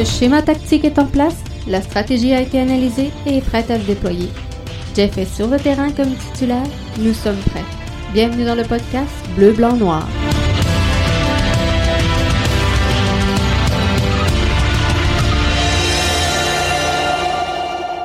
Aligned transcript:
Le 0.00 0.06
schéma 0.06 0.40
tactique 0.40 0.86
est 0.86 0.98
en 0.98 1.04
place, 1.04 1.36
la 1.66 1.82
stratégie 1.82 2.32
a 2.32 2.40
été 2.40 2.58
analysée 2.58 3.10
et 3.26 3.36
est 3.36 3.46
prête 3.46 3.70
à 3.70 3.78
se 3.78 3.84
déployer. 3.84 4.30
Jeff 4.96 5.18
est 5.18 5.26
sur 5.26 5.46
le 5.46 5.58
terrain 5.58 5.92
comme 5.92 6.14
titulaire, 6.14 6.64
nous 6.98 7.12
sommes 7.12 7.36
prêts. 7.36 7.66
Bienvenue 8.14 8.46
dans 8.46 8.54
le 8.54 8.62
podcast 8.62 9.10
Bleu, 9.36 9.52
Blanc, 9.52 9.76
Noir. 9.76 10.08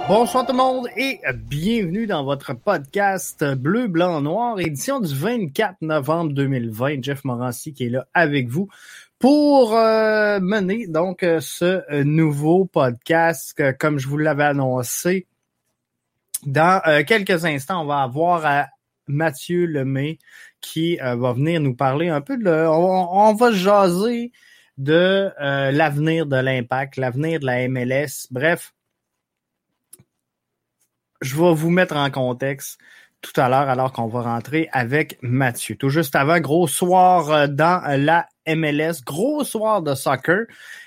Bonsoir 0.10 0.46
tout 0.46 0.52
le 0.52 0.58
monde 0.58 0.88
et 0.98 1.20
bienvenue 1.48 2.08
dans 2.08 2.26
votre 2.26 2.54
podcast 2.54 3.44
Bleu, 3.56 3.88
Blanc, 3.88 4.22
Noir, 4.22 4.60
édition 4.60 5.00
du 5.00 5.16
24 5.16 5.78
novembre 5.82 6.34
2020. 6.34 7.02
Jeff 7.02 7.24
Morancy 7.24 7.74
qui 7.74 7.86
est 7.86 7.90
là 7.90 8.06
avec 8.14 8.50
vous 8.50 8.68
pour 9.26 9.76
euh, 9.76 10.40
mener 10.40 10.86
donc 10.86 11.24
euh, 11.24 11.40
ce 11.42 11.82
euh, 11.92 12.04
nouveau 12.04 12.66
podcast. 12.66 13.60
comme 13.80 13.98
je 13.98 14.08
vous 14.08 14.20
l'avais 14.20 14.44
annoncé, 14.44 15.26
dans 16.46 16.80
quelques 17.08 17.44
instants, 17.44 17.82
on 17.82 17.86
va 17.88 18.04
avoir 18.04 18.68
Mathieu 19.08 19.66
Lemay 19.66 20.20
qui 20.62 20.98
va 20.98 21.34
venir 21.34 21.60
nous 21.60 21.74
parler 21.74 22.10
un 22.10 22.22
peu 22.22 22.38
de... 22.38 22.68
On, 22.68 23.30
on 23.30 23.34
va 23.34 23.52
jaser 23.52 24.32
de 24.78 25.32
l'avenir 25.40 26.28
de 26.28 26.36
l'impact, 26.36 26.98
l'avenir 26.98 27.40
de 27.40 27.48
la 27.48 27.68
MLS. 27.68 28.28
Bref, 28.30 28.76
je 31.22 31.36
vais 31.36 31.54
vous 31.56 31.72
mettre 31.72 31.96
en 31.96 32.12
contexte 32.12 32.78
tout 33.26 33.42
à 33.42 33.50
l'heure 33.50 33.70
alors 33.70 33.92
qu'on 33.92 34.08
va 34.08 34.22
rentrer 34.22 34.70
avec 34.72 35.18
Mathieu. 35.22 35.76
Tout 35.76 35.90
juste 35.90 36.16
avant, 36.16 36.40
gros 36.40 36.68
soir 36.68 37.32
euh, 37.32 37.48
dans 37.48 37.82
la 37.98 38.28
MLS, 38.48 39.04
gros 39.06 39.44
soir 39.44 39.82
de 39.82 39.96
soccer 39.96 40.46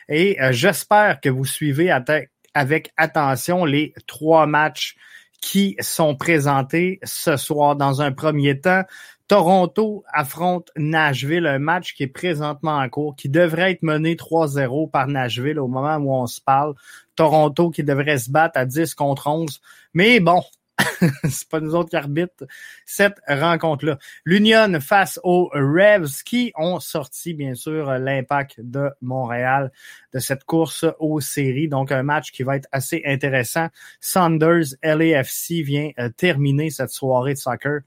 et 0.09 0.41
euh, 0.41 0.53
j'espère 0.53 1.21
que 1.21 1.29
vous 1.29 1.45
suivez 1.45 1.91
avec 1.91 2.93
attention 2.97 3.65
les 3.65 3.95
trois 4.07 4.47
matchs 4.47 4.97
qui 5.41 5.77
sont 5.81 6.17
présentés 6.17 6.99
ce 7.05 7.37
soir. 7.37 7.77
Dans 7.77 8.03
un 8.03 8.13
premier 8.13 8.61
temps, 8.61 8.83
Toronto 9.29 10.05
affronte 10.11 10.71
Nashville, 10.77 11.47
un 11.47 11.59
match 11.59 11.95
qui 11.95 12.05
est 12.05 12.09
présentement 12.09 12.79
en 12.79 12.89
cours, 12.89 13.15
qui 13.15 13.29
devrait 13.29 13.73
être 13.73 13.83
mené 13.83 14.15
3-0 14.15 14.91
par 14.91 15.07
Nashville 15.07 15.61
au 15.61 15.69
moment 15.69 15.97
où 15.97 16.15
on 16.15 16.27
se 16.27 16.41
parle. 16.41 16.75
Toronto 17.15 17.71
qui 17.71 17.85
devrait 17.85 18.19
se 18.19 18.31
battre 18.31 18.59
à 18.59 18.65
10 18.65 18.95
contre 18.95 19.27
11. 19.27 19.61
Mais 19.93 20.19
bon, 20.21 20.43
c'est 21.29 21.49
pas 21.49 21.61
nous 21.61 21.75
autres 21.75 21.91
qui 21.91 21.97
arbitrent 21.97 22.45
cette 22.87 23.19
rencontre-là. 23.27 23.99
L'Union 24.25 24.81
face 24.81 25.19
aux 25.23 25.51
Revs 25.53 26.23
qui 26.25 26.53
ont 26.57 26.81
sorti, 26.81 27.35
bien 27.35 27.55
sûr, 27.55 27.87
l'impact 27.99 28.61
de 28.61 28.91
Montréal 29.01 29.73
de 30.13 30.19
cette 30.19 30.45
course 30.45 30.85
aux 30.99 31.21
séries. 31.21 31.69
Donc, 31.69 31.93
un 31.93 32.03
match 32.03 32.31
qui 32.31 32.43
va 32.43 32.57
être 32.57 32.69
assez 32.73 33.03
intéressant. 33.05 33.69
Saunders 34.01 34.75
LAFC 34.83 35.63
vient 35.63 35.91
euh, 35.99 36.09
terminer 36.11 36.71
cette 36.71 36.91
soirée 36.91 37.35
de 37.35 37.39
soccer 37.39 37.81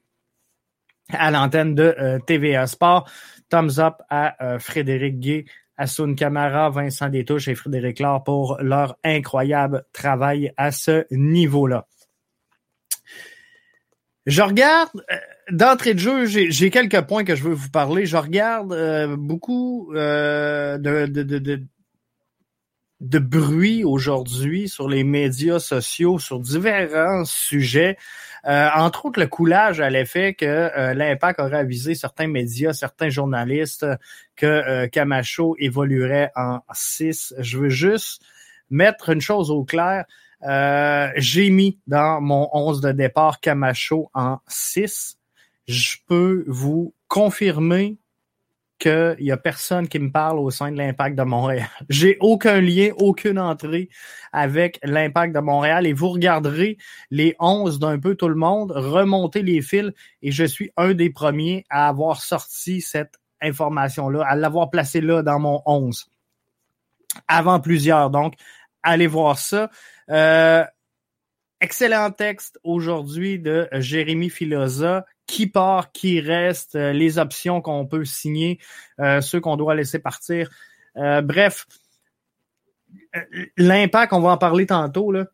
à 1.13 1.31
l'antenne 1.31 1.75
de 1.75 1.95
euh, 1.99 2.19
TVA 2.19 2.67
Sport. 2.67 3.09
Thumbs 3.49 3.79
up 3.79 3.95
à 4.09 4.43
euh, 4.43 4.59
Frédéric 4.59 5.19
Gay, 5.19 5.45
Assun 5.77 6.15
Camara, 6.15 6.69
Vincent 6.69 7.09
Détouche 7.09 7.47
et 7.47 7.55
Frédéric 7.55 7.99
Laure 7.99 8.23
pour 8.23 8.57
leur 8.61 8.97
incroyable 9.03 9.83
travail 9.93 10.53
à 10.57 10.71
ce 10.71 11.05
niveau-là. 11.11 11.87
Je 14.27 14.41
regarde, 14.43 14.91
euh, 15.11 15.15
d'entrée 15.49 15.95
de 15.95 15.99
jeu, 15.99 16.25
j'ai 16.25 16.69
quelques 16.69 17.01
points 17.01 17.23
que 17.23 17.35
je 17.35 17.43
veux 17.43 17.53
vous 17.53 17.69
parler. 17.69 18.05
Je 18.05 18.17
regarde 18.17 18.71
euh, 18.71 19.15
beaucoup 19.17 19.91
euh, 19.95 20.77
de, 20.77 21.07
de, 21.07 21.23
de, 21.23 21.63
de, 22.99 23.19
bruit 23.19 23.83
aujourd'hui 23.83 24.69
sur 24.69 24.87
les 24.87 25.03
médias 25.03 25.57
sociaux, 25.57 26.19
sur 26.19 26.39
différents 26.39 27.25
sujets. 27.25 27.97
entre 28.43 29.07
autres, 29.07 29.19
le 29.19 29.25
coulage 29.25 29.81
à 29.81 29.89
l'effet 29.89 30.35
que 30.35 30.93
l'impact 30.93 31.39
aurait 31.39 31.57
avisé 31.57 31.95
certains 31.95 32.27
médias, 32.27 32.73
certains 32.73 33.09
journalistes 33.09 33.87
que 34.35 34.85
Camacho 34.85 35.55
évoluerait 35.57 36.31
en 36.35 36.59
6. 36.71 37.33
Je 37.39 37.57
veux 37.57 37.69
juste 37.69 38.21
mettre 38.69 39.09
une 39.09 39.21
chose 39.21 39.49
au 39.49 39.63
clair. 39.63 40.05
Euh, 40.43 41.09
j'ai 41.15 41.49
mis 41.49 41.79
dans 41.87 42.21
mon 42.21 42.49
11 42.53 42.81
de 42.81 42.91
départ 42.91 43.39
Camacho 43.39 44.09
en 44.13 44.39
6. 44.47 45.17
Je 45.67 45.97
peux 46.07 46.43
vous 46.47 46.93
confirmer 47.07 47.97
qu'il 48.79 49.17
y 49.19 49.31
a 49.31 49.37
personne 49.37 49.87
qui 49.87 49.99
me 49.99 50.11
parle 50.11 50.39
au 50.39 50.49
sein 50.49 50.71
de 50.71 50.77
l'impact 50.77 51.15
de 51.15 51.21
Montréal. 51.21 51.69
J'ai 51.89 52.17
aucun 52.19 52.59
lien, 52.59 52.89
aucune 52.97 53.37
entrée 53.37 53.89
avec 54.33 54.79
l'impact 54.83 55.35
de 55.35 55.39
Montréal 55.39 55.85
et 55.85 55.93
vous 55.93 56.09
regarderez 56.09 56.77
les 57.11 57.35
11 57.39 57.77
d'un 57.77 57.99
peu 57.99 58.15
tout 58.15 58.27
le 58.27 58.35
monde, 58.35 58.71
remonter 58.71 59.43
les 59.43 59.61
fils 59.61 59.91
et 60.23 60.31
je 60.31 60.43
suis 60.43 60.71
un 60.77 60.95
des 60.95 61.11
premiers 61.11 61.63
à 61.69 61.87
avoir 61.87 62.21
sorti 62.21 62.81
cette 62.81 63.19
information-là, 63.41 64.25
à 64.27 64.35
l'avoir 64.35 64.71
placé 64.71 64.99
là 64.99 65.21
dans 65.21 65.39
mon 65.39 65.61
11 65.67 66.09
avant 67.27 67.59
plusieurs. 67.59 68.09
Donc, 68.09 68.33
allez 68.83 69.07
voir 69.07 69.37
ça. 69.37 69.69
Euh, 70.11 70.63
excellent 71.61 72.11
texte 72.11 72.59
aujourd'hui 72.63 73.39
de 73.39 73.67
Jérémy 73.71 74.29
Filosa. 74.29 75.05
Qui 75.27 75.47
part, 75.47 75.93
qui 75.93 76.19
reste, 76.19 76.75
euh, 76.75 76.91
les 76.91 77.17
options 77.17 77.61
qu'on 77.61 77.85
peut 77.85 78.03
signer, 78.03 78.59
euh, 78.99 79.21
ceux 79.21 79.39
qu'on 79.39 79.55
doit 79.55 79.75
laisser 79.75 79.99
partir. 79.99 80.49
bref, 80.93 81.67
l'impact, 83.55 84.11
on 84.11 84.19
va 84.19 84.31
en 84.31 84.37
parler 84.37 84.65
tantôt 84.65 85.13
là, 85.13 85.27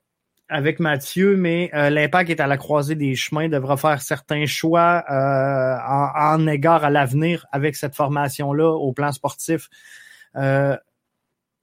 avec 0.50 0.80
Mathieu, 0.80 1.36
mais 1.36 1.72
l'impact 1.74 2.30
est 2.30 2.40
à 2.40 2.46
la 2.46 2.58
croisée 2.58 2.94
des 2.94 3.16
chemins, 3.16 3.50
devra 3.50 3.76
faire 3.76 4.04
certains 4.04 4.46
choix 4.46 5.04
en, 5.10 6.42
en, 6.42 6.48
égard 6.48 6.84
à 6.84 6.92
l'avenir 6.92 7.48
avec 7.52 7.76
cette 7.76 7.96
formation-là 7.96 8.70
au 8.70 8.94
plan 8.94 9.12
sportif 9.12 9.68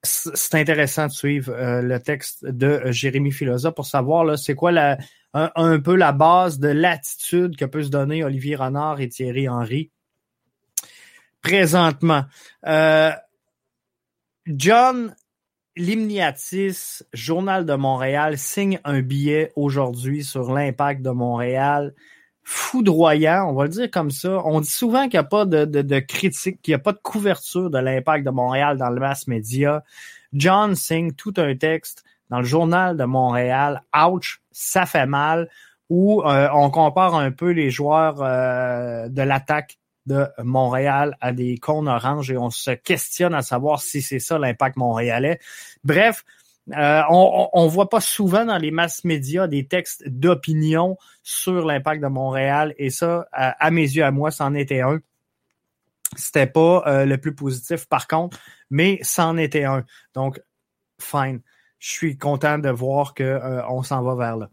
c'est 0.05 0.55
intéressant 0.55 1.07
de 1.07 1.13
suivre 1.13 1.53
euh, 1.53 1.83
le 1.83 1.99
texte 1.99 2.45
de 2.45 2.83
Jérémy 2.87 3.33
Filosa 3.33 3.73
pour 3.73 3.87
savoir 3.87 4.39
c'est 4.39 4.55
quoi 4.55 4.71
la, 4.71 4.99
un, 5.33 5.81
peu 5.81 5.97
la 5.97 6.13
base 6.13 6.59
de 6.59 6.69
l'attitude 6.69 7.57
que 7.57 7.65
peut 7.65 7.83
se 7.83 7.89
donner 7.89 8.23
Olivier 8.23 8.57
Renard 8.57 9.01
et 9.01 9.09
Thierry 9.09 9.49
Henry 9.49 9.91
présentement. 11.45 12.25
Euh, 12.67 13.13
John 14.47 15.15
Limniatis, 15.77 17.03
Journal 17.13 17.67
de 17.67 17.75
Montréal, 17.75 18.39
signe 18.39 18.81
un 18.85 19.03
billet 19.03 19.53
aujourd'hui 19.57 20.25
sur 20.25 20.53
l'impact 20.53 21.03
de 21.03 21.11
Montréal 21.11 21.95
foudroyant, 22.45 23.49
on 23.49 23.55
va 23.55 23.65
le 23.65 23.71
dire 23.71 23.91
comme 23.91 24.11
ça. 24.11 24.43
On 24.45 24.61
dit 24.61 24.71
souvent 24.71 25.03
qu'il 25.05 25.19
n'y 25.19 25.25
a 25.25 25.25
pas 25.25 25.47
de, 25.47 25.99
critique, 26.01 26.61
qu'il 26.63 26.73
n'y 26.73 26.77
a 26.77 26.79
pas 26.79 26.93
de 26.93 27.01
couverture 27.03 27.71
de 27.71 27.79
l'impact 27.79 28.25
de 28.25 28.31
Montréal 28.31 28.77
dans 28.77 28.91
le 28.91 29.01
mass 29.01 29.27
média. 29.27 29.83
John 30.33 30.75
signe 30.75 31.13
tout 31.13 31.35
un 31.39 31.57
texte 31.57 32.05
dans 32.31 32.39
le 32.39 32.45
journal 32.45 32.97
de 32.97 33.05
Montréal, 33.05 33.83
Ouch, 33.95 34.43
ça 34.53 34.87
fait 34.87 35.07
mal, 35.07 35.49
où 35.89 36.23
euh, 36.23 36.49
on 36.53 36.71
compare 36.71 37.15
un 37.15 37.31
peu 37.31 37.51
les 37.51 37.71
joueurs 37.71 38.23
euh, 38.23 39.09
de 39.09 39.23
l'attaque 39.23 39.79
de 40.07 40.27
Montréal 40.43 41.17
à 41.21 41.33
des 41.33 41.57
cônes 41.57 41.89
oranges 41.89 42.31
et 42.31 42.37
on 42.37 42.51
se 42.51 42.73
questionne 42.73 43.35
à 43.35 43.43
savoir 43.43 43.81
si 43.81 44.03
c'est 44.03 44.19
ça 44.19 44.39
l'impact 44.39 44.77
montréalais. 44.77 45.39
Bref, 45.83 46.25
euh, 46.73 47.03
on, 47.11 47.65
ne 47.65 47.69
voit 47.69 47.91
pas 47.91 48.01
souvent 48.01 48.47
dans 48.47 48.57
les 48.57 48.71
masses 48.71 49.05
médias 49.05 49.47
des 49.47 49.67
textes 49.67 50.03
d'opinion 50.09 50.97
sur 51.23 51.67
l'impact 51.67 52.03
de 52.03 52.09
Montréal 52.09 52.75
et 52.79 52.89
ça, 52.89 53.27
à, 53.33 53.71
mes 53.71 53.83
yeux, 53.83 54.05
à 54.05 54.11
moi, 54.11 54.31
c'en 54.31 54.55
était 54.55 54.81
un. 54.81 55.01
C'était 56.17 56.47
pas 56.47 56.83
euh, 56.87 57.05
le 57.05 57.19
plus 57.19 57.35
positif, 57.35 57.87
par 57.87 58.07
contre, 58.07 58.39
mais 58.71 58.99
c'en 59.03 59.37
était 59.37 59.65
un. 59.65 59.85
Donc, 60.15 60.41
fine. 61.01 61.41
Je 61.79 61.91
suis 61.91 62.17
content 62.17 62.59
de 62.59 62.71
voir 62.71 63.15
qu'on 63.15 63.25
euh, 63.25 63.83
s'en 63.83 64.03
va 64.03 64.15
vers 64.15 64.37
là. 64.37 64.51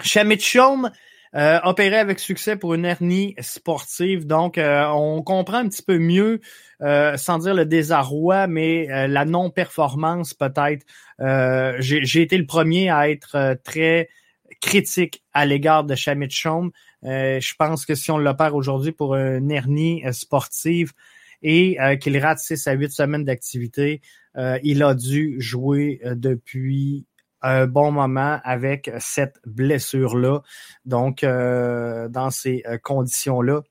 Shamit 0.00 0.38
euh, 1.36 1.60
opéré 1.62 1.96
avec 1.96 2.18
succès 2.18 2.56
pour 2.56 2.74
une 2.74 2.84
hernie 2.84 3.36
sportive. 3.38 4.26
Donc, 4.26 4.58
euh, 4.58 4.84
on 4.88 5.22
comprend 5.22 5.58
un 5.58 5.68
petit 5.68 5.82
peu 5.82 5.98
mieux, 5.98 6.40
euh, 6.82 7.16
sans 7.16 7.38
dire 7.38 7.54
le 7.54 7.66
désarroi, 7.66 8.48
mais 8.48 8.86
la 9.08 9.24
non-performance 9.24 10.34
peut-être. 10.34 10.84
J'ai 11.78 12.22
été 12.22 12.36
le 12.36 12.46
premier 12.46 12.90
à 12.90 13.08
être 13.10 13.56
très 13.62 14.08
critique 14.60 15.22
à 15.32 15.46
l'égard 15.46 15.84
de 15.84 15.94
Shamit 15.94 16.30
Chom. 16.30 16.70
je 17.02 17.54
pense 17.58 17.86
que 17.86 17.94
si 17.94 18.10
on 18.10 18.18
l'opère 18.18 18.54
aujourd'hui 18.54 18.92
pour 18.92 19.14
une 19.14 19.50
hernie 19.50 20.02
sportive 20.12 20.92
et 21.42 21.78
qu'il 22.00 22.18
rate 22.18 22.38
6 22.40 22.66
à 22.66 22.72
8 22.72 22.90
semaines 22.90 23.24
d'activité, 23.24 24.00
il 24.36 24.82
a 24.82 24.94
dû 24.94 25.36
jouer 25.40 26.00
depuis 26.04 27.06
un 27.42 27.66
bon 27.66 27.90
moment 27.90 28.40
avec 28.44 28.90
cette 28.98 29.40
blessure-là. 29.46 30.40
Donc, 30.84 31.24
euh, 31.24 32.08
dans 32.08 32.30
ces 32.30 32.62
euh, 32.66 32.78
conditions-là, 32.78 33.62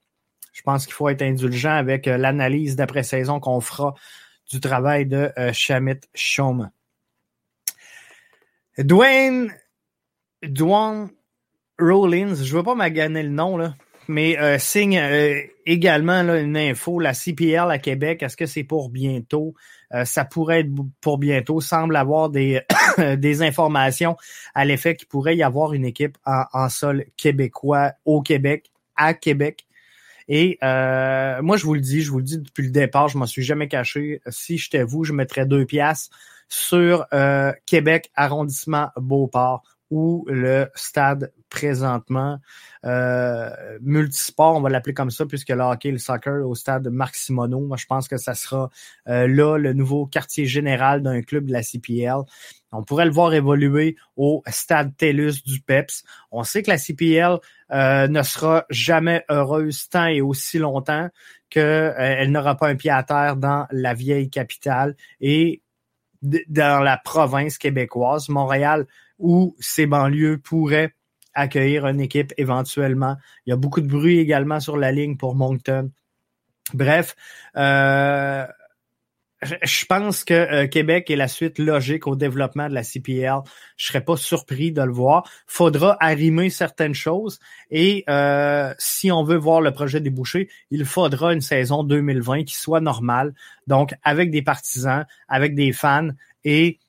je 0.54 0.62
pense 0.63 0.86
qu'il 0.86 0.94
faut 0.94 1.10
être 1.10 1.21
indulgent 1.21 1.75
avec 1.75 2.07
euh, 2.07 2.18
l'analyse 2.18 2.75
d'après-saison 2.75 3.39
qu'on 3.39 3.62
fera 3.62 3.94
du 4.50 4.60
travail 4.60 5.06
de 5.06 5.31
Shamit 5.54 6.00
Shom. 6.16 6.71
Dwayne, 8.80 9.54
Dwayne 10.42 11.10
Rollins, 11.80 12.36
je 12.36 12.56
veux 12.56 12.63
pas 12.63 12.75
m'aganer 12.75 13.24
le 13.24 13.30
nom, 13.30 13.57
là, 13.57 13.75
mais 14.10 14.39
euh, 14.39 14.57
signe 14.57 14.98
euh, 14.98 15.39
également 15.65 16.24
là, 16.24 16.39
une 16.39 16.57
info, 16.57 17.00
la 17.00 17.13
CPL 17.13 17.69
à 17.69 17.77
Québec, 17.77 18.24
est-ce 18.24 18.36
que 18.36 18.48
c'est 18.48 18.63
pour 18.63 18.89
bientôt? 18.89 19.54
Euh, 19.94 20.06
ça 20.06 20.25
pourrait 20.25 20.62
être 20.62 20.69
pour 21.01 21.18
bientôt. 21.18 21.62
Semble 21.62 21.95
avoir 21.95 22.30
des, 22.30 22.62
des 23.18 23.41
informations 23.41 24.18
à 24.53 24.65
l'effet 24.65 24.95
qu'il 24.95 25.07
pourrait 25.07 25.36
y 25.36 25.44
avoir 25.44 25.74
une 25.74 25.86
équipe 25.86 26.18
en, 26.25 26.44
en, 26.53 26.69
sol 26.69 27.06
québécois 27.18 27.94
au 28.06 28.21
Québec, 28.21 28.71
à 28.95 29.13
Québec. 29.13 29.65
Et 30.27 30.59
moi, 30.62 31.57
je 31.57 31.65
vous 31.65 31.74
le 31.74 31.80
dis, 31.80 32.01
je 32.01 32.12
vous 32.12 32.19
le 32.19 32.24
dis 32.24 32.38
depuis 32.38 32.63
le 32.63 32.69
départ, 32.69 33.07
je 33.07 33.18
m'en 33.18 33.25
suis 33.25 33.41
jamais 33.41 33.68
caché. 33.68 34.21
Si 34.30 34.59
j'étais 34.59 34.83
vous, 34.83 35.03
je 35.03 35.12
mettrais 35.12 35.47
deux 35.47 35.65
piastres 35.65 36.15
sur 36.50 37.07
Québec, 37.65 38.12
arrondissement 38.15 38.89
Beauport 38.95 39.63
ou 39.89 40.25
le 40.27 40.68
stade 40.75 41.31
présentement 41.50 42.39
euh, 42.86 43.50
multisport, 43.81 44.56
on 44.56 44.62
va 44.62 44.69
l'appeler 44.69 44.94
comme 44.94 45.09
ça, 45.09 45.25
puisque 45.25 45.50
le 45.50 45.62
hockey 45.62 45.89
et 45.89 45.91
le 45.91 45.97
soccer 45.97 46.47
au 46.47 46.56
stade 46.56 46.88
Marc 46.88 47.15
Simoneau. 47.15 47.62
Moi, 47.62 47.77
je 47.77 47.86
pense 47.86 48.07
que 48.07 48.18
ça 48.18 48.36
sera 48.36 48.69
euh, 49.07 49.27
là 49.27 49.57
le 49.57 49.74
nouveau 49.74 50.06
quartier 50.06 50.45
général 50.45 51.01
d'un 51.01 51.21
club 51.21 51.45
de 51.45 51.51
la 51.51 51.63
CPL. 51.63 52.21
On 52.71 52.83
pourrait 52.83 53.06
le 53.06 53.12
voir 53.12 53.33
évoluer 53.33 53.95
au 54.15 54.44
stade 54.47 54.95
TELUS 54.95 55.44
du 55.44 55.59
PEPS. 55.59 56.03
On 56.31 56.44
sait 56.44 56.62
que 56.62 56.69
la 56.69 56.77
CPL 56.77 57.39
euh, 57.71 58.07
ne 58.07 58.21
sera 58.21 58.65
jamais 58.69 59.25
heureuse 59.30 59.89
tant 59.89 60.06
et 60.06 60.21
aussi 60.21 60.59
longtemps 60.59 61.09
qu'elle 61.50 62.31
n'aura 62.31 62.56
pas 62.56 62.68
un 62.68 62.75
pied 62.75 62.91
à 62.91 63.01
terre 63.01 63.36
dans 63.36 63.65
la 63.71 63.95
vieille 63.95 64.30
capitale 64.30 64.95
et 65.19 65.63
dans 66.21 66.83
la 66.83 66.97
province 66.97 67.57
québécoise. 67.57 68.30
Montréal 68.30 68.86
où 69.19 69.56
ces 69.60 69.86
banlieues 69.86 70.38
pourraient 70.38 70.94
accueillir 71.33 71.86
une 71.88 72.01
équipe 72.01 72.33
éventuellement. 72.38 73.16
Il 73.45 73.51
y 73.51 73.54
a 73.54 73.57
beaucoup 73.57 73.81
de 73.81 73.88
bruit 73.88 74.19
également 74.19 74.60
sur 74.60 74.77
la 74.77 74.92
ligne 74.92 75.18
pour 75.18 75.36
Moncton. 75.36 75.92
Bref, 76.74 77.16
euh, 77.56 78.45
je 79.42 79.86
pense 79.86 80.24
que 80.24 80.33
euh, 80.33 80.68
Québec 80.68 81.10
est 81.10 81.16
la 81.16 81.27
suite 81.27 81.60
logique 81.60 82.07
au 82.07 82.16
développement 82.16 82.68
de 82.68 82.74
la 82.74 82.83
CPL. 82.83 83.39
Je 83.77 83.88
serais 83.88 84.04
pas 84.04 84.18
surpris 84.18 84.71
de 84.71 84.81
le 84.81 84.92
voir. 84.92 85.30
Faudra 85.48 85.98
arrimer 86.00 86.50
certaines 86.50 86.94
choses 86.94 87.39
et 87.72 88.04
euh, 88.10 88.74
si 88.77 89.12
on 89.12 89.24
veut 89.24 89.38
voir 89.38 89.62
le 89.62 89.72
projet 89.72 90.01
déboucher, 90.01 90.50
il 90.72 90.86
faudra 90.86 91.33
une 91.33 91.42
saison 91.42 91.83
2020 91.83 92.44
qui 92.44 92.56
soit 92.56 92.81
normale, 92.81 93.33
donc 93.68 93.94
avec 94.04 94.30
des 94.30 94.42
partisans, 94.42 95.06
avec 95.27 95.56
des 95.56 95.72
fans 95.72 96.10
et 96.44 96.80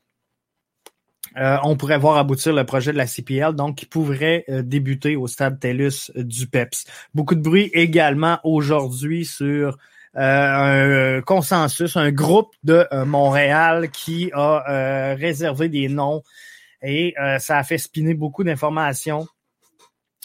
euh, 1.37 1.57
on 1.63 1.77
pourrait 1.77 1.99
voir 1.99 2.17
aboutir 2.17 2.53
le 2.53 2.65
projet 2.65 2.93
de 2.93 2.99
la 2.99 3.07
CPL, 3.07 3.55
donc 3.55 3.77
qui 3.77 3.87
pourrait 3.87 4.45
euh, 4.49 4.63
débuter 4.63 5.17
au 5.17 5.27
stade 5.27 5.61
TELUS 5.61 6.11
du 6.17 6.47
PEPS. 6.47 6.85
Beaucoup 7.15 7.35
de 7.35 7.41
bruit 7.41 7.71
également 7.73 8.39
aujourd'hui 8.45 9.25
sur 9.25 9.79
euh, 10.17 11.19
un 11.19 11.23
consensus, 11.23 11.97
un 11.97 12.11
groupe 12.11 12.53
de 12.65 12.85
Montréal 13.05 13.91
qui 13.91 14.31
a 14.35 15.15
réservé 15.15 15.69
des 15.69 15.89
noms 15.89 16.23
et 16.83 17.15
ça 17.39 17.59
a 17.59 17.63
fait 17.63 17.79
spinner 17.79 18.15
beaucoup 18.15 18.43
d'informations. 18.43 19.27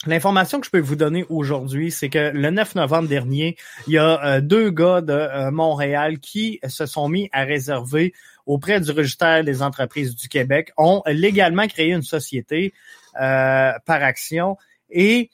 L'information 0.08 0.60
que 0.60 0.66
je 0.66 0.72
peux 0.72 0.80
vous 0.80 0.96
donner 0.96 1.25
aujourd'hui, 1.30 1.92
c'est 1.92 2.10
que 2.10 2.31
le 2.34 2.50
9 2.50 2.75
novembre 2.75 3.08
dernier, 3.08 3.58
il 3.88 3.94
y 3.94 3.98
a 3.98 4.42
deux 4.42 4.72
gars 4.72 5.01
de 5.01 5.50
Montréal 5.51 6.19
qui 6.19 6.60
se 6.68 6.86
sont 6.86 7.10
mis 7.10 7.30
à 7.31 7.44
réserver 7.44 8.13
auprès 8.46 8.80
du 8.80 8.92
registre 8.92 9.42
des 9.42 9.62
entreprises 9.62 10.16
du 10.16 10.28
Québec 10.28 10.72
ont 10.78 11.02
légalement 11.08 11.68
créé 11.68 11.92
une 11.92 12.04
société 12.04 12.74
euh, 13.20 13.72
par 13.86 14.04
action 14.04 14.58
et 14.90 15.30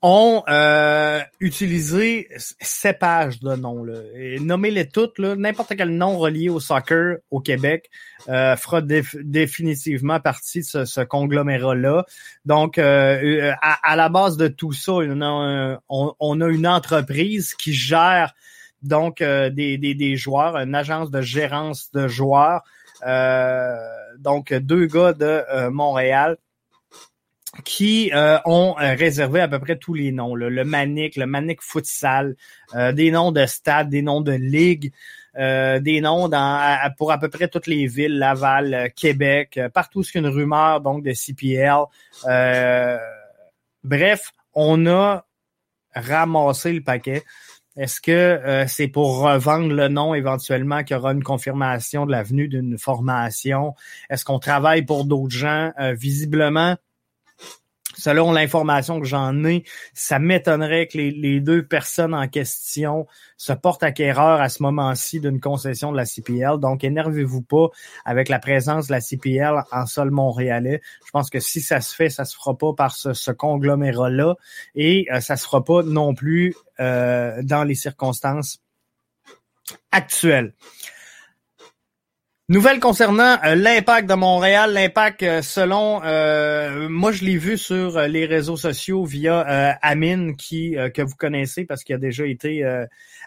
ont 0.00 0.42
euh, 0.48 1.20
utilisé 1.40 2.28
ces 2.38 2.94
pages 2.94 3.40
de 3.40 3.54
noms. 3.54 3.84
Là. 3.84 4.00
Nommez-les 4.40 4.88
toutes, 4.88 5.18
n'importe 5.18 5.76
quel 5.76 5.90
nom 5.90 6.16
relié 6.16 6.48
au 6.48 6.58
soccer 6.58 7.18
au 7.30 7.40
Québec 7.40 7.90
euh, 8.28 8.56
fera 8.56 8.80
définitivement 8.82 10.20
partie 10.20 10.60
de 10.60 10.84
ce, 10.86 11.00
conglomérat-là. 11.02 12.06
Donc, 12.46 12.78
à, 12.78 13.96
la 13.96 14.08
base 14.08 14.38
de 14.38 14.48
tout 14.48 14.72
ça, 14.72 14.92
on 14.94 16.40
a 16.40 16.48
une 16.48 16.66
entreprise 16.66 17.54
qui 17.54 17.74
gère 17.74 18.34
donc 18.84 19.20
euh, 19.20 19.50
des, 19.50 19.78
des, 19.78 19.94
des, 19.94 20.16
joueurs, 20.16 20.56
une 20.56 20.74
agence 20.74 21.10
de 21.10 21.20
gérance 21.20 21.90
de 21.92 22.06
joueurs. 22.06 22.62
Euh, 23.06 23.76
donc 24.18 24.52
deux 24.52 24.86
gars 24.86 25.12
de 25.12 25.24
euh, 25.24 25.70
Montréal 25.70 26.36
qui 27.64 28.10
ont 28.46 28.74
réservé 28.76 29.40
à 29.40 29.46
peu 29.46 29.60
près 29.60 29.76
tous 29.76 29.94
les 29.94 30.10
noms. 30.10 30.34
Le 30.34 30.64
Manic, 30.64 31.14
le 31.14 31.26
Manic 31.26 31.62
Futsal, 31.62 32.34
des 32.74 33.12
noms 33.12 33.30
de 33.30 33.46
stades, 33.46 33.90
des 33.90 34.02
noms 34.02 34.22
de 34.22 34.32
ligues, 34.32 34.92
des 35.36 36.00
noms 36.02 36.28
pour 36.98 37.12
à 37.12 37.18
peu 37.18 37.28
près 37.28 37.46
toutes 37.46 37.68
les 37.68 37.86
villes, 37.86 38.18
Laval, 38.18 38.90
Québec, 38.96 39.60
partout 39.72 40.00
a 40.00 40.18
une 40.18 40.26
rumeur 40.26 40.80
donc 40.80 41.04
de 41.04 41.12
CPL. 41.12 41.84
bref, 43.84 44.32
on 44.52 44.86
a 44.88 45.24
ramassé 45.94 46.72
le 46.72 46.82
paquet. 46.82 47.22
Est-ce 47.76 48.00
que 48.00 48.12
euh, 48.12 48.66
c'est 48.68 48.86
pour 48.86 49.18
revendre 49.18 49.72
le 49.72 49.88
nom 49.88 50.14
éventuellement 50.14 50.84
qu'il 50.84 50.96
y 50.96 50.98
aura 50.98 51.12
une 51.12 51.24
confirmation 51.24 52.06
de 52.06 52.12
la 52.12 52.22
venue 52.22 52.46
d'une 52.46 52.78
formation? 52.78 53.74
Est-ce 54.10 54.24
qu'on 54.24 54.38
travaille 54.38 54.82
pour 54.82 55.04
d'autres 55.04 55.34
gens? 55.34 55.72
Euh, 55.80 55.92
visiblement, 55.92 56.76
selon 57.96 58.32
l'information 58.32 59.00
que 59.00 59.06
j'en 59.06 59.44
ai, 59.44 59.64
ça 59.92 60.18
m'étonnerait 60.18 60.86
que 60.86 60.98
les, 60.98 61.40
deux 61.40 61.64
personnes 61.66 62.14
en 62.14 62.28
question 62.28 63.06
se 63.36 63.52
portent 63.52 63.82
acquéreurs 63.82 64.40
à 64.40 64.48
ce 64.48 64.62
moment-ci 64.62 65.20
d'une 65.20 65.40
concession 65.40 65.92
de 65.92 65.96
la 65.96 66.06
CPL. 66.06 66.58
Donc, 66.58 66.84
énervez-vous 66.84 67.42
pas 67.42 67.68
avec 68.04 68.28
la 68.28 68.38
présence 68.38 68.86
de 68.86 68.92
la 68.92 69.00
CPL 69.00 69.62
en 69.70 69.86
sol 69.86 70.10
montréalais. 70.10 70.80
Je 71.06 71.10
pense 71.10 71.30
que 71.30 71.40
si 71.40 71.60
ça 71.60 71.80
se 71.80 71.94
fait, 71.94 72.10
ça 72.10 72.24
se 72.24 72.36
fera 72.36 72.56
pas 72.56 72.72
par 72.72 72.94
ce, 72.94 73.30
conglomérat-là 73.30 74.34
et 74.74 75.06
euh, 75.12 75.20
ça 75.20 75.36
se 75.36 75.44
fera 75.44 75.64
pas 75.64 75.82
non 75.82 76.14
plus 76.14 76.54
euh, 76.80 77.42
dans 77.42 77.64
les 77.64 77.74
circonstances 77.74 78.60
actuelles. 79.90 80.54
Nouvelle 82.50 82.78
concernant 82.78 83.38
euh, 83.42 83.54
l'impact 83.54 84.06
de 84.06 84.12
Montréal, 84.12 84.74
l'impact 84.74 85.22
euh, 85.22 85.40
selon 85.40 86.02
euh, 86.04 86.90
moi 86.90 87.10
je 87.10 87.24
l'ai 87.24 87.38
vu 87.38 87.56
sur 87.56 87.98
les 88.02 88.26
réseaux 88.26 88.58
sociaux 88.58 89.06
via 89.06 89.40
Amine 89.80 90.36
qui 90.36 90.76
que 90.92 91.00
vous 91.00 91.14
connaissez 91.16 91.64
parce 91.64 91.84
qu'il 91.84 91.94
a 91.94 91.98
déjà 91.98 92.26
été 92.26 92.62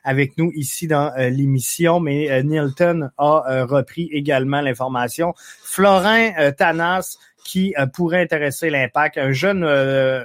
avec 0.03 0.37
nous 0.37 0.51
ici 0.53 0.85
dans 0.85 1.11
l'émission, 1.17 1.99
mais 1.99 2.43
Nilton 2.43 3.09
a 3.17 3.65
repris 3.65 4.07
également 4.11 4.61
l'information. 4.61 5.33
Florin 5.63 6.51
Tanas 6.51 7.17
qui 7.43 7.73
pourrait 7.93 8.21
intéresser 8.21 8.69
l'impact, 8.69 9.17
un 9.17 9.31
jeune 9.31 9.65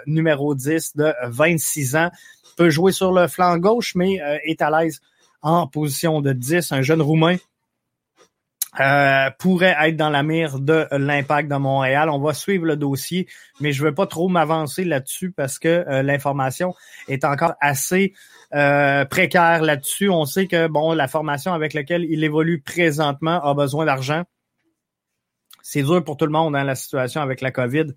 numéro 0.06 0.54
10 0.54 0.96
de 0.96 1.14
26 1.25 1.96
ans, 1.96 2.11
peut 2.58 2.68
jouer 2.68 2.92
sur 2.92 3.11
le 3.11 3.26
flanc 3.26 3.56
gauche, 3.56 3.94
mais 3.94 4.20
est 4.44 4.61
à 4.61 4.70
l'aise 4.70 5.00
en 5.40 5.66
position 5.66 6.20
de 6.20 6.32
10, 6.34 6.72
un 6.72 6.82
jeune 6.82 7.00
roumain 7.00 7.37
euh, 8.81 9.29
pourrait 9.38 9.76
être 9.81 9.97
dans 9.97 10.09
la 10.09 10.23
mire 10.23 10.59
de 10.59 10.87
l'impact 10.93 11.50
de 11.50 11.57
Montréal. 11.57 12.09
On 12.09 12.19
va 12.19 12.33
suivre 12.33 12.64
le 12.64 12.76
dossier, 12.76 13.29
mais 13.61 13.73
je 13.73 13.85
veux 13.85 13.95
pas 13.95 14.07
trop 14.07 14.29
m'avancer 14.29 14.85
là-dessus 14.85 15.31
parce 15.31 15.59
que 15.59 15.69
euh, 15.69 16.02
l'information 16.02 16.75
est 17.07 17.25
encore 17.25 17.52
assez 17.61 18.14
euh, 18.55 19.05
précaire 19.05 19.61
là-dessus. 19.61 20.09
On 20.09 20.25
sait 20.25 20.47
que 20.47 20.69
bon, 20.69 20.95
la 20.95 21.07
formation 21.07 21.52
avec 21.52 21.75
laquelle 21.75 22.05
il 22.05 22.25
évolue 22.25 22.62
présentement 22.62 23.45
a 23.45 23.52
besoin 23.52 23.85
d'argent. 23.85 24.23
C'est 25.62 25.83
dur 25.83 26.02
pour 26.02 26.17
tout 26.17 26.26
le 26.26 26.33
monde 26.33 26.55
dans 26.55 26.59
hein, 26.61 26.64
la 26.64 26.75
situation 26.75 27.21
avec 27.21 27.43
la 27.43 27.50
COVID. 27.50 27.93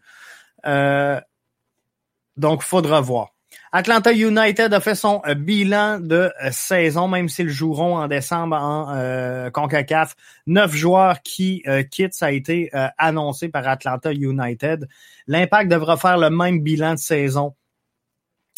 donc, 2.36 2.63
faudra 2.63 3.00
voir. 3.00 3.34
Atlanta 3.77 4.13
United 4.13 4.74
a 4.74 4.79
fait 4.79 4.96
son 4.96 5.22
euh, 5.27 5.34
bilan 5.34 6.00
de 6.00 6.32
euh, 6.41 6.50
saison, 6.50 7.10
même 7.10 7.27
s'ils 7.27 7.50
joueront 7.50 7.98
en 7.98 8.08
décembre 8.08 8.55
en 8.55 8.96
euh, 8.96 9.50
CONCACAF. 9.50 10.15
Neuf 10.48 10.74
joueurs 10.74 11.22
qui 11.24 11.62
quittent, 11.91 12.13
ça 12.13 12.27
a 12.27 12.32
été 12.32 12.72
annoncé 12.98 13.50
par 13.50 13.67
Atlanta 13.67 14.13
United. 14.13 14.88
L'Impact 15.27 15.70
devra 15.70 15.98
faire 15.98 16.17
le 16.17 16.29
même 16.29 16.62
bilan 16.62 16.94
de 16.94 17.00
saison. 17.00 17.53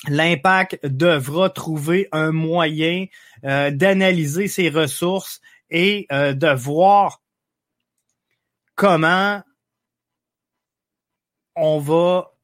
L'Impact 0.08 0.86
devra 0.86 1.50
trouver 1.50 2.10
un 2.12 2.32
moyen 2.32 3.06
d'analyser 3.42 4.48
ses 4.48 4.70
ressources 4.70 5.42
et 5.70 6.08
de 6.12 6.54
voir 6.54 7.22
comment 8.76 9.42
on 11.56 11.80
va 11.80 12.37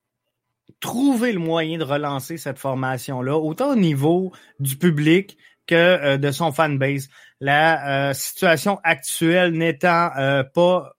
trouver 0.84 1.32
le 1.32 1.40
moyen 1.40 1.78
de 1.78 1.86
relancer 1.86 2.38
cette 2.38 2.60
formation-là, 2.60 3.38
autant 3.38 3.72
au 3.72 3.76
niveau 3.78 4.34
du 4.60 4.76
public 4.76 5.38
que 5.66 5.76
euh, 5.76 6.18
de 6.18 6.30
son 6.32 6.52
fanbase. 6.52 7.08
La 7.40 8.10
euh, 8.10 8.14
situation 8.14 8.80
actuelle 8.84 9.54
n'étant 9.54 10.10
euh, 10.18 10.44
pas 10.44 10.92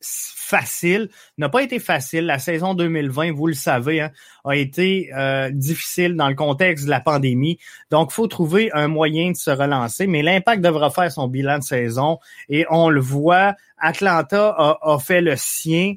facile, 0.00 1.08
n'a 1.36 1.48
pas 1.48 1.64
été 1.64 1.80
facile. 1.80 2.26
La 2.26 2.38
saison 2.38 2.74
2020, 2.74 3.32
vous 3.32 3.48
le 3.48 3.54
savez, 3.54 4.02
hein, 4.02 4.12
a 4.44 4.54
été 4.54 5.10
euh, 5.16 5.50
difficile 5.50 6.14
dans 6.14 6.28
le 6.28 6.36
contexte 6.36 6.84
de 6.84 6.90
la 6.90 7.00
pandémie. 7.00 7.58
Donc, 7.90 8.12
faut 8.12 8.28
trouver 8.28 8.70
un 8.72 8.86
moyen 8.86 9.32
de 9.32 9.36
se 9.36 9.50
relancer. 9.50 10.06
Mais 10.06 10.22
l'Impact 10.22 10.62
devra 10.62 10.90
faire 10.90 11.10
son 11.10 11.26
bilan 11.26 11.58
de 11.58 11.64
saison 11.64 12.20
et 12.48 12.66
on 12.70 12.88
le 12.88 13.00
voit. 13.00 13.54
Atlanta 13.78 14.54
a, 14.56 14.78
a 14.80 14.98
fait 15.00 15.22
le 15.22 15.34
sien. 15.36 15.94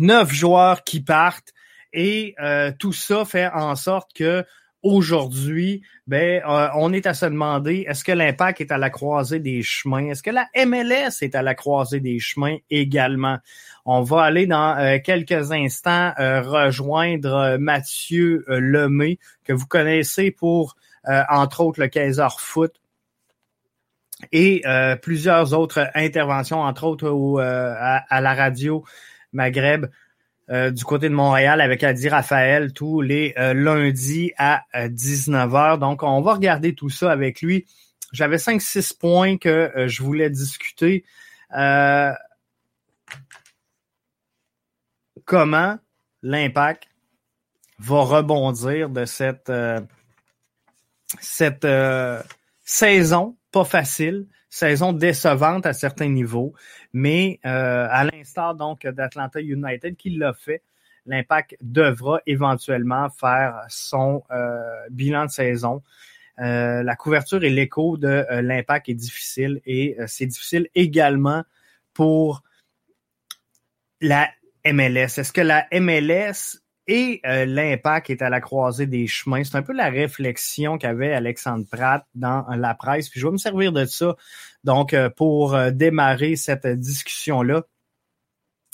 Neuf 0.00 0.32
joueurs 0.32 0.82
qui 0.82 1.00
partent 1.00 1.52
et 1.92 2.34
euh, 2.40 2.72
tout 2.78 2.92
ça 2.92 3.24
fait 3.24 3.48
en 3.48 3.76
sorte 3.76 4.12
que 4.14 4.44
aujourd'hui, 4.82 5.82
ben, 6.06 6.42
euh, 6.46 6.68
on 6.74 6.92
est 6.92 7.06
à 7.06 7.14
se 7.14 7.26
demander 7.26 7.84
est-ce 7.88 8.04
que 8.04 8.12
l'impact 8.12 8.60
est 8.60 8.72
à 8.72 8.78
la 8.78 8.90
croisée 8.90 9.38
des 9.38 9.62
chemins? 9.62 10.06
Est-ce 10.06 10.22
que 10.22 10.30
la 10.30 10.46
MLS 10.66 11.22
est 11.22 11.34
à 11.34 11.42
la 11.42 11.54
croisée 11.54 12.00
des 12.00 12.18
chemins 12.18 12.56
également? 12.70 13.38
On 13.84 14.02
va 14.02 14.22
aller 14.22 14.46
dans 14.46 14.76
euh, 14.78 14.98
quelques 15.02 15.52
instants 15.52 16.12
euh, 16.18 16.40
rejoindre 16.42 17.56
Mathieu 17.58 18.44
Lemay, 18.48 19.18
que 19.44 19.52
vous 19.52 19.66
connaissez 19.66 20.30
pour, 20.30 20.76
entre 21.04 21.62
autres, 21.62 21.80
le 21.80 21.88
Kaiser 21.88 22.28
Foot 22.38 22.74
et 24.32 24.62
plusieurs 25.00 25.54
autres 25.54 25.88
interventions, 25.94 26.60
entre 26.60 26.84
autres 26.84 27.40
à, 27.40 27.96
à, 27.96 28.20
la 28.20 28.34
radio 28.34 28.84
Maghreb. 29.32 29.86
Euh, 30.50 30.72
du 30.72 30.84
côté 30.84 31.08
de 31.08 31.14
Montréal 31.14 31.60
avec 31.60 31.84
Adi 31.84 32.08
Raphaël 32.08 32.72
tous 32.72 33.00
les 33.02 33.34
euh, 33.38 33.54
lundis 33.54 34.32
à 34.36 34.64
19h. 34.74 35.74
Euh, 35.74 35.76
Donc, 35.76 36.02
on 36.02 36.20
va 36.22 36.34
regarder 36.34 36.74
tout 36.74 36.90
ça 36.90 37.12
avec 37.12 37.40
lui. 37.40 37.66
J'avais 38.12 38.38
5-6 38.38 38.98
points 38.98 39.38
que 39.38 39.70
je 39.86 40.02
voulais 40.02 40.28
discuter. 40.28 41.04
comment 45.24 45.78
l'impact 46.22 46.88
va 47.78 48.00
rebondir 48.02 48.90
de 48.90 49.04
cette, 49.04 49.52
cette 51.20 51.66
saison 52.64 53.36
pas 53.52 53.64
facile, 53.64 54.26
saison 54.50 54.92
décevante 54.92 55.64
à 55.64 55.72
certains 55.72 56.08
niveaux, 56.08 56.52
mais 56.92 57.38
euh, 57.46 57.86
à 57.88 58.04
l'instar 58.04 58.54
donc 58.54 58.86
d'Atlanta 58.86 59.40
United 59.40 59.96
qui 59.96 60.10
l'a 60.10 60.34
fait, 60.34 60.62
l'Impact 61.06 61.56
devra 61.62 62.20
éventuellement 62.26 63.08
faire 63.08 63.64
son 63.68 64.22
euh, 64.30 64.60
bilan 64.90 65.26
de 65.26 65.30
saison. 65.30 65.82
Euh, 66.40 66.82
la 66.82 66.96
couverture 66.96 67.42
et 67.44 67.50
l'écho 67.50 67.96
de 67.96 68.26
l'Impact 68.40 68.88
est 68.88 68.94
difficile 68.94 69.60
et 69.66 69.96
c'est 70.06 70.26
difficile 70.26 70.68
également 70.74 71.44
pour 71.94 72.42
la 74.00 74.28
MLS. 74.64 75.18
Est-ce 75.18 75.32
que 75.32 75.40
la 75.40 75.66
MLS 75.72 76.60
et 76.90 77.20
euh, 77.24 77.46
l'impact 77.46 78.10
est 78.10 78.20
à 78.20 78.28
la 78.30 78.40
croisée 78.40 78.88
des 78.88 79.06
chemins. 79.06 79.44
C'est 79.44 79.56
un 79.56 79.62
peu 79.62 79.72
la 79.72 79.90
réflexion 79.90 80.76
qu'avait 80.76 81.12
Alexandre 81.12 81.64
Pratt 81.70 82.04
dans 82.16 82.44
la 82.48 82.74
presse. 82.74 83.08
Puis 83.08 83.20
je 83.20 83.26
vais 83.26 83.32
me 83.32 83.38
servir 83.38 83.70
de 83.70 83.84
ça, 83.84 84.16
donc, 84.64 84.92
euh, 84.92 85.08
pour 85.08 85.54
euh, 85.54 85.70
démarrer 85.70 86.34
cette 86.34 86.66
discussion-là 86.66 87.62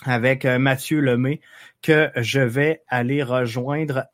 avec 0.06 0.44
Mathieu 0.44 1.00
Lemay, 1.00 1.40
que 1.82 2.10
je 2.16 2.40
vais 2.40 2.82
aller 2.88 3.22
rejoindre 3.22 4.06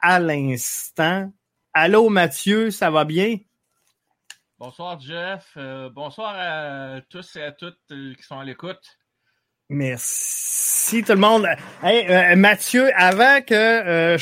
à 0.00 0.18
l'instant. 0.18 1.32
Allô 1.72 2.08
Mathieu, 2.08 2.70
ça 2.70 2.90
va 2.90 3.04
bien? 3.04 3.38
Bonsoir 4.58 5.00
Jeff, 5.00 5.58
bonsoir 5.92 6.34
à 6.36 7.00
tous 7.08 7.34
et 7.34 7.42
à 7.42 7.52
toutes 7.52 7.80
qui 7.88 8.22
sont 8.22 8.38
à 8.38 8.44
l'écoute. 8.44 8.98
Merci 9.70 11.02
tout 11.02 11.12
le 11.12 11.18
monde. 11.18 11.46
Hey, 11.82 12.06
euh, 12.10 12.36
Mathieu, 12.36 12.90
avant 12.94 13.40
que 13.40 13.54
euh, 13.54 14.18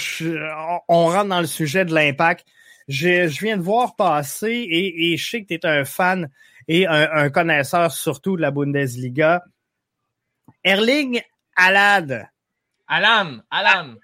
on 0.88 1.06
rentre 1.06 1.28
dans 1.28 1.40
le 1.40 1.46
sujet 1.46 1.84
de 1.84 1.92
l'impact, 1.92 2.46
je, 2.88 3.26
viens 3.40 3.56
de 3.56 3.62
voir 3.62 3.96
passer 3.96 4.66
et, 4.70 5.16
je 5.16 5.30
sais 5.30 5.42
que 5.42 5.48
tu 5.48 5.54
es 5.54 5.66
un 5.66 5.84
fan 5.84 6.28
et 6.68 6.86
un, 6.86 7.28
connaisseur 7.30 7.90
surtout 7.90 8.36
de 8.36 8.42
la 8.42 8.50
Bundesliga. 8.50 9.42
Erling 10.62 11.20
Alad. 11.56 12.28
Alan, 12.86 13.38
Alan. 13.50 13.94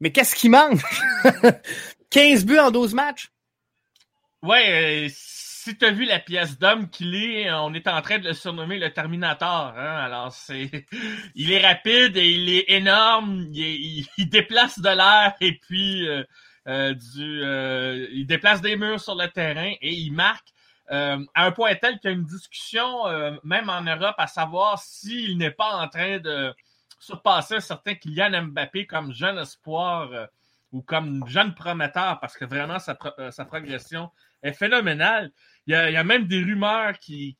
Mais 0.00 0.10
qu'est-ce 0.12 0.34
qui 0.34 0.48
manque? 0.48 0.80
15 2.10 2.44
buts 2.44 2.58
en 2.58 2.70
12 2.70 2.94
matchs? 2.94 3.30
Ouais, 4.42 5.06
euh, 5.06 5.08
si 5.62 5.76
tu 5.78 5.84
as 5.84 5.92
vu 5.92 6.04
la 6.04 6.18
pièce 6.18 6.58
d'homme 6.58 6.90
qu'il 6.90 7.14
est, 7.14 7.52
on 7.52 7.72
est 7.72 7.86
en 7.86 8.02
train 8.02 8.18
de 8.18 8.26
le 8.26 8.34
surnommer 8.34 8.80
le 8.80 8.92
Terminator. 8.92 9.72
Hein? 9.76 9.96
Alors, 9.96 10.32
c'est, 10.32 10.86
il 11.36 11.52
est 11.52 11.64
rapide 11.64 12.16
et 12.16 12.28
il 12.28 12.48
est 12.48 12.64
énorme. 12.72 13.46
Il, 13.52 14.04
déplace 14.28 14.80
de 14.80 14.88
l'air 14.88 15.34
et 15.40 15.56
puis 15.58 16.08
euh, 16.08 16.24
euh, 16.66 16.94
euh, 17.18 18.08
il 18.10 18.26
déplace 18.26 18.60
des 18.60 18.74
murs 18.76 19.00
sur 19.00 19.14
le 19.14 19.28
terrain 19.28 19.72
et 19.80 19.92
il 19.92 20.12
marque 20.12 20.48
à 20.90 21.16
un 21.36 21.52
point 21.52 21.74
tel 21.76 22.00
qu'il 22.00 22.10
y 22.10 22.12
a 22.12 22.16
une 22.16 22.26
discussion, 22.26 23.04
même 23.44 23.70
en 23.70 23.80
Europe, 23.80 24.16
à 24.18 24.26
savoir 24.26 24.78
s'il 24.78 25.38
n'est 25.38 25.52
pas 25.52 25.76
en 25.76 25.88
train 25.88 26.18
de 26.18 26.52
surpasser 26.98 27.54
un 27.54 27.60
certain 27.60 27.94
Kylian 27.94 28.48
Mbappé 28.48 28.86
comme 28.86 29.10
jeune 29.10 29.38
espoir 29.38 30.10
ou 30.70 30.82
comme 30.82 31.26
jeune 31.28 31.54
prometteur, 31.54 32.20
parce 32.20 32.36
que 32.36 32.44
vraiment 32.44 32.78
sa 32.78 33.44
progression 33.46 34.10
est 34.42 34.52
phénoménale. 34.52 35.30
Il 35.66 35.72
y, 35.72 35.76
a, 35.76 36.04
même 36.04 36.26
des 36.26 36.42
rumeurs 36.42 36.98
qui, 36.98 37.36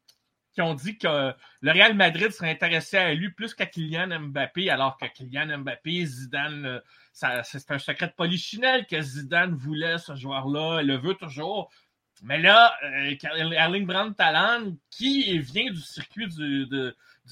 qui 0.52 0.62
ont 0.62 0.74
dit 0.74 0.98
que 0.98 1.32
le 1.60 1.72
Real 1.72 1.94
Madrid 1.94 2.30
serait 2.30 2.50
intéressé 2.50 2.96
à 2.96 3.14
lui 3.14 3.30
plus 3.30 3.54
qu'à 3.54 3.66
Kylian 3.66 4.20
Mbappé, 4.20 4.70
alors 4.70 4.96
que 4.96 5.06
Kylian 5.06 5.58
Mbappé, 5.58 6.06
Zidane, 6.06 6.66
euh, 6.66 7.42
c'est 7.42 7.70
un 7.70 7.78
secret 7.78 8.08
de 8.08 8.12
polichinelle 8.12 8.86
que 8.86 9.00
Zidane 9.00 9.54
voulait 9.54 9.98
ce 9.98 10.14
joueur-là, 10.14 10.82
le 10.82 10.96
veut 10.96 11.14
toujours. 11.14 11.70
Mais 12.22 12.38
là, 12.38 12.74
euh, 12.84 13.16
Erling 13.52 13.86
Brandt 13.86 14.14
Talent, 14.14 14.76
qui 14.90 15.38
vient 15.40 15.70
du 15.70 15.80
circuit 15.80 16.28
du, 16.28 16.66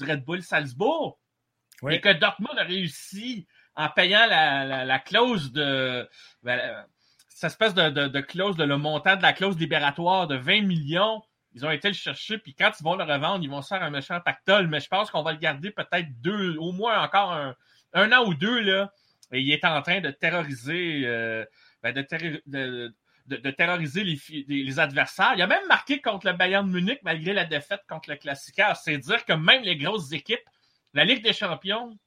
Red 0.01 0.25
Bull 0.25 0.41
Salzbourg, 0.41 1.19
et 1.89 2.01
que 2.01 2.11
Dortmund 2.13 2.57
a 2.57 2.63
réussi 2.63 3.47
en 3.75 3.89
payant 3.89 4.25
la, 4.27 4.99
clause 4.99 5.51
de. 5.51 6.07
Ben, 6.43 6.85
cette 7.41 7.49
espèce 7.49 7.73
de, 7.73 8.19
clause, 8.21 8.55
de 8.55 8.63
le 8.63 8.77
montant 8.77 9.15
de 9.15 9.23
la 9.23 9.33
clause 9.33 9.57
libératoire 9.57 10.27
de 10.27 10.35
20 10.35 10.61
millions, 10.61 11.23
ils 11.55 11.65
ont 11.65 11.71
été 11.71 11.87
le 11.87 11.95
chercher, 11.95 12.37
puis 12.37 12.53
quand 12.53 12.69
ils 12.79 12.83
vont 12.83 12.95
le 12.95 13.03
revendre, 13.03 13.43
ils 13.43 13.49
vont 13.49 13.63
se 13.63 13.69
faire 13.69 13.81
un 13.81 13.89
méchant 13.89 14.19
pactole, 14.21 14.67
mais 14.67 14.79
je 14.79 14.87
pense 14.87 15.09
qu'on 15.09 15.23
va 15.23 15.31
le 15.31 15.39
garder 15.39 15.71
peut-être 15.71 16.21
deux, 16.21 16.55
au 16.57 16.71
moins 16.71 17.01
encore 17.01 17.33
un, 17.93 18.11
an 18.11 18.25
ou 18.27 18.35
deux, 18.35 18.59
là. 18.59 18.93
Et 19.31 19.41
il 19.41 19.51
est 19.51 19.65
en 19.65 19.81
train 19.81 20.01
de 20.01 20.11
terroriser, 20.11 21.01
euh, 21.05 21.43
ben, 21.81 21.95
de, 21.95 23.49
terroriser 23.49 24.03
les, 24.03 24.79
adversaires. 24.79 25.33
Il 25.35 25.41
a 25.41 25.47
même 25.47 25.65
marqué 25.67 25.99
contre 25.99 26.27
le 26.27 26.33
Bayern 26.33 26.67
de 26.67 26.71
Munich 26.71 26.99
malgré 27.01 27.33
la 27.33 27.45
défaite 27.45 27.81
contre 27.89 28.11
le 28.11 28.17
Classica. 28.17 28.75
C'est 28.75 28.99
dire 28.99 29.25
que 29.25 29.33
même 29.33 29.63
les 29.63 29.77
grosses 29.77 30.11
équipes, 30.11 30.47
la 30.93 31.05
Ligue 31.05 31.23
des 31.23 31.33
Champions, 31.33 31.97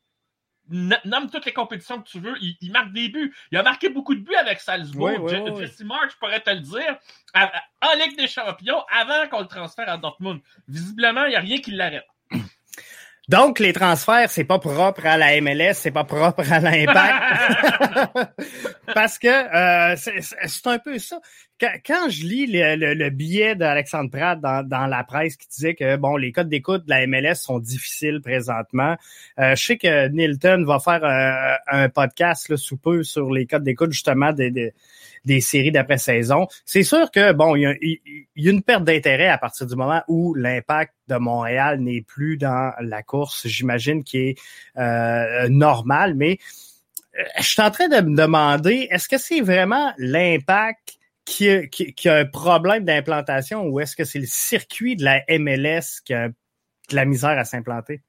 nomme 0.68 1.30
toutes 1.30 1.44
les 1.46 1.52
compétitions 1.52 2.00
que 2.00 2.08
tu 2.08 2.20
veux, 2.20 2.34
il, 2.40 2.72
marque 2.72 2.92
des 2.92 3.08
buts. 3.08 3.34
Il 3.50 3.58
a 3.58 3.62
marqué 3.62 3.88
beaucoup 3.88 4.14
de 4.14 4.20
buts 4.20 4.34
avec 4.34 4.60
Salzbourg. 4.60 5.28
Jesse 5.28 5.80
March, 5.80 6.12
je 6.12 6.16
pourrais 6.18 6.40
te 6.40 6.50
le 6.50 6.60
dire, 6.60 6.98
en 7.34 7.98
Ligue 7.98 8.16
des 8.16 8.28
Champions, 8.28 8.82
avant 8.90 9.28
qu'on 9.28 9.40
le 9.40 9.46
transfère 9.46 9.88
à 9.88 9.98
Dortmund. 9.98 10.40
Visiblement, 10.68 11.24
il 11.24 11.30
n'y 11.30 11.36
a 11.36 11.40
rien 11.40 11.58
qui 11.58 11.70
l'arrête. 11.72 12.06
Donc, 13.28 13.58
les 13.58 13.72
transferts, 13.72 14.28
c'est 14.28 14.44
pas 14.44 14.58
propre 14.58 15.06
à 15.06 15.16
la 15.16 15.40
MLS, 15.40 15.74
c'est 15.74 15.90
pas 15.90 16.04
propre 16.04 16.52
à 16.52 16.60
l'impact. 16.60 18.28
Parce 18.94 19.18
que 19.18 19.28
euh, 19.28 19.96
c'est 19.96 20.66
un 20.66 20.78
peu 20.78 20.98
ça. 20.98 21.20
Quand, 21.60 22.08
je 22.10 22.24
lis 22.24 22.46
le, 22.46 23.10
billet 23.10 23.54
d'Alexandre 23.54 24.10
Pratt 24.10 24.40
dans, 24.40 24.86
la 24.86 25.04
presse 25.04 25.36
qui 25.36 25.48
disait 25.48 25.74
que 25.74 25.96
bon, 25.96 26.16
les 26.16 26.32
codes 26.32 26.48
d'écoute 26.48 26.84
de 26.84 26.90
la 26.90 27.06
MLS 27.06 27.36
sont 27.36 27.58
difficiles 27.58 28.20
présentement. 28.20 28.96
Euh, 29.38 29.54
je 29.54 29.64
sais 29.64 29.78
que 29.78 30.08
Nilton 30.08 30.64
va 30.64 30.78
faire 30.78 31.04
euh, 31.04 31.56
un 31.68 31.88
podcast 31.88 32.48
là, 32.48 32.56
sous 32.56 32.76
peu 32.76 33.02
sur 33.02 33.30
les 33.32 33.46
codes 33.46 33.62
d'écoute 33.62 33.92
justement 33.92 34.32
des 34.32 34.72
des 35.24 35.40
séries 35.40 35.72
d'après-saison. 35.72 36.46
C'est 36.64 36.82
sûr 36.82 37.10
que, 37.10 37.32
bon, 37.32 37.56
il 37.56 37.62
y 37.62 38.46
a, 38.46 38.50
une 38.50 38.62
perte 38.62 38.84
d'intérêt 38.84 39.28
à 39.28 39.38
partir 39.38 39.66
du 39.66 39.74
moment 39.74 40.02
où 40.08 40.34
l'impact 40.34 40.92
de 41.08 41.16
Montréal 41.16 41.80
n'est 41.80 42.02
plus 42.02 42.36
dans 42.36 42.72
la 42.80 43.02
course, 43.02 43.46
j'imagine, 43.46 44.04
qui 44.04 44.18
est 44.18 44.38
euh, 44.76 45.48
normal, 45.48 46.14
mais 46.14 46.38
euh, 47.18 47.22
je 47.38 47.48
suis 47.48 47.62
en 47.62 47.70
train 47.70 47.88
de 47.88 48.00
me 48.00 48.16
demander, 48.16 48.88
est-ce 48.90 49.08
que 49.08 49.18
c'est 49.18 49.40
vraiment 49.40 49.92
l'impact 49.98 50.98
qui, 51.24 51.68
qui, 51.70 52.08
a 52.08 52.16
un 52.16 52.26
problème 52.26 52.84
d'implantation 52.84 53.64
ou 53.64 53.80
est-ce 53.80 53.96
que 53.96 54.04
c'est 54.04 54.18
le 54.18 54.26
circuit 54.26 54.96
de 54.96 55.04
la 55.04 55.22
MLS 55.28 56.00
qui 56.04 56.14
a 56.14 56.28
de 56.28 56.34
la 56.94 57.04
misère 57.04 57.38
à 57.38 57.44
s'implanter? 57.44 58.02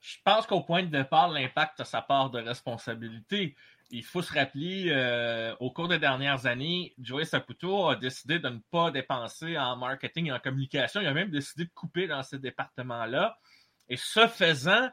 Je 0.00 0.16
pense 0.24 0.46
qu'au 0.46 0.60
point 0.60 0.82
de 0.82 0.90
départ, 0.90 1.28
l'impact 1.28 1.80
a 1.80 1.84
sa 1.84 2.02
part 2.02 2.30
de 2.30 2.38
responsabilité 2.38 3.56
il 3.90 4.04
faut 4.04 4.22
se 4.22 4.32
rappeler, 4.32 4.86
euh, 4.88 5.54
au 5.60 5.70
cours 5.70 5.88
des 5.88 5.98
dernières 5.98 6.46
années, 6.46 6.94
Joey 6.98 7.24
Saputo 7.24 7.88
a 7.88 7.96
décidé 7.96 8.38
de 8.38 8.48
ne 8.48 8.58
pas 8.70 8.90
dépenser 8.90 9.56
en 9.58 9.76
marketing 9.76 10.26
et 10.26 10.32
en 10.32 10.38
communication. 10.38 11.00
Il 11.00 11.06
a 11.06 11.14
même 11.14 11.30
décidé 11.30 11.64
de 11.64 11.70
couper 11.70 12.06
dans 12.06 12.22
ces 12.22 12.38
départements-là. 12.38 13.38
Et 13.88 13.96
ce 13.96 14.26
faisant, 14.26 14.88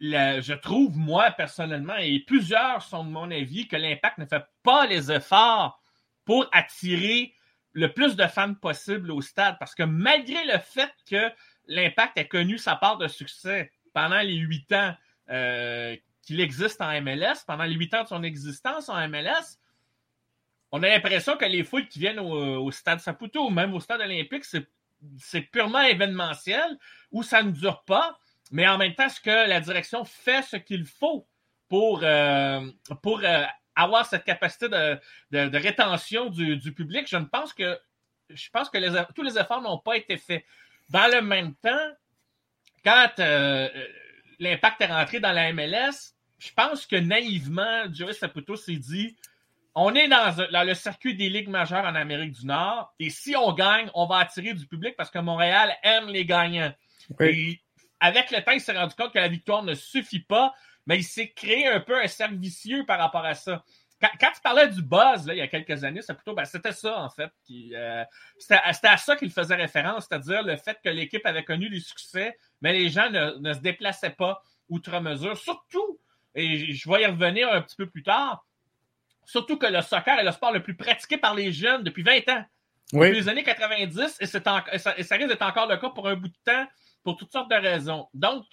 je 0.00 0.52
trouve, 0.54 0.96
moi, 0.96 1.30
personnellement, 1.30 1.96
et 1.96 2.20
plusieurs 2.20 2.82
sont 2.82 3.04
de 3.04 3.10
mon 3.10 3.30
avis, 3.30 3.66
que 3.66 3.76
l'impact 3.76 4.18
ne 4.18 4.26
fait 4.26 4.44
pas 4.62 4.86
les 4.86 5.10
efforts 5.10 5.82
pour 6.26 6.46
attirer 6.52 7.32
le 7.72 7.92
plus 7.92 8.16
de 8.16 8.26
fans 8.26 8.52
possible 8.52 9.10
au 9.10 9.22
stade. 9.22 9.56
Parce 9.58 9.74
que 9.74 9.84
malgré 9.84 10.44
le 10.44 10.58
fait 10.58 10.92
que 11.08 11.30
l'impact 11.68 12.18
ait 12.18 12.28
connu 12.28 12.58
sa 12.58 12.76
part 12.76 12.98
de 12.98 13.08
succès 13.08 13.72
pendant 13.94 14.20
les 14.20 14.34
huit 14.34 14.70
ans 14.72 14.94
euh, 15.30 15.96
qu'il 16.22 16.40
existe 16.40 16.82
en 16.82 17.00
MLS, 17.00 17.44
pendant 17.46 17.64
les 17.64 17.74
huit 17.74 17.94
ans 17.94 18.02
de 18.02 18.08
son 18.08 18.22
existence 18.22 18.90
en 18.90 19.08
MLS, 19.08 19.58
on 20.72 20.82
a 20.82 20.88
l'impression 20.88 21.36
que 21.36 21.44
les 21.44 21.64
foules 21.64 21.88
qui 21.88 22.00
viennent 22.00 22.18
au, 22.18 22.70
stade 22.72 23.00
Saputo 23.00 23.46
ou 23.46 23.50
même 23.50 23.72
au 23.72 23.80
stade 23.80 24.00
olympique, 24.00 24.44
c'est 25.18 25.40
purement 25.42 25.82
événementiel, 25.82 26.78
où 27.12 27.22
ça 27.22 27.42
ne 27.42 27.52
dure 27.52 27.82
pas. 27.84 28.18
Mais 28.50 28.66
en 28.66 28.76
même 28.76 28.94
temps, 28.94 29.06
est-ce 29.06 29.20
que 29.20 29.48
la 29.48 29.60
direction 29.60 30.04
fait 30.04 30.42
ce 30.42 30.56
qu'il 30.56 30.84
faut 30.84 31.26
pour, 31.68 32.00
euh, 32.02 32.60
pour 33.02 33.20
euh, 33.22 33.44
avoir 33.76 34.06
cette 34.06 34.24
capacité 34.24 34.68
de, 34.68 35.56
rétention 35.56 36.30
du, 36.30 36.72
public? 36.72 37.06
Je 37.08 37.16
ne 37.16 37.26
pense 37.26 37.52
que 37.52 37.78
je 38.30 38.50
pense 38.50 38.68
que 38.68 39.12
tous 39.12 39.22
les 39.22 39.38
efforts 39.38 39.62
n'ont 39.62 39.78
pas 39.78 39.96
été 39.96 40.16
faits. 40.16 40.44
Dans 40.88 41.08
le 41.12 41.22
même 41.22 41.54
temps, 41.54 41.92
quand 42.84 43.12
euh, 43.20 43.68
l'impact 44.40 44.80
est 44.80 44.86
rentré 44.86 45.20
dans 45.20 45.30
la 45.30 45.52
MLS, 45.52 46.14
je 46.38 46.50
pense 46.52 46.86
que 46.86 46.96
naïvement, 46.96 47.84
Joey 47.92 48.12
Saputo 48.14 48.56
s'est 48.56 48.76
dit 48.76 49.16
on 49.78 49.94
est 49.94 50.08
dans, 50.08 50.34
le 50.64 50.74
circuit 50.74 51.14
des 51.14 51.28
ligues 51.28 51.50
majeures 51.50 51.84
en 51.84 51.94
Amérique 51.94 52.32
du 52.32 52.46
Nord, 52.46 52.94
et 52.98 53.10
si 53.10 53.36
on 53.36 53.52
gagne, 53.52 53.90
on 53.94 54.06
va 54.06 54.18
attirer 54.18 54.54
du 54.54 54.66
public 54.66 54.96
parce 54.96 55.10
que 55.10 55.18
Montréal 55.18 55.76
aime 55.82 56.08
les 56.08 56.24
gagnants 56.24 56.72
avec 58.00 58.30
le 58.30 58.42
temps, 58.42 58.52
il 58.52 58.60
s'est 58.60 58.76
rendu 58.76 58.94
compte 58.94 59.12
que 59.12 59.18
la 59.18 59.28
victoire 59.28 59.62
ne 59.62 59.74
suffit 59.74 60.20
pas, 60.20 60.54
mais 60.86 60.98
il 60.98 61.04
s'est 61.04 61.30
créé 61.30 61.66
un 61.66 61.80
peu 61.80 62.00
un 62.00 62.06
cercle 62.06 62.36
vicieux 62.36 62.84
par 62.86 62.98
rapport 62.98 63.24
à 63.24 63.34
ça. 63.34 63.64
Quand, 64.00 64.30
tu 64.34 64.40
parlais 64.42 64.68
du 64.68 64.82
buzz, 64.82 65.26
là, 65.26 65.34
il 65.34 65.38
y 65.38 65.40
a 65.40 65.48
quelques 65.48 65.82
années, 65.82 66.00
plutôt, 66.06 66.34
ben, 66.34 66.44
c'était 66.44 66.72
ça, 66.72 66.98
en 67.00 67.08
fait. 67.08 67.30
Euh, 67.50 68.04
c'était 68.38 68.88
à 68.88 68.96
ça 68.98 69.16
qu'il 69.16 69.30
faisait 69.30 69.54
référence, 69.54 70.06
c'est-à-dire 70.08 70.42
le 70.42 70.56
fait 70.56 70.78
que 70.84 70.90
l'équipe 70.90 71.24
avait 71.24 71.44
connu 71.44 71.70
du 71.70 71.80
succès, 71.80 72.36
mais 72.60 72.74
les 72.74 72.90
gens 72.90 73.08
ne, 73.08 73.54
se 73.54 73.60
déplaçaient 73.60 74.10
pas 74.10 74.42
outre 74.68 75.00
mesure. 75.00 75.36
Surtout, 75.38 75.98
et 76.34 76.74
je 76.74 76.90
vais 76.90 77.02
y 77.02 77.06
revenir 77.06 77.50
un 77.50 77.62
petit 77.62 77.76
peu 77.76 77.88
plus 77.88 78.02
tard, 78.02 78.44
surtout 79.24 79.56
que 79.56 79.66
le 79.66 79.80
soccer 79.80 80.18
est 80.18 80.24
le 80.24 80.32
sport 80.32 80.52
le 80.52 80.62
plus 80.62 80.76
pratiqué 80.76 81.16
par 81.16 81.34
les 81.34 81.50
jeunes 81.50 81.82
depuis 81.82 82.02
20 82.02 82.28
ans. 82.28 82.44
Depuis 82.92 83.12
les 83.12 83.28
années 83.30 83.42
90, 83.42 84.18
et, 84.20 84.26
ça, 84.26 84.64
et 84.96 85.02
ça 85.02 85.16
risque 85.16 85.28
d'être 85.28 85.42
encore 85.42 85.66
le 85.66 85.78
cas 85.78 85.88
pour 85.88 86.06
un 86.06 86.14
bout 86.14 86.28
de 86.28 86.36
temps 86.44 86.66
pour 87.02 87.16
toutes 87.16 87.32
sortes 87.32 87.50
de 87.50 87.56
raisons. 87.56 88.08
Donc, 88.12 88.44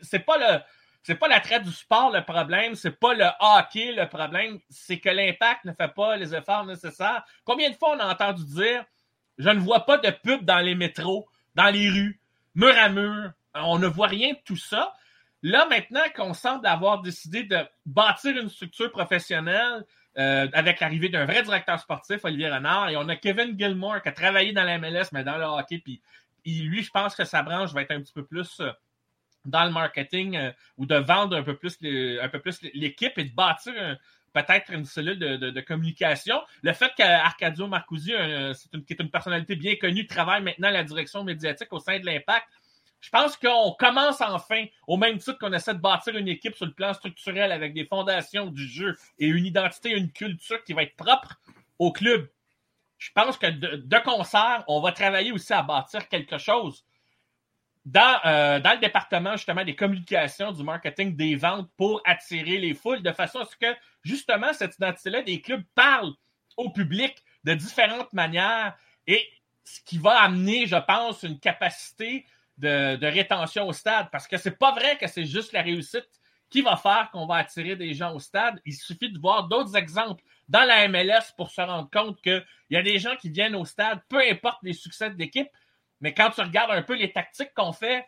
c'est 0.00 0.20
pas 0.20 0.36
le 0.36 0.60
c'est 1.02 1.16
pas 1.16 1.28
l'attrait 1.28 1.60
du 1.60 1.72
sport 1.72 2.10
le 2.10 2.24
problème, 2.24 2.74
c'est 2.74 2.98
pas 2.98 3.14
le 3.14 3.26
hockey 3.40 3.92
le 3.92 4.08
problème, 4.08 4.58
c'est 4.70 4.98
que 4.98 5.08
l'impact 5.08 5.64
ne 5.64 5.72
fait 5.72 5.92
pas 5.92 6.16
les 6.16 6.34
efforts 6.34 6.64
nécessaires. 6.64 7.24
Combien 7.44 7.70
de 7.70 7.74
fois 7.74 7.96
on 7.96 8.00
a 8.00 8.12
entendu 8.12 8.44
dire 8.44 8.84
je 9.38 9.48
ne 9.48 9.58
vois 9.58 9.84
pas 9.86 9.98
de 9.98 10.10
pub 10.10 10.44
dans 10.44 10.60
les 10.60 10.74
métros, 10.74 11.28
dans 11.54 11.70
les 11.70 11.88
rues, 11.88 12.20
mur 12.54 12.74
à 12.78 12.88
mur, 12.88 13.32
on 13.54 13.78
ne 13.78 13.86
voit 13.86 14.06
rien 14.06 14.32
de 14.32 14.38
tout 14.44 14.56
ça. 14.56 14.92
Là, 15.42 15.66
maintenant 15.68 16.04
qu'on 16.14 16.34
semble 16.34 16.66
avoir 16.66 17.02
décidé 17.02 17.42
de 17.42 17.58
bâtir 17.84 18.36
une 18.36 18.48
structure 18.48 18.92
professionnelle 18.92 19.84
euh, 20.18 20.46
avec 20.52 20.78
l'arrivée 20.78 21.08
d'un 21.08 21.24
vrai 21.24 21.42
directeur 21.42 21.80
sportif, 21.80 22.24
Olivier 22.24 22.48
Renard, 22.48 22.90
et 22.90 22.96
on 22.96 23.08
a 23.08 23.16
Kevin 23.16 23.58
Gilmore 23.58 24.02
qui 24.02 24.08
a 24.08 24.12
travaillé 24.12 24.52
dans 24.52 24.62
la 24.62 24.78
MLS, 24.78 25.06
mais 25.12 25.24
dans 25.24 25.38
le 25.38 25.44
hockey, 25.44 25.78
puis 25.78 26.00
lui, 26.44 26.82
je 26.82 26.90
pense 26.90 27.16
que 27.16 27.24
sa 27.24 27.42
branche 27.42 27.72
va 27.72 27.82
être 27.82 27.92
un 27.92 28.00
petit 28.00 28.12
peu 28.12 28.24
plus 28.24 28.60
euh, 28.60 28.70
dans 29.44 29.64
le 29.64 29.70
marketing 29.70 30.36
euh, 30.36 30.52
ou 30.76 30.86
de 30.86 30.96
vendre 30.96 31.36
un 31.36 31.42
peu 31.42 31.56
plus, 31.56 31.78
un 31.82 32.28
peu 32.28 32.42
l'équipe 32.74 33.16
et 33.18 33.24
de 33.24 33.34
bâtir 33.34 33.98
peut-être 34.32 34.72
une 34.72 34.84
cellule 34.84 35.18
de, 35.18 35.60
communication. 35.60 36.40
Le 36.62 36.72
fait 36.72 36.90
qu'Arcadio 36.96 37.66
une, 37.66 38.84
qui 38.84 38.92
est 38.94 39.00
une 39.00 39.10
personnalité 39.10 39.56
bien 39.56 39.76
connue, 39.76 40.06
travaille 40.06 40.42
maintenant 40.42 40.70
la 40.70 40.84
direction 40.84 41.22
médiatique 41.22 41.70
au 41.72 41.80
sein 41.80 41.98
de 41.98 42.06
l'Impact, 42.06 42.46
je 43.00 43.10
pense 43.10 43.36
qu'on 43.36 43.72
commence 43.78 44.20
enfin, 44.20 44.64
au 44.86 44.96
même 44.96 45.18
titre 45.18 45.36
qu'on 45.38 45.52
essaie 45.52 45.74
de 45.74 45.80
bâtir 45.80 46.16
une 46.16 46.28
équipe 46.28 46.54
sur 46.54 46.66
le 46.66 46.72
plan 46.72 46.94
structurel 46.94 47.52
avec 47.52 47.74
des 47.74 47.84
fondations 47.84 48.46
du 48.46 48.66
jeu 48.66 48.96
et 49.18 49.26
une 49.26 49.44
identité, 49.44 49.90
une 49.90 50.10
culture 50.12 50.62
qui 50.64 50.72
va 50.72 50.84
être 50.84 50.96
propre 50.96 51.38
au 51.78 51.92
club 51.92 52.28
je 53.02 53.10
pense 53.12 53.36
que 53.36 53.48
de, 53.48 53.98
concert, 54.04 54.62
on 54.68 54.80
va 54.80 54.92
travailler 54.92 55.32
aussi 55.32 55.52
à 55.52 55.62
bâtir 55.64 56.08
quelque 56.08 56.38
chose 56.38 56.84
dans, 57.84 58.20
euh, 58.24 58.60
dans 58.60 58.72
le 58.72 58.78
département 58.78 59.36
justement 59.36 59.64
des 59.64 59.74
communications, 59.74 60.52
du 60.52 60.62
marketing, 60.62 61.16
des 61.16 61.34
ventes 61.34 61.68
pour 61.76 62.00
attirer 62.04 62.58
les 62.58 62.74
foules 62.74 63.02
de 63.02 63.12
façon 63.12 63.40
à 63.40 63.44
ce 63.44 63.56
que 63.56 63.74
justement 64.02 64.52
cette 64.52 64.76
identité-là 64.76 65.22
des 65.22 65.40
clubs 65.40 65.64
parle 65.74 66.12
au 66.56 66.70
public 66.70 67.16
de 67.44 67.54
différentes 67.54 68.12
manières 68.12 68.76
et 69.06 69.26
ce 69.64 69.80
qui 69.84 69.98
va 69.98 70.20
amener, 70.20 70.66
je 70.66 70.76
pense, 70.76 71.22
une 71.22 71.38
capacité 71.38 72.24
de, 72.58 72.96
de 72.96 73.06
rétention 73.06 73.66
au 73.66 73.72
stade 73.72 74.08
parce 74.12 74.28
que 74.28 74.36
c'est 74.36 74.58
pas 74.58 74.72
vrai 74.72 74.96
que 74.98 75.08
c'est 75.08 75.24
juste 75.24 75.52
la 75.52 75.62
réussite 75.62 76.08
qui 76.50 76.60
va 76.60 76.76
faire 76.76 77.08
qu'on 77.12 77.26
va 77.26 77.36
attirer 77.36 77.76
des 77.76 77.94
gens 77.94 78.14
au 78.14 78.18
stade. 78.20 78.60
Il 78.66 78.74
suffit 78.74 79.10
de 79.10 79.18
voir 79.18 79.48
d'autres 79.48 79.74
exemples 79.74 80.22
dans 80.48 80.64
la 80.64 80.86
MLS 80.86 81.32
pour 81.36 81.50
se 81.50 81.62
rendre 81.62 81.88
compte 81.90 82.20
qu'il 82.20 82.44
y 82.68 82.76
a 82.76 82.82
des 82.82 82.98
gens 82.98 83.16
qui 83.16 83.30
viennent 83.30 83.56
au 83.56 83.64
stade, 83.64 84.00
peu 84.08 84.20
importe 84.30 84.58
les 84.62 84.74
succès 84.74 85.08
de 85.08 85.18
l'équipe, 85.18 85.48
mais 86.02 86.12
quand 86.12 86.30
tu 86.30 86.42
regardes 86.42 86.72
un 86.72 86.82
peu 86.82 86.94
les 86.94 87.12
tactiques 87.12 87.54
qu'on 87.54 87.72
fait 87.72 88.06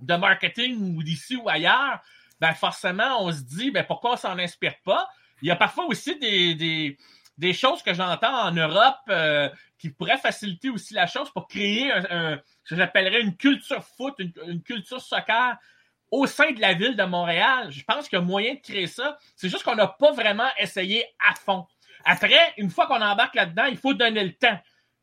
de 0.00 0.14
marketing 0.14 0.96
ou 0.96 1.02
d'ici 1.02 1.36
ou 1.36 1.48
ailleurs, 1.48 2.00
ben 2.40 2.52
forcément, 2.52 3.24
on 3.24 3.32
se 3.32 3.42
dit 3.42 3.70
ben 3.70 3.84
pourquoi 3.84 4.12
on 4.12 4.16
s'en 4.16 4.38
inspire 4.38 4.74
pas? 4.84 5.08
Il 5.40 5.48
y 5.48 5.50
a 5.50 5.56
parfois 5.56 5.86
aussi 5.86 6.18
des, 6.18 6.96
des, 7.38 7.52
choses 7.52 7.82
que 7.82 7.94
j'entends 7.94 8.34
en 8.34 8.52
Europe 8.52 9.00
euh, 9.08 9.48
qui 9.78 9.90
pourraient 9.90 10.18
faciliter 10.18 10.68
aussi 10.68 10.94
la 10.94 11.06
chose 11.06 11.30
pour 11.30 11.48
créer 11.48 11.90
un, 11.92 12.40
ce 12.64 12.74
que 12.74 12.76
j'appellerais 12.76 13.22
une 13.22 13.36
culture 13.36 13.82
foot, 13.82 14.14
une 14.18 14.62
culture 14.62 15.00
soccer 15.00 15.56
au 16.10 16.26
sein 16.26 16.52
de 16.52 16.60
la 16.60 16.74
ville 16.74 16.94
de 16.94 17.02
Montréal. 17.04 17.72
Je 17.72 17.82
pense 17.82 18.08
qu'il 18.08 18.18
y 18.18 18.22
a 18.22 18.24
moyen 18.24 18.54
de 18.54 18.60
créer 18.60 18.86
ça. 18.86 19.18
C'est 19.34 19.48
juste 19.48 19.64
qu'on 19.64 19.74
n'a 19.74 19.88
pas 19.88 20.12
vraiment 20.12 20.48
essayé 20.58 21.06
à 21.26 21.34
fond. 21.34 21.66
Après, 22.04 22.52
une 22.58 22.70
fois 22.70 22.86
qu'on 22.86 23.00
embarque 23.00 23.34
là-dedans, 23.34 23.64
il 23.64 23.78
faut 23.78 23.94
donner 23.94 24.22
le 24.22 24.32
temps. 24.32 24.58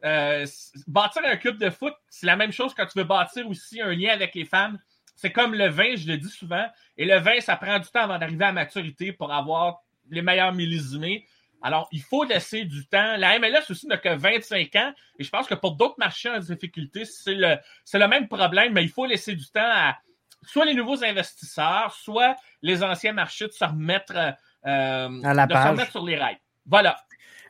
Euh, 0.06 0.46
bâtir 0.88 1.22
un 1.26 1.36
club 1.36 1.58
de 1.58 1.70
foot, 1.70 1.94
c'est 2.10 2.26
la 2.26 2.36
même 2.36 2.52
chose 2.52 2.74
quand 2.74 2.86
tu 2.86 2.98
veux 2.98 3.06
bâtir 3.06 3.48
aussi 3.48 3.82
un 3.82 3.94
lien 3.94 4.14
avec 4.14 4.34
les 4.36 4.46
femmes. 4.46 4.80
C'est 5.16 5.32
comme 5.32 5.54
le 5.54 5.68
vin, 5.68 5.96
je 5.96 6.08
le 6.08 6.18
dis 6.18 6.30
souvent. 6.30 6.66
Et 6.96 7.06
le 7.06 7.20
vin, 7.20 7.40
ça 7.42 7.58
prend 7.58 7.78
du 7.80 7.88
temps 7.90 8.04
avant 8.04 8.18
d'arriver 8.18 8.46
à 8.46 8.54
maturité 8.54 9.12
pour 9.12 9.34
avoir 9.34 9.82
les 10.10 10.22
meilleurs 10.22 10.54
millésimés. 10.54 11.28
Alors, 11.62 11.90
il 11.92 12.02
faut 12.02 12.24
laisser 12.24 12.64
du 12.64 12.88
temps. 12.88 13.18
La 13.18 13.38
MLS 13.38 13.70
aussi 13.70 13.88
n'a 13.88 13.98
que 13.98 14.16
25 14.16 14.74
ans. 14.78 14.94
Et 15.18 15.24
je 15.24 15.30
pense 15.30 15.48
que 15.48 15.56
pour 15.56 15.76
d'autres 15.76 15.98
marchés 15.98 16.30
en 16.30 16.40
difficulté, 16.40 17.04
c'est 17.04 17.36
le, 17.36 17.58
c'est 17.84 18.00
le 18.00 18.08
même 18.08 18.30
problème, 18.30 18.72
mais 18.72 18.84
il 18.84 18.90
faut 18.90 19.06
laisser 19.06 19.36
du 19.36 19.46
temps 19.48 19.60
à, 19.62 19.98
soit 20.44 20.66
les 20.66 20.74
nouveaux 20.74 21.04
investisseurs, 21.04 21.94
soit 21.94 22.38
les 22.62 22.82
anciens 22.84 23.12
marchés 23.14 23.48
de 23.48 23.52
se 23.52 23.66
remettre, 23.66 24.14
euh, 24.16 25.24
à 25.24 25.34
la 25.34 25.48
de 25.48 25.54
se 25.54 25.68
remettre 25.68 25.92
sur 25.92 26.06
les 26.06 26.18
rails. 26.18 26.40
Voilà. 26.66 26.98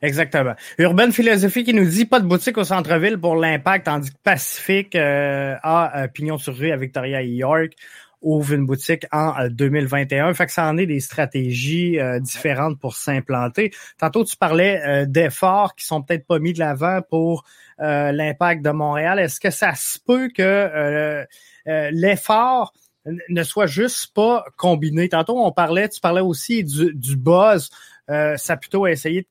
Exactement. 0.01 0.53
Urban 0.77 1.11
Philosophie 1.11 1.63
qui 1.63 1.73
nous 1.73 1.85
dit 1.85 2.05
pas 2.05 2.19
de 2.19 2.27
boutique 2.27 2.57
au 2.57 2.63
centre-ville 2.63 3.17
pour 3.17 3.35
l'impact, 3.35 3.85
tandis 3.85 4.11
que 4.11 4.17
Pacifique 4.23 4.95
euh, 4.95 5.55
a 5.63 6.03
euh, 6.03 6.07
pignon 6.07 6.37
sur 6.37 6.55
rue 6.55 6.71
à 6.71 6.77
Victoria 6.77 7.21
et 7.21 7.27
York 7.27 7.73
ouvre 8.21 8.53
une 8.53 8.65
boutique 8.65 9.05
en 9.13 9.47
2021. 9.49 10.33
Fait 10.33 10.45
que 10.45 10.51
ça 10.51 10.65
en 10.65 10.77
est 10.77 10.85
des 10.85 10.99
stratégies 10.99 11.97
différentes 12.19 12.77
pour 12.77 12.97
s'implanter. 12.97 13.71
Tantôt, 13.97 14.25
tu 14.25 14.35
parlais 14.35 15.05
d'efforts 15.07 15.73
qui 15.73 15.85
sont 15.85 16.01
peut-être 16.01 16.27
pas 16.27 16.37
mis 16.37 16.51
de 16.51 16.59
l'avant 16.59 16.99
pour 17.09 17.45
l'impact 17.77 18.61
de 18.61 18.71
Montréal. 18.71 19.19
Est-ce 19.19 19.39
que 19.39 19.51
ça 19.51 19.73
se 19.73 19.99
peut 20.05 20.27
que 20.35 21.25
euh, 21.69 21.89
l'effort 21.91 22.73
ne 23.05 23.43
soit 23.43 23.67
juste 23.67 24.13
pas 24.13 24.45
combiné? 24.57 25.09
Tantôt, 25.09 25.37
on 25.37 25.51
parlait, 25.51 25.89
tu 25.89 25.99
parlais 25.99 26.21
aussi 26.21 26.63
du, 26.63 26.93
du 26.93 27.15
buzz. 27.15 27.69
Euh, 28.09 28.37
ça 28.37 28.53
a 28.53 28.57
plutôt 28.57 28.87
essayé 28.87 29.21
de, 29.21 29.27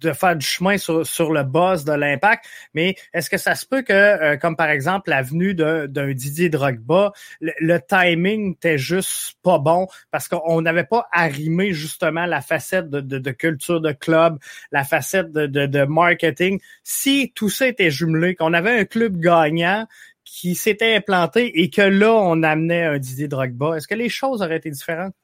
de, 0.00 0.12
faire 0.12 0.36
du 0.36 0.46
chemin 0.46 0.78
sur, 0.78 1.06
sur 1.06 1.32
le 1.32 1.42
buzz 1.42 1.84
de 1.84 1.92
l'impact. 1.92 2.44
Mais 2.74 2.94
est-ce 3.12 3.30
que 3.30 3.38
ça 3.38 3.54
se 3.54 3.66
peut 3.66 3.82
que, 3.82 3.92
euh, 3.92 4.36
comme 4.36 4.56
par 4.56 4.68
exemple 4.68 5.10
l'avenue 5.10 5.54
d'un 5.54 6.12
Didier 6.12 6.48
Drogba, 6.48 7.12
le, 7.40 7.52
le 7.60 7.78
timing 7.80 8.54
était 8.54 8.78
juste 8.78 9.36
pas 9.42 9.58
bon 9.58 9.86
parce 10.10 10.28
qu'on 10.28 10.62
n'avait 10.62 10.84
pas 10.84 11.06
arrimé 11.12 11.72
justement 11.72 12.26
la 12.26 12.40
facette 12.40 12.90
de, 12.90 13.00
de, 13.00 13.18
de, 13.18 13.30
culture 13.30 13.80
de 13.80 13.92
club, 13.92 14.38
la 14.72 14.84
facette 14.84 15.32
de, 15.32 15.46
de 15.46 15.84
marketing. 15.84 16.60
Si 16.82 17.32
tout 17.34 17.50
ça 17.50 17.68
était 17.68 17.90
jumelé, 17.90 18.34
qu'on 18.34 18.52
avait 18.52 18.78
un 18.80 18.84
club 18.84 19.18
gagnant, 19.18 19.86
qui 20.24 20.54
s'était 20.54 20.94
implanté 20.94 21.60
et 21.60 21.70
que 21.70 21.82
là, 21.82 22.14
on 22.14 22.44
amenait 22.44 22.84
un 22.84 22.98
Didier 22.98 23.26
Drogba, 23.26 23.76
est-ce 23.76 23.88
que 23.88 23.96
les 23.96 24.08
choses 24.08 24.42
auraient 24.42 24.58
été 24.58 24.70
différentes? 24.70 25.14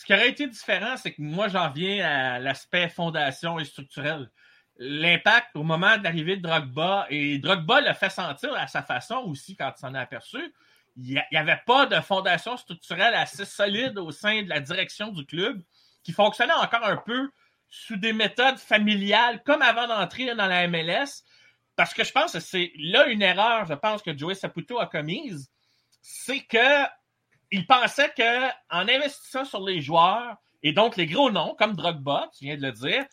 Ce 0.00 0.06
qui 0.06 0.14
aurait 0.14 0.30
été 0.30 0.46
différent, 0.46 0.96
c'est 0.96 1.12
que 1.12 1.20
moi, 1.20 1.48
j'en 1.48 1.68
viens 1.68 2.02
à 2.06 2.38
l'aspect 2.38 2.88
fondation 2.88 3.58
et 3.58 3.66
structurel. 3.66 4.30
l'impact 4.78 5.48
au 5.54 5.62
moment 5.62 5.98
de 5.98 6.04
l'arrivée 6.04 6.38
de 6.38 6.40
Drogba, 6.40 7.06
et 7.10 7.36
Drogba 7.36 7.82
l'a 7.82 7.92
fait 7.92 8.08
sentir 8.08 8.54
à 8.54 8.66
sa 8.66 8.82
façon 8.82 9.16
aussi 9.26 9.56
quand 9.56 9.70
il 9.76 9.78
s'en 9.78 9.94
est 9.94 9.98
aperçu, 9.98 10.54
il 10.96 11.22
n'y 11.30 11.36
avait 11.36 11.60
pas 11.66 11.84
de 11.84 12.00
fondation 12.00 12.56
structurelle 12.56 13.12
assez 13.12 13.44
solide 13.44 13.98
au 13.98 14.10
sein 14.10 14.42
de 14.42 14.48
la 14.48 14.60
direction 14.60 15.08
du 15.08 15.26
club 15.26 15.62
qui 16.02 16.12
fonctionnait 16.12 16.54
encore 16.54 16.86
un 16.86 16.96
peu 16.96 17.30
sous 17.68 17.96
des 17.96 18.14
méthodes 18.14 18.58
familiales 18.58 19.42
comme 19.42 19.60
avant 19.60 19.86
d'entrer 19.86 20.34
dans 20.34 20.46
la 20.46 20.66
MLS. 20.66 21.24
Parce 21.76 21.92
que 21.92 22.04
je 22.04 22.12
pense 22.12 22.32
que 22.32 22.40
c'est 22.40 22.72
là 22.76 23.06
une 23.08 23.20
erreur, 23.20 23.66
je 23.66 23.74
pense, 23.74 24.00
que 24.00 24.16
Joey 24.16 24.34
Saputo 24.34 24.78
a 24.78 24.86
commise. 24.86 25.50
C'est 26.00 26.40
que 26.40 26.86
il 27.50 27.66
pensait 27.66 28.12
que 28.16 28.48
en 28.70 28.88
investissant 28.88 29.44
sur 29.44 29.64
les 29.64 29.80
joueurs 29.80 30.36
et 30.62 30.72
donc 30.72 30.96
les 30.96 31.06
gros 31.06 31.30
noms, 31.30 31.54
comme 31.58 31.74
Drogba, 31.74 32.30
tu 32.36 32.44
viens 32.44 32.56
de 32.56 32.62
le 32.62 32.72
dire, 32.72 33.04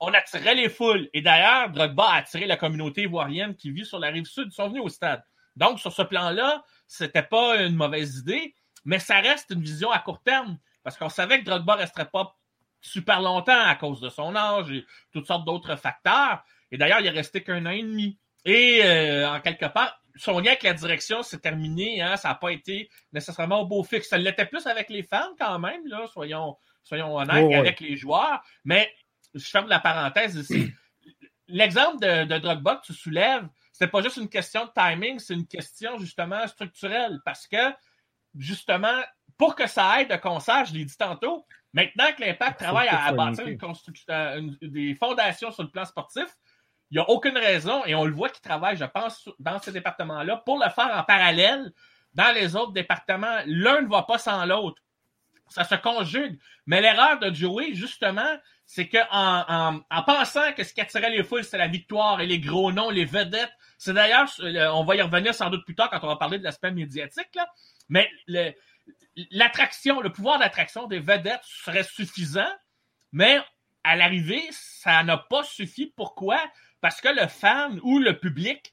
on 0.00 0.12
attirait 0.14 0.54
les 0.54 0.68
foules. 0.68 1.08
Et 1.12 1.20
d'ailleurs, 1.20 1.70
Drogba 1.70 2.04
a 2.04 2.16
attiré 2.16 2.46
la 2.46 2.56
communauté 2.56 3.02
ivoirienne 3.02 3.54
qui 3.54 3.70
vit 3.70 3.84
sur 3.84 3.98
la 3.98 4.08
rive 4.08 4.26
sud. 4.26 4.48
Ils 4.50 4.54
sont 4.54 4.68
venus 4.68 4.82
au 4.82 4.88
stade. 4.88 5.22
Donc, 5.56 5.78
sur 5.78 5.92
ce 5.92 6.02
plan-là, 6.02 6.64
c'était 6.86 7.22
pas 7.22 7.62
une 7.62 7.76
mauvaise 7.76 8.18
idée, 8.18 8.54
mais 8.84 8.98
ça 8.98 9.20
reste 9.20 9.50
une 9.50 9.62
vision 9.62 9.90
à 9.90 9.98
court 9.98 10.22
terme. 10.22 10.58
Parce 10.82 10.96
qu'on 10.96 11.08
savait 11.08 11.40
que 11.40 11.44
Drogba 11.44 11.74
resterait 11.74 12.10
pas 12.10 12.36
super 12.80 13.20
longtemps 13.20 13.60
à 13.60 13.74
cause 13.74 14.00
de 14.00 14.08
son 14.08 14.36
âge 14.36 14.70
et 14.70 14.86
toutes 15.12 15.26
sortes 15.26 15.44
d'autres 15.44 15.76
facteurs. 15.76 16.42
Et 16.70 16.78
d'ailleurs, 16.78 17.00
il 17.00 17.06
est 17.06 17.10
resté 17.10 17.42
qu'un 17.42 17.66
an 17.66 17.70
et 17.70 17.82
demi. 17.82 18.18
Et 18.44 18.80
euh, 18.84 19.28
en 19.28 19.40
quelque 19.40 19.66
part, 19.66 20.00
son 20.16 20.38
lien 20.38 20.48
avec 20.48 20.62
la 20.62 20.74
direction 20.74 21.22
s'est 21.22 21.38
terminé. 21.38 22.02
Hein, 22.02 22.16
ça 22.16 22.28
n'a 22.28 22.34
pas 22.34 22.52
été 22.52 22.88
nécessairement 23.12 23.60
au 23.60 23.66
beau 23.66 23.82
fixe. 23.84 24.08
Ça 24.08 24.18
l'était 24.18 24.46
plus 24.46 24.66
avec 24.66 24.88
les 24.88 25.02
fans 25.02 25.34
quand 25.38 25.58
même, 25.58 25.86
là, 25.86 26.06
soyons, 26.06 26.56
soyons 26.82 27.16
honnêtes, 27.16 27.54
avec 27.54 27.80
les 27.80 27.96
joueurs. 27.96 28.42
Mais 28.64 28.92
je 29.34 29.44
ferme 29.44 29.68
la 29.68 29.80
parenthèse 29.80 30.36
ici. 30.36 30.72
L'exemple 31.48 32.00
de, 32.00 32.24
de 32.24 32.38
Drogba 32.38 32.76
que 32.76 32.86
tu 32.86 32.92
soulèves, 32.92 33.46
c'est 33.72 33.88
pas 33.88 34.02
juste 34.02 34.16
une 34.16 34.28
question 34.28 34.64
de 34.64 34.70
timing, 34.74 35.18
c'est 35.18 35.34
une 35.34 35.46
question 35.46 35.98
justement 35.98 36.46
structurelle. 36.48 37.20
Parce 37.24 37.46
que, 37.46 37.72
justement, 38.36 39.00
pour 39.36 39.54
que 39.54 39.66
ça 39.66 40.00
aide 40.00 40.10
de 40.10 40.16
concert, 40.16 40.64
je 40.64 40.74
l'ai 40.74 40.84
dit 40.84 40.96
tantôt, 40.96 41.46
maintenant 41.72 42.06
que 42.16 42.22
l'Impact 42.22 42.60
travaille 42.60 42.88
à, 42.88 43.12
bâtir 43.12 43.46
une 43.46 43.58
construction, 43.58 44.12
euh, 44.12 44.40
des 44.62 44.94
fondations 44.94 45.50
sur 45.50 45.62
le 45.62 45.70
plan 45.70 45.84
sportif, 45.84 46.26
il 46.90 46.98
n'y 46.98 47.00
a 47.00 47.10
aucune 47.10 47.36
raison, 47.36 47.84
et 47.84 47.94
on 47.94 48.04
le 48.04 48.12
voit 48.12 48.28
qu'il 48.28 48.42
travaille, 48.42 48.76
je 48.76 48.84
pense, 48.84 49.28
dans 49.38 49.58
ces 49.58 49.72
départements-là, 49.72 50.36
pour 50.38 50.58
le 50.62 50.70
faire 50.70 50.96
en 50.96 51.02
parallèle 51.02 51.72
dans 52.14 52.32
les 52.34 52.56
autres 52.56 52.72
départements. 52.72 53.40
L'un 53.46 53.82
ne 53.82 53.88
va 53.88 54.02
pas 54.02 54.18
sans 54.18 54.44
l'autre. 54.46 54.82
Ça 55.48 55.64
se 55.64 55.74
conjugue. 55.76 56.38
Mais 56.66 56.80
l'erreur 56.80 57.18
de 57.20 57.32
Joey, 57.32 57.74
justement, 57.74 58.36
c'est 58.64 58.88
qu'en 58.88 59.06
en, 59.10 59.80
en, 59.90 60.02
pensant 60.02 60.52
que 60.54 60.64
ce 60.64 60.74
qui 60.74 60.80
attirait 60.80 61.10
les 61.10 61.22
foules, 61.22 61.44
c'est 61.44 61.58
la 61.58 61.68
victoire 61.68 62.20
et 62.20 62.26
les 62.26 62.40
gros 62.40 62.72
noms, 62.72 62.90
les 62.90 63.04
vedettes. 63.04 63.52
C'est 63.78 63.92
d'ailleurs, 63.92 64.28
on 64.74 64.82
va 64.82 64.96
y 64.96 65.02
revenir 65.02 65.34
sans 65.34 65.50
doute 65.50 65.64
plus 65.64 65.74
tard 65.74 65.90
quand 65.90 66.02
on 66.02 66.08
va 66.08 66.16
parler 66.16 66.38
de 66.38 66.44
l'aspect 66.44 66.72
médiatique, 66.72 67.28
là. 67.34 67.48
Mais 67.88 68.10
l'attraction, 69.30 70.00
le 70.00 70.10
pouvoir 70.10 70.38
d'attraction 70.38 70.86
des 70.88 70.98
vedettes 70.98 71.44
serait 71.44 71.84
suffisant, 71.84 72.50
mais 73.12 73.40
à 73.84 73.94
l'arrivée, 73.94 74.42
ça 74.50 75.04
n'a 75.04 75.16
pas 75.16 75.44
suffi. 75.44 75.92
Pourquoi? 75.94 76.40
Parce 76.86 77.00
que 77.00 77.08
le 77.08 77.26
fan 77.26 77.80
ou 77.82 77.98
le 77.98 78.16
public, 78.16 78.72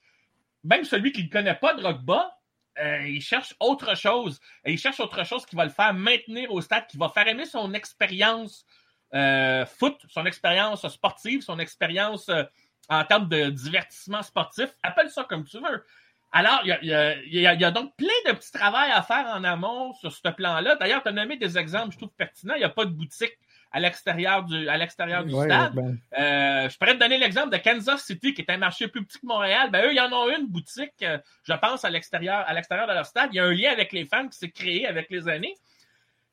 même 0.64 0.84
celui 0.84 1.12
qui 1.12 1.24
ne 1.24 1.30
connaît 1.30 1.56
pas 1.56 1.74
Drogba, 1.74 2.38
euh, 2.78 3.08
il 3.08 3.24
cherche 3.24 3.56
autre 3.60 3.98
chose. 3.98 4.40
il 4.68 4.78
cherche 4.78 5.00
autre 5.00 5.24
chose 5.26 5.48
qui 5.48 5.56
va 5.56 5.66
le 5.66 5.72
faire 5.72 5.96
maintenir 5.96 6.52
au 6.52 6.62
stade, 6.62 6.86
qui 6.86 6.98
va 6.98 7.10
faire 7.10 7.28
aimer 7.28 7.48
son 7.48 7.74
expérience 7.74 8.68
euh, 9.16 9.66
foot, 9.66 10.00
son 10.10 10.28
expérience 10.28 10.88
sportive, 10.90 11.42
son 11.42 11.58
expérience 11.58 12.30
euh, 12.30 12.44
en 12.88 13.04
termes 13.04 13.30
de 13.30 13.50
divertissement 13.50 14.22
sportif. 14.22 14.70
Appelle 14.84 15.10
ça 15.10 15.24
comme 15.24 15.44
tu 15.44 15.58
veux. 15.58 15.84
Alors, 16.32 16.62
il 16.64 16.70
y, 16.84 17.48
a, 17.48 17.72
donc 17.72 17.96
plein 17.96 18.32
de 18.32 18.34
petits 18.34 18.52
travails 18.52 18.92
à 18.92 19.02
faire 19.02 19.26
en 19.26 19.44
amont 19.44 19.96
sur 19.96 20.12
ce 20.12 20.30
plan-là. 20.30 20.76
D'ailleurs, 20.76 21.02
tu 21.02 21.10
as 21.10 21.14
nommé 21.14 21.38
des 21.38 21.58
exemples, 21.58 21.94
je 21.94 21.98
trouve 21.98 22.14
pertinents. 22.16 22.54
Il 22.54 22.60
n'y 22.60 22.64
a 22.64 22.70
pas 22.70 22.86
de 22.86 22.92
boutique 22.92 23.40
à 23.74 23.80
l'extérieur 23.80 24.44
du, 24.44 24.70
à 24.70 24.78
l'extérieur 24.78 25.26
du 25.26 25.34
stade. 25.34 25.74
Ben. 25.74 25.98
Euh, 26.18 26.70
je 26.70 26.78
pourrais 26.78 26.94
te 26.94 27.00
donner 27.00 27.18
l'exemple 27.18 27.50
de 27.50 27.58
Kansas 27.58 28.04
City, 28.04 28.36
qui 28.36 28.42
est 28.42 28.52
un 28.52 28.58
marché 28.58 28.88
plus 28.88 29.04
petit 29.04 29.20
que 29.20 29.26
Montréal. 29.26 29.72
Ben, 29.72 29.86
eux, 29.86 29.94
ils 29.94 30.00
en 30.00 30.14
ont 30.14 30.30
une 30.30 30.46
boutique, 30.46 30.92
euh, 31.02 31.18
je 31.44 31.54
pense, 31.54 31.84
à 31.84 31.90
l'extérieur, 31.90 32.44
à 32.48 32.54
l'extérieur 32.54 32.88
de 32.88 32.94
leur 32.94 33.08
stade. 33.08 33.32
Il 33.34 33.38
y 33.38 33.40
a 33.40 33.46
un 33.46 33.52
lien 33.52 33.72
avec 33.72 33.92
les 33.92 34.06
fans 34.06 34.28
qui 34.28 34.38
s'est 34.38 34.52
créé 34.52 34.88
avec 34.88 35.10
les 35.10 35.28
années. 35.28 35.56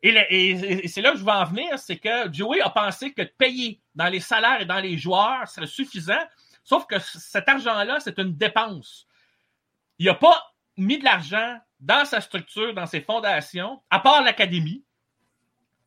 Et, 0.02 0.86
c'est 0.86 1.00
là 1.00 1.12
que 1.12 1.18
je 1.18 1.24
veux 1.24 1.30
en 1.30 1.44
venir, 1.44 1.78
c'est 1.78 1.96
que 1.96 2.32
Joey 2.32 2.60
a 2.60 2.70
pensé 2.70 3.12
que 3.12 3.22
de 3.22 3.32
payer 3.38 3.80
dans 3.94 4.08
les 4.08 4.20
salaires 4.20 4.60
et 4.60 4.66
dans 4.66 4.80
les 4.80 4.96
joueurs 4.96 5.48
serait 5.48 5.66
suffisant. 5.66 6.22
Sauf 6.62 6.86
que 6.86 6.98
cet 6.98 7.48
argent-là, 7.48 8.00
c'est 8.00 8.18
une 8.18 8.34
dépense. 8.34 9.06
Il 9.98 10.06
n'a 10.06 10.14
pas 10.14 10.54
mis 10.76 10.98
de 10.98 11.04
l'argent 11.04 11.58
dans 11.80 12.04
sa 12.04 12.20
structure, 12.20 12.74
dans 12.74 12.86
ses 12.86 13.00
fondations, 13.00 13.82
à 13.90 13.98
part 13.98 14.22
l'académie. 14.22 14.84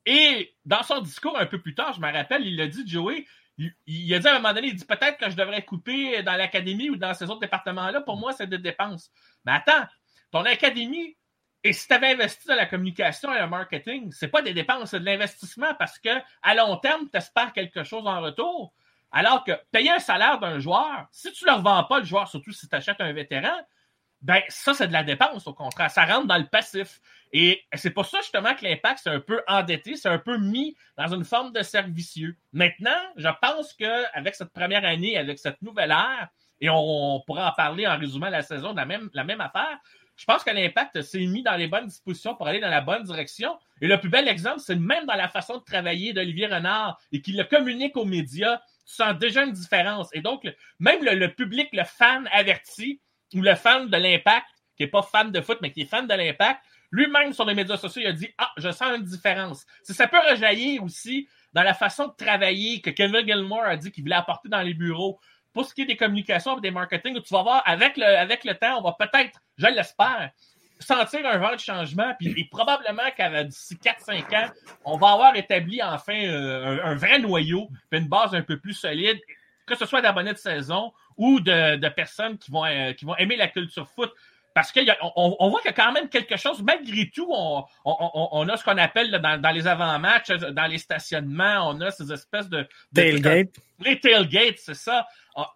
Et 0.05 0.53
dans 0.65 0.83
son 0.83 1.01
discours 1.01 1.37
un 1.37 1.45
peu 1.45 1.59
plus 1.59 1.75
tard, 1.75 1.93
je 1.93 2.01
me 2.01 2.11
rappelle, 2.11 2.45
il 2.45 2.59
a 2.61 2.67
dit, 2.67 2.87
Joey, 2.87 3.25
il, 3.57 4.13
a 4.13 4.19
dit 4.19 4.27
à 4.27 4.31
un 4.31 4.39
moment 4.39 4.53
donné, 4.53 4.67
il 4.67 4.75
dit 4.75 4.85
peut-être 4.85 5.17
que 5.17 5.29
je 5.29 5.35
devrais 5.35 5.63
couper 5.63 6.23
dans 6.23 6.35
l'académie 6.35 6.89
ou 6.89 6.95
dans 6.95 7.13
ces 7.13 7.25
autres 7.25 7.39
départements-là. 7.41 8.01
Pour 8.01 8.17
moi, 8.17 8.33
c'est 8.33 8.47
des 8.47 8.57
dépenses. 8.57 9.11
Mais 9.45 9.53
attends, 9.53 9.87
ton 10.31 10.43
académie, 10.45 11.15
et 11.63 11.71
si 11.71 11.87
tu 11.87 11.93
avais 11.93 12.13
investi 12.13 12.47
dans 12.47 12.55
la 12.55 12.65
communication 12.65 13.33
et 13.33 13.39
le 13.39 13.47
marketing, 13.47 14.11
c'est 14.11 14.27
pas 14.27 14.41
des 14.41 14.53
dépenses, 14.53 14.91
c'est 14.91 14.99
de 14.99 15.05
l'investissement 15.05 15.73
parce 15.75 15.99
que 15.99 16.09
à 16.41 16.55
long 16.55 16.75
terme, 16.77 17.07
tu 17.09 17.17
espères 17.17 17.53
quelque 17.53 17.83
chose 17.83 18.05
en 18.05 18.19
retour. 18.21 18.73
Alors 19.11 19.43
que 19.43 19.51
payer 19.71 19.91
un 19.91 19.99
salaire 19.99 20.39
d'un 20.39 20.59
joueur, 20.59 21.07
si 21.11 21.31
tu 21.31 21.45
ne 21.45 21.51
le 21.51 21.57
revends 21.57 21.83
pas, 21.83 21.99
le 21.99 22.05
joueur, 22.05 22.27
surtout 22.27 22.51
si 22.51 22.67
tu 22.67 22.75
achètes 22.75 22.99
un 22.99 23.13
vétéran, 23.13 23.55
ben 24.23 24.41
ça, 24.47 24.73
c'est 24.73 24.87
de 24.87 24.93
la 24.93 25.03
dépense, 25.03 25.45
au 25.47 25.53
contraire. 25.53 25.91
Ça 25.91 26.05
rentre 26.05 26.27
dans 26.27 26.37
le 26.37 26.47
passif. 26.47 27.01
Et 27.33 27.61
c'est 27.73 27.89
pour 27.89 28.05
ça, 28.05 28.19
justement, 28.19 28.55
que 28.55 28.63
l'impact, 28.63 29.01
c'est 29.03 29.09
un 29.09 29.19
peu 29.19 29.41
endetté, 29.47 29.97
c'est 29.97 30.07
un 30.07 30.17
peu 30.17 30.37
mis 30.37 30.77
dans 30.97 31.13
une 31.13 31.25
forme 31.25 31.51
de 31.51 31.61
servicieux. 31.61 32.37
Maintenant, 32.53 32.97
je 33.17 33.27
pense 33.41 33.73
qu'avec 33.73 34.35
cette 34.35 34.53
première 34.53 34.85
année, 34.85 35.17
avec 35.17 35.39
cette 35.39 35.61
nouvelle 35.61 35.91
ère, 35.91 36.29
et 36.61 36.69
on, 36.69 37.21
pourra 37.25 37.49
en 37.49 37.51
parler 37.51 37.85
en 37.85 37.97
résumant 37.97 38.29
la 38.29 38.43
saison 38.43 38.71
de 38.71 38.77
la 38.77 38.85
même, 38.85 39.09
la 39.13 39.25
même 39.25 39.41
affaire, 39.41 39.77
je 40.15 40.23
pense 40.25 40.43
que 40.43 40.51
l'impact 40.51 41.01
s'est 41.01 41.25
mis 41.25 41.43
dans 41.43 41.55
les 41.55 41.67
bonnes 41.67 41.87
dispositions 41.87 42.35
pour 42.35 42.47
aller 42.47 42.61
dans 42.61 42.69
la 42.69 42.81
bonne 42.81 43.03
direction. 43.03 43.57
Et 43.81 43.87
le 43.87 43.99
plus 43.99 44.09
bel 44.09 44.29
exemple, 44.29 44.59
c'est 44.59 44.75
même 44.75 45.05
dans 45.05 45.15
la 45.15 45.27
façon 45.27 45.57
de 45.57 45.63
travailler 45.63 46.13
d'Olivier 46.13 46.45
Renard 46.45 46.97
et 47.11 47.19
qu'il 47.19 47.35
le 47.35 47.43
communique 47.43 47.97
aux 47.97 48.05
médias, 48.05 48.61
tu 48.85 48.93
sens 48.93 49.17
déjà 49.17 49.43
une 49.43 49.51
différence. 49.51 50.07
Et 50.13 50.21
donc, 50.21 50.47
même 50.79 51.03
le, 51.03 51.15
le 51.15 51.33
public, 51.33 51.67
le 51.73 51.83
fan 51.83 52.29
averti, 52.31 53.01
ou 53.39 53.41
le 53.41 53.55
fan 53.55 53.89
de 53.89 53.97
l'Impact, 53.97 54.47
qui 54.75 54.83
n'est 54.83 54.89
pas 54.89 55.01
fan 55.01 55.31
de 55.31 55.41
foot, 55.41 55.59
mais 55.61 55.71
qui 55.71 55.81
est 55.81 55.85
fan 55.85 56.07
de 56.07 56.13
l'Impact, 56.13 56.61
lui-même 56.91 57.33
sur 57.33 57.45
les 57.45 57.55
médias 57.55 57.77
sociaux, 57.77 58.01
il 58.03 58.07
a 58.07 58.13
dit 58.13 58.29
Ah, 58.37 58.51
je 58.57 58.71
sens 58.71 58.97
une 58.97 59.03
différence. 59.03 59.65
Ça 59.83 60.07
peut 60.07 60.19
rejaillir 60.29 60.83
aussi 60.83 61.27
dans 61.53 61.63
la 61.63 61.73
façon 61.73 62.07
de 62.07 62.13
travailler 62.13 62.81
que 62.81 62.89
Kevin 62.89 63.25
Gilmore 63.25 63.63
a 63.63 63.77
dit 63.77 63.91
qu'il 63.91 64.03
voulait 64.03 64.15
apporter 64.15 64.49
dans 64.49 64.61
les 64.61 64.73
bureaux. 64.73 65.19
Pour 65.53 65.65
ce 65.65 65.73
qui 65.73 65.83
est 65.83 65.85
des 65.85 65.97
communications 65.97 66.57
et 66.57 66.61
des 66.61 66.71
marketing, 66.71 67.21
tu 67.21 67.33
vas 67.33 67.43
voir, 67.43 67.63
avec 67.65 67.95
le, 67.95 68.05
avec 68.05 68.43
le 68.43 68.55
temps, 68.55 68.79
on 68.79 68.81
va 68.81 68.95
peut-être, 68.99 69.39
je 69.57 69.67
l'espère, 69.67 70.31
sentir 70.79 71.25
un 71.25 71.37
vent 71.37 71.53
de 71.53 71.59
changement, 71.59 72.13
puis 72.19 72.45
probablement 72.45 73.09
qu'à 73.15 73.43
d'ici 73.43 73.75
4-5 73.75 74.35
ans, 74.35 74.51
on 74.85 74.97
va 74.97 75.11
avoir 75.13 75.35
établi 75.35 75.81
enfin 75.81 76.25
euh, 76.25 76.83
un, 76.83 76.95
vrai 76.95 77.19
noyau, 77.19 77.69
puis 77.89 77.99
une 77.99 78.07
base 78.07 78.33
un 78.35 78.41
peu 78.41 78.59
plus 78.59 78.73
solide, 78.73 79.19
que 79.65 79.75
ce 79.75 79.85
soit 79.85 80.01
d'abonnés 80.01 80.33
de 80.33 80.37
saison 80.37 80.93
ou 81.17 81.39
de, 81.39 81.89
personnes 81.89 82.37
qui 82.37 82.51
vont, 82.51 82.65
euh, 82.65 82.93
qui 82.93 83.05
vont 83.05 83.15
aimer 83.17 83.35
la 83.35 83.47
culture 83.47 83.87
foot. 83.89 84.11
Parce 84.53 84.71
qu'on 84.71 84.83
on, 85.15 85.49
voit 85.49 85.61
qu'il 85.61 85.71
y 85.71 85.73
a 85.73 85.83
quand 85.83 85.91
même 85.91 86.09
quelque 86.09 86.37
chose, 86.37 86.61
malgré 86.61 87.09
tout, 87.09 87.27
on, 87.27 87.65
on 87.85 88.49
a 88.49 88.55
ce 88.55 88.63
qu'on 88.63 88.77
appelle 88.77 89.09
dans, 89.09 89.51
les 89.51 89.65
avant-matchs, 89.65 90.29
dans 90.29 90.67
les 90.67 90.77
stationnements, 90.77 91.69
on 91.69 91.81
a 91.81 91.89
ces 91.89 92.11
espèces 92.11 92.49
de... 92.49 92.67
tailgates. 92.93 93.55
Les 93.79 93.99
tailgates, 93.99 94.59
c'est 94.59 94.77
ah, 95.35 95.51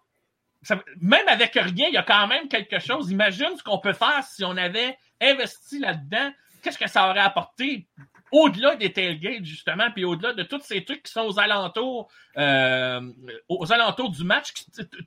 ça. 0.62 0.82
Même 1.00 1.28
avec 1.28 1.54
rien, 1.54 1.86
il 1.88 1.94
y 1.94 1.96
a 1.96 2.02
quand 2.02 2.26
même 2.26 2.48
quelque 2.48 2.80
chose. 2.80 3.12
Imagine 3.12 3.56
ce 3.56 3.62
qu'on 3.62 3.78
peut 3.78 3.92
faire 3.92 4.24
si 4.24 4.44
on 4.44 4.56
avait 4.56 4.98
investi 5.20 5.78
là-dedans. 5.78 6.32
Qu'est-ce 6.62 6.78
que 6.78 6.88
ça 6.88 7.08
aurait 7.08 7.20
apporté? 7.20 7.86
Au-delà 8.32 8.76
des 8.76 8.92
tailgates, 8.92 9.44
justement, 9.44 9.90
puis 9.92 10.04
au-delà 10.04 10.34
de 10.34 10.42
tous 10.42 10.60
ces 10.60 10.84
trucs 10.84 11.02
qui 11.02 11.12
sont 11.12 11.22
aux 11.22 11.38
alentours, 11.38 12.10
euh, 12.36 13.00
aux 13.48 13.72
alentours 13.72 14.10
du 14.10 14.24
match, 14.24 14.52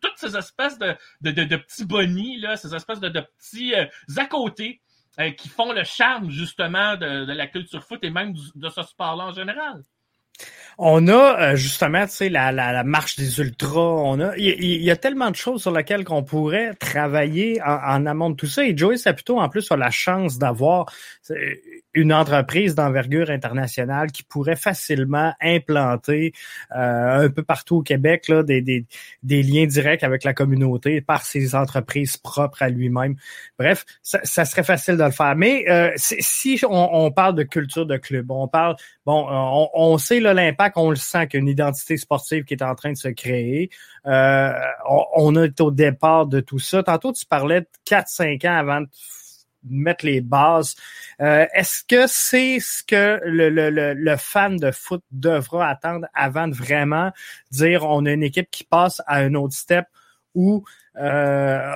toutes 0.01 0.17
ces 0.17 0.35
espèces 0.35 0.77
de, 0.79 0.95
de, 1.21 1.55
petits 1.57 1.85
bonnies, 1.85 2.39
là, 2.39 2.55
ces 2.55 2.73
espèces 2.75 2.99
de, 2.99 3.09
petits 3.09 3.73
euh, 3.73 3.85
à 4.17 4.25
côté 4.25 4.81
euh, 5.19 5.31
qui 5.31 5.49
font 5.49 5.73
le 5.73 5.83
charme, 5.83 6.29
justement, 6.29 6.95
de, 6.95 7.31
la 7.31 7.47
culture 7.47 7.83
foot 7.83 7.99
et 8.03 8.09
même 8.09 8.33
de 8.55 8.69
ce 8.69 8.81
sport-là 8.81 9.25
en 9.25 9.33
général. 9.33 9.83
On 10.83 11.07
a 11.09 11.53
justement, 11.55 12.07
tu 12.07 12.13
sais, 12.13 12.29
la, 12.29 12.83
marche 12.83 13.15
des 13.15 13.39
ultras. 13.39 13.79
On 13.79 14.19
a, 14.19 14.35
il, 14.37 14.81
y 14.81 14.89
a 14.89 14.95
tellement 14.95 15.29
de 15.29 15.35
choses 15.35 15.61
sur 15.61 15.71
lesquelles 15.71 16.03
qu'on 16.03 16.23
pourrait 16.23 16.73
travailler 16.73 17.61
en, 17.63 18.05
amont 18.07 18.31
de 18.31 18.35
tout 18.35 18.47
ça. 18.47 18.65
Et 18.65 18.75
Joey 18.75 18.97
Saputo, 18.97 19.39
en 19.39 19.47
plus, 19.47 19.71
a 19.71 19.77
la 19.77 19.91
chance 19.91 20.39
d'avoir 20.39 20.91
une 21.93 22.13
entreprise 22.13 22.75
d'envergure 22.75 23.29
internationale 23.29 24.11
qui 24.11 24.23
pourrait 24.23 24.55
facilement 24.55 25.33
implanter 25.41 26.33
euh, 26.75 27.25
un 27.25 27.29
peu 27.29 27.43
partout 27.43 27.77
au 27.77 27.81
Québec 27.81 28.27
là, 28.29 28.43
des, 28.43 28.85
liens 29.23 29.65
directs 29.65 30.03
avec 30.03 30.23
la 30.23 30.33
communauté 30.33 31.01
par 31.01 31.25
ses 31.25 31.53
entreprises 31.53 32.17
propres 32.17 32.63
à 32.63 32.69
lui-même. 32.69 33.15
Bref, 33.59 33.85
ça, 34.01 34.45
serait 34.45 34.63
facile 34.63 34.97
de 34.97 35.03
le 35.03 35.11
faire. 35.11 35.35
Mais 35.35 35.69
euh, 35.69 35.91
si 35.97 36.61
on, 36.67 37.11
parle 37.11 37.35
de 37.35 37.43
culture 37.43 37.85
de 37.85 37.97
club, 37.97 38.31
on 38.31 38.47
parle, 38.47 38.75
bon, 39.05 39.27
on, 39.73 39.97
sait 39.97 40.19
l'impact, 40.33 40.77
on 40.77 40.89
le 40.89 40.95
sent 40.95 41.27
qu'une 41.27 41.47
identité 41.47 41.97
sportive 41.97 42.43
qui 42.43 42.53
est 42.53 42.63
en 42.63 42.75
train 42.75 42.91
de 42.91 42.97
se 42.97 43.09
créer. 43.09 43.69
Euh, 44.05 44.53
on, 44.89 45.05
on 45.15 45.35
est 45.41 45.59
au 45.61 45.71
départ 45.71 46.27
de 46.27 46.39
tout 46.39 46.59
ça. 46.59 46.83
Tantôt, 46.83 47.13
tu 47.13 47.25
parlais 47.25 47.61
de 47.61 47.67
4-5 47.85 48.47
ans 48.47 48.55
avant 48.55 48.81
de 48.81 48.87
mettre 49.63 50.05
les 50.05 50.21
bases. 50.21 50.75
Euh, 51.21 51.45
est-ce 51.53 51.83
que 51.87 52.05
c'est 52.07 52.59
ce 52.59 52.83
que 52.83 53.19
le, 53.23 53.49
le, 53.49 53.93
le, 53.93 54.17
fan 54.17 54.57
de 54.57 54.71
foot 54.71 55.03
devra 55.11 55.69
attendre 55.69 56.07
avant 56.13 56.47
de 56.47 56.55
vraiment 56.55 57.11
dire 57.51 57.85
on 57.85 58.05
a 58.05 58.11
une 58.11 58.23
équipe 58.23 58.49
qui 58.51 58.63
passe 58.63 59.01
à 59.05 59.17
un 59.17 59.35
autre 59.35 59.53
step 59.53 59.85
où 60.33 60.63
euh, 60.97 61.73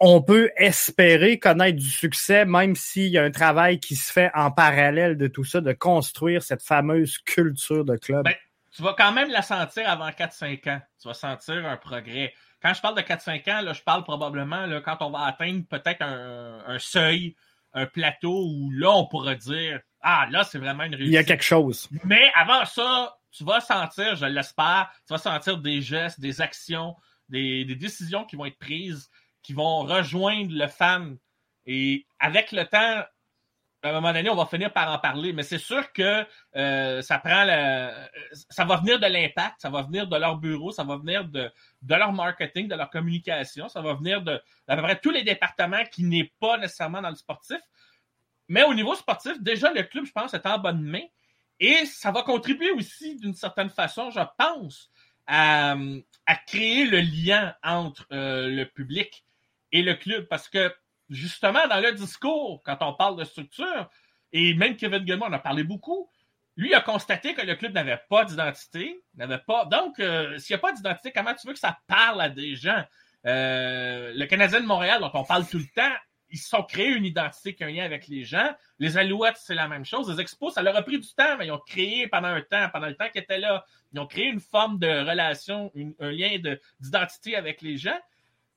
on 0.00 0.22
peut 0.22 0.50
espérer 0.56 1.38
connaître 1.38 1.76
du 1.76 1.88
succès, 1.88 2.44
même 2.44 2.76
s'il 2.76 3.08
y 3.08 3.18
a 3.18 3.24
un 3.24 3.30
travail 3.30 3.80
qui 3.80 3.96
se 3.96 4.12
fait 4.12 4.30
en 4.34 4.50
parallèle 4.50 5.16
de 5.16 5.26
tout 5.26 5.44
ça, 5.44 5.60
de 5.60 5.72
construire 5.72 6.42
cette 6.42 6.62
fameuse 6.62 7.18
culture 7.18 7.84
de 7.84 7.96
club? 7.96 8.24
Ben, 8.24 8.34
tu 8.74 8.82
vas 8.82 8.94
quand 8.96 9.12
même 9.12 9.30
la 9.30 9.42
sentir 9.42 9.88
avant 9.88 10.08
4-5 10.08 10.70
ans. 10.70 10.80
Tu 11.00 11.08
vas 11.08 11.14
sentir 11.14 11.66
un 11.66 11.76
progrès. 11.76 12.32
Quand 12.62 12.74
je 12.74 12.80
parle 12.80 12.96
de 12.96 13.02
4-5 13.02 13.50
ans, 13.50 13.62
là, 13.62 13.72
je 13.72 13.82
parle 13.82 14.04
probablement 14.04 14.66
là, 14.66 14.80
quand 14.80 14.98
on 15.00 15.10
va 15.10 15.24
atteindre 15.24 15.64
peut-être 15.68 16.02
un, 16.02 16.78
seuil, 16.78 17.34
un 17.72 17.86
plateau 17.86 18.46
où 18.46 18.70
là, 18.70 18.90
on 18.90 19.06
pourra 19.06 19.34
dire 19.34 19.80
Ah, 20.00 20.28
là, 20.30 20.44
c'est 20.44 20.58
vraiment 20.58 20.84
une 20.84 20.94
réussite. 20.94 21.12
Il 21.12 21.14
y 21.14 21.18
a 21.18 21.24
quelque 21.24 21.44
chose. 21.44 21.88
Mais 22.04 22.30
avant 22.34 22.64
ça, 22.66 23.16
tu 23.32 23.44
vas 23.44 23.60
sentir, 23.60 24.14
je 24.16 24.26
l'espère, 24.26 24.92
tu 25.06 25.12
vas 25.12 25.18
sentir 25.18 25.58
des 25.58 25.82
gestes, 25.82 26.20
des 26.20 26.40
actions, 26.40 26.94
des, 27.28 27.64
des, 27.64 27.76
décisions 27.76 28.24
qui 28.24 28.36
vont 28.36 28.46
être 28.46 28.58
prises, 28.58 29.10
qui 29.48 29.54
vont 29.54 29.78
rejoindre 29.78 30.52
le 30.52 30.66
fan. 30.66 31.16
Et 31.64 32.06
avec 32.18 32.52
le 32.52 32.66
temps, 32.66 33.02
à 33.82 33.88
un 33.88 33.92
moment 33.92 34.12
donné, 34.12 34.28
on 34.28 34.34
va 34.34 34.44
finir 34.44 34.74
par 34.74 34.92
en 34.92 34.98
parler, 34.98 35.32
mais 35.32 35.42
c'est 35.42 35.56
sûr 35.56 35.90
que 35.94 36.26
euh, 36.54 37.00
ça 37.00 37.18
prend 37.18 37.46
ça 38.50 38.66
va 38.66 38.76
venir 38.76 39.00
de 39.00 39.06
l'impact, 39.06 39.62
ça 39.62 39.70
va 39.70 39.80
venir 39.80 40.06
de 40.06 40.16
leur 40.18 40.36
bureau, 40.36 40.70
ça 40.70 40.84
va 40.84 40.98
venir 40.98 41.24
de, 41.24 41.50
leur 41.88 42.12
marketing, 42.12 42.68
de 42.68 42.74
leur 42.74 42.90
communication, 42.90 43.70
ça 43.70 43.80
va 43.80 43.94
venir 43.94 44.20
de 44.20 44.38
à 44.66 44.76
peu 44.76 44.82
près 44.82 45.00
tous 45.00 45.12
les 45.12 45.22
départements 45.22 45.84
qui 45.90 46.04
n'est 46.04 46.30
pas 46.38 46.58
nécessairement 46.58 47.00
dans 47.00 47.08
le 47.08 47.16
sportif. 47.16 47.60
Mais 48.48 48.64
au 48.64 48.74
niveau 48.74 48.94
sportif, 48.96 49.40
déjà 49.40 49.72
le 49.72 49.82
club, 49.82 50.04
je 50.04 50.12
pense, 50.12 50.34
est 50.34 50.44
en 50.44 50.58
bonne 50.58 50.82
main. 50.82 51.06
Et 51.58 51.86
ça 51.86 52.10
va 52.10 52.22
contribuer 52.22 52.70
aussi 52.72 53.16
d'une 53.16 53.34
certaine 53.34 53.70
façon, 53.70 54.10
je 54.10 54.20
pense, 54.36 54.90
à, 55.26 55.74
à 56.26 56.36
créer 56.36 56.84
le 56.84 57.00
lien 57.00 57.54
entre 57.62 58.06
euh, 58.12 58.50
le 58.50 58.66
public 58.66 59.24
et 59.72 59.82
le 59.82 59.94
club. 59.94 60.26
Parce 60.28 60.48
que 60.48 60.74
justement, 61.10 61.66
dans 61.68 61.80
le 61.80 61.92
discours, 61.92 62.62
quand 62.64 62.78
on 62.80 62.94
parle 62.94 63.16
de 63.16 63.24
structure, 63.24 63.88
et 64.32 64.54
même 64.54 64.76
Kevin 64.76 65.06
Gilmour 65.06 65.28
en 65.28 65.32
a 65.32 65.38
parlé 65.38 65.64
beaucoup, 65.64 66.10
lui 66.56 66.74
a 66.74 66.80
constaté 66.80 67.34
que 67.34 67.42
le 67.42 67.54
club 67.54 67.72
n'avait 67.72 68.00
pas 68.10 68.24
d'identité, 68.24 69.00
n'avait 69.14 69.38
pas. 69.38 69.64
Donc, 69.66 70.00
euh, 70.00 70.38
s'il 70.38 70.54
n'y 70.54 70.58
a 70.58 70.60
pas 70.60 70.72
d'identité, 70.72 71.12
comment 71.12 71.34
tu 71.34 71.46
veux 71.46 71.52
que 71.52 71.58
ça 71.58 71.78
parle 71.86 72.20
à 72.20 72.28
des 72.28 72.56
gens? 72.56 72.84
Euh, 73.26 74.12
le 74.14 74.26
Canadien 74.26 74.60
de 74.60 74.66
Montréal, 74.66 75.00
dont 75.00 75.10
on 75.14 75.24
parle 75.24 75.46
tout 75.46 75.58
le 75.58 75.66
temps, 75.74 75.94
ils 76.30 76.38
se 76.38 76.48
sont 76.48 76.62
créés 76.62 76.88
une 76.88 77.04
identité 77.04 77.54
qui 77.54 77.64
a 77.64 77.68
un 77.68 77.70
lien 77.70 77.84
avec 77.84 78.06
les 78.08 78.24
gens. 78.24 78.50
Les 78.78 78.98
Alouettes, 78.98 79.38
c'est 79.38 79.54
la 79.54 79.68
même 79.68 79.84
chose. 79.84 80.10
Les 80.10 80.20
Expos, 80.20 80.52
ça 80.52 80.62
leur 80.62 80.76
a 80.76 80.82
pris 80.82 80.98
du 80.98 81.08
temps, 81.14 81.36
mais 81.38 81.46
ils 81.46 81.52
ont 81.52 81.62
créé 81.66 82.06
pendant 82.08 82.28
un 82.28 82.42
temps, 82.42 82.68
pendant 82.72 82.86
le 82.86 82.96
temps 82.96 83.08
qu'ils 83.08 83.22
étaient 83.22 83.38
là, 83.38 83.64
ils 83.92 84.00
ont 84.00 84.06
créé 84.06 84.26
une 84.26 84.40
forme 84.40 84.78
de 84.78 84.88
relation, 84.88 85.72
un 86.00 86.10
lien 86.10 86.36
d'identité 86.80 87.36
avec 87.36 87.62
les 87.62 87.78
gens. 87.78 87.98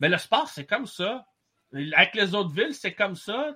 Mais 0.01 0.09
le 0.09 0.17
sport, 0.17 0.49
c'est 0.49 0.65
comme 0.65 0.87
ça. 0.87 1.25
Avec 1.73 2.15
les 2.15 2.33
autres 2.33 2.53
villes, 2.53 2.73
c'est 2.73 2.93
comme 2.93 3.15
ça. 3.15 3.55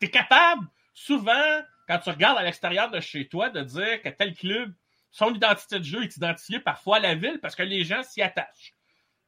Tu 0.00 0.06
es 0.06 0.10
capable, 0.10 0.66
souvent, 0.94 1.60
quand 1.86 1.98
tu 1.98 2.10
regardes 2.10 2.38
à 2.38 2.42
l'extérieur 2.42 2.90
de 2.90 2.98
chez 2.98 3.28
toi, 3.28 3.50
de 3.50 3.60
dire 3.60 4.00
que 4.02 4.08
tel 4.08 4.34
club, 4.34 4.72
son 5.10 5.34
identité 5.34 5.78
de 5.78 5.84
jeu 5.84 6.02
est 6.02 6.16
identifiée 6.16 6.58
parfois 6.58 6.96
à 6.96 7.00
la 7.00 7.14
ville 7.14 7.38
parce 7.40 7.54
que 7.54 7.62
les 7.62 7.84
gens 7.84 8.02
s'y 8.02 8.22
attachent. 8.22 8.72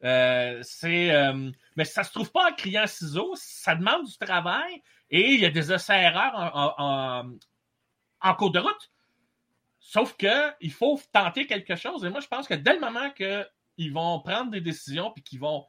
Euh, 0.03 0.59
c'est, 0.63 1.13
euh, 1.13 1.51
mais 1.77 1.85
ça 1.85 2.03
se 2.03 2.13
trouve 2.13 2.33
pas 2.33 2.51
en 2.51 2.55
criant 2.55 2.87
ciseaux, 2.87 3.35
ça 3.37 3.75
demande 3.75 4.07
du 4.07 4.17
travail 4.19 4.83
et 5.11 5.33
il 5.33 5.41
y 5.41 5.47
a 5.47 5.51
des 5.51 5.73
essais-erreurs 5.73 6.33
en, 6.35 7.31
en, 8.21 8.35
cours 8.35 8.51
de 8.51 8.59
route. 8.59 8.91
Sauf 9.79 10.17
que 10.17 10.53
il 10.61 10.73
faut 10.73 10.99
tenter 11.13 11.47
quelque 11.47 11.77
chose. 11.77 12.05
Et 12.05 12.11
moi, 12.11 12.21
je 12.21 12.27
pense 12.27 12.49
que 12.49 12.55
dès 12.55 12.75
le 12.75 12.81
moment 12.81 13.11
qu'ils 13.11 13.93
vont 13.93 14.21
prendre 14.21 14.51
des 14.51 14.63
décisions 14.63 15.11
puis 15.11 15.23
qu'ils 15.23 15.41
vont 15.41 15.67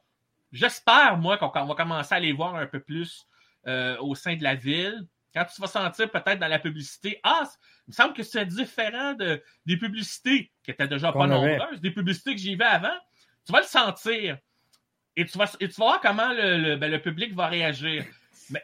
J'espère, 0.52 1.18
moi, 1.18 1.38
qu'on 1.38 1.66
va 1.66 1.74
commencer 1.74 2.14
à 2.14 2.20
les 2.20 2.32
voir 2.32 2.54
un 2.54 2.66
peu 2.66 2.80
plus 2.80 3.26
euh, 3.66 3.96
au 3.98 4.14
sein 4.14 4.36
de 4.36 4.42
la 4.42 4.54
ville. 4.54 5.06
Quand 5.34 5.44
tu 5.44 5.60
vas 5.60 5.66
sentir 5.66 6.10
peut-être 6.10 6.38
dans 6.38 6.48
la 6.48 6.58
publicité, 6.58 7.20
ah, 7.22 7.42
il 7.86 7.90
me 7.90 7.92
semble 7.92 8.14
que 8.14 8.22
c'est 8.22 8.46
différent 8.46 9.14
de, 9.14 9.42
des 9.66 9.76
publicités 9.76 10.50
qui 10.62 10.70
étaient 10.70 10.88
déjà 10.88 11.12
pas 11.12 11.26
nombreuses, 11.26 11.80
des 11.80 11.90
publicités 11.90 12.34
que 12.34 12.40
j'y 12.40 12.54
vais 12.54 12.64
avant. 12.64 12.96
Tu 13.44 13.52
vas 13.52 13.60
le 13.60 13.66
sentir. 13.66 14.38
Et 15.14 15.26
tu 15.26 15.36
vas, 15.36 15.52
et 15.60 15.68
tu 15.68 15.74
vas 15.80 15.86
voir 15.86 16.00
comment 16.00 16.32
le, 16.32 16.76
ben, 16.76 16.90
le, 16.90 17.00
public 17.00 17.34
va 17.34 17.48
réagir. 17.48 18.04
Mais 18.50 18.62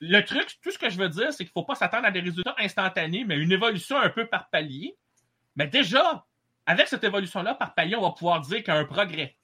le 0.00 0.20
truc, 0.22 0.58
tout 0.62 0.70
ce 0.70 0.78
que 0.78 0.88
je 0.88 0.96
veux 0.96 1.08
dire, 1.08 1.32
c'est 1.32 1.44
qu'il 1.44 1.52
ne 1.56 1.60
faut 1.60 1.64
pas 1.64 1.74
s'attendre 1.74 2.06
à 2.06 2.10
des 2.10 2.20
résultats 2.20 2.54
instantanés, 2.58 3.24
mais 3.24 3.36
une 3.36 3.52
évolution 3.52 3.98
un 3.98 4.10
peu 4.10 4.26
par 4.26 4.48
palier. 4.48 4.96
Mais 5.56 5.66
déjà, 5.66 6.24
avec 6.66 6.88
cette 6.88 7.04
évolution-là 7.04 7.54
par 7.54 7.74
palier, 7.74 7.96
on 7.96 8.02
va 8.02 8.12
pouvoir 8.12 8.40
dire 8.40 8.58
qu'il 8.58 8.68
y 8.68 8.76
a 8.76 8.76
un 8.76 8.84
progrès. 8.84 9.36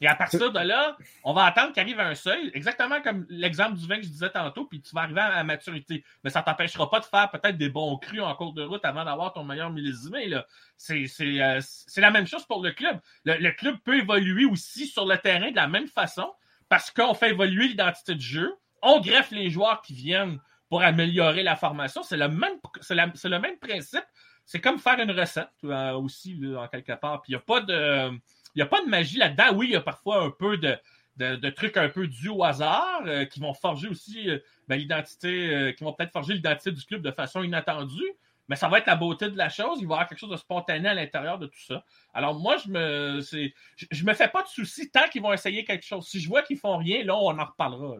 Et 0.00 0.06
à 0.06 0.14
partir 0.14 0.52
de 0.52 0.58
là, 0.60 0.96
on 1.24 1.32
va 1.32 1.44
attendre 1.44 1.72
qu'il 1.72 1.82
arrive 1.82 1.98
un 1.98 2.14
seuil, 2.14 2.50
exactement 2.54 3.00
comme 3.02 3.26
l'exemple 3.28 3.76
du 3.76 3.86
vin 3.86 3.96
que 3.96 4.04
je 4.04 4.08
disais 4.08 4.30
tantôt, 4.30 4.64
puis 4.64 4.80
tu 4.80 4.94
vas 4.94 5.02
arriver 5.02 5.20
à 5.20 5.30
la 5.30 5.44
maturité. 5.44 6.04
Mais 6.22 6.30
ça 6.30 6.40
ne 6.40 6.44
t'empêchera 6.44 6.88
pas 6.88 7.00
de 7.00 7.04
faire 7.04 7.28
peut-être 7.30 7.58
des 7.58 7.68
bons 7.68 7.96
crus 7.98 8.20
en 8.20 8.32
cours 8.36 8.52
de 8.52 8.62
route 8.62 8.84
avant 8.84 9.04
d'avoir 9.04 9.32
ton 9.32 9.42
meilleur 9.42 9.70
millésimé. 9.70 10.32
C'est, 10.76 11.06
euh, 11.20 11.60
c'est, 11.60 12.00
la 12.00 12.12
même 12.12 12.28
chose 12.28 12.44
pour 12.46 12.62
le 12.62 12.70
club. 12.70 13.00
Le, 13.24 13.50
club 13.50 13.76
peut 13.84 13.98
évoluer 13.98 14.44
aussi 14.44 14.86
sur 14.86 15.04
le 15.04 15.18
terrain 15.18 15.50
de 15.50 15.56
la 15.56 15.66
même 15.66 15.88
façon 15.88 16.32
parce 16.68 16.92
qu'on 16.92 17.14
fait 17.14 17.30
évoluer 17.30 17.66
l'identité 17.66 18.14
de 18.14 18.20
jeu. 18.20 18.54
On 18.82 19.00
greffe 19.00 19.32
les 19.32 19.50
joueurs 19.50 19.82
qui 19.82 19.94
viennent 19.94 20.38
pour 20.68 20.82
améliorer 20.82 21.42
la 21.42 21.56
formation. 21.56 22.04
C'est 22.04 22.16
le 22.16 22.28
même, 22.28 22.58
c'est, 22.82 22.94
le 22.94 23.38
même 23.40 23.58
principe. 23.58 24.04
C'est 24.44 24.60
comme 24.60 24.78
faire 24.78 25.00
une 25.00 25.10
recette 25.10 25.50
euh, 25.64 25.92
aussi, 25.94 26.40
en 26.56 26.68
quelque 26.68 26.92
part. 26.92 27.22
Puis 27.22 27.32
il 27.32 27.36
n'y 27.36 27.40
a 27.40 27.44
pas 27.44 27.60
de 27.60 28.16
il 28.54 28.58
n'y 28.58 28.62
a 28.62 28.66
pas 28.66 28.82
de 28.82 28.88
magie 28.88 29.18
là-dedans. 29.18 29.54
Oui, 29.54 29.66
il 29.68 29.72
y 29.72 29.76
a 29.76 29.80
parfois 29.80 30.22
un 30.22 30.30
peu 30.30 30.56
de, 30.56 30.76
de, 31.18 31.50
trucs 31.50 31.76
un 31.76 31.88
peu 31.88 32.06
dus 32.06 32.28
au 32.28 32.44
hasard 32.44 33.02
euh, 33.06 33.24
qui 33.24 33.40
vont 33.40 33.54
forger 33.54 33.88
aussi 33.88 34.30
euh, 34.30 34.38
ben, 34.68 34.76
l'identité, 34.76 35.54
euh, 35.54 35.72
qui 35.72 35.84
vont 35.84 35.92
peut-être 35.92 36.12
forger 36.12 36.34
l'identité 36.34 36.72
du 36.72 36.84
club 36.84 37.02
de 37.02 37.10
façon 37.10 37.42
inattendue. 37.42 38.12
Mais 38.48 38.56
ça 38.56 38.68
va 38.68 38.78
être 38.78 38.86
la 38.86 38.96
beauté 38.96 39.28
de 39.28 39.36
la 39.36 39.50
chose. 39.50 39.78
Il 39.80 39.86
va 39.86 39.94
y 39.94 39.96
avoir 39.96 40.08
quelque 40.08 40.18
chose 40.18 40.30
de 40.30 40.36
spontané 40.36 40.88
à 40.88 40.94
l'intérieur 40.94 41.38
de 41.38 41.46
tout 41.46 41.60
ça. 41.60 41.84
Alors 42.14 42.38
moi, 42.38 42.56
je 42.64 42.70
me 42.70 43.20
c'est, 43.20 43.52
je, 43.90 44.04
me 44.04 44.14
fais 44.14 44.28
pas 44.28 44.42
de 44.42 44.48
soucis 44.48 44.90
tant 44.90 45.06
qu'ils 45.12 45.20
vont 45.20 45.34
essayer 45.34 45.64
quelque 45.64 45.84
chose. 45.84 46.06
Si 46.08 46.18
je 46.18 46.28
vois 46.28 46.42
qu'ils 46.42 46.56
font 46.56 46.78
rien, 46.78 47.04
là, 47.04 47.14
on 47.14 47.38
en 47.38 47.44
reparlera. 47.44 47.96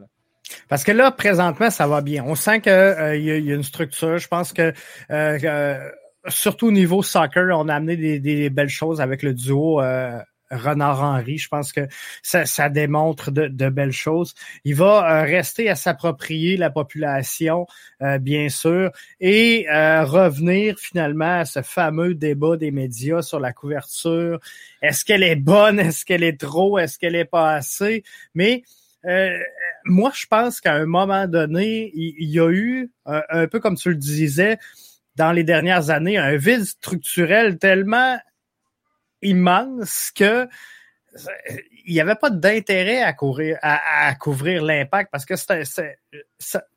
Parce 0.71 0.85
que 0.85 0.93
là, 0.93 1.11
présentement, 1.11 1.69
ça 1.69 1.87
va 1.87 2.01
bien. 2.01 2.25
On 2.25 2.35
sent 2.35 2.63
qu'il 2.63 2.73
y, 2.73 3.27
y, 3.27 3.53
a 3.53 3.55
une 3.55 3.63
structure. 3.63 4.17
Je 4.17 4.29
pense 4.29 4.55
que 4.55 4.73
surtout 6.29 6.69
au 6.69 6.73
niveau 6.73 7.03
soccer, 7.03 7.55
on 7.55 7.69
a 7.69 7.75
amené 7.75 7.99
des, 7.99 8.19
des 8.19 8.49
belles 8.49 8.71
choses 8.71 9.03
avec 9.03 9.23
le 9.23 9.35
duo 9.35 9.83
Renard 10.51 11.03
Henry. 11.03 11.39
Je 11.39 11.49
pense 11.49 11.73
que 11.73 11.87
ça, 12.23 12.69
démontre 12.69 13.31
de, 13.31 13.69
belles 13.69 13.93
choses. 13.93 14.35
Il 14.65 14.75
va 14.75 15.21
euh, 15.21 15.23
rester 15.25 15.69
à 15.69 15.75
s'approprier 15.75 16.57
la 16.57 16.71
population, 16.71 17.67
euh, 18.03 18.19
bien 18.19 18.49
sûr, 18.49 18.91
et 19.21 19.67
euh, 19.71 20.05
revenir 20.05 20.79
finalement 20.79 21.41
à 21.41 21.45
ce 21.45 21.63
fameux 21.63 22.15
débat 22.15 22.57
des 22.57 22.71
médias 22.71 23.23
sur 23.23 23.41
la 23.41 23.53
couverture. 23.53 24.41
Est-ce 24.83 25.05
qu'elle 25.05 25.23
est 25.23 25.37
bonne? 25.37 25.79
Est-ce 25.81 26.05
qu'elle 26.05 26.25
est 26.25 26.41
trop? 26.41 26.79
Est-ce 26.79 26.99
qu'elle 26.99 27.15
est 27.15 27.25
pas 27.25 27.55
assez? 27.55 28.03
Mais 28.35 28.63
moi, 29.85 30.13
je 30.15 30.27
pense 30.27 30.61
qu'à 30.61 30.75
un 30.75 30.85
moment 30.85 31.27
donné, 31.27 31.91
il, 31.95 32.29
y 32.29 32.39
a 32.39 32.51
eu, 32.51 32.91
un 33.07 33.47
peu 33.47 33.59
comme 33.59 33.77
tu 33.77 33.89
le 33.89 33.95
disais, 33.95 34.59
dans 35.17 35.33
les 35.33 35.45
dernières 35.45 35.89
années, 35.89 36.19
un 36.19 36.37
vide 36.37 36.65
structurel 36.65 37.59
tellement 37.59 38.19
immense 39.23 40.11
que 40.15 40.49
il 41.87 41.95
n'y 41.95 42.01
avait 42.01 42.15
pas 42.15 42.31
d'intérêt 42.31 43.03
à, 43.03 43.15
à, 43.63 44.15
couvrir 44.15 44.63
l'impact 44.63 45.11
parce 45.11 45.25
que 45.25 45.35
c'est, 45.37 45.99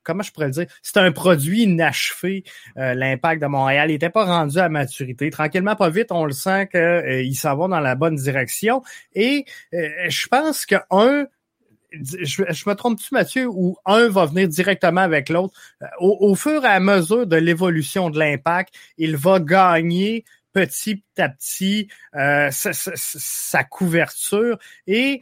comment 0.04 0.24
je 0.24 0.32
pourrais 0.32 0.48
le 0.48 0.52
dire, 0.52 0.66
c'est 0.82 0.98
un 0.98 1.12
produit 1.12 1.64
inachevé, 1.64 2.44
euh, 2.78 2.94
l'impact 2.94 3.42
de 3.42 3.48
Montréal. 3.48 3.90
Il 3.90 3.94
n'était 3.94 4.10
pas 4.10 4.26
rendu 4.26 4.58
à 4.58 4.70
maturité. 4.70 5.30
Tranquillement, 5.30 5.76
pas 5.76 5.90
vite, 5.90 6.12
on 6.12 6.26
le 6.26 6.32
sent 6.32 6.68
qu'il 6.68 6.80
euh, 6.80 7.34
s'en 7.34 7.56
va 7.58 7.68
dans 7.68 7.80
la 7.80 7.96
bonne 7.96 8.16
direction. 8.16 8.82
Et 9.14 9.46
euh, 9.74 9.90
je 10.08 10.28
pense 10.28 10.66
que 10.66 10.76
un, 10.90 11.28
je, 11.92 12.70
me 12.70 12.74
trompe-tu, 12.74 13.14
Mathieu, 13.14 13.48
ou 13.48 13.78
un 13.86 14.08
va 14.08 14.26
venir 14.26 14.48
directement 14.48 15.02
avec 15.02 15.28
l'autre? 15.28 15.54
Au, 16.00 16.18
au, 16.22 16.36
fur 16.36 16.64
et 16.64 16.70
à 16.70 16.80
mesure 16.80 17.28
de 17.28 17.36
l'évolution 17.36 18.10
de 18.10 18.18
l'impact, 18.18 18.74
il 18.98 19.18
va 19.18 19.40
gagner 19.40 20.24
petit 20.54 21.04
à 21.18 21.30
petit 21.30 21.88
euh, 22.16 22.50
sa, 22.52 23.64
couverture. 23.64 24.58
Et 24.88 25.22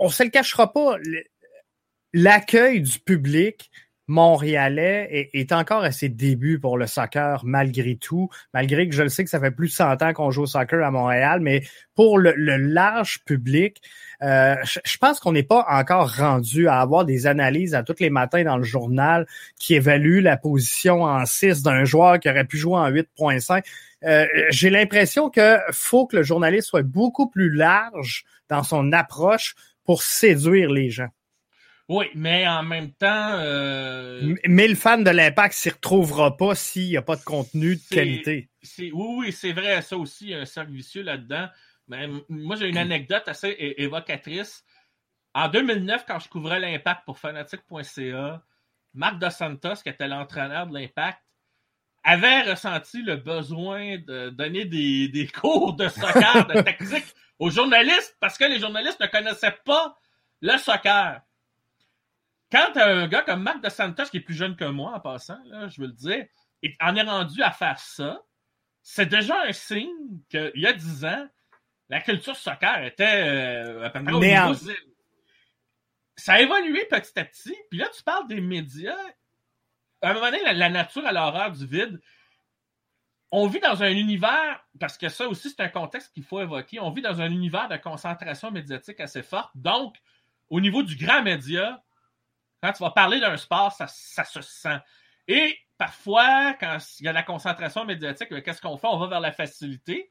on 0.00 0.08
se 0.08 0.22
le 0.22 0.30
cachera 0.30 0.72
pas, 0.72 0.96
l'accueil 2.12 2.80
du 2.80 2.98
public 2.98 3.70
montréalais 4.10 5.30
est, 5.32 5.52
encore 5.52 5.84
à 5.84 5.92
ses 5.92 6.08
débuts 6.08 6.58
pour 6.58 6.76
le 6.76 6.88
soccer 6.88 7.42
malgré 7.44 7.94
tout, 7.94 8.28
malgré 8.52 8.88
que 8.88 8.94
je 8.94 9.04
le 9.04 9.08
sais 9.08 9.22
que 9.22 9.30
ça 9.30 9.38
fait 9.38 9.52
plus 9.52 9.68
de 9.68 9.72
100 9.72 10.02
ans 10.02 10.12
qu'on 10.12 10.32
joue 10.32 10.42
au 10.42 10.46
soccer 10.46 10.84
à 10.84 10.90
Montréal, 10.90 11.38
mais 11.40 11.62
pour 11.94 12.18
le, 12.18 12.32
large 12.34 13.20
public, 13.24 13.80
euh, 14.22 14.56
je, 14.64 14.98
pense 14.98 15.20
qu'on 15.20 15.32
n'est 15.32 15.44
pas 15.44 15.64
encore 15.68 16.12
rendu 16.16 16.66
à 16.66 16.80
avoir 16.80 17.04
des 17.04 17.28
analyses 17.28 17.74
à 17.74 17.84
tous 17.84 18.00
les 18.00 18.10
matins 18.10 18.42
dans 18.42 18.56
le 18.56 18.64
journal 18.64 19.26
qui 19.58 19.76
évaluent 19.76 20.22
la 20.22 20.36
position 20.36 21.04
en 21.04 21.24
6 21.24 21.62
d'un 21.62 21.84
joueur 21.84 22.18
qui 22.18 22.28
aurait 22.28 22.44
pu 22.44 22.58
jouer 22.58 22.78
en 22.78 22.90
8.5. 22.90 23.62
Euh, 24.04 24.26
j'ai 24.50 24.70
l'impression 24.70 25.30
que 25.30 25.58
faut 25.72 26.06
que 26.06 26.16
le 26.16 26.22
journaliste 26.22 26.68
soit 26.68 26.82
beaucoup 26.82 27.28
plus 27.28 27.50
large 27.50 28.24
dans 28.48 28.62
son 28.62 28.92
approche 28.92 29.54
pour 29.84 30.02
séduire 30.02 30.70
les 30.70 30.90
gens. 30.90 31.08
Oui, 31.88 32.06
mais 32.14 32.46
en 32.46 32.62
même 32.62 32.92
temps. 32.92 33.30
Euh... 33.32 34.36
Mais 34.46 34.68
le 34.68 34.76
fan 34.76 35.02
de 35.02 35.10
l'impact 35.10 35.54
s'y 35.54 35.70
retrouvera 35.70 36.36
pas 36.36 36.54
s'il 36.54 36.88
n'y 36.88 36.96
a 36.96 37.02
pas 37.02 37.16
de 37.16 37.24
contenu 37.24 37.74
de 37.74 37.82
qualité. 37.90 38.48
Oui, 38.78 38.92
oui, 38.92 39.32
c'est 39.32 39.52
vrai, 39.52 39.82
ça 39.82 39.96
aussi, 39.96 40.32
un 40.32 40.44
cercle 40.44 40.70
vicieux 40.70 41.02
là-dedans. 41.02 41.48
Mais 41.88 42.08
moi, 42.28 42.54
j'ai 42.54 42.68
une 42.68 42.78
anecdote 42.78 43.24
assez 43.26 43.56
évocatrice. 43.78 44.64
En 45.34 45.48
2009, 45.48 46.04
quand 46.06 46.20
je 46.20 46.28
couvrais 46.28 46.60
l'impact 46.60 47.04
pour 47.04 47.18
fanatic.ca, 47.18 48.40
Marc 48.94 49.18
Dos 49.18 49.30
Santos, 49.30 49.82
qui 49.82 49.88
était 49.88 50.06
l'entraîneur 50.06 50.68
de 50.68 50.74
l'impact, 50.74 51.20
avait 52.02 52.42
ressenti 52.42 53.02
le 53.02 53.16
besoin 53.16 53.98
de 53.98 54.30
donner 54.30 54.64
des, 54.64 55.08
des 55.08 55.26
cours 55.40 55.74
de 55.74 55.88
soccer, 55.88 56.46
de 56.46 56.60
tactique 56.60 57.14
aux 57.38 57.50
journalistes 57.50 58.16
parce 58.20 58.38
que 58.38 58.44
les 58.44 58.58
journalistes 58.58 59.00
ne 59.00 59.06
connaissaient 59.06 59.58
pas 59.64 59.98
le 60.40 60.56
soccer. 60.58 61.20
Quand 62.50 62.76
un 62.76 63.06
gars 63.06 63.22
comme 63.22 63.42
Marc 63.42 63.62
De 63.62 63.68
Santos, 63.68 64.06
qui 64.06 64.18
est 64.18 64.20
plus 64.20 64.34
jeune 64.34 64.56
que 64.56 64.64
moi 64.64 64.94
en 64.94 65.00
passant, 65.00 65.38
là, 65.46 65.68
je 65.68 65.80
veux 65.80 65.86
le 65.86 65.92
dire, 65.92 66.26
en 66.80 66.96
est 66.96 67.02
rendu 67.02 67.42
à 67.42 67.52
faire 67.52 67.78
ça, 67.78 68.22
c'est 68.82 69.06
déjà 69.06 69.42
un 69.42 69.52
signe 69.52 70.20
qu'il 70.28 70.52
y 70.56 70.66
a 70.66 70.72
dix 70.72 71.04
ans, 71.04 71.28
la 71.88 72.00
culture 72.00 72.36
soccer 72.36 72.84
était 72.84 73.04
euh, 73.04 73.84
à 73.84 73.90
peu 73.90 74.02
près 74.02 74.12
au 74.12 74.20
niveau 74.20 74.54
Ça 76.16 76.34
a 76.34 76.40
évolué 76.40 76.84
petit 76.86 77.18
à 77.18 77.24
petit. 77.24 77.54
Puis 77.68 77.78
là, 77.78 77.88
tu 77.94 78.02
parles 78.02 78.28
des 78.28 78.40
médias 78.40 78.96
à 80.02 80.10
un 80.10 80.14
moment 80.14 80.26
donné, 80.26 80.40
la, 80.52 80.68
nature 80.68 81.06
à 81.06 81.12
l'horreur 81.12 81.52
du 81.52 81.66
vide, 81.66 82.00
on 83.30 83.46
vit 83.46 83.60
dans 83.60 83.82
un 83.82 83.90
univers, 83.90 84.64
parce 84.78 84.98
que 84.98 85.08
ça 85.08 85.28
aussi, 85.28 85.50
c'est 85.50 85.62
un 85.62 85.68
contexte 85.68 86.12
qu'il 86.12 86.24
faut 86.24 86.40
évoquer, 86.40 86.80
on 86.80 86.90
vit 86.90 87.02
dans 87.02 87.20
un 87.20 87.30
univers 87.30 87.68
de 87.68 87.76
concentration 87.76 88.50
médiatique 88.50 88.98
assez 89.00 89.22
forte. 89.22 89.50
Donc, 89.54 89.96
au 90.48 90.60
niveau 90.60 90.82
du 90.82 90.96
grand 90.96 91.22
média, 91.22 91.82
quand 92.62 92.72
tu 92.72 92.82
vas 92.82 92.90
parler 92.90 93.20
d'un 93.20 93.36
sport, 93.36 93.72
ça, 93.72 93.86
se 93.86 94.40
sent. 94.40 94.78
Et 95.28 95.56
parfois, 95.78 96.54
quand 96.54 96.78
il 96.98 97.06
y 97.06 97.08
a 97.08 97.12
la 97.12 97.22
concentration 97.22 97.84
médiatique, 97.84 98.30
ben, 98.30 98.42
qu'est-ce 98.42 98.60
qu'on 98.60 98.76
fait? 98.76 98.88
On 98.88 98.98
va 98.98 99.06
vers 99.06 99.20
la 99.20 99.32
facilité. 99.32 100.10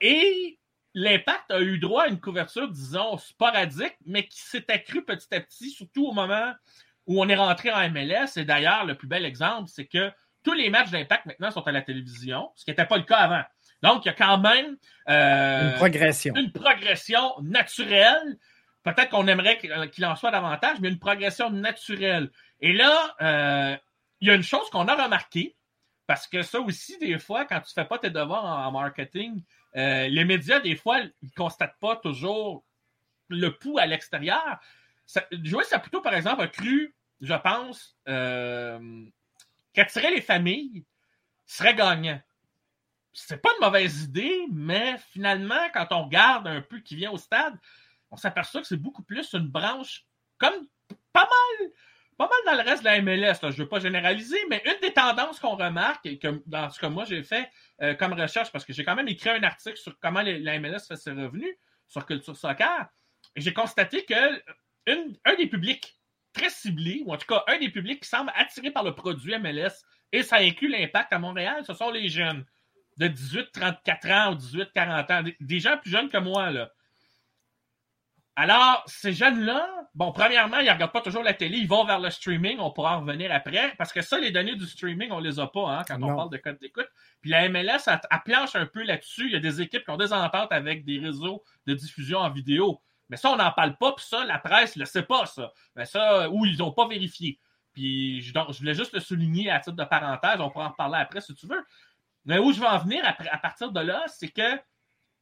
Et 0.00 0.58
l'impact 0.94 1.50
a 1.50 1.60
eu 1.60 1.78
droit 1.78 2.04
à 2.04 2.08
une 2.08 2.20
couverture, 2.20 2.68
disons, 2.68 3.18
sporadique, 3.18 3.96
mais 4.06 4.26
qui 4.26 4.40
s'est 4.40 4.70
accrue 4.70 5.04
petit 5.04 5.34
à 5.34 5.40
petit, 5.40 5.70
surtout 5.70 6.06
au 6.06 6.12
moment 6.12 6.52
où 7.06 7.20
on 7.22 7.28
est 7.28 7.36
rentré 7.36 7.70
en 7.70 7.90
MLS. 7.90 8.36
Et 8.36 8.44
d'ailleurs, 8.44 8.84
le 8.84 8.94
plus 8.94 9.08
bel 9.08 9.24
exemple, 9.24 9.68
c'est 9.72 9.86
que 9.86 10.10
tous 10.42 10.52
les 10.52 10.70
matchs 10.70 10.90
d'impact 10.90 11.26
maintenant 11.26 11.50
sont 11.50 11.66
à 11.66 11.72
la 11.72 11.82
télévision, 11.82 12.50
ce 12.56 12.64
qui 12.64 12.70
n'était 12.70 12.86
pas 12.86 12.96
le 12.96 13.04
cas 13.04 13.18
avant. 13.18 13.42
Donc, 13.82 14.04
il 14.04 14.08
y 14.08 14.10
a 14.10 14.14
quand 14.14 14.38
même 14.38 14.76
euh, 15.08 15.70
une 15.70 15.76
progression. 15.76 16.34
Une 16.34 16.52
progression 16.52 17.32
naturelle. 17.42 18.38
Peut-être 18.82 19.10
qu'on 19.10 19.26
aimerait 19.26 19.58
qu'il 19.58 20.06
en 20.06 20.16
soit 20.16 20.30
davantage, 20.30 20.78
mais 20.80 20.88
une 20.88 20.98
progression 20.98 21.50
naturelle. 21.50 22.30
Et 22.60 22.72
là, 22.72 23.14
euh, 23.20 23.76
il 24.20 24.28
y 24.28 24.30
a 24.30 24.34
une 24.34 24.42
chose 24.42 24.68
qu'on 24.70 24.86
a 24.88 25.02
remarqué, 25.02 25.56
parce 26.06 26.26
que 26.26 26.42
ça 26.42 26.60
aussi, 26.60 26.98
des 26.98 27.18
fois, 27.18 27.44
quand 27.44 27.60
tu 27.60 27.72
ne 27.76 27.82
fais 27.82 27.88
pas 27.88 27.98
tes 27.98 28.10
devoirs 28.10 28.44
en, 28.44 28.72
marketing, 28.72 29.42
euh, 29.76 30.08
les 30.08 30.24
médias, 30.24 30.60
des 30.60 30.76
fois, 30.76 31.00
ils 31.00 31.12
ne 31.22 31.30
constatent 31.36 31.78
pas 31.80 31.96
toujours 31.96 32.64
le 33.28 33.50
pouls 33.50 33.78
à 33.78 33.86
l'extérieur. 33.86 34.58
Joël 35.42 35.66
Saputo, 35.66 36.00
par 36.00 36.14
exemple, 36.14 36.42
a 36.42 36.48
cru 36.48 36.94
je 37.20 37.34
pense, 37.34 37.96
euh, 38.08 39.04
qu'attirer 39.72 40.10
les 40.10 40.20
familles 40.20 40.84
serait 41.46 41.74
gagnant. 41.74 42.20
C'est 43.12 43.42
pas 43.42 43.50
une 43.58 43.66
mauvaise 43.66 44.04
idée, 44.04 44.46
mais 44.50 44.96
finalement, 45.12 45.68
quand 45.74 45.88
on 45.90 46.04
regarde 46.04 46.46
un 46.46 46.62
peu 46.62 46.78
qui 46.78 46.96
vient 46.96 47.10
au 47.10 47.18
stade, 47.18 47.54
on 48.10 48.16
s'aperçoit 48.16 48.60
que 48.60 48.66
c'est 48.66 48.76
beaucoup 48.76 49.02
plus 49.02 49.32
une 49.34 49.48
branche 49.48 50.06
comme 50.38 50.66
pas 51.12 51.28
mal, 51.28 51.70
pas 52.16 52.28
mal 52.28 52.56
dans 52.56 52.62
le 52.62 52.68
reste 52.68 52.82
de 52.82 52.88
la 52.88 53.02
MLS. 53.02 53.38
Je 53.42 53.46
ne 53.46 53.52
veux 53.52 53.68
pas 53.68 53.80
généraliser, 53.80 54.38
mais 54.48 54.62
une 54.64 54.80
des 54.80 54.92
tendances 54.92 55.38
qu'on 55.40 55.56
remarque, 55.56 56.06
et 56.06 56.18
que 56.18 56.42
dans 56.46 56.70
ce 56.70 56.78
que 56.78 56.86
moi 56.86 57.04
j'ai 57.04 57.22
fait 57.22 57.50
euh, 57.82 57.94
comme 57.94 58.12
recherche, 58.14 58.50
parce 58.52 58.64
que 58.64 58.72
j'ai 58.72 58.84
quand 58.84 58.94
même 58.94 59.08
écrit 59.08 59.30
un 59.30 59.42
article 59.42 59.76
sur 59.76 59.98
comment 59.98 60.22
la 60.22 60.58
MLS 60.58 60.86
fait 60.88 60.96
ses 60.96 61.12
revenus 61.12 61.54
sur 61.86 62.06
Culture 62.06 62.36
Soccer, 62.36 62.86
j'ai 63.36 63.52
constaté 63.52 64.04
que 64.04 64.42
un 64.86 65.34
des 65.36 65.46
publics 65.46 65.98
très 66.32 66.50
ciblé, 66.50 67.02
ou 67.06 67.12
en 67.12 67.16
tout 67.16 67.26
cas 67.26 67.44
un 67.48 67.58
des 67.58 67.70
publics 67.70 68.02
qui 68.02 68.08
semble 68.08 68.32
attiré 68.34 68.70
par 68.70 68.84
le 68.84 68.94
produit 68.94 69.36
MLS, 69.38 69.84
et 70.12 70.22
ça 70.22 70.36
inclut 70.36 70.68
l'impact 70.68 71.12
à 71.12 71.18
Montréal, 71.18 71.64
ce 71.66 71.74
sont 71.74 71.90
les 71.90 72.08
jeunes 72.08 72.44
de 72.96 73.08
18-34 73.08 74.12
ans 74.12 74.32
ou 74.32 74.36
18-40 74.36 75.12
ans, 75.12 75.30
des 75.40 75.60
gens 75.60 75.78
plus 75.78 75.90
jeunes 75.90 76.08
que 76.08 76.18
moi. 76.18 76.50
Là. 76.50 76.70
Alors, 78.36 78.82
ces 78.86 79.12
jeunes-là, 79.12 79.68
bon, 79.94 80.12
premièrement, 80.12 80.58
ils 80.58 80.66
ne 80.66 80.70
regardent 80.70 80.92
pas 80.92 81.00
toujours 81.00 81.22
la 81.22 81.34
télé, 81.34 81.58
ils 81.58 81.68
vont 81.68 81.84
vers 81.84 82.00
le 82.00 82.10
streaming, 82.10 82.58
on 82.58 82.70
pourra 82.70 82.96
en 82.96 83.00
revenir 83.00 83.30
après, 83.32 83.74
parce 83.76 83.92
que 83.92 84.00
ça, 84.00 84.18
les 84.18 84.30
données 84.30 84.54
du 84.54 84.66
streaming, 84.66 85.10
on 85.10 85.18
les 85.18 85.38
a 85.40 85.46
pas 85.46 85.68
hein, 85.68 85.84
quand 85.86 86.02
on 86.02 86.14
parle 86.14 86.30
de 86.30 86.38
code 86.38 86.58
d'écoute. 86.58 86.88
Puis 87.20 87.30
la 87.30 87.48
MLS, 87.48 87.82
elle, 87.86 88.00
elle 88.10 88.20
planche 88.24 88.54
un 88.54 88.66
peu 88.66 88.82
là-dessus. 88.82 89.26
Il 89.26 89.32
y 89.32 89.36
a 89.36 89.40
des 89.40 89.60
équipes 89.60 89.84
qui 89.84 89.90
ont 89.90 89.96
des 89.96 90.12
ententes 90.12 90.52
avec 90.52 90.84
des 90.84 90.98
réseaux 90.98 91.42
de 91.66 91.74
diffusion 91.74 92.20
en 92.20 92.30
vidéo. 92.30 92.80
Mais 93.10 93.16
ça, 93.16 93.30
on 93.30 93.36
n'en 93.36 93.50
parle 93.50 93.76
pas, 93.76 93.92
puis 93.92 94.06
ça, 94.06 94.24
la 94.24 94.38
presse 94.38 94.76
ne 94.76 94.80
le 94.80 94.86
sait 94.86 95.02
pas, 95.02 95.26
ça. 95.26 95.52
Mais 95.74 95.84
ça, 95.84 96.30
ou 96.30 96.46
ils 96.46 96.56
n'ont 96.58 96.70
pas 96.70 96.86
vérifié. 96.86 97.40
Puis 97.72 98.22
je, 98.22 98.32
je, 98.32 98.58
voulais 98.58 98.74
juste 98.74 98.92
le 98.92 99.00
souligner 99.00 99.50
à 99.50 99.58
titre 99.58 99.76
de 99.76 99.84
parenthèse, 99.84 100.40
on 100.40 100.48
pourra 100.48 100.66
en 100.66 100.70
reparler 100.70 100.98
après 100.98 101.20
si 101.20 101.34
tu 101.34 101.46
veux. 101.46 101.62
Mais 102.24 102.38
où 102.38 102.52
je 102.52 102.60
veux 102.60 102.66
en 102.66 102.78
venir 102.78 103.02
à 103.04 103.38
partir 103.38 103.72
de 103.72 103.80
là, 103.80 104.04
c'est 104.06 104.28
que 104.28 104.56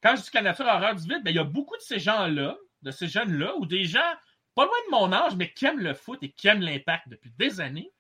quand 0.03 0.16
je 0.16 0.22
dis 0.22 0.31
que 0.31 0.37
la 0.37 0.42
nature 0.42 0.66
horreur 0.66 0.94
du 0.94 1.03
vide, 1.03 1.22
ben, 1.24 1.31
il 1.31 1.37
y 1.37 1.40
a 1.40 1.44
beaucoup 1.44 1.77
de 1.77 1.83
ces 1.83 1.98
gens-là, 1.98 2.57
de 2.83 2.90
ces 2.90 3.09
jeunes-là, 3.09 3.57
ou 3.57 3.66
des 3.66 3.85
gens 3.85 4.12
pas 4.55 4.64
loin 4.64 4.77
de 4.87 4.90
mon 4.90 5.12
âge, 5.12 5.35
mais 5.35 5.53
qui 5.53 5.64
aiment 5.66 5.81
le 5.81 5.94
foot 5.94 6.18
et 6.22 6.31
qui 6.31 6.48
aiment 6.48 6.61
l'impact 6.61 7.09
depuis 7.09 7.31
des 7.38 7.61
années. 7.61 7.90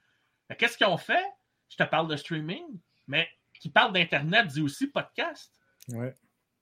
Ben, 0.48 0.54
qu'est-ce 0.54 0.76
qu'ils 0.76 0.86
ont 0.86 0.98
fait? 0.98 1.24
Je 1.70 1.76
te 1.76 1.82
parle 1.84 2.08
de 2.08 2.16
streaming, 2.16 2.64
mais 3.06 3.28
qui 3.58 3.70
parle 3.70 3.92
d'Internet 3.92 4.48
dit 4.48 4.60
aussi 4.60 4.86
podcast. 4.88 5.52
Ouais 5.88 6.14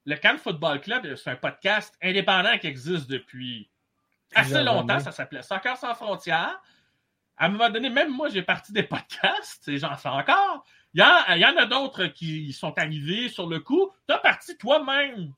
le 0.07 0.15
Cannes 0.17 0.39
Football 0.39 0.81
Club, 0.81 1.17
c'est 1.17 1.31
un 1.31 1.37
podcast 1.37 1.95
indépendant 2.01 2.57
qui 2.59 2.69
existe 2.69 3.11
depuis 3.11 3.69
assez 4.35 4.63
longtemps. 4.63 5.01
Ça 5.01 5.11
s'appelait 5.11 5.43
Soccer 5.43 5.77
sans 5.77 5.95
frontières. 5.95 6.61
À 7.37 7.47
un 7.47 7.49
moment 7.49 7.69
donné, 7.69 7.91
même 7.91 8.13
moi, 8.13 8.29
j'ai 8.29 8.43
parti 8.43 8.73
des 8.73 8.83
podcasts 8.85 9.67
et 9.69 9.79
j'en 9.79 9.97
fais 9.97 10.09
encore. 10.09 10.65
Il 10.95 11.01
y, 11.01 11.45
en, 11.45 11.57
a 11.57 11.67
d'autres 11.67 12.07
qui 12.07 12.53
sont 12.53 12.79
arrivés 12.79 13.29
sur 13.29 13.47
le 13.47 13.61
coup. 13.61 13.91
Tu 14.09 14.15
as 14.15 14.19
parti 14.19 14.57
toi-même 14.57 15.35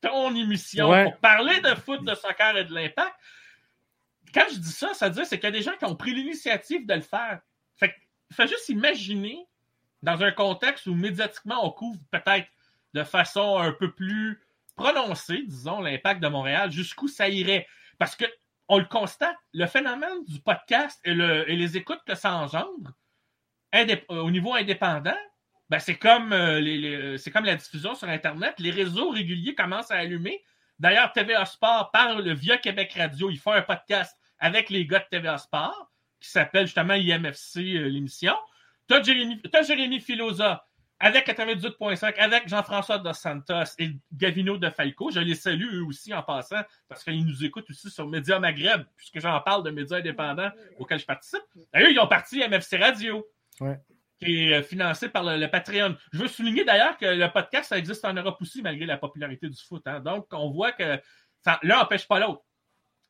ton 0.00 0.32
émission 0.36 0.92
pour 1.04 1.16
parler 1.16 1.60
de 1.60 1.74
foot, 1.74 2.04
de 2.04 2.14
soccer 2.14 2.56
et 2.58 2.64
de 2.64 2.72
l'impact. 2.72 3.14
Quand 4.32 4.44
je 4.52 4.58
dis 4.58 4.70
ça, 4.70 4.92
ça 4.92 5.08
veut 5.08 5.14
dire 5.14 5.26
c'est 5.26 5.38
qu'il 5.38 5.46
y 5.46 5.52
a 5.52 5.56
des 5.56 5.62
gens 5.62 5.76
qui 5.78 5.86
ont 5.86 5.96
pris 5.96 6.14
l'initiative 6.14 6.86
de 6.86 6.94
le 6.94 7.00
faire. 7.00 7.40
Fait 7.76 7.94
faut 8.32 8.46
juste 8.46 8.68
imaginer 8.68 9.46
dans 10.02 10.22
un 10.22 10.30
contexte 10.30 10.86
où 10.86 10.94
médiatiquement 10.94 11.66
on 11.66 11.70
couvre 11.70 11.98
peut-être 12.10 12.46
de 12.96 13.04
façon 13.04 13.58
un 13.58 13.72
peu 13.72 13.92
plus 13.92 14.42
prononcée, 14.74 15.42
disons, 15.46 15.80
l'impact 15.80 16.22
de 16.22 16.28
Montréal, 16.28 16.70
jusqu'où 16.70 17.08
ça 17.08 17.28
irait. 17.28 17.66
Parce 17.98 18.16
que 18.16 18.24
on 18.68 18.78
le 18.78 18.84
constate, 18.84 19.36
le 19.52 19.66
phénomène 19.66 20.24
du 20.26 20.40
podcast 20.40 21.00
et, 21.04 21.14
les 21.14 21.76
écoutes 21.76 22.02
que 22.04 22.16
ça 22.16 22.34
engendre 22.34 22.92
euh, 23.74 23.96
au 24.08 24.30
niveau 24.30 24.54
indépendant, 24.54 25.16
ben 25.68 25.78
c'est 25.78 25.96
comme, 25.96 26.32
euh, 26.32 26.58
les, 26.58 27.16
c'est 27.18 27.30
comme 27.30 27.44
la 27.44 27.54
diffusion 27.54 27.94
sur 27.94 28.08
Internet. 28.08 28.54
Les 28.58 28.72
réseaux 28.72 29.10
réguliers 29.10 29.54
commencent 29.54 29.92
à 29.92 29.96
allumer, 29.96 30.42
D'ailleurs, 30.78 31.12
TVA 31.12 31.44
Sport 31.46 31.90
parle 31.90 32.30
via 32.32 32.58
Québec 32.58 32.92
Radio. 32.96 33.30
Ils 33.30 33.38
font 33.38 33.52
un 33.52 33.62
podcast 33.62 34.14
avec 34.38 34.68
les 34.68 34.86
gars 34.86 34.98
de 34.98 35.06
TVA 35.10 35.38
Sport 35.38 35.90
qui 36.20 36.28
s'appelle 36.28 36.66
justement 36.66 36.94
IMFC, 36.94 37.58
euh, 37.58 37.88
l'émission. 37.88 38.34
Tu 38.88 38.94
as 38.94 39.02
Jérémy, 39.02 39.40
Jérémy 39.66 40.00
Filosa 40.00 40.65
avec 40.98 41.26
98.5, 41.26 42.14
avec 42.16 42.48
Jean-François 42.48 42.98
Dos 42.98 43.12
Santos 43.12 43.74
et 43.78 43.90
Gavino 44.12 44.56
de 44.56 44.70
Falco. 44.70 45.10
Je 45.10 45.20
les 45.20 45.34
salue 45.34 45.74
eux 45.74 45.84
aussi 45.84 46.14
en 46.14 46.22
passant 46.22 46.62
parce 46.88 47.04
qu'ils 47.04 47.24
nous 47.24 47.44
écoutent 47.44 47.68
aussi 47.68 47.90
sur 47.90 48.08
Média 48.08 48.38
Maghreb, 48.38 48.84
puisque 48.96 49.20
j'en 49.20 49.38
parle 49.40 49.62
de 49.62 49.70
médias 49.70 49.98
indépendants 49.98 50.50
auxquels 50.78 50.98
je 50.98 51.06
participe. 51.06 51.42
D'ailleurs, 51.72 51.90
ils 51.90 51.98
ont 51.98 52.06
parti 52.06 52.40
MFC 52.46 52.76
Radio. 52.78 53.26
Qui 54.18 54.48
est 54.48 54.54
euh, 54.54 54.62
financé 54.62 55.10
par 55.10 55.24
le, 55.24 55.46
Patreon. 55.46 55.94
Je 56.10 56.20
veux 56.20 56.28
souligner 56.28 56.64
d'ailleurs 56.64 56.96
que 56.96 57.04
le 57.04 57.30
podcast, 57.30 57.68
ça 57.68 57.76
existe 57.76 58.02
en 58.06 58.14
Europe 58.14 58.38
aussi, 58.40 58.62
malgré 58.62 58.86
la 58.86 58.96
popularité 58.96 59.46
du 59.46 59.62
foot. 59.62 59.82
Hein. 59.86 60.00
Donc, 60.00 60.28
on 60.32 60.50
voit 60.50 60.72
que 60.72 60.98
l'un 61.62 61.76
n'empêche 61.76 62.08
pas 62.08 62.18
l'autre. 62.18 62.40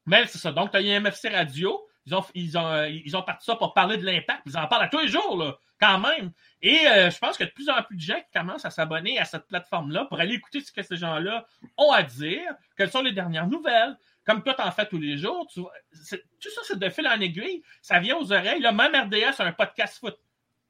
Mais 0.04 0.26
c'est 0.26 0.38
ça. 0.38 0.50
Donc, 0.50 0.72
tu 0.72 0.78
as 0.78 1.00
MFC 1.00 1.28
Radio. 1.28 1.86
Ils 2.06 2.14
ont, 2.14 2.24
ils, 2.34 2.58
ont, 2.58 2.66
euh, 2.66 2.88
ils 2.88 3.16
ont 3.16 3.22
parti 3.22 3.44
ça 3.44 3.54
pour 3.54 3.72
parler 3.72 3.98
de 3.98 4.04
l'impact. 4.04 4.42
Ils 4.46 4.58
en 4.58 4.66
parlent 4.66 4.84
à 4.84 4.88
tous 4.88 4.98
les 4.98 5.08
jours, 5.08 5.36
là, 5.36 5.56
quand 5.80 5.98
même. 5.98 6.32
Et 6.62 6.86
euh, 6.86 7.10
je 7.10 7.18
pense 7.18 7.36
qu'il 7.36 7.44
y 7.44 7.48
a 7.48 7.50
de 7.50 7.54
plus 7.54 7.68
en 7.68 7.82
plus 7.82 7.96
de 7.96 8.00
gens 8.00 8.20
qui 8.20 8.38
commencent 8.38 8.64
à 8.64 8.70
s'abonner 8.70 9.18
à 9.18 9.24
cette 9.24 9.46
plateforme-là 9.46 10.06
pour 10.06 10.18
aller 10.20 10.34
écouter 10.34 10.60
ce 10.60 10.72
que 10.72 10.82
ces 10.82 10.96
gens-là 10.96 11.46
ont 11.76 11.92
à 11.92 12.02
dire, 12.02 12.54
quelles 12.76 12.90
sont 12.90 13.02
les 13.02 13.12
dernières 13.12 13.46
nouvelles. 13.46 13.96
Comme 14.24 14.42
toi, 14.42 14.54
t'en 14.54 14.70
fais 14.72 14.86
tous 14.86 14.98
les 14.98 15.16
jours. 15.16 15.46
tout 15.52 15.68
ça, 15.92 16.60
c'est 16.64 16.78
de 16.78 16.88
fil 16.88 17.06
en 17.06 17.20
aiguille. 17.20 17.62
Ça 17.80 18.00
vient 18.00 18.16
aux 18.16 18.32
oreilles. 18.32 18.60
Là, 18.60 18.72
même 18.72 18.92
RDS 18.92 19.40
a 19.40 19.44
un 19.44 19.52
podcast 19.52 19.98
foot. 19.98 20.16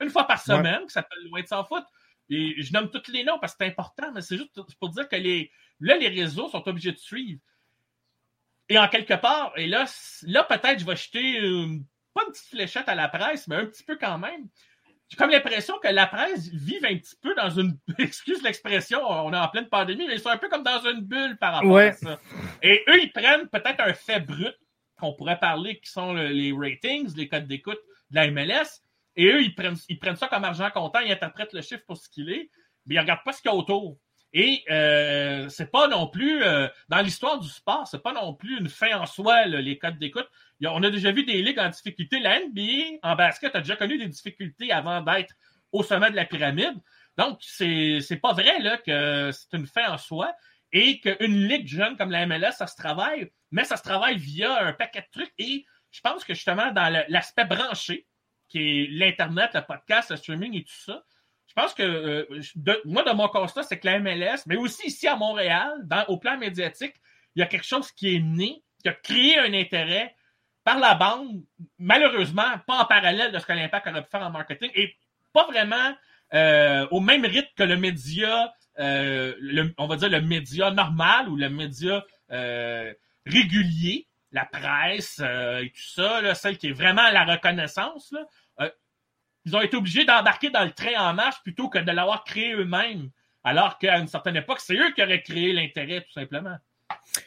Une 0.01 0.11
fois 0.11 0.27
par 0.27 0.43
semaine, 0.43 0.83
qui 0.87 0.93
s'appelle 0.93 1.19
Loin 1.25 1.41
de 1.41 1.47
sans 1.47 1.65
foot. 1.65 1.85
Et 2.29 2.61
je 2.61 2.73
nomme 2.73 2.91
tous 2.91 3.11
les 3.11 3.25
noms 3.25 3.39
parce 3.39 3.55
que 3.55 3.65
c'est 3.65 3.71
important, 3.71 4.13
mais 4.13 4.21
c'est 4.21 4.37
juste 4.37 4.61
pour 4.79 4.91
dire 4.91 5.09
que 5.09 5.17
les, 5.17 5.51
là, 5.81 5.97
les 5.97 6.09
réseaux 6.09 6.49
sont 6.49 6.69
obligés 6.69 6.93
de 6.93 6.99
suivre. 6.99 7.41
Et 8.69 8.79
en 8.79 8.89
quelque 8.89 9.15
part, 9.15 9.53
et 9.57 9.69
là, 9.69 9.87
là 10.23 10.45
peut-être 10.45 10.81
je 10.81 10.85
vais 10.85 10.97
jeter 10.97 11.41
pas 12.13 12.25
une 12.27 12.33
petite 12.33 12.49
fléchette 12.49 12.89
à 12.89 12.95
la 12.95 13.09
presse, 13.09 13.47
mais 13.47 13.57
un 13.57 13.67
petit 13.67 13.85
peu 13.85 13.97
quand 13.97 14.19
même. 14.19 14.49
J'ai 15.09 15.17
comme 15.17 15.31
l'impression 15.31 15.79
que 15.79 15.89
la 15.89 16.07
presse 16.07 16.49
vive 16.49 16.85
un 16.85 16.97
petit 16.97 17.17
peu 17.21 17.35
dans 17.35 17.51
une. 17.51 17.79
Excuse 17.99 18.43
l'expression, 18.43 19.01
on 19.05 19.33
est 19.33 19.37
en 19.37 19.49
pleine 19.49 19.69
pandémie, 19.69 20.07
mais 20.07 20.15
ils 20.15 20.21
sont 20.21 20.31
un 20.31 20.39
peu 20.39 20.49
comme 20.49 20.65
dans 20.65 20.81
une 20.81 21.01
bulle 21.01 21.37
par 21.39 21.55
rapport 21.55 21.79
à 21.79 21.93
ça. 21.93 22.19
Et 22.63 22.85
eux, 22.89 23.03
ils 23.03 23.13
prennent 23.13 23.49
peut-être 23.49 23.81
un 23.81 23.95
fait 23.95 24.21
brut 24.21 24.55
qu'on 24.99 25.13
pourrait 25.13 25.39
parler, 25.39 25.79
qui 25.79 25.91
sont 25.91 26.15
les 26.15 26.53
ratings, 26.53 27.15
les 27.17 27.29
codes 27.29 27.47
d'écoute 27.47 27.79
de 28.11 28.17
la 28.17 28.31
MLS. 28.31 28.83
Et 29.15 29.27
eux, 29.27 29.43
ils 29.43 29.55
prennent, 29.55 29.77
ils 29.89 29.99
prennent 29.99 30.17
ça 30.17 30.29
comme 30.29 30.45
argent 30.45 30.71
comptant, 30.71 31.01
ils 31.01 31.13
interprètent 31.13 31.53
le 31.53 31.63
chiffre 31.63 31.85
pour 31.87 31.97
ce 31.97 32.09
qu'il 32.09 32.31
est, 32.31 32.51
mais 32.87 32.95
ils 32.95 32.99
ne 32.99 33.03
regardent 33.03 33.25
pas 33.25 33.33
ce 33.33 33.41
qu'il 33.41 33.51
y 33.51 33.55
a 33.55 33.57
autour. 33.57 33.99
Et 34.39 34.65
euh, 34.71 35.49
c'est 35.49 35.71
pas 35.71 35.89
non 35.89 36.09
plus, 36.09 36.43
euh, 36.43 36.69
dans 36.91 37.01
l'histoire 37.01 37.41
du 37.41 37.49
sport, 37.49 37.89
c'est 37.89 38.03
pas 38.03 38.13
non 38.13 38.35
plus 38.35 38.59
une 38.59 38.69
fin 38.69 39.01
en 39.01 39.07
soi, 39.07 39.47
les 39.47 39.79
codes 39.79 39.99
d'écoute. 39.99 40.29
On 40.63 40.83
a 40.83 40.91
déjà 40.91 41.11
vu 41.11 41.25
des 41.25 41.41
ligues 41.41 41.59
en 41.59 41.71
difficulté. 41.71 42.21
La 42.21 42.41
NBA, 42.41 42.99
en 43.03 43.17
basket, 43.17 43.57
a 43.57 43.61
déjà 43.61 43.77
connu 43.77 43.97
des 43.97 44.09
difficultés 44.09 44.73
avant 44.73 45.01
d'être 45.01 45.35
au 45.73 45.83
sommet 45.83 46.11
de 46.11 46.17
la 46.17 46.27
pyramide. 46.27 46.75
Donc, 47.17 47.39
c'est, 47.41 48.21
pas 48.21 48.35
vrai 48.35 48.59
là, 48.59 48.77
que 48.77 49.31
c'est 49.33 49.57
une 49.57 49.67
fin 49.67 49.91
en 49.91 49.97
soi 49.97 50.35
et 50.71 51.01
qu'une 51.01 51.49
ligue 51.49 51.67
jeune 51.67 51.97
comme 51.97 52.11
la 52.11 52.27
MLS, 52.27 52.53
ça 52.59 52.67
se 52.67 52.77
travaille, 52.77 53.31
mais 53.51 53.65
ça 53.65 53.79
se 53.79 53.83
travaille 53.85 54.19
via 54.19 54.67
un 54.67 54.75
paquet 54.75 55.01
de 55.01 55.19
trucs. 55.19 55.33
Et 55.39 55.65
je 55.91 56.03
pense 56.03 56.25
que 56.25 56.35
justement, 56.35 56.73
dans 56.73 56.93
l'aspect 57.09 57.47
branché, 57.47 58.07
qui 58.51 58.59
est 58.59 58.87
l'Internet, 58.91 59.53
le 59.55 59.63
podcast, 59.63 60.11
le 60.11 60.19
streaming 60.19 60.59
et 60.59 60.65
tout 60.65 60.75
ça, 60.75 61.03
pense 61.57 61.75
que 61.75 61.83
euh, 61.83 62.81
moi, 62.85 63.03
de 63.03 63.13
mon 63.13 63.29
constat, 63.29 63.63
c'est 63.63 63.79
que 63.79 63.87
la 63.87 63.99
MLS, 63.99 64.43
mais 64.47 64.57
aussi 64.57 64.89
ici 64.89 65.09
à 65.09 65.17
Montréal, 65.17 65.73
au 66.09 66.19
plan 66.19 66.37
médiatique, 66.37 66.95
il 67.35 67.41
y 67.41 67.43
a 67.43 67.47
quelque 67.47 67.67
chose 67.67 67.91
qui 67.91 68.15
est 68.15 68.21
né, 68.21 68.63
qui 68.83 68.89
a 68.89 68.93
créé 68.93 69.39
un 69.39 69.53
intérêt 69.55 70.15
par 70.65 70.79
la 70.79 70.95
bande, 70.95 71.43
malheureusement, 71.79 72.59
pas 72.67 72.83
en 72.83 72.85
parallèle 72.85 73.33
de 73.33 73.39
ce 73.39 73.47
que 73.47 73.53
l'Impact 73.53 73.87
aurait 73.87 74.03
pu 74.03 74.11
faire 74.11 74.23
en 74.23 74.31
marketing, 74.31 74.71
et 74.75 74.95
pas 75.33 75.47
vraiment 75.47 75.95
euh, 76.35 76.87
au 76.91 77.01
même 77.01 77.25
rythme 77.25 77.49
que 77.57 77.63
le 77.63 77.77
média, 77.77 78.53
euh, 78.79 79.33
on 79.79 79.87
va 79.87 79.97
dire 79.97 80.11
le 80.11 80.21
média 80.21 80.71
normal 80.71 81.29
ou 81.29 81.37
le 81.37 81.49
média 81.49 82.05
régulier, 83.25 84.07
la 84.33 84.45
presse 84.45 85.21
et 85.21 85.71
tout 85.71 86.03
ça, 86.03 86.35
celle 86.35 86.59
qui 86.59 86.69
est 86.69 86.73
vraiment 86.73 87.11
la 87.11 87.25
reconnaissance. 87.25 88.13
Ils 89.47 89.57
ont 89.57 89.63
été 89.63 89.77
obligés 89.77 90.05
d'embarquer 90.05 90.51
dans 90.51 90.65
le 90.65 90.73
train 90.73 90.99
en 90.99 91.15
marche 91.15 91.41
plutôt 91.43 91.69
que 91.69 91.79
de 91.79 91.93
l'avoir 91.93 92.25
créé 92.25 92.53
eux-mêmes. 92.53 93.11
Alors 93.45 93.79
qu'à 93.79 93.99
une 93.99 94.09
certaine 94.09 94.37
époque, 94.37 94.59
c'est 94.61 94.75
eux 94.75 94.93
qui 94.93 95.03
auraient 95.03 95.23
créé 95.23 95.53
l'intérêt, 95.53 96.01
tout 96.01 96.13
simplement. 96.13 96.57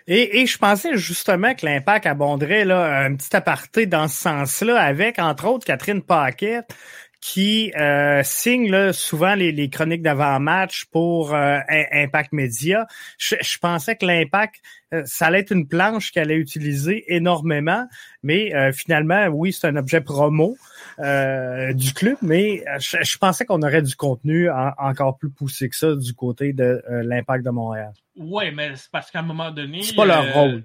Et, 0.05 0.45
je 0.45 0.57
pensais 0.57 0.97
justement 0.97 1.55
que 1.55 1.65
l'impact 1.65 2.05
abonderait 2.05 2.65
là, 2.65 3.03
un 3.05 3.15
petit 3.15 3.33
aparté 3.35 3.85
dans 3.85 4.07
ce 4.09 4.21
sens-là 4.21 4.81
avec, 4.81 5.17
entre 5.17 5.47
autres, 5.47 5.65
Catherine 5.65 6.01
Paquette, 6.01 6.75
qui 7.21 7.73
euh, 7.75 8.21
signe 8.23 8.71
là, 8.71 8.93
souvent 8.93 9.35
les, 9.35 9.69
chroniques 9.69 10.01
d'avant-match 10.01 10.85
pour 10.85 11.33
euh, 11.33 11.59
Impact 11.69 12.31
Média. 12.31 12.87
Je, 13.17 13.57
pensais 13.59 13.95
que 13.95 14.05
l'Impact, 14.05 14.55
euh, 14.93 15.03
ça 15.05 15.27
allait 15.27 15.39
être 15.39 15.51
une 15.51 15.67
planche 15.67 16.11
qu'elle 16.11 16.31
allait 16.31 16.37
utiliser 16.37 17.03
énormément, 17.13 17.87
mais 18.23 18.51
finalement, 18.73 19.27
oui, 19.27 19.53
c'est 19.53 19.67
un 19.67 19.75
objet 19.75 20.01
promo. 20.01 20.55
Euh, 20.99 21.71
du 21.73 21.93
club, 21.93 22.17
mais 22.21 22.61
euh, 22.67 22.77
je, 22.79 23.17
pensais 23.17 23.45
qu'on 23.45 23.61
aurait 23.61 23.81
du 23.81 23.95
contenu 23.95 24.49
encore 24.51 25.17
plus 25.17 25.29
poussé 25.29 25.69
que 25.69 25.75
ça 25.75 25.95
du 25.95 26.13
côté 26.13 26.51
de 26.51 26.83
euh, 26.89 27.03
l'impact 27.03 27.45
de 27.45 27.51
Montréal. 27.51 27.93
Oui, 28.17 28.51
mais 28.51 28.75
c'est 28.75 28.91
parce 28.91 29.09
qu'à 29.09 29.19
un 29.19 29.23
moment 29.23 29.49
donné. 29.49 29.81
C'est 29.81 29.95
pas 29.95 30.05
leur 30.05 30.33
rôle. 30.33 30.63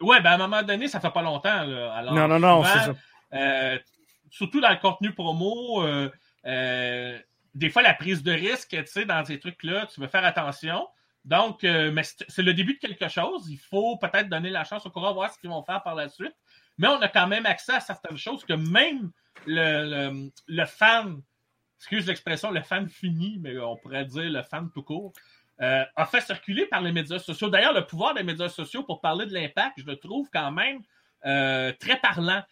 Oui, 0.00 0.16
ben 0.24 0.30
à 0.30 0.34
un 0.34 0.38
moment 0.38 0.62
donné, 0.64 0.88
ça 0.88 0.98
fait 0.98 1.12
pas 1.12 1.22
longtemps. 1.22 1.50
Alors, 1.50 2.14
non, 2.14 2.26
non, 2.26 2.40
non, 2.40 2.64
c'est 2.64 2.80
ça. 2.80 3.78
Surtout 4.34 4.60
dans 4.60 4.70
le 4.70 4.76
contenu 4.76 5.12
promo, 5.12 5.84
des 7.54 7.70
fois, 7.70 7.82
la 7.82 7.94
prise 7.94 8.22
de 8.22 8.32
risque, 8.32 8.70
tu 8.70 8.86
sais, 8.86 9.04
dans 9.04 9.24
ces 9.24 9.38
trucs-là, 9.38 9.86
tu 9.86 10.00
veux 10.00 10.08
faire 10.08 10.24
attention. 10.24 10.88
Donc, 11.24 11.62
mais 11.62 12.02
c'est 12.02 12.42
le 12.42 12.52
début 12.52 12.74
de 12.74 12.80
quelque 12.80 13.08
chose. 13.08 13.48
Il 13.48 13.58
faut 13.58 13.96
peut-être 13.96 14.28
donner 14.28 14.50
la 14.50 14.64
chance 14.64 14.84
au 14.86 14.90
courant, 14.90 15.14
voir 15.14 15.32
ce 15.32 15.38
qu'ils 15.38 15.50
vont 15.50 15.62
faire 15.62 15.82
par 15.82 15.94
la 15.94 16.08
suite. 16.08 16.34
Mais 16.78 16.88
on 16.88 17.00
a 17.00 17.08
quand 17.08 17.26
même 17.26 17.46
accès 17.46 17.74
à 17.74 17.80
certaines 17.80 18.16
choses 18.16 18.44
que 18.44 18.52
même 18.52 19.10
le, 19.46 20.30
le, 20.46 20.64
fan, 20.66 21.22
excuse 21.78 22.06
l'expression, 22.06 22.50
le 22.50 22.62
fan 22.62 22.88
fini, 22.88 23.38
mais 23.40 23.58
on 23.58 23.76
pourrait 23.76 24.04
dire 24.04 24.30
le 24.30 24.42
fan 24.42 24.70
tout 24.72 24.82
court, 24.82 25.12
euh, 25.60 25.84
a 25.94 26.06
fait 26.06 26.20
circuler 26.20 26.66
par 26.66 26.80
les 26.80 26.92
médias 26.92 27.18
sociaux. 27.18 27.48
D'ailleurs, 27.48 27.72
le 27.72 27.86
pouvoir 27.86 28.14
des 28.14 28.24
médias 28.24 28.48
sociaux 28.48 28.82
pour 28.82 29.00
parler 29.00 29.26
de 29.26 29.32
l'impact, 29.32 29.78
je 29.78 29.86
le 29.86 29.96
trouve 29.96 30.28
quand 30.32 30.50
même 30.50 30.82
euh, 31.26 31.72
très 31.78 31.98
parlant. 32.00 32.42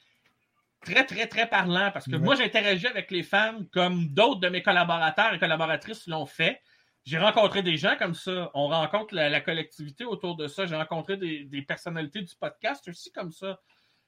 Très, 0.85 1.07
très, 1.07 1.27
très 1.27 1.49
parlant. 1.49 1.91
Parce 1.93 2.07
que 2.07 2.17
moi, 2.17 2.35
j'interagis 2.35 2.87
avec 2.87 3.11
les 3.11 3.23
fans 3.23 3.61
comme 3.73 4.09
d'autres 4.09 4.41
de 4.41 4.49
mes 4.49 4.63
collaborateurs 4.63 5.35
et 5.35 5.39
collaboratrices 5.39 6.07
l'ont 6.07 6.27
fait. 6.27 6.61
J'ai 7.05 7.19
rencontré 7.19 7.63
des 7.63 7.77
gens 7.77 7.97
comme 7.99 8.15
ça. 8.15 8.51
On 8.55 8.69
rencontre 8.69 9.15
la, 9.15 9.41
collectivité 9.41 10.05
autour 10.05 10.37
de 10.37 10.49
ça. 10.49 10.67
J'ai 10.67 10.77
rencontré 10.77 11.17
des, 11.17 11.45
des, 11.45 11.63
personnalités 11.63 12.23
du 12.23 12.35
podcast 12.37 12.87
aussi 12.89 13.11
comme 13.13 13.33
ça. 13.33 13.61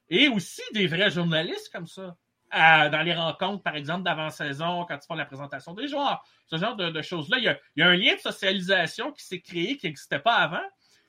Et 0.09 0.29
aussi 0.29 0.63
des 0.73 0.87
vrais 0.87 1.11
journalistes 1.11 1.73
comme 1.73 1.87
ça 1.87 2.17
dans 2.55 3.03
les 3.05 3.15
rencontres, 3.15 3.63
par 3.63 3.77
exemple, 3.77 4.05
d'avant-saison, 4.05 4.85
quand 4.87 4.99
tu 4.99 5.07
fais 5.07 5.17
la 5.17 5.25
présentation 5.25 5.75
des 5.75 5.89
joueurs, 5.89 6.25
ce 6.47 6.57
genre 6.57 6.77
de, 6.77 7.03
choses-là. 7.03 7.39
Il, 7.39 7.59
y, 7.77 7.83
a, 7.83 7.89
un 7.89 7.97
lien 7.97 8.15
de 8.15 8.21
socialisation 8.21 9.13
qui 9.13 9.25
s'est 9.25 9.41
créé 9.41 9.77
qui 9.77 9.87
n'existait 9.87 10.19
pas 10.19 10.35
avant. 10.35 10.63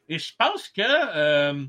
Et 0.07 0.19
je 0.19 0.33
pense 0.37 0.69
que 0.69 0.81
euh, 0.81 1.65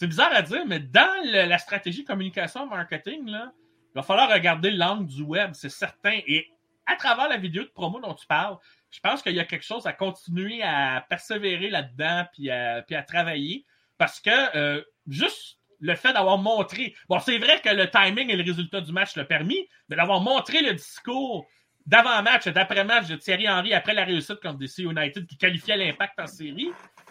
c'est 0.00 0.06
bizarre 0.06 0.32
à 0.32 0.40
dire, 0.40 0.64
mais 0.66 0.78
dans 0.78 1.22
la 1.24 1.58
stratégie 1.58 2.04
communication 2.04 2.66
marketing, 2.66 3.28
là, 3.28 3.52
il 3.94 3.96
va 3.96 4.02
falloir 4.02 4.30
regarder 4.30 4.70
l'angle 4.70 5.06
du 5.06 5.20
web, 5.20 5.50
c'est 5.52 5.68
certain. 5.68 6.18
Et 6.26 6.48
à 6.86 6.96
travers 6.96 7.28
la 7.28 7.36
vidéo 7.36 7.64
de 7.64 7.68
promo 7.68 8.00
dont 8.00 8.14
tu 8.14 8.26
parles, 8.26 8.56
je 8.90 8.98
pense 9.00 9.20
qu'il 9.20 9.34
y 9.34 9.40
a 9.40 9.44
quelque 9.44 9.66
chose 9.66 9.86
à 9.86 9.92
continuer 9.92 10.62
à 10.62 11.04
persévérer 11.06 11.68
là-dedans 11.68 12.24
puis 12.32 12.50
à, 12.50 12.82
travailler. 13.06 13.66
Parce 13.98 14.20
que 14.20 14.56
euh, 14.56 14.82
juste 15.06 15.58
le 15.80 15.94
fait 15.94 16.14
d'avoir 16.14 16.38
montré. 16.38 16.94
Bon, 17.10 17.18
c'est 17.18 17.36
vrai 17.36 17.60
que 17.60 17.68
le 17.68 17.90
timing 17.90 18.30
et 18.30 18.36
le 18.36 18.42
résultat 18.42 18.80
du 18.80 18.92
match 18.92 19.14
l'ont 19.16 19.26
permis, 19.26 19.68
mais 19.90 19.96
d'avoir 19.96 20.22
montré 20.22 20.62
le 20.62 20.72
discours 20.72 21.46
d'avant-match 21.84 22.46
et 22.46 22.52
d'après-match 22.52 23.06
de 23.08 23.16
Thierry 23.16 23.50
Henry 23.50 23.74
après 23.74 23.92
la 23.92 24.04
réussite 24.04 24.40
contre 24.40 24.56
DC 24.56 24.78
United 24.78 25.26
qui 25.26 25.36
qualifiait 25.36 25.76
l'impact 25.76 26.18
en 26.20 26.26
série, 26.26 26.70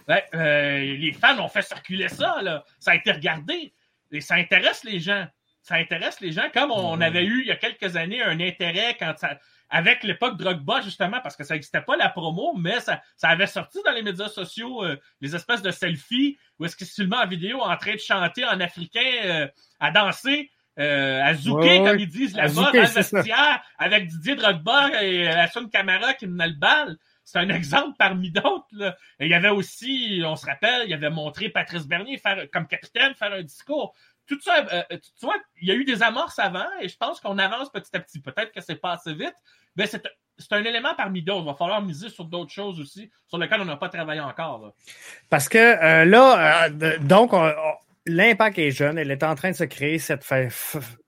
ben, 0.10 0.22
euh, 0.34 0.80
les 0.80 1.14
fans 1.14 1.38
ont 1.38 1.48
fait 1.48 1.62
circuler 1.62 2.10
ça. 2.10 2.42
Là. 2.42 2.66
Ça 2.80 2.92
a 2.92 2.96
été 2.96 3.12
regardé. 3.12 3.72
Et 4.12 4.22
ça 4.22 4.36
intéresse 4.36 4.84
les 4.84 5.00
gens. 5.00 5.28
Ça 5.62 5.76
intéresse 5.76 6.20
les 6.20 6.32
gens, 6.32 6.50
comme 6.52 6.72
on 6.72 7.00
avait 7.00 7.24
eu 7.26 7.42
il 7.42 7.48
y 7.48 7.52
a 7.52 7.56
quelques 7.56 7.96
années 7.96 8.24
un 8.24 8.40
intérêt 8.40 8.96
quand 8.98 9.14
ça, 9.18 9.38
avec 9.70 10.04
l'époque 10.04 10.36
Drogba, 10.38 10.82
justement, 10.82 11.20
parce 11.22 11.36
que 11.36 11.44
ça 11.44 11.54
n'existait 11.54 11.82
pas 11.82 11.96
la 11.96 12.10
promo, 12.10 12.56
mais 12.58 12.80
ça, 12.80 13.04
ça 13.18 13.30
avait 13.30 13.46
sorti 13.46 13.78
dans 13.86 13.92
les 13.92 14.02
médias 14.02 14.30
sociaux 14.30 14.84
euh, 14.84 14.98
les 15.22 15.36
espèces 15.36 15.62
de 15.62 15.70
selfies 15.70 16.40
où 16.58 16.66
est-ce 16.66 16.76
qu'il 16.76 16.88
se 16.88 16.96
filmait 16.96 17.18
en 17.18 17.28
vidéo 17.28 17.62
en 17.62 17.78
train 17.78 17.94
de 17.94 18.00
chanter 18.00 18.46
en 18.46 18.60
africain, 18.62 19.12
euh, 19.26 19.48
à 19.80 19.92
danser, 19.92 20.50
euh, 20.80 21.22
à 21.22 21.36
zouker, 21.36 21.84
comme 21.84 22.00
ils 22.00 22.10
disent 22.10 22.36
là-bas, 22.36 22.72
dans 22.72 22.82
le 22.82 22.88
vestiaire, 22.88 23.62
avec 23.78 24.08
Didier 24.08 24.36
Drogba 24.36 25.04
et 25.04 25.28
Hassan 25.28 25.70
Camara 25.70 26.16
qui 26.16 26.26
menait 26.26 26.48
le 26.48 26.56
bal. 26.56 26.98
C'est 27.32 27.40
un 27.40 27.50
exemple 27.50 27.96
parmi 27.98 28.32
d'autres. 28.32 28.96
Il 29.20 29.28
y 29.28 29.36
avait 29.36 29.50
aussi, 29.50 30.22
on 30.26 30.36
se 30.36 30.48
rappelle, 30.48 30.88
il 30.88 30.94
avait 30.94 31.12
montré 31.12 31.50
Patrice 31.50 31.86
Bernier 31.86 32.20
comme 32.52 32.66
capitaine, 32.66 33.14
faire 33.14 33.34
un 33.34 33.44
discours. 33.44 33.94
Tout 34.26 34.40
ça, 34.42 34.66
euh, 34.72 34.84
euh, 34.92 34.98
tu 34.98 35.26
vois, 35.26 35.36
il 35.62 35.68
y 35.68 35.72
a 35.72 35.76
eu 35.76 35.86
des 35.86 36.02
amorces 36.02 36.40
avant 36.40 36.66
et 36.82 36.88
je 36.88 36.98
pense 36.98 37.20
qu'on 37.20 37.38
avance 37.38 37.72
petit 37.72 37.96
à 37.96 38.00
petit. 38.00 38.20
Peut-être 38.20 38.52
que 38.52 38.62
c'est 38.62 38.78
pas 38.78 38.94
assez 38.94 39.14
vite, 39.14 39.36
mais 39.76 39.86
c'est 39.86 40.04
un 40.52 40.64
élément 40.64 40.96
parmi 40.96 41.22
d'autres. 41.22 41.44
Il 41.44 41.52
va 41.52 41.54
falloir 41.54 41.82
miser 41.84 42.10
sur 42.10 42.26
d'autres 42.26 42.52
choses 42.52 42.80
aussi, 42.80 43.12
sur 43.28 43.38
lesquelles 43.38 43.62
on 43.62 43.66
n'a 43.66 43.78
pas 43.78 43.90
travaillé 43.90 44.22
encore. 44.22 44.74
Parce 45.30 45.50
que 45.50 45.58
euh, 45.58 46.06
là, 46.06 46.70
donc, 47.00 47.34
on, 47.34 47.52
l'impact 48.10 48.58
est 48.60 48.72
jeune, 48.72 48.98
elle 48.98 49.12
est 49.12 49.24
en 49.24 49.36
train 49.36 49.52
de 49.52 49.56
se 49.56 49.64
créer 49.64 50.00
cette, 50.00 50.26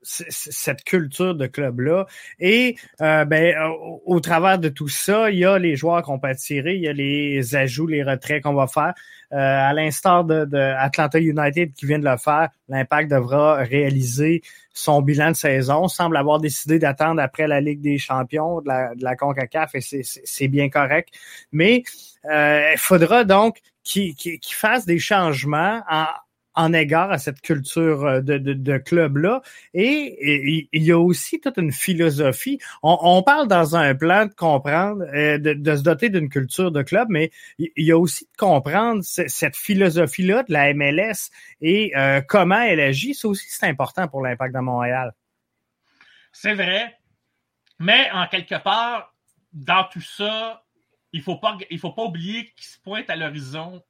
cette 0.02 0.84
culture 0.84 1.34
de 1.34 1.46
club-là. 1.46 2.06
Et 2.38 2.76
euh, 3.00 3.24
ben, 3.24 3.56
au, 4.04 4.20
travers 4.20 4.58
de 4.58 4.68
tout 4.68 4.88
ça, 4.88 5.30
il 5.30 5.38
y 5.38 5.44
a 5.44 5.58
les 5.58 5.76
joueurs 5.76 6.02
qu'on 6.02 6.18
peut 6.18 6.28
attirer, 6.28 6.74
il 6.74 6.82
y 6.82 6.88
a 6.88 6.92
les 6.92 7.54
ajouts, 7.54 7.86
les 7.86 8.02
retraits 8.02 8.42
qu'on 8.42 8.54
va 8.54 8.66
faire. 8.66 8.94
Euh, 9.32 9.36
à 9.36 9.72
l'instar 9.72 10.24
de, 10.24 10.44
de, 10.44 10.58
Atlanta 10.58 11.18
United 11.18 11.72
qui 11.72 11.86
vient 11.86 11.98
de 11.98 12.08
le 12.08 12.16
faire, 12.18 12.50
l'impact 12.68 13.10
devra 13.10 13.56
réaliser 13.56 14.42
son 14.74 15.02
bilan 15.02 15.30
de 15.30 15.36
saison. 15.36 15.88
semble 15.88 16.16
avoir 16.16 16.38
décidé 16.38 16.78
d'attendre 16.78 17.20
après 17.20 17.46
la 17.46 17.60
Ligue 17.60 17.80
des 17.80 17.98
champions 17.98 18.60
de 18.60 18.68
la, 18.68 18.94
de 18.94 19.02
la 19.02 19.16
CONCACAF 19.16 19.74
et 19.74 19.80
c'est 19.80 20.48
bien 20.48 20.68
correct. 20.68 21.08
Mais 21.50 21.82
euh, 22.30 22.72
il 22.72 22.78
faudra 22.78 23.24
donc 23.24 23.58
qu'il 23.82 24.14
fasse 24.50 24.86
des 24.86 24.98
changements 24.98 25.82
en, 25.90 26.06
en 26.54 26.72
égard 26.72 27.10
à 27.10 27.18
cette 27.18 27.40
culture 27.40 28.04
euh, 28.04 28.20
de, 28.20 28.78
club-là. 28.78 29.42
Et, 29.74 30.68
il 30.72 30.82
y 30.82 30.92
a 30.92 30.98
aussi 30.98 31.40
toute 31.40 31.58
une 31.58 31.72
philosophie. 31.72 32.58
On, 32.82 33.22
parle 33.22 33.48
dans 33.48 33.76
un 33.76 33.94
plan 33.94 34.26
de 34.26 34.34
comprendre, 34.34 35.04
euh, 35.14 35.38
de, 35.38 35.76
se 35.76 35.82
doter 35.82 36.08
d'une 36.10 36.28
culture 36.28 36.70
de 36.70 36.82
club, 36.82 37.08
mais 37.10 37.30
il 37.58 37.84
y 37.84 37.92
a 37.92 37.98
aussi 37.98 38.24
de 38.24 38.36
comprendre 38.36 39.02
cette 39.02 39.56
philosophie-là 39.56 40.42
de 40.44 40.52
la 40.52 40.74
MLS 40.74 41.30
et 41.60 41.96
euh, 41.96 42.20
comment 42.26 42.60
elle 42.60 42.80
agit. 42.80 43.14
Ça 43.14 43.28
aussi, 43.28 43.46
important 43.62 44.08
pour 44.08 44.22
l'impact 44.22 44.54
de 44.54 44.60
Montréal. 44.60 45.12
C'est 46.32 46.54
vrai. 46.54 46.98
Mais 47.78 48.10
en 48.12 48.26
quelque 48.26 48.62
part, 48.62 49.14
dans 49.52 49.84
tout 49.84 50.00
ça, 50.00 50.64
il 51.12 51.18
ne 51.18 51.24
faut, 51.24 51.36
pas, 51.36 51.58
faut 51.78 51.92
pas 51.92 52.04
oublier 52.04 52.52
qu'il 52.56 52.66
se 52.66 52.78
pointe 52.80 53.08
à 53.10 53.16
l'horizon 53.16 53.82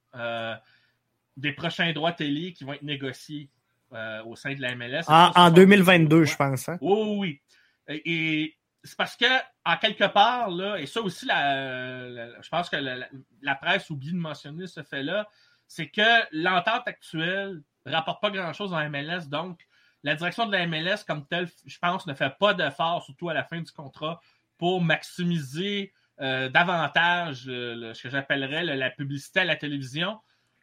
des 1.36 1.52
prochains 1.52 1.92
droits 1.92 2.12
télé 2.12 2.52
qui 2.52 2.64
vont 2.64 2.72
être 2.72 2.82
négociés 2.82 3.50
euh, 3.92 4.22
au 4.24 4.36
sein 4.36 4.54
de 4.54 4.60
la 4.60 4.74
MLS. 4.74 5.04
En, 5.08 5.50
2022, 5.50 6.24
je 6.24 6.36
pense. 6.36 6.68
Hein? 6.68 6.78
Oui, 6.80 7.40
oui. 7.88 8.00
Et, 8.04 8.56
c'est 8.84 8.96
parce 8.96 9.16
que, 9.16 9.26
en 9.64 9.76
quelque 9.76 10.06
part, 10.06 10.50
là, 10.50 10.76
et 10.76 10.86
ça 10.86 11.00
aussi, 11.02 11.26
la, 11.26 12.40
je 12.40 12.48
pense 12.48 12.68
que 12.68 12.76
la, 12.76 13.54
presse 13.54 13.90
oublie 13.90 14.12
de 14.12 14.16
mentionner 14.16 14.66
ce 14.66 14.82
fait-là, 14.82 15.28
c'est 15.68 15.88
que 15.88 16.02
l'entente 16.32 16.88
actuelle 16.88 17.62
ne 17.86 17.92
rapporte 17.92 18.20
pas 18.20 18.30
grand-chose 18.30 18.72
en 18.72 18.88
MLS. 18.90 19.28
Donc, 19.28 19.60
la 20.02 20.16
direction 20.16 20.46
de 20.46 20.52
la 20.52 20.66
MLS, 20.66 21.04
comme 21.06 21.26
telle, 21.26 21.48
je 21.64 21.78
pense, 21.78 22.06
ne 22.06 22.14
fait 22.14 22.36
pas 22.40 22.54
d'effort, 22.54 23.04
surtout 23.04 23.28
à 23.28 23.34
la 23.34 23.44
fin 23.44 23.60
du 23.60 23.70
contrat, 23.70 24.20
pour 24.58 24.80
maximiser 24.80 25.92
euh, 26.20 26.48
davantage 26.48 27.44
euh, 27.46 27.94
ce 27.94 28.02
que 28.02 28.08
j'appellerais 28.08 28.64
la 28.64 28.90
publicité 28.90 29.40
à 29.40 29.44
la 29.44 29.56
télévision 29.56 30.18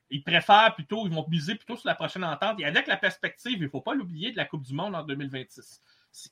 ils 0.10 0.24
préfèrent 0.24 0.74
plutôt, 0.76 1.08
ils 1.08 1.14
vont 1.14 1.26
miser 1.28 1.56
plutôt 1.56 1.76
sur 1.76 1.88
la 1.88 1.96
prochaine 1.96 2.24
entente. 2.24 2.60
Et 2.60 2.66
avec 2.66 2.88
la 2.88 2.98
perspective, 2.98 3.58
il 3.58 3.64
ne 3.64 3.68
faut 3.68 3.82
pas 3.82 3.94
l'oublier, 3.94 4.32
de 4.32 4.38
la 4.38 4.46
Coupe 4.46 4.64
du 4.64 4.74
Monde 4.74 4.96
en 4.96 5.04
2026. 5.04 5.82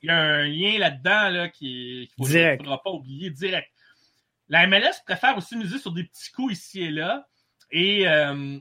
Il 0.02 0.08
y 0.08 0.10
a 0.10 0.18
un 0.18 0.48
lien 0.48 0.80
là-dedans 0.80 1.30
là, 1.30 1.50
qu'il 1.50 2.08
ne 2.18 2.58
faudra 2.58 2.82
pas 2.82 2.92
oublier 2.92 3.30
direct. 3.30 3.72
La 4.50 4.66
MLS 4.66 5.04
préfère 5.06 5.38
aussi 5.38 5.56
miser 5.56 5.78
sur 5.78 5.92
des 5.92 6.06
petits 6.06 6.32
coups 6.32 6.54
ici 6.54 6.84
et 6.84 6.92
là. 6.92 7.28
Et 7.70 8.08
euh, 8.08 8.58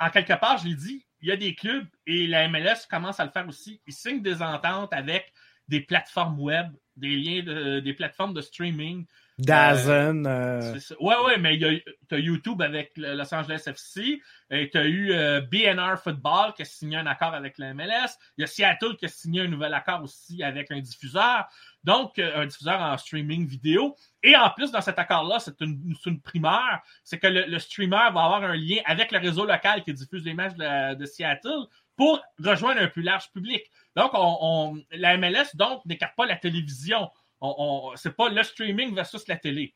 en 0.00 0.10
quelque 0.10 0.38
part, 0.38 0.58
je 0.58 0.68
l'ai 0.68 0.74
dit, 0.74 1.06
il 1.20 1.28
y 1.28 1.32
a 1.32 1.36
des 1.36 1.54
clubs 1.54 1.86
et 2.06 2.26
la 2.26 2.48
MLS 2.48 2.86
commence 2.90 3.20
à 3.20 3.24
le 3.24 3.30
faire 3.30 3.46
aussi. 3.46 3.80
Ils 3.86 3.92
signent 3.92 4.22
des 4.22 4.42
ententes 4.42 4.92
avec 4.92 5.32
des 5.68 5.80
plateformes 5.80 6.40
web, 6.40 6.72
des 6.96 7.14
liens 7.16 7.42
de, 7.42 7.80
des 7.80 7.92
plateformes 7.92 8.34
de 8.34 8.40
streaming, 8.40 9.06
Dazen. 9.38 10.26
Euh... 10.26 10.78
Ouais, 10.98 11.14
ouais, 11.24 11.38
mais 11.38 11.58
tu 11.58 12.14
as 12.14 12.18
YouTube 12.18 12.60
avec 12.60 12.92
le 12.96 13.14
Los 13.14 13.32
Angeles 13.32 13.62
FC, 13.66 14.20
et 14.50 14.68
tu 14.68 14.78
as 14.78 14.86
eu 14.86 15.12
euh, 15.12 15.40
BNR 15.40 15.96
Football 16.02 16.54
qui 16.54 16.62
a 16.62 16.64
signé 16.64 16.96
un 16.96 17.06
accord 17.06 17.34
avec 17.34 17.56
la 17.58 17.72
MLS. 17.72 18.18
Il 18.36 18.40
y 18.40 18.44
a 18.44 18.46
Seattle 18.48 18.96
qui 18.96 19.06
a 19.06 19.08
signé 19.08 19.42
un 19.42 19.48
nouvel 19.48 19.72
accord 19.74 20.02
aussi 20.02 20.42
avec 20.42 20.72
un 20.72 20.80
diffuseur, 20.80 21.46
donc 21.84 22.18
euh, 22.18 22.42
un 22.42 22.46
diffuseur 22.46 22.80
en 22.80 22.98
streaming 22.98 23.46
vidéo. 23.46 23.94
Et 24.24 24.34
en 24.34 24.50
plus, 24.50 24.72
dans 24.72 24.80
cet 24.80 24.98
accord-là, 24.98 25.38
c'est 25.38 25.60
une, 25.60 25.94
une, 26.04 26.20
primeur, 26.20 26.80
c'est 27.04 27.20
que 27.20 27.28
le, 27.28 27.58
streamer 27.60 28.10
va 28.12 28.24
avoir 28.24 28.42
un 28.42 28.56
lien 28.56 28.80
avec 28.86 29.12
le 29.12 29.20
réseau 29.20 29.46
local 29.46 29.84
qui 29.84 29.94
diffuse 29.94 30.24
les 30.24 30.34
matchs 30.34 30.54
de, 30.54 30.94
de 30.94 31.06
Seattle 31.06 31.66
pour 31.96 32.20
rejoindre 32.40 32.80
un 32.80 32.88
plus 32.88 33.02
large 33.02 33.30
public. 33.32 33.62
Donc, 33.94 34.10
on, 34.14 34.38
on 34.40 34.82
la 34.90 35.16
MLS 35.16 35.54
donc 35.54 35.84
n'écarte 35.84 36.16
pas 36.16 36.26
la 36.26 36.36
télévision 36.36 37.08
on, 37.40 37.92
c'est 37.96 38.16
pas 38.16 38.28
le 38.28 38.42
streaming 38.42 38.94
versus 38.94 39.26
la 39.28 39.36
télé. 39.36 39.74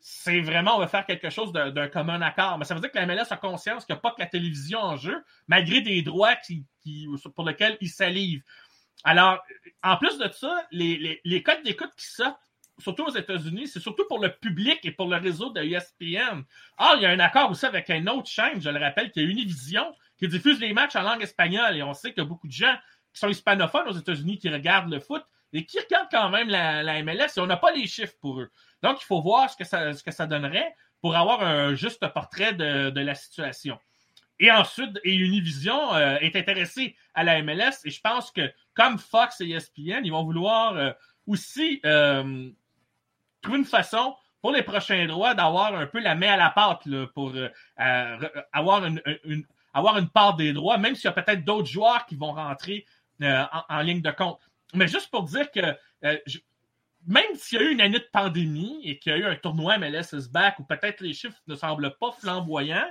C'est 0.00 0.40
vraiment, 0.40 0.76
on 0.76 0.80
va 0.80 0.88
faire 0.88 1.06
quelque 1.06 1.30
chose 1.30 1.52
d'un 1.52 1.88
commun 1.88 2.20
accord. 2.22 2.58
Mais 2.58 2.64
ça 2.64 2.74
veut 2.74 2.80
dire 2.80 2.90
que 2.90 2.98
la 2.98 3.06
MLS 3.06 3.30
a 3.30 3.36
conscience 3.36 3.84
qu'il 3.84 3.94
n'y 3.94 3.98
a 3.98 4.00
pas 4.00 4.10
que 4.10 4.20
la 4.20 4.26
télévision 4.26 4.80
en 4.80 4.96
jeu, 4.96 5.22
malgré 5.46 5.80
des 5.80 6.02
droits 6.02 6.34
pour 7.34 7.46
lesquels 7.46 7.78
ils 7.80 7.88
salivent. 7.88 8.42
Alors, 9.04 9.42
en 9.82 9.96
plus 9.96 10.18
de 10.18 10.28
ça, 10.32 10.66
les, 10.70 11.42
codes 11.44 11.62
d'écoute 11.62 11.90
qui 11.96 12.06
sortent, 12.06 12.40
surtout 12.78 13.04
aux 13.04 13.14
États-Unis, 13.14 13.68
c'est 13.68 13.80
surtout 13.80 14.04
pour 14.08 14.18
le 14.18 14.34
public 14.34 14.80
et 14.82 14.90
pour 14.90 15.06
le 15.08 15.16
réseau 15.16 15.50
de 15.50 15.60
ESPN. 15.60 16.42
Ah, 16.78 16.94
il 16.96 17.02
y 17.02 17.06
a 17.06 17.10
un 17.10 17.20
accord 17.20 17.50
aussi 17.50 17.66
avec 17.66 17.88
une 17.88 18.08
autre 18.08 18.28
chaîne, 18.28 18.60
je 18.60 18.70
le 18.70 18.80
rappelle, 18.80 19.12
qui 19.12 19.20
est 19.20 19.24
Univision, 19.24 19.94
qui 20.18 20.26
diffuse 20.26 20.58
les 20.60 20.72
matchs 20.72 20.96
en 20.96 21.02
langue 21.02 21.22
espagnole. 21.22 21.76
Et 21.76 21.82
on 21.82 21.94
sait 21.94 22.12
qu'il 22.12 22.22
y 22.22 22.26
a 22.26 22.28
beaucoup 22.28 22.48
de 22.48 22.52
gens 22.52 22.74
qui 23.12 23.20
sont 23.20 23.28
hispanophones 23.28 23.88
aux 23.88 23.96
États-Unis 23.96 24.38
qui 24.38 24.48
regardent 24.48 24.90
le 24.90 24.98
foot 24.98 25.22
et 25.52 25.66
qui 25.66 25.78
regardent 25.78 26.08
quand 26.10 26.30
même 26.30 26.48
la, 26.48 27.02
MLS 27.02 27.36
et 27.36 27.40
on 27.40 27.46
n'a 27.46 27.56
pas 27.56 27.72
les 27.72 27.86
chiffres 27.86 28.16
pour 28.20 28.40
eux. 28.40 28.50
Donc, 28.82 29.00
il 29.00 29.04
faut 29.04 29.20
voir 29.20 29.50
ce 29.50 29.56
que 29.56 29.64
ça, 29.64 29.92
ce 29.92 30.02
que 30.02 30.10
ça 30.10 30.26
donnerait 30.26 30.74
pour 31.00 31.16
avoir 31.16 31.42
un 31.42 31.74
juste 31.74 32.06
portrait 32.08 32.54
de, 32.54 33.00
la 33.00 33.14
situation. 33.14 33.78
Et 34.38 34.50
ensuite, 34.50 34.98
et 35.04 35.14
Univision 35.14 35.94
euh, 35.94 36.16
est 36.16 36.34
intéressé 36.36 36.96
à 37.14 37.22
la 37.22 37.42
MLS 37.42 37.84
et 37.84 37.90
je 37.90 38.00
pense 38.00 38.30
que 38.30 38.52
comme 38.74 38.98
Fox 38.98 39.40
et 39.40 39.50
ESPN, 39.50 40.00
ils 40.04 40.10
vont 40.10 40.24
vouloir 40.24 40.76
euh, 40.76 40.92
aussi 41.26 41.80
euh, 41.84 42.50
trouver 43.40 43.58
une 43.58 43.64
façon 43.64 44.16
pour 44.40 44.52
les 44.52 44.62
prochains 44.62 45.06
droits 45.06 45.34
d'avoir 45.34 45.74
un 45.74 45.86
peu 45.86 46.00
la 46.00 46.14
main 46.14 46.32
à 46.32 46.36
la 46.36 46.50
pâte 46.50 46.88
pour 47.14 47.32
avoir 48.52 48.84
une, 48.84 49.00
avoir 49.72 49.98
une 49.98 50.08
part 50.08 50.34
des 50.34 50.52
droits, 50.52 50.78
même 50.78 50.96
s'il 50.96 51.04
y 51.04 51.08
a 51.08 51.12
peut-être 51.12 51.44
d'autres 51.44 51.68
joueurs 51.68 52.06
qui 52.06 52.16
vont 52.16 52.32
rentrer 52.32 52.84
en, 53.20 53.80
ligne 53.82 54.02
de 54.02 54.10
compte. 54.10 54.40
Mais 54.74 54.88
juste 54.88 55.10
pour 55.10 55.24
dire 55.24 55.50
que 55.50 55.60
euh, 56.04 56.18
même 57.06 57.34
s'il 57.34 57.60
y 57.60 57.62
a 57.62 57.64
eu 57.66 57.72
une 57.72 57.80
année 57.80 57.98
de 57.98 58.08
pandémie 58.12 58.80
et 58.84 58.98
qu'il 58.98 59.12
y 59.12 59.14
a 59.14 59.18
eu 59.18 59.24
un 59.24 59.36
tournoi 59.36 59.78
MLS 59.78 60.12
is 60.12 60.28
back 60.30 60.58
où 60.58 60.64
peut-être 60.64 61.00
les 61.00 61.12
chiffres 61.12 61.40
ne 61.46 61.54
semblent 61.54 61.94
pas 61.98 62.12
flamboyants, 62.12 62.90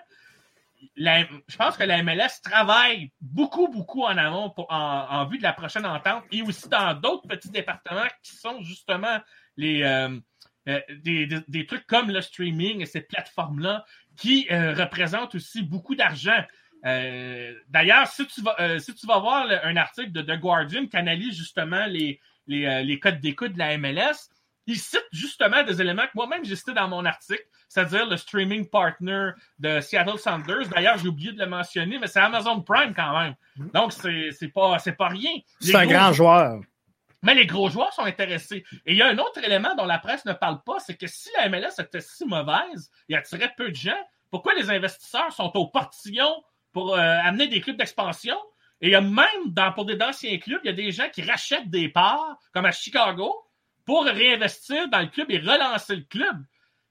je 0.98 1.58
pense 1.58 1.78
que 1.78 1.84
la 1.84 2.04
MLS 2.04 2.42
travaille 2.44 3.12
beaucoup, 3.22 3.68
beaucoup 3.68 4.04
en 4.04 4.18
amont 4.18 4.54
en, 4.70 5.26
vue 5.28 5.38
de 5.38 5.44
la 5.44 5.54
prochaine 5.54 5.86
entente 5.86 6.24
et 6.32 6.42
aussi 6.42 6.68
dans 6.70 6.94
d'autres 6.94 7.28
petits 7.28 7.52
départements 7.52 8.08
qui 8.24 8.36
sont 8.36 8.62
justement 8.64 9.20
les, 9.58 9.84
euh, 9.84 10.20
euh, 10.68 10.82
des, 11.04 11.66
trucs 11.68 11.86
comme 11.86 12.10
le 12.10 12.22
streaming 12.22 12.82
et 12.82 12.86
ces 12.86 13.02
plateformes-là 13.02 13.86
qui 14.18 14.48
représentent 14.50 15.36
aussi 15.36 15.62
beaucoup 15.62 15.96
d'argent. 15.96 16.44
Euh, 16.86 17.54
d'ailleurs, 17.70 18.08
si, 18.08 18.26
tu 18.28 18.42
vas, 18.42 18.56
euh, 18.60 18.80
si 18.80 18.94
tu 18.96 19.06
vas 19.06 19.20
voir 19.20 19.48
un 19.64 19.78
article 19.78 20.12
de 20.12 20.22
The 20.22 20.40
Guardian 20.40 20.88
qui 20.88 20.98
analyse 20.98 21.38
justement 21.38 21.86
les, 21.86 22.20
les, 22.48 22.66
euh, 22.66 22.82
les 22.82 23.00
codes 23.00 23.20
d'écoute 23.20 23.54
de 23.54 23.60
la 23.60 23.78
MLS, 23.78 24.30
il 24.68 24.78
cite 24.78 25.06
justement 25.12 25.64
des 25.64 25.82
éléments 25.82 26.04
que 26.04 26.12
moi-même 26.16 26.46
j'ai 26.46 26.56
cités 26.56 26.74
dans 26.74 26.88
mon 26.88 27.06
article, 27.06 27.46
c'est-à-dire 27.68 28.08
le 28.08 28.18
streaming 28.18 28.68
partner 28.70 29.32
de 29.60 29.80
Seattle 29.80 30.18
Sounders. 30.18 30.70
D'ailleurs, 30.70 30.98
j'ai 30.98 31.08
oublié 31.08 31.32
de 31.32 31.40
le 31.40 31.48
mentionner, 31.48 32.00
mais 32.00 32.08
c'est 32.08 32.20
Amazon 32.20 32.62
Prime 32.62 32.94
quand 32.96 33.20
même. 33.20 33.36
Donc, 33.74 33.94
c'est 33.94 34.48
pas, 34.54 34.78
pas 34.98 35.08
rien. 35.08 35.32
C'est 35.60 35.76
un 35.76 35.88
grand 35.88 36.14
joueur. 36.14 36.62
Mais 37.24 37.36
les 37.36 37.46
gros 37.46 37.70
joueurs 37.70 37.94
sont 37.94 38.04
intéressés. 38.04 38.64
Et 38.86 38.94
il 38.94 38.98
y 38.98 39.02
a 39.02 39.08
un 39.08 39.18
autre 39.20 39.44
élément 39.44 39.76
dont 39.76 39.86
la 39.86 40.00
presse 40.00 40.26
ne 40.26 40.34
parle 40.34 40.62
pas, 40.64 40.80
c'est 40.80 40.96
que 40.96 41.08
si 41.08 41.30
la 41.38 41.50
MLS 41.50 41.80
était 41.80 42.02
si 42.02 42.26
mauvaise 42.26 42.90
et 43.10 43.16
attirait 43.16 43.54
peu 43.56 43.70
de 43.70 43.76
gens, 43.76 44.00
pourquoi 44.32 44.56
les 44.56 44.72
investisseurs 44.72 45.32
sont 45.32 45.52
au 45.56 45.68
portillon 45.68 46.44
pour 46.74 46.96
euh, 46.96 47.18
amener 47.24 47.48
des 47.48 47.62
clubs 47.62 47.78
d'expansion. 47.78 48.36
Et 48.82 48.92
même 48.92 49.46
dans, 49.48 49.72
pour 49.74 49.86
des 49.86 50.02
anciens 50.02 50.38
clubs, 50.40 50.62
il 50.64 50.68
y 50.68 50.72
a 50.72 50.74
des 50.74 50.92
gens 50.92 51.10
qui 51.10 51.22
rachètent 51.22 51.70
des 51.70 51.90
parts, 51.90 52.40
comme 52.52 52.66
à 52.66 52.72
Chicago, 52.72 53.36
pour 53.86 54.06
réinvestir 54.06 54.90
dans 54.90 55.02
le 55.02 55.08
club 55.08 55.30
et 55.30 55.38
relancer 55.38 55.96
le 55.96 56.04
club. 56.04 56.44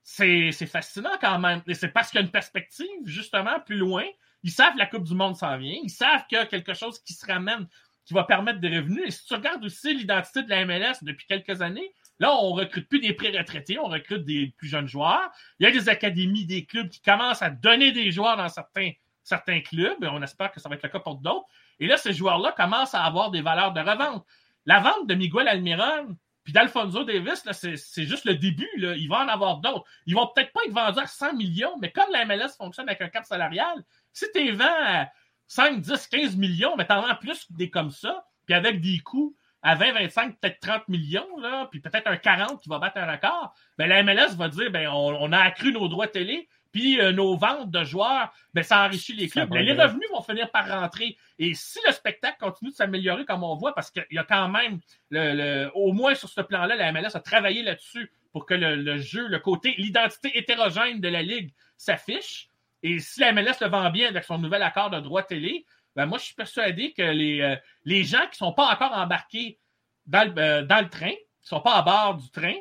C'est 0.03 0.53
fascinant 0.67 1.17
quand 1.21 1.39
même. 1.39 1.63
Et 1.67 1.75
c'est 1.75 1.89
parce 1.89 2.11
qu'il 2.11 2.21
y 2.21 2.23
a 2.23 2.25
une 2.25 2.31
perspective, 2.31 2.87
justement, 3.05 3.59
plus 3.61 3.77
loin. 3.77 4.05
Ils 4.43 4.51
savent 4.51 4.75
que 4.75 4.79
la 4.79 4.87
Coupe 4.87 5.05
du 5.05 5.15
Monde 5.15 5.37
s'en 5.37 5.57
vient. 5.59 5.79
Ils 5.83 5.91
savent 5.91 6.27
qu'il 6.29 6.39
y 6.39 6.41
a 6.41 6.47
quelque 6.47 6.75
chose 6.75 7.01
qui 7.01 7.13
se 7.13 7.27
ramène, 7.27 7.67
qui 8.05 8.15
va 8.15 8.25
permettre 8.25 8.61
des 8.61 8.79
revenus. 8.79 9.05
Et 9.07 9.11
si 9.11 9.27
tu 9.27 9.35
regardes 9.35 9.65
aussi 9.65 9.95
l'identité 9.95 10.43
de 10.43 10.51
la 10.51 10.65
MLS 10.65 10.99
depuis 11.03 11.27
quelques 11.27 11.61
années, 11.61 11.93
Là, 12.21 12.37
on 12.37 12.53
recrute 12.53 12.87
plus 12.87 13.01
des 13.01 13.15
pré-retraités, 13.15 13.79
on 13.79 13.89
recrute 13.89 14.27
des 14.27 14.55
plus 14.59 14.69
jeunes 14.69 14.87
joueurs. 14.87 15.31
Il 15.59 15.65
y 15.65 15.67
a 15.67 15.71
des 15.71 15.89
académies, 15.89 16.45
des 16.45 16.67
clubs 16.67 16.91
qui 16.91 17.01
commencent 17.01 17.41
à 17.41 17.49
donner 17.49 17.93
des 17.93 18.13
joueurs 18.13 18.37
dans 18.37 18.51
certains, 18.51 18.91
certains 19.31 19.61
clubs. 19.61 19.97
On 20.03 20.23
espère 20.23 20.53
que 20.53 20.61
ça 20.61 20.69
va 20.69 20.75
être 20.75 20.83
le 20.83 20.89
cas 20.89 21.01
pour 21.01 21.17
d'autres. 21.17 21.47
Et 21.79 21.87
là, 21.87 21.97
ces 21.97 22.13
joueurs-là 22.13 22.53
commencent 22.53 22.95
à 22.95 23.03
avoir 23.05 23.31
des 23.31 23.41
valeurs 23.41 23.73
de 23.73 23.81
revente. 23.81 24.25
La 24.67 24.81
vente 24.81 25.07
de 25.07 25.15
Miguel 25.15 25.49
Almiron, 25.49 26.17
puis 26.45 26.53
d'Alfonso 26.53 27.05
Davis, 27.05 27.45
c'est 27.53 28.05
juste 28.05 28.25
le 28.25 28.35
début. 28.35 28.69
Là. 28.77 28.95
Il 28.95 29.09
va 29.09 29.25
en 29.25 29.29
avoir 29.29 29.59
d'autres. 29.59 29.85
Ils 30.07 30.15
vont 30.15 30.29
peut-être 30.35 30.53
pas 30.53 30.61
être 30.67 30.73
vendus 30.73 31.01
à 31.01 31.07
100 31.07 31.35
millions, 31.35 31.77
mais 31.81 31.91
comme 31.91 32.11
la 32.13 32.25
MLS 32.25 32.57
fonctionne 32.59 32.89
avec 32.89 33.01
un 33.01 33.09
cap 33.09 33.25
salarial, 33.25 33.85
si 34.13 34.27
tu 34.35 34.51
vends 34.53 34.65
à 34.67 35.09
5, 35.47 35.81
10, 35.81 36.07
15 36.07 36.37
millions, 36.37 36.77
mais 36.77 36.87
t'en 36.87 37.03
vends 37.03 37.17
plus 37.17 37.51
des 37.51 37.71
comme 37.71 37.91
ça, 37.91 38.25
puis 38.47 38.55
avec 38.55 38.81
des 38.81 38.99
coûts 39.01 39.37
à 39.63 39.75
20, 39.75 39.93
25, 39.93 40.41
peut-être 40.41 40.61
30 40.61 40.89
millions, 40.89 41.39
là, 41.39 41.69
puis 41.71 41.81
peut-être 41.81 42.07
un 42.07 42.17
40 42.17 42.63
qui 42.63 42.69
va 42.69 42.79
battre 42.79 42.99
un 42.99 43.11
record, 43.11 43.55
ben, 43.77 43.89
la 43.89 44.03
MLS 44.03 44.35
va 44.37 44.49
dire 44.49 44.71
ben, 44.71 44.89
on, 44.89 45.33
a 45.33 45.39
accru 45.39 45.73
nos 45.73 45.89
droits 45.89 46.09
télé, 46.09 46.49
puis 46.73 47.01
euh, 47.01 47.13
nos 47.13 47.37
ventes 47.37 47.71
de 47.71 47.85
joueurs, 47.85 48.33
ben, 48.55 48.63
ça 48.63 48.85
enrichit 48.85 49.15
les 49.15 49.29
clubs. 49.29 49.51
Mais 49.51 49.63
les 49.63 49.73
revenus 49.73 50.09
vont 50.13 50.23
finir 50.23 50.51
par 50.51 50.69
rentrer. 50.69 51.17
Et 51.39 51.55
si 51.55 51.79
le 51.87 51.93
spectacle 51.93 52.39
continue 52.39 52.71
de 52.71 52.77
s'améliorer 52.77 53.25
comme 53.25 53.43
on 53.43 53.55
voit, 53.57 53.75
parce 53.75 53.91
qu'il 53.91 54.07
y 54.11 54.19
a 54.19 54.25
quand 54.25 54.49
même, 54.49 54.81
le, 55.11 55.69
au 55.75 55.93
moins 55.93 56.15
sur 56.15 56.29
ce 56.29 56.41
plan-là, 56.41 56.77
la 56.77 56.93
MLS 56.93 57.15
a 57.15 57.21
travaillé 57.21 57.63
là-dessus 57.63 58.13
pour 58.33 58.47
que 58.47 58.55
le, 58.55 58.99
jeu, 58.99 59.27
le 59.27 59.39
côté, 59.39 59.75
l'identité 59.79 60.37
hétérogène 60.39 61.01
de 61.01 61.09
la 61.09 61.23
Ligue 61.23 61.53
s'affiche. 61.77 62.49
Et 62.83 62.99
si 63.01 63.21
la 63.21 63.33
MLS 63.33 63.61
le 63.61 63.69
vend 63.69 63.91
bien 63.91 64.09
avec 64.09 64.25
son 64.25 64.39
nouvel 64.39 64.63
accord 64.63 64.91
de 64.91 65.01
droit 65.01 65.23
télé, 65.23 65.67
ben 65.97 66.07
moi, 66.07 66.19
je 66.19 66.25
suis 66.27 66.35
persuadé 66.35 66.93
que 66.93 67.03
les, 67.03 67.41
euh, 67.41 67.57
les 67.85 68.05
gens 68.05 68.23
qui 68.23 68.43
ne 68.43 68.47
sont 68.47 68.53
pas 68.53 68.73
encore 68.73 68.93
embarqués 68.93 69.59
dans 70.07 70.25
le, 70.25 70.41
euh, 70.41 70.63
dans 70.63 70.81
le 70.81 70.89
train, 70.89 71.11
qui 71.11 71.45
ne 71.45 71.49
sont 71.49 71.61
pas 71.61 71.75
à 71.75 71.83
bord 71.83 72.15
du 72.15 72.31
train, 72.31 72.55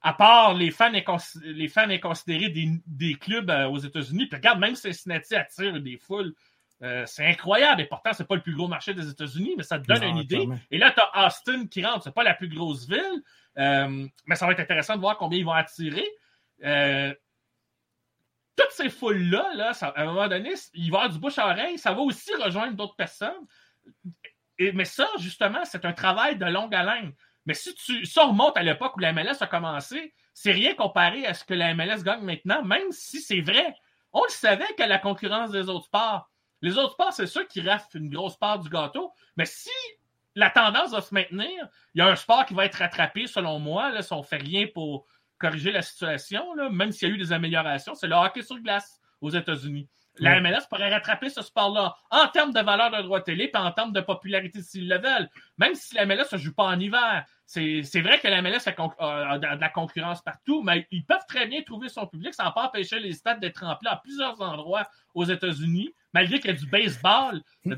à 0.00 0.12
part 0.12 0.54
les 0.54 0.70
fans, 0.70 0.92
les 1.42 1.68
fans 1.68 1.90
inconsidérés 1.90 2.50
des, 2.50 2.68
des 2.86 3.14
clubs 3.14 3.50
euh, 3.50 3.68
aux 3.68 3.78
États-Unis, 3.78 4.26
puis 4.26 4.36
regarde, 4.36 4.60
même 4.60 4.76
Cincinnati 4.76 5.34
attire 5.34 5.80
des 5.80 5.96
foules. 5.96 6.34
c'est 7.06 7.26
incroyable. 7.26 7.80
Et 7.80 7.86
pourtant, 7.86 8.12
c'est 8.12 8.26
pas 8.26 8.36
le 8.36 8.42
plus 8.42 8.54
gros 8.54 8.68
marché 8.68 8.94
des 8.94 9.08
États-Unis, 9.10 9.54
mais 9.56 9.64
ça 9.64 9.78
te 9.78 9.86
donne 9.86 10.04
une 10.04 10.18
idée. 10.18 10.48
Et 10.70 10.78
là, 10.78 10.92
tu 10.92 11.00
as 11.00 11.26
Austin 11.26 11.66
qui 11.66 11.84
rentre. 11.84 12.04
C'est 12.04 12.14
pas 12.14 12.22
la 12.22 12.34
plus 12.34 12.48
grosse 12.48 12.88
ville, 12.88 13.22
mais 13.56 14.34
ça 14.36 14.46
va 14.46 14.52
être 14.52 14.60
intéressant 14.60 14.94
de 14.94 15.00
voir 15.00 15.18
combien 15.18 15.38
ils 15.38 15.44
vont 15.44 15.52
attirer 15.52 16.06
toutes 18.58 18.72
ces 18.72 18.90
foules-là, 18.90 19.54
là, 19.54 19.72
à 19.80 20.02
un 20.02 20.06
moment 20.06 20.26
donné, 20.26 20.52
il 20.74 20.90
va 20.90 20.98
y 20.98 21.00
avoir 21.00 21.10
du 21.10 21.18
bouche 21.18 21.38
à 21.38 21.46
oreille, 21.46 21.78
ça 21.78 21.92
va 21.92 22.00
aussi 22.00 22.34
rejoindre 22.34 22.74
d'autres 22.74 22.96
personnes. 22.96 23.46
Et, 24.58 24.72
mais 24.72 24.84
ça, 24.84 25.08
justement, 25.18 25.64
c'est 25.64 25.84
un 25.84 25.92
travail 25.92 26.36
de 26.36 26.46
longue 26.46 26.74
haleine. 26.74 27.12
Mais 27.48 27.54
si 27.54 27.74
tu 27.74 28.04
ça 28.04 28.26
remonte 28.26 28.58
à 28.58 28.62
l'époque 28.62 28.96
où 28.96 29.00
la 29.00 29.12
MLS 29.12 29.38
a 29.40 29.46
commencé, 29.46 30.14
c'est 30.34 30.52
rien 30.52 30.74
comparé 30.74 31.26
à 31.26 31.32
ce 31.32 31.44
que 31.44 31.54
la 31.54 31.74
MLS 31.74 32.02
gagne 32.04 32.22
maintenant, 32.22 32.62
même 32.62 32.92
si 32.92 33.20
c'est 33.20 33.40
vrai. 33.40 33.74
On 34.12 34.22
le 34.22 34.28
savait 34.28 34.72
que 34.76 34.82
la 34.82 34.98
concurrence 34.98 35.50
des 35.50 35.68
autres 35.68 35.86
sports. 35.86 36.30
Les 36.60 36.76
autres 36.76 36.92
sports, 36.92 37.12
c'est 37.12 37.26
sûr 37.26 37.48
qui 37.48 37.62
raflent 37.62 37.96
une 37.96 38.10
grosse 38.10 38.36
part 38.36 38.58
du 38.58 38.68
gâteau. 38.68 39.12
Mais 39.36 39.46
si 39.46 39.70
la 40.34 40.50
tendance 40.50 40.90
va 40.92 41.00
se 41.00 41.14
maintenir, 41.14 41.68
il 41.94 41.98
y 41.98 42.02
a 42.02 42.08
un 42.08 42.16
sport 42.16 42.44
qui 42.44 42.52
va 42.52 42.66
être 42.66 42.76
rattrapé, 42.76 43.26
selon 43.26 43.58
moi, 43.58 44.02
si 44.02 44.12
on 44.12 44.18
ne 44.18 44.22
fait 44.24 44.36
rien 44.36 44.66
pour, 44.72 45.06
corriger 45.38 45.70
la 45.70 45.82
situation, 45.82 46.54
même 46.70 46.92
s'il 46.92 47.08
y 47.08 47.10
a 47.12 47.14
eu 47.14 47.18
des 47.18 47.32
améliorations, 47.32 47.94
c'est 47.94 48.08
le 48.08 48.16
hockey 48.16 48.42
sur 48.42 48.58
glace 48.58 49.00
aux 49.20 49.30
États-Unis. 49.30 49.88
La 50.20 50.40
MLS 50.40 50.66
pourrait 50.68 50.90
rattraper 50.90 51.28
ce 51.28 51.42
sport-là 51.42 51.94
en 52.10 52.28
termes 52.28 52.52
de 52.52 52.60
valeur 52.60 52.90
de 52.90 53.02
droit 53.02 53.20
télé 53.20 53.50
et 53.52 53.56
en 53.56 53.70
termes 53.72 53.92
de 53.92 54.00
popularité 54.00 54.62
s'ils 54.62 54.88
le 54.88 54.98
veulent. 54.98 55.28
Même 55.58 55.74
si 55.74 55.94
la 55.94 56.06
MLS 56.06 56.32
ne 56.32 56.38
joue 56.38 56.54
pas 56.54 56.64
en 56.64 56.78
hiver. 56.78 57.24
C'est 57.46 58.00
vrai 58.02 58.18
que 58.18 58.28
la 58.28 58.42
MLS 58.42 58.66
a, 58.66 59.38
de 59.38 59.60
la 59.60 59.68
concurrence 59.70 60.20
partout, 60.22 60.62
mais 60.62 60.86
ils 60.90 61.04
peuvent 61.04 61.24
très 61.26 61.46
bien 61.46 61.62
trouver 61.62 61.88
son 61.88 62.06
public 62.06 62.34
sans 62.34 62.50
pas 62.52 62.66
empêcher 62.66 63.00
les 63.00 63.12
stades 63.12 63.40
d'être 63.40 63.64
remplis 63.64 63.88
à 63.88 63.96
plusieurs 63.96 64.40
endroits 64.42 64.86
aux 65.14 65.24
États-Unis 65.24 65.94
malgré 66.18 66.40
qu'il 66.40 66.50
y 66.50 66.54
a 66.54 66.56
du 66.56 66.66
baseball. 66.66 67.40
Hmm. 67.64 67.72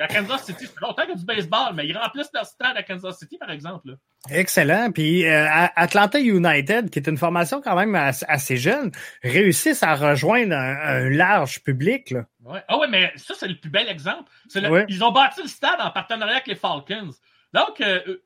à 0.00 0.08
Kansas 0.08 0.44
City, 0.44 0.66
ça 0.66 0.72
fait 0.72 0.80
longtemps 0.80 1.02
qu'il 1.02 1.10
y 1.10 1.14
a 1.14 1.16
du 1.16 1.24
baseball, 1.24 1.74
mais 1.74 1.86
ils 1.86 1.96
remplissent 1.96 2.32
leur 2.32 2.46
stade 2.46 2.76
à 2.76 2.82
Kansas 2.82 3.18
City, 3.18 3.38
par 3.38 3.50
exemple. 3.50 3.96
Excellent. 4.30 4.90
Puis 4.92 5.26
euh, 5.26 5.46
Atlanta 5.48 6.18
United, 6.18 6.90
qui 6.90 6.98
est 6.98 7.08
une 7.08 7.16
formation 7.16 7.60
quand 7.60 7.76
même 7.76 7.94
assez, 7.94 8.56
jeune, 8.56 8.90
réussissent 9.22 9.82
à 9.82 9.94
rejoindre 9.94 10.54
un, 10.54 11.10
large 11.10 11.62
public. 11.62 12.10
Là. 12.10 12.24
Ouais. 12.44 12.62
Ah 12.68 12.78
oui, 12.78 12.86
mais 12.90 13.12
ça, 13.16 13.34
c'est 13.36 13.48
le 13.48 13.56
plus 13.56 13.70
bel 13.70 13.88
exemple. 13.88 14.30
Ils 14.88 15.04
ont 15.04 15.12
bâti 15.12 15.42
le 15.42 15.48
stade 15.48 15.80
en 15.80 15.90
partenariat 15.90 16.36
avec 16.36 16.46
les 16.46 16.56
Falcons. 16.56 17.10
Donc, 17.52 17.80
euh, 17.80 18.00
euh, 18.08 18.22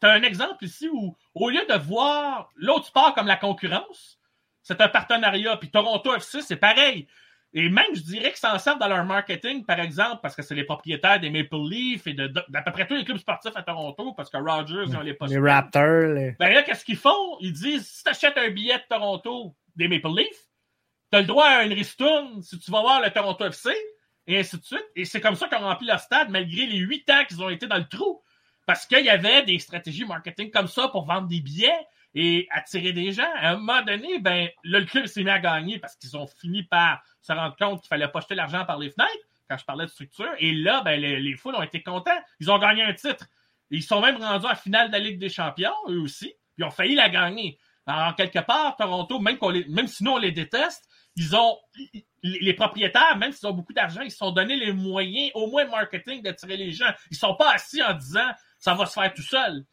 tu 0.00 0.06
as 0.06 0.12
un 0.12 0.22
exemple 0.22 0.64
ici 0.64 0.88
où, 0.88 1.16
au 1.34 1.50
lieu 1.50 1.64
de 1.68 1.74
voir 1.74 2.50
l'autre 2.56 2.86
sport 2.86 3.14
comme 3.14 3.26
la 3.26 3.36
concurrence, 3.36 4.18
c'est 4.62 4.80
un 4.80 4.88
partenariat. 4.88 5.56
Puis 5.56 5.70
Toronto 5.70 6.14
FC, 6.14 6.40
c'est 6.40 6.56
pareil. 6.56 7.08
Et 7.54 7.68
même, 7.68 7.94
je 7.94 8.00
dirais 8.00 8.30
qu'ils 8.30 8.38
s'en 8.38 8.58
servent 8.58 8.78
dans 8.78 8.88
leur 8.88 9.04
marketing, 9.04 9.64
par 9.66 9.78
exemple, 9.78 10.20
parce 10.22 10.34
que 10.34 10.40
c'est 10.42 10.54
les 10.54 10.64
propriétaires 10.64 11.20
des 11.20 11.28
Maple 11.28 11.56
Leafs 11.68 12.06
et 12.06 12.14
d'à 12.14 12.62
peu 12.62 12.72
près 12.72 12.86
tous 12.86 12.94
les 12.94 13.04
clubs 13.04 13.18
sportifs 13.18 13.54
à 13.54 13.62
Toronto, 13.62 14.14
parce 14.14 14.30
que 14.30 14.38
Rogers, 14.38 14.84
ils 14.88 14.96
ont 14.96 15.02
les 15.02 15.16
Les 15.28 15.38
Raptors. 15.38 16.14
Les... 16.14 16.34
Ben 16.38 16.52
là, 16.52 16.62
qu'est-ce 16.62 16.84
qu'ils 16.84 16.96
font? 16.96 17.36
Ils 17.40 17.52
disent, 17.52 17.86
si 17.86 18.04
tu 18.04 18.10
achètes 18.10 18.38
un 18.38 18.48
billet 18.50 18.78
de 18.78 18.84
Toronto 18.88 19.54
des 19.76 19.86
Maple 19.86 20.08
Leafs, 20.16 20.48
tu 21.10 21.18
as 21.18 21.20
le 21.20 21.26
droit 21.26 21.44
à 21.44 21.64
une 21.64 21.74
ristourne 21.74 22.40
si 22.42 22.58
tu 22.58 22.70
vas 22.70 22.80
voir 22.80 23.02
le 23.02 23.10
Toronto 23.10 23.44
FC, 23.44 23.70
et 24.26 24.38
ainsi 24.38 24.58
de 24.58 24.64
suite. 24.64 24.86
Et 24.96 25.04
c'est 25.04 25.20
comme 25.20 25.34
ça 25.34 25.46
qu'ils 25.48 25.58
ont 25.58 25.62
rempli 25.62 25.86
leur 25.86 26.00
stade, 26.00 26.30
malgré 26.30 26.64
les 26.64 26.78
huit 26.78 27.08
ans 27.10 27.24
qu'ils 27.28 27.42
ont 27.42 27.50
été 27.50 27.66
dans 27.66 27.78
le 27.78 27.88
trou. 27.88 28.22
Parce 28.66 28.86
qu'il 28.86 29.04
y 29.04 29.10
avait 29.10 29.42
des 29.42 29.58
stratégies 29.58 30.04
marketing 30.04 30.50
comme 30.50 30.68
ça 30.68 30.88
pour 30.88 31.04
vendre 31.04 31.26
des 31.26 31.40
billets 31.40 31.86
et 32.14 32.46
attirer 32.50 32.92
des 32.92 33.12
gens. 33.12 33.30
À 33.36 33.50
un 33.50 33.56
moment 33.56 33.82
donné, 33.82 34.18
ben, 34.18 34.48
le 34.64 34.84
club 34.84 35.06
s'est 35.06 35.24
mis 35.24 35.30
à 35.30 35.38
gagner 35.38 35.78
parce 35.78 35.96
qu'ils 35.96 36.16
ont 36.16 36.26
fini 36.26 36.62
par 36.62 37.02
se 37.20 37.32
rendre 37.32 37.56
compte 37.56 37.80
qu'il 37.80 37.88
fallait 37.88 38.08
pas 38.08 38.20
l'argent 38.30 38.64
par 38.64 38.78
les 38.78 38.90
fenêtres 38.90 39.12
quand 39.48 39.56
je 39.56 39.64
parlais 39.64 39.86
de 39.86 39.90
structure. 39.90 40.30
Et 40.38 40.52
là, 40.52 40.82
ben, 40.82 41.00
les, 41.00 41.34
foules 41.36 41.54
ont 41.54 41.62
été 41.62 41.82
contents. 41.82 42.10
Ils 42.40 42.50
ont 42.50 42.58
gagné 42.58 42.82
un 42.82 42.94
titre. 42.94 43.26
Ils 43.70 43.82
sont 43.82 44.00
même 44.00 44.16
rendus 44.16 44.46
à 44.46 44.54
finale 44.54 44.88
de 44.88 44.92
la 44.92 44.98
Ligue 44.98 45.18
des 45.18 45.30
Champions, 45.30 45.72
eux 45.88 46.00
aussi. 46.00 46.34
Ils 46.58 46.64
ont 46.64 46.70
failli 46.70 46.94
la 46.94 47.08
gagner. 47.08 47.58
En 47.86 48.12
quelque 48.12 48.38
part, 48.40 48.76
Toronto, 48.76 49.18
même, 49.18 49.38
même 49.68 49.88
sinon 49.88 50.14
on 50.14 50.18
les 50.18 50.30
déteste, 50.30 50.88
ils 51.16 51.34
ont 51.34 51.58
les 52.22 52.54
propriétaires, 52.54 53.16
même 53.16 53.32
s'ils 53.32 53.48
ont 53.48 53.52
beaucoup 53.52 53.72
d'argent, 53.72 54.02
ils 54.02 54.10
se 54.10 54.18
sont 54.18 54.30
donné 54.30 54.56
les 54.56 54.72
moyens, 54.72 55.30
au 55.34 55.48
moins 55.48 55.64
marketing, 55.64 56.22
d'attirer 56.22 56.56
les 56.56 56.70
gens. 56.70 56.90
Ils 57.10 57.16
sont 57.16 57.34
pas 57.34 57.52
assis 57.52 57.82
en 57.82 57.94
disant 57.94 58.30
ça 58.58 58.74
va 58.74 58.86
se 58.86 58.92
faire 58.92 59.12
tout 59.12 59.22
seul. 59.22 59.64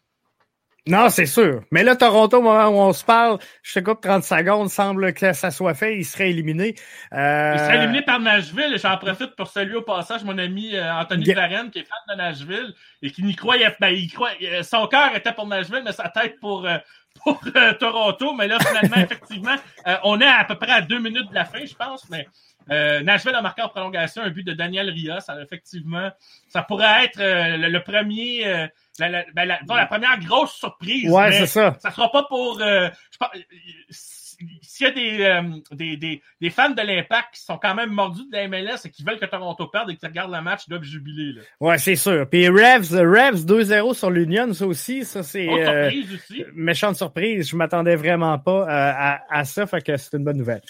Non, 0.89 1.09
c'est 1.09 1.27
sûr. 1.27 1.61
Mais 1.69 1.83
là, 1.83 1.95
Toronto, 1.95 2.37
au 2.37 2.41
moment 2.41 2.67
où 2.69 2.79
on 2.79 2.93
se 2.93 3.05
parle, 3.05 3.37
je 3.61 3.79
te 3.79 3.79
coupe 3.79 4.01
30 4.01 4.23
secondes, 4.23 4.69
semble 4.69 5.13
que 5.13 5.33
ça 5.33 5.51
soit 5.51 5.75
fait, 5.75 5.97
il 5.97 6.03
serait 6.03 6.31
éliminé. 6.31 6.73
Euh... 7.13 7.53
Il 7.53 7.59
serait 7.59 7.77
éliminé 7.77 8.01
par 8.01 8.19
Nashville. 8.19 8.75
J'en 8.81 8.97
profite 8.97 9.35
pour 9.35 9.47
saluer 9.47 9.75
au 9.75 9.83
passage 9.83 10.23
mon 10.23 10.37
ami 10.39 10.75
euh, 10.75 10.91
Anthony 10.91 11.31
Varenne, 11.31 11.69
qui 11.69 11.79
est 11.79 11.83
fan 11.83 11.99
de 12.09 12.15
Nashville 12.15 12.73
et 13.03 13.11
qui 13.11 13.21
n'y 13.23 13.35
croyait 13.35 13.69
pas. 13.79 13.91
il 13.91 14.11
croyait, 14.11 14.63
son 14.63 14.87
cœur 14.87 15.15
était 15.15 15.31
pour 15.31 15.45
Nashville, 15.45 15.83
mais 15.85 15.91
sa 15.91 16.09
tête 16.09 16.39
pour, 16.39 16.65
euh, 16.65 16.77
pour 17.23 17.39
euh, 17.55 17.73
Toronto. 17.73 18.33
Mais 18.33 18.47
là, 18.47 18.57
finalement, 18.59 18.97
effectivement, 19.03 19.55
on 20.03 20.19
est 20.19 20.25
à, 20.25 20.43
peu 20.43 20.55
près 20.55 20.71
à 20.71 20.81
deux 20.81 20.99
minutes 20.99 21.29
de 21.29 21.35
la 21.35 21.45
fin, 21.45 21.63
je 21.63 21.75
pense, 21.75 22.09
mais 22.09 22.27
Nashville 22.69 23.35
a 23.35 23.41
marqué 23.41 23.61
en 23.61 23.69
prolongation 23.69 24.21
un 24.21 24.29
but 24.29 24.43
de 24.43 24.53
Daniel 24.53 24.89
Rios. 24.89 25.13
Alors, 25.27 25.43
effectivement, 25.43 26.09
ça 26.47 26.63
pourrait 26.63 27.05
être 27.05 27.19
le, 27.19 27.79
premier 27.79 28.69
la, 29.07 29.23
ben, 29.33 29.45
la, 29.45 29.85
première 29.85 30.19
grosse 30.19 30.53
surprise. 30.53 31.09
Ouais, 31.09 31.31
c'est 31.31 31.47
ça. 31.47 31.75
Ça 31.79 31.91
sera 31.91 32.11
pas 32.11 32.23
pour. 32.23 32.59
Euh, 32.61 32.89
s'il 34.61 34.87
y 34.87 34.89
a 34.89 34.91
des, 34.91 35.23
euh, 35.23 35.75
des, 35.75 35.97
des, 35.97 36.21
des, 36.39 36.49
fans 36.49 36.69
de 36.69 36.81
l'Impact 36.81 37.35
qui 37.35 37.41
sont 37.41 37.57
quand 37.57 37.75
même 37.75 37.91
mordus 37.91 38.23
de 38.31 38.37
la 38.37 38.47
MLS 38.47 38.85
et 38.85 38.89
qui 38.89 39.03
veulent 39.03 39.19
que 39.19 39.25
Toronto 39.25 39.67
perde 39.67 39.89
et 39.89 39.97
qui 39.97 40.05
regardent 40.05 40.33
le 40.33 40.41
match, 40.41 40.61
ils 40.67 40.69
doivent 40.69 40.83
jubiler. 40.83 41.33
Là. 41.33 41.41
Ouais, 41.59 41.77
c'est 41.77 41.97
sûr. 41.97 42.25
Puis 42.29 42.47
Revs, 42.47 42.93
Revs 42.93 43.45
2-0 43.45 43.93
sur 43.93 44.09
l'Union, 44.09 44.53
ça 44.53 44.65
aussi, 44.65 45.03
ça 45.03 45.23
c'est. 45.23 45.49
Euh, 45.49 45.89
aussi. 45.89 46.45
Méchante 46.53 46.95
surprise. 46.95 47.49
Je 47.49 47.55
m'attendais 47.55 47.97
vraiment 47.97 48.39
pas 48.39 48.65
à, 48.69 49.21
à, 49.29 49.43
ça, 49.43 49.67
fait 49.67 49.81
que 49.81 49.97
c'est 49.97 50.15
une 50.15 50.23
bonne 50.23 50.37
nouvelle. 50.37 50.61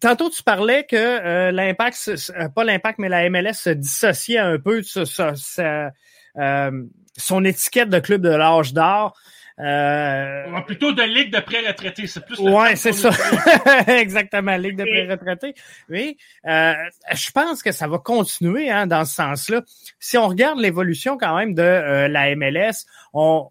Tantôt, 0.00 0.30
tu 0.30 0.42
parlais 0.42 0.84
que 0.84 1.50
l'impact, 1.50 2.10
pas 2.54 2.64
l'impact, 2.64 2.98
mais 2.98 3.08
la 3.08 3.28
MLS 3.30 3.54
se 3.54 3.70
dissociait 3.70 4.38
un 4.38 4.58
peu 4.58 4.80
de 4.80 5.90
euh, 6.38 6.82
son 7.16 7.44
étiquette 7.44 7.90
de 7.90 7.98
club 7.98 8.22
de 8.22 8.30
l'âge 8.30 8.72
d'or. 8.72 9.14
Euh, 9.60 10.60
plutôt 10.62 10.90
de 10.92 11.02
ligue 11.02 11.32
de 11.32 11.38
pré-retraités, 11.38 12.08
c'est 12.08 12.24
plus. 12.24 12.40
Ouais, 12.40 12.74
c'est 12.74 12.92
ça. 12.92 13.10
Exactement, 13.86 14.56
ligue 14.56 14.76
de 14.76 14.82
pré-retraités. 14.82 15.54
Oui, 15.88 16.16
euh, 16.46 16.74
je 17.12 17.30
pense 17.30 17.62
que 17.62 17.70
ça 17.70 17.86
va 17.86 17.98
continuer 17.98 18.68
hein, 18.68 18.88
dans 18.88 19.04
ce 19.04 19.14
sens-là. 19.14 19.62
Si 20.00 20.18
on 20.18 20.26
regarde 20.26 20.58
l'évolution 20.58 21.16
quand 21.16 21.36
même 21.36 21.54
de 21.54 21.62
euh, 21.62 22.08
la 22.08 22.34
MLS, 22.34 22.84
on, 23.12 23.48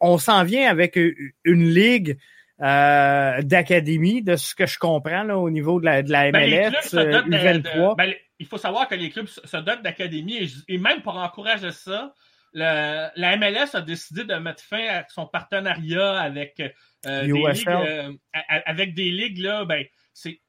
on, 0.00 0.18
s'en 0.18 0.42
vient 0.42 0.68
avec 0.68 0.96
une 0.96 1.68
ligue 1.68 2.18
euh, 2.60 3.42
d'académie, 3.42 4.22
de 4.22 4.36
ce 4.36 4.54
que 4.54 4.66
je 4.66 4.78
comprends 4.78 5.22
là, 5.22 5.38
au 5.38 5.50
niveau 5.50 5.80
de 5.80 5.84
la, 5.84 6.02
de 6.02 6.10
la 6.10 6.32
MLS, 6.32 6.72
ben, 6.92 7.22
U23 7.28 8.16
il 8.38 8.46
faut 8.46 8.58
savoir 8.58 8.88
que 8.88 8.94
les 8.94 9.10
clubs 9.10 9.26
se 9.26 9.56
donnent 9.56 9.82
d'académie 9.82 10.48
et, 10.68 10.78
même 10.78 11.02
pour 11.02 11.16
encourager 11.16 11.72
ça, 11.72 12.14
la 12.52 13.36
MLS 13.36 13.74
a 13.74 13.80
décidé 13.80 14.24
de 14.24 14.34
mettre 14.34 14.62
fin 14.62 14.84
à 14.86 15.04
son 15.08 15.26
partenariat 15.26 16.20
avec 16.20 16.60
euh, 17.06 17.22
des 17.22 17.32
ligues, 17.32 17.68
euh, 17.68 18.12
avec 18.32 18.94
des 18.94 19.10
ligues 19.10 19.38
là, 19.38 19.64
ben 19.64 19.84
c'est 20.12 20.40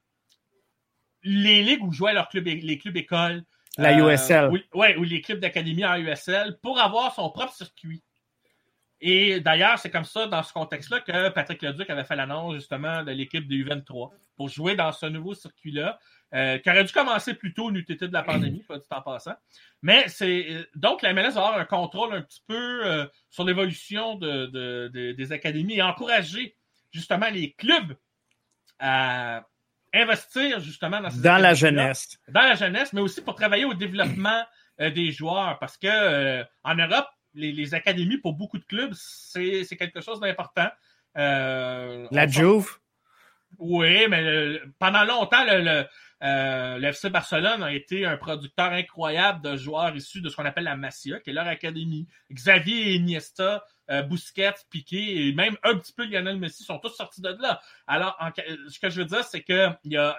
les 1.22 1.62
ligues 1.62 1.84
où 1.84 1.92
jouaient 1.92 2.14
leurs 2.14 2.28
clubs, 2.28 2.46
les 2.46 2.78
clubs 2.78 2.96
écoles. 2.96 3.42
La 3.76 3.96
USL. 3.96 4.48
Oui, 4.50 4.64
ouais, 4.74 4.96
ou 4.96 5.04
les 5.04 5.20
clubs 5.20 5.38
d'académie 5.38 5.84
en 5.84 5.96
USL 5.96 6.58
pour 6.62 6.80
avoir 6.80 7.14
son 7.14 7.30
propre 7.30 7.52
circuit. 7.52 8.02
Et 9.00 9.40
d'ailleurs, 9.40 9.78
c'est 9.78 9.90
comme 9.90 10.04
ça, 10.04 10.26
dans 10.26 10.42
ce 10.42 10.52
contexte-là, 10.52 11.00
que 11.00 11.30
Patrick 11.30 11.62
Leduc 11.62 11.88
avait 11.88 12.04
fait 12.04 12.16
l'annonce 12.16 12.54
justement 12.54 13.02
de 13.02 13.12
l'équipe 13.12 13.48
de 13.48 13.54
U23 13.54 14.10
pour 14.36 14.48
jouer 14.48 14.76
dans 14.76 14.92
ce 14.92 15.06
nouveau 15.06 15.34
circuit-là, 15.34 15.98
euh, 16.34 16.58
qui 16.58 16.70
aurait 16.70 16.84
dû 16.84 16.92
commencer 16.92 17.34
plus 17.34 17.54
tôt 17.54 17.70
n'eût 17.70 17.84
été 17.88 18.06
de 18.06 18.12
la 18.12 18.22
pandémie, 18.22 18.62
soit 18.62 18.78
dit 18.78 18.86
en 18.90 19.02
passant. 19.02 19.34
Mais 19.82 20.06
c'est 20.08 20.46
euh, 20.50 20.64
donc 20.76 21.02
la 21.02 21.12
MLS 21.12 21.32
va 21.32 21.46
avoir 21.46 21.58
un 21.58 21.64
contrôle 21.64 22.14
un 22.14 22.22
petit 22.22 22.42
peu 22.46 22.86
euh, 22.86 23.06
sur 23.30 23.44
l'évolution 23.44 24.14
de, 24.16 24.46
de, 24.46 25.12
des 25.12 25.32
académies 25.32 25.78
et 25.78 25.82
encourager 25.82 26.56
justement 26.92 27.30
les 27.30 27.52
clubs 27.54 27.96
à 28.78 29.44
investir 29.92 30.60
justement 30.60 31.00
dans, 31.00 31.08
dans 31.08 31.38
la 31.38 31.54
jeunesse. 31.54 32.18
Dans 32.28 32.42
la 32.42 32.54
jeunesse, 32.54 32.92
mais 32.92 33.00
aussi 33.00 33.22
pour 33.22 33.34
travailler 33.34 33.64
au 33.64 33.74
développement 33.74 34.44
des 34.78 35.10
joueurs. 35.10 35.58
Parce 35.58 35.76
que 35.76 36.42
en 36.62 36.74
Europe, 36.74 37.08
les, 37.34 37.74
académies 37.74 38.18
pour 38.18 38.34
beaucoup 38.34 38.58
de 38.58 38.64
clubs, 38.64 38.94
c'est 38.94 39.76
quelque 39.78 40.00
chose 40.00 40.20
d'important. 40.20 40.68
la 41.14 42.26
Juve? 42.26 42.78
Oui, 43.58 44.06
mais 44.08 44.60
pendant 44.78 45.04
longtemps, 45.04 45.44
le, 45.44 45.84
euh, 46.22 46.78
le 46.78 46.88
FC 46.88 47.08
Barcelone 47.08 47.62
a 47.62 47.72
été 47.72 48.04
un 48.04 48.16
producteur 48.16 48.72
incroyable 48.72 49.42
de 49.42 49.56
joueurs 49.56 49.94
issus 49.96 50.20
de 50.20 50.28
ce 50.28 50.36
qu'on 50.36 50.44
appelle 50.44 50.64
la 50.64 50.76
Masia, 50.76 51.18
qui 51.20 51.30
est 51.30 51.32
leur 51.32 51.46
académie. 51.46 52.06
Xavier 52.30 52.94
Iniesta, 52.94 53.64
euh, 53.90 54.02
Busquets, 54.02 54.54
Piqué 54.70 55.28
et 55.28 55.32
même 55.32 55.56
un 55.62 55.76
petit 55.76 55.92
peu 55.92 56.04
Lionel 56.04 56.38
Messi 56.38 56.62
sont 56.62 56.78
tous 56.78 56.90
sortis 56.90 57.22
de 57.22 57.30
là. 57.40 57.60
Alors, 57.86 58.18
ce 58.68 58.78
que 58.78 58.90
je 58.90 59.00
veux 59.00 59.06
dire, 59.06 59.24
c'est 59.24 59.42
que 59.42 59.68
il 59.84 59.92
y 59.92 59.96
a 59.96 60.18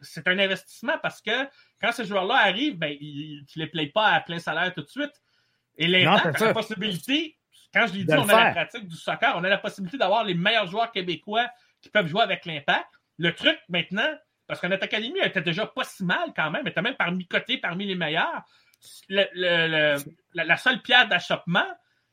c'est 0.00 0.28
un 0.28 0.38
investissement 0.38 0.96
parce 1.02 1.20
que 1.20 1.48
quand 1.80 1.90
ces 1.90 2.04
joueurs-là 2.04 2.36
arrivent, 2.36 2.78
ben, 2.78 2.96
ils 3.00 3.44
ne 3.56 3.62
les 3.62 3.66
payent 3.66 3.90
pas 3.90 4.06
à 4.12 4.20
plein 4.20 4.38
salaire 4.38 4.72
tout 4.72 4.82
de 4.82 4.88
suite. 4.88 5.10
Et 5.78 5.86
l'impact 5.86 6.42
a 6.42 6.46
la 6.46 6.54
possibilité, 6.54 7.38
quand 7.72 7.86
je 7.86 7.94
l'ai 7.94 8.04
dit, 8.04 8.12
on 8.12 8.28
a 8.28 8.44
la 8.44 8.50
pratique 8.50 8.88
du 8.88 8.96
soccer, 8.96 9.34
on 9.36 9.44
a 9.44 9.48
la 9.48 9.58
possibilité 9.58 9.96
d'avoir 9.96 10.24
les 10.24 10.34
meilleurs 10.34 10.66
joueurs 10.66 10.90
québécois 10.90 11.48
qui 11.80 11.88
peuvent 11.88 12.08
jouer 12.08 12.22
avec 12.22 12.44
l'impact. 12.44 12.88
Le 13.18 13.32
truc 13.34 13.58
maintenant, 13.68 14.08
parce 14.46 14.60
que 14.60 14.66
notre 14.66 14.84
académie 14.84 15.20
était 15.20 15.42
déjà 15.42 15.66
pas 15.66 15.84
si 15.84 16.04
mal 16.04 16.32
quand 16.34 16.50
même, 16.50 16.62
elle 16.64 16.72
était 16.72 16.82
même 16.82 16.96
parmi 16.96 17.26
côté 17.26 17.58
parmi 17.58 17.86
les 17.86 17.94
meilleurs. 17.94 18.42
la, 19.08 20.56
seule 20.56 20.82
pierre 20.82 21.06
d'achoppement, 21.06 21.66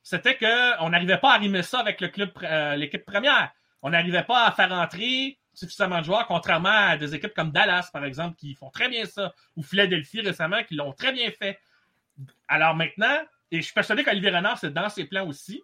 c'était 0.03 0.37
qu'on 0.37 0.89
n'arrivait 0.89 1.17
pas 1.17 1.31
à 1.31 1.35
arrimer 1.35 1.63
ça 1.63 1.79
avec 1.79 2.01
le 2.01 2.09
club, 2.09 2.31
euh, 2.43 2.75
l'équipe 2.75 3.03
première. 3.03 3.51
On 3.81 3.89
n'arrivait 3.89 4.23
pas 4.23 4.45
à 4.45 4.51
faire 4.51 4.71
entrer 4.71 5.39
suffisamment 5.53 5.99
de 5.99 6.05
joueurs, 6.05 6.27
contrairement 6.27 6.69
à 6.69 6.97
des 6.97 7.15
équipes 7.15 7.33
comme 7.33 7.51
Dallas, 7.51 7.89
par 7.91 8.05
exemple, 8.05 8.35
qui 8.35 8.53
font 8.53 8.69
très 8.69 8.89
bien 8.89 9.05
ça, 9.05 9.33
ou 9.55 9.63
Philadelphie 9.63 10.21
récemment, 10.21 10.63
qui 10.63 10.75
l'ont 10.75 10.91
très 10.91 11.11
bien 11.11 11.31
fait. 11.31 11.59
Alors 12.47 12.75
maintenant, 12.75 13.19
et 13.51 13.57
je 13.57 13.63
suis 13.63 13.73
persuadé 13.73 14.03
qu'Olivier 14.03 14.31
Renard, 14.31 14.57
c'est 14.57 14.73
dans 14.73 14.89
ses 14.89 15.05
plans 15.05 15.27
aussi, 15.27 15.63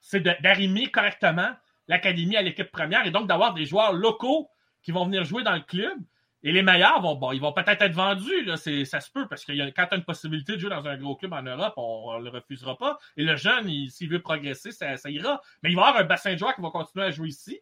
c'est 0.00 0.20
d'arrimer 0.20 0.90
correctement 0.90 1.50
l'académie 1.88 2.36
à 2.36 2.42
l'équipe 2.42 2.70
première 2.70 3.06
et 3.06 3.10
donc 3.10 3.26
d'avoir 3.26 3.54
des 3.54 3.64
joueurs 3.66 3.92
locaux 3.92 4.48
qui 4.82 4.92
vont 4.92 5.04
venir 5.06 5.24
jouer 5.24 5.42
dans 5.42 5.54
le 5.54 5.60
club. 5.60 5.98
Et 6.44 6.52
les 6.52 6.62
meilleurs 6.62 7.00
vont, 7.00 7.32
ils 7.32 7.40
vont 7.40 7.52
peut-être 7.52 7.82
être 7.82 7.94
vendus, 7.94 8.46
ça 8.84 9.00
se 9.00 9.10
peut, 9.10 9.26
parce 9.26 9.44
que 9.44 9.52
quand 9.70 9.86
tu 9.86 9.94
as 9.94 9.96
une 9.96 10.04
possibilité 10.04 10.52
de 10.52 10.58
jouer 10.58 10.70
dans 10.70 10.86
un 10.86 10.96
gros 10.96 11.16
club 11.16 11.32
en 11.32 11.42
Europe, 11.42 11.74
on 11.76 12.20
ne 12.20 12.24
le 12.24 12.30
refusera 12.30 12.78
pas. 12.78 12.96
Et 13.16 13.24
le 13.24 13.34
jeune, 13.34 13.68
s'il 13.88 14.08
veut 14.08 14.22
progresser, 14.22 14.70
ça, 14.70 14.94
ira. 15.10 15.40
Mais 15.62 15.70
il 15.70 15.76
va 15.76 15.82
y 15.82 15.84
avoir 15.86 16.00
un 16.00 16.04
bassin 16.04 16.34
de 16.34 16.38
joueurs 16.38 16.54
qui 16.54 16.60
vont 16.60 16.70
continuer 16.70 17.06
à 17.06 17.10
jouer 17.10 17.28
ici. 17.28 17.60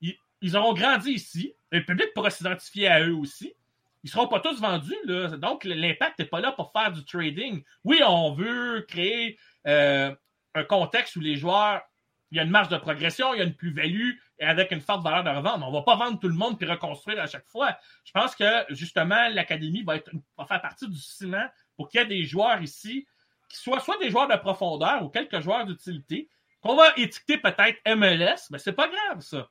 Ils, 0.00 0.56
auront 0.56 0.72
grandi 0.72 1.10
ici. 1.10 1.54
Le 1.72 1.84
public 1.84 2.14
pourra 2.14 2.30
s'identifier 2.30 2.86
à 2.86 3.04
eux 3.04 3.14
aussi. 3.14 3.54
Ils 4.02 4.06
ne 4.06 4.10
seront 4.10 4.28
pas 4.28 4.40
tous 4.40 4.60
vendus. 4.60 4.96
Là. 5.04 5.28
Donc, 5.36 5.64
l'impact 5.64 6.18
n'est 6.18 6.24
pas 6.24 6.40
là 6.40 6.52
pour 6.52 6.72
faire 6.72 6.92
du 6.92 7.04
trading. 7.04 7.62
Oui, 7.84 8.00
on 8.06 8.32
veut 8.32 8.84
créer 8.88 9.38
euh, 9.66 10.14
un 10.54 10.64
contexte 10.64 11.16
où 11.16 11.20
les 11.20 11.36
joueurs 11.36 11.82
il 12.30 12.36
y 12.36 12.40
a 12.40 12.44
une 12.44 12.50
marge 12.50 12.68
de 12.68 12.76
progression, 12.76 13.34
il 13.34 13.38
y 13.38 13.40
a 13.40 13.44
une 13.44 13.54
plus-value 13.54 14.12
et 14.38 14.44
avec 14.44 14.70
une 14.70 14.80
forte 14.80 15.02
valeur 15.02 15.24
de 15.24 15.30
revente. 15.30 15.62
On 15.62 15.70
ne 15.70 15.76
va 15.76 15.82
pas 15.82 15.96
vendre 15.96 16.18
tout 16.18 16.28
le 16.28 16.34
monde 16.34 16.58
puis 16.58 16.68
reconstruire 16.68 17.20
à 17.20 17.26
chaque 17.26 17.46
fois. 17.46 17.76
Je 18.04 18.12
pense 18.12 18.34
que 18.36 18.64
justement, 18.70 19.28
l'académie 19.30 19.82
va, 19.82 19.96
être, 19.96 20.10
faire 20.46 20.62
partie 20.62 20.88
du 20.88 20.98
ciment 20.98 21.46
pour 21.76 21.88
qu'il 21.88 22.00
y 22.00 22.04
ait 22.04 22.06
des 22.06 22.24
joueurs 22.24 22.62
ici 22.62 23.06
qui 23.48 23.56
soient 23.58 23.80
soit 23.80 23.98
des 23.98 24.10
joueurs 24.10 24.28
de 24.28 24.36
profondeur 24.36 25.02
ou 25.02 25.08
quelques 25.08 25.40
joueurs 25.40 25.66
d'utilité, 25.66 26.28
qu'on 26.60 26.76
va 26.76 26.92
étiqueter 26.96 27.38
peut-être 27.38 27.80
MLS, 27.96 28.46
mais 28.50 28.58
c'est 28.58 28.72
pas 28.72 28.88
grave 28.88 29.20
ça. 29.20 29.48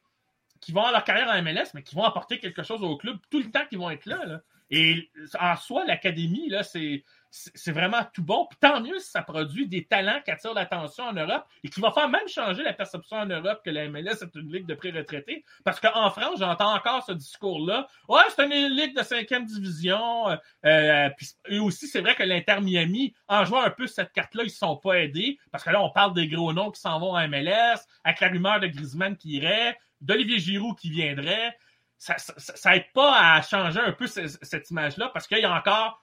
Qui 0.62 0.72
vont 0.72 0.82
avoir 0.82 0.94
leur 0.94 1.04
carrière 1.04 1.30
en 1.30 1.42
MLS, 1.42 1.72
mais 1.74 1.84
qui 1.84 1.96
vont 1.96 2.04
apporter 2.04 2.40
quelque 2.40 2.64
chose 2.64 2.84
au 2.84 2.98
club 2.98 3.18
tout 3.30 3.40
le 3.40 3.50
temps 3.50 3.66
qu'ils 3.68 3.80
vont 3.80 3.90
être 3.90 4.06
là. 4.06 4.26
là. 4.26 4.42
Et 4.72 5.10
en 5.40 5.56
soi, 5.56 5.86
l'académie, 5.86 6.50
là, 6.50 6.64
c'est 6.64 7.04
c'est 7.32 7.72
vraiment 7.72 8.02
tout 8.14 8.24
bon. 8.24 8.48
Puis 8.50 8.58
tant 8.60 8.82
mieux 8.82 8.98
si 9.00 9.12
ça 9.12 9.22
produit 9.22 9.68
des 9.68 9.86
talents 9.86 10.20
qui 10.26 10.32
attirent 10.32 10.54
l'attention 10.54 11.06
en 11.06 11.14
Europe 11.14 11.46
et 11.64 11.70
qui 11.70 11.80
va 11.80 11.92
faire 11.92 12.10
même 12.10 12.28
changer 12.28 12.64
la 12.64 12.74
perception 12.74 13.18
en 13.18 13.26
Europe 13.26 13.62
que 13.64 13.70
la 13.70 13.88
MLS 13.88 14.22
est 14.22 14.36
une 14.36 14.52
ligue 14.52 14.66
de 14.66 14.74
pré-retraités. 14.74 15.44
Parce 15.64 15.80
qu'en 15.80 16.10
France, 16.10 16.40
j'entends 16.40 16.74
encore 16.74 17.04
ce 17.06 17.12
discours-là. 17.12 17.88
Ouais, 18.08 18.22
c'est 18.36 18.46
une 18.46 18.76
ligue 18.76 18.98
de 18.98 19.04
cinquième 19.04 19.46
division. 19.46 20.30
Euh, 20.30 20.36
euh 20.66 21.10
et 21.48 21.60
aussi, 21.60 21.88
c'est 21.88 22.02
vrai 22.02 22.16
que 22.16 22.24
l'Inter 22.24 22.62
Miami, 22.62 23.14
en 23.28 23.46
jouant 23.46 23.62
un 23.62 23.70
peu 23.70 23.88
cette 23.88 24.12
carte-là, 24.12 24.44
ils 24.44 24.48
ne 24.48 24.52
sont 24.52 24.78
pas 24.78 25.00
aidés. 25.00 25.38
Parce 25.52 25.64
que 25.64 25.70
là, 25.70 25.82
on 25.82 25.92
parle 25.92 26.14
des 26.14 26.28
gros 26.28 26.52
noms 26.54 26.72
qui 26.72 26.82
s'en 26.82 27.00
vont 27.00 27.16
en 27.16 27.28
MLS, 27.28 27.80
avec 28.04 28.20
la 28.22 28.30
rumeur 28.30 28.60
de 28.60 28.68
Griezmann 28.68 29.16
qui 29.16 29.38
irait, 29.38 29.78
d'Olivier 30.02 30.40
Giroud 30.40 30.78
qui 30.78 30.90
viendrait. 30.90 31.58
Ça, 31.98 32.16
ça, 32.18 32.76
aide 32.78 32.92
pas 32.94 33.36
à 33.36 33.42
changer 33.42 33.80
un 33.80 33.92
peu 33.92 34.08
cette 34.08 34.70
image-là 34.70 35.10
parce 35.14 35.28
qu'il 35.28 35.40
y 35.40 35.44
a 35.44 35.54
encore 35.54 36.02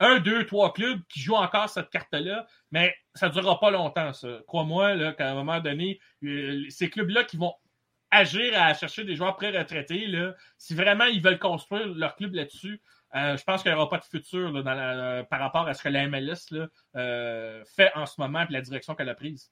un, 0.00 0.18
deux, 0.18 0.46
trois 0.46 0.72
clubs 0.72 1.00
qui 1.08 1.20
jouent 1.20 1.34
encore 1.34 1.68
cette 1.68 1.90
carte-là, 1.90 2.46
mais 2.70 2.94
ça 3.14 3.28
ne 3.28 3.32
durera 3.32 3.58
pas 3.58 3.70
longtemps, 3.70 4.12
ça. 4.12 4.28
Crois-moi, 4.46 5.14
qu'à 5.14 5.30
un 5.30 5.34
moment 5.34 5.60
donné, 5.60 6.00
euh, 6.22 6.64
ces 6.68 6.90
clubs-là 6.90 7.24
qui 7.24 7.36
vont 7.36 7.54
agir 8.10 8.60
à 8.60 8.74
chercher 8.74 9.04
des 9.04 9.16
joueurs 9.16 9.36
pré-retraités, 9.36 10.06
si 10.56 10.74
vraiment 10.74 11.04
ils 11.04 11.22
veulent 11.22 11.38
construire 11.38 11.88
leur 11.88 12.14
club 12.16 12.34
là-dessus, 12.34 12.80
euh, 13.14 13.36
je 13.36 13.44
pense 13.44 13.62
qu'il 13.62 13.72
n'y 13.72 13.76
aura 13.76 13.88
pas 13.88 13.98
de 13.98 14.04
futur 14.04 14.52
par 15.30 15.40
rapport 15.40 15.66
à 15.66 15.74
ce 15.74 15.82
que 15.82 15.88
la 15.88 16.06
MLS 16.08 16.52
euh, 16.96 17.64
fait 17.76 17.90
en 17.94 18.06
ce 18.06 18.20
moment 18.20 18.42
et 18.42 18.52
la 18.52 18.60
direction 18.60 18.94
qu'elle 18.94 19.08
a 19.08 19.14
prise. 19.14 19.50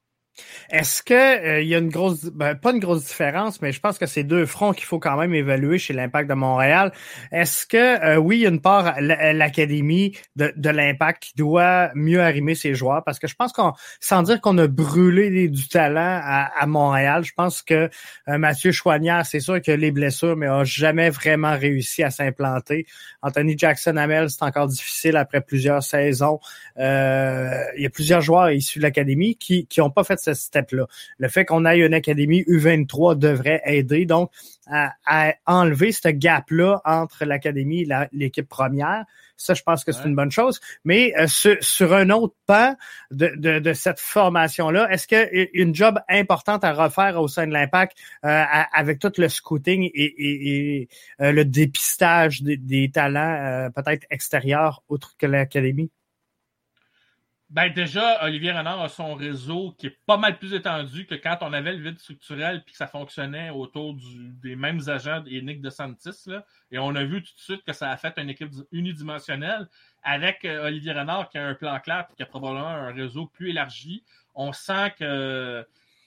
Est-ce 0.70 1.02
que 1.02 1.14
euh, 1.14 1.62
y 1.62 1.74
a 1.74 1.78
une 1.78 1.88
grosse, 1.88 2.24
ben, 2.24 2.54
pas 2.54 2.72
une 2.72 2.80
grosse 2.80 3.04
différence, 3.06 3.62
mais 3.62 3.72
je 3.72 3.80
pense 3.80 3.98
que 3.98 4.06
c'est 4.06 4.24
deux 4.24 4.46
fronts 4.46 4.72
qu'il 4.72 4.84
faut 4.84 4.98
quand 4.98 5.16
même 5.16 5.34
évaluer 5.34 5.78
chez 5.78 5.94
l'Impact 5.94 6.28
de 6.28 6.34
Montréal. 6.34 6.92
Est-ce 7.32 7.66
que 7.66 8.04
euh, 8.04 8.16
oui, 8.16 8.38
il 8.38 8.42
y 8.42 8.46
a 8.46 8.50
une 8.50 8.60
part 8.60 8.94
l'académie 9.00 10.16
de, 10.34 10.52
de 10.56 10.70
l'Impact 10.70 11.22
qui 11.22 11.32
doit 11.36 11.90
mieux 11.94 12.20
arrimer 12.20 12.54
ses 12.54 12.74
joueurs, 12.74 13.02
parce 13.04 13.18
que 13.18 13.26
je 13.26 13.34
pense 13.34 13.52
qu'on, 13.52 13.72
sans 14.00 14.22
dire 14.22 14.40
qu'on 14.40 14.58
a 14.58 14.66
brûlé 14.66 15.48
du 15.48 15.68
talent 15.68 16.20
à, 16.22 16.66
Montréal, 16.66 17.24
je 17.24 17.32
pense 17.32 17.62
que 17.62 17.88
euh, 18.28 18.38
Mathieu 18.38 18.72
Chouanière, 18.72 19.24
c'est 19.24 19.40
sûr 19.40 19.62
que 19.62 19.70
les 19.70 19.92
blessures, 19.92 20.36
mais 20.36 20.48
a 20.48 20.64
jamais 20.64 21.10
vraiment 21.10 21.56
réussi 21.56 22.02
à 22.02 22.10
s'implanter. 22.10 22.86
Anthony 23.22 23.56
Jackson 23.56 23.96
Hamel, 23.96 24.30
c'est 24.30 24.42
encore 24.42 24.66
difficile 24.66 25.16
après 25.16 25.40
plusieurs 25.40 25.82
saisons. 25.82 26.40
il 26.76 26.82
y 27.78 27.86
a 27.86 27.90
plusieurs 27.92 28.20
joueurs 28.20 28.50
issus 28.50 28.80
de 28.80 28.82
l'académie 28.82 29.36
qui 29.36 29.66
qui 29.66 29.80
ont 29.80 29.90
pas 29.90 30.04
fait 30.04 30.18
ce 30.26 30.34
step-là. 30.34 30.86
Le 31.18 31.28
fait 31.28 31.44
qu'on 31.44 31.64
ait 31.64 31.78
une 31.78 31.94
académie 31.94 32.42
U23 32.42 33.16
devrait 33.16 33.62
aider 33.64 34.06
donc 34.06 34.30
à, 34.66 35.34
enlever 35.46 35.92
ce 35.92 36.08
gap-là 36.08 36.80
entre 36.84 37.24
l'académie 37.24 37.82
et 37.82 37.88
l'équipe 38.12 38.48
première. 38.48 39.04
Ça, 39.36 39.54
je 39.54 39.62
pense 39.62 39.84
que 39.84 39.92
c'est 39.92 40.04
une 40.04 40.16
bonne 40.16 40.30
chose. 40.30 40.60
Mais 40.84 41.12
euh, 41.18 41.26
sur, 41.28 41.92
un 41.92 42.10
autre 42.10 42.34
pan 42.46 42.74
de, 43.10 43.72
cette 43.74 44.00
formation-là, 44.00 44.88
est-ce 44.90 45.06
qu'il 45.06 45.18
y 45.18 45.42
a 45.42 45.46
une 45.52 45.74
job 45.74 45.98
importante 46.08 46.64
à 46.64 46.72
refaire 46.72 47.20
au 47.20 47.28
sein 47.28 47.46
de 47.46 47.52
l'Impact 47.52 47.96
euh, 48.24 48.44
avec 48.72 48.98
tout 48.98 49.12
le 49.18 49.28
scouting 49.28 49.90
et, 49.94 50.88
euh, 51.20 51.32
le 51.32 51.44
dépistage 51.44 52.42
des 52.42 52.90
talents 52.90 53.70
peut-être 53.74 54.06
extérieurs 54.10 54.82
autres 54.88 55.14
que 55.18 55.26
l'académie? 55.26 55.90
Ben 57.48 57.72
déjà, 57.72 58.24
Olivier 58.24 58.50
Renard 58.50 58.82
a 58.82 58.88
son 58.88 59.14
réseau 59.14 59.72
qui 59.78 59.86
est 59.86 59.98
pas 60.04 60.16
mal 60.16 60.36
plus 60.36 60.52
étendu 60.52 61.06
que 61.06 61.14
quand 61.14 61.38
on 61.42 61.52
avait 61.52 61.74
le 61.74 61.82
vide 61.82 61.98
structurel 62.00 62.64
puis 62.64 62.72
que 62.72 62.76
ça 62.76 62.88
fonctionnait 62.88 63.50
autour 63.50 63.94
des 64.42 64.56
mêmes 64.56 64.80
agents 64.88 65.22
et 65.26 65.40
Nick 65.42 65.60
de 65.60 65.70
Santis. 65.70 66.28
Et 66.72 66.78
on 66.80 66.96
a 66.96 67.04
vu 67.04 67.22
tout 67.22 67.32
de 67.34 67.40
suite 67.40 67.62
que 67.62 67.72
ça 67.72 67.92
a 67.92 67.96
fait 67.96 68.14
une 68.16 68.30
équipe 68.30 68.50
unidimensionnelle 68.72 69.68
avec 70.02 70.44
euh, 70.44 70.66
Olivier 70.66 70.92
Renard 70.92 71.28
qui 71.28 71.38
a 71.38 71.46
un 71.46 71.54
plan 71.54 71.78
clair 71.78 72.08
et 72.10 72.16
qui 72.16 72.22
a 72.24 72.26
probablement 72.26 72.66
un 72.66 72.92
réseau 72.92 73.26
plus 73.26 73.50
élargi. 73.50 74.02
On 74.34 74.52
sent 74.52 74.94
que 74.98 75.64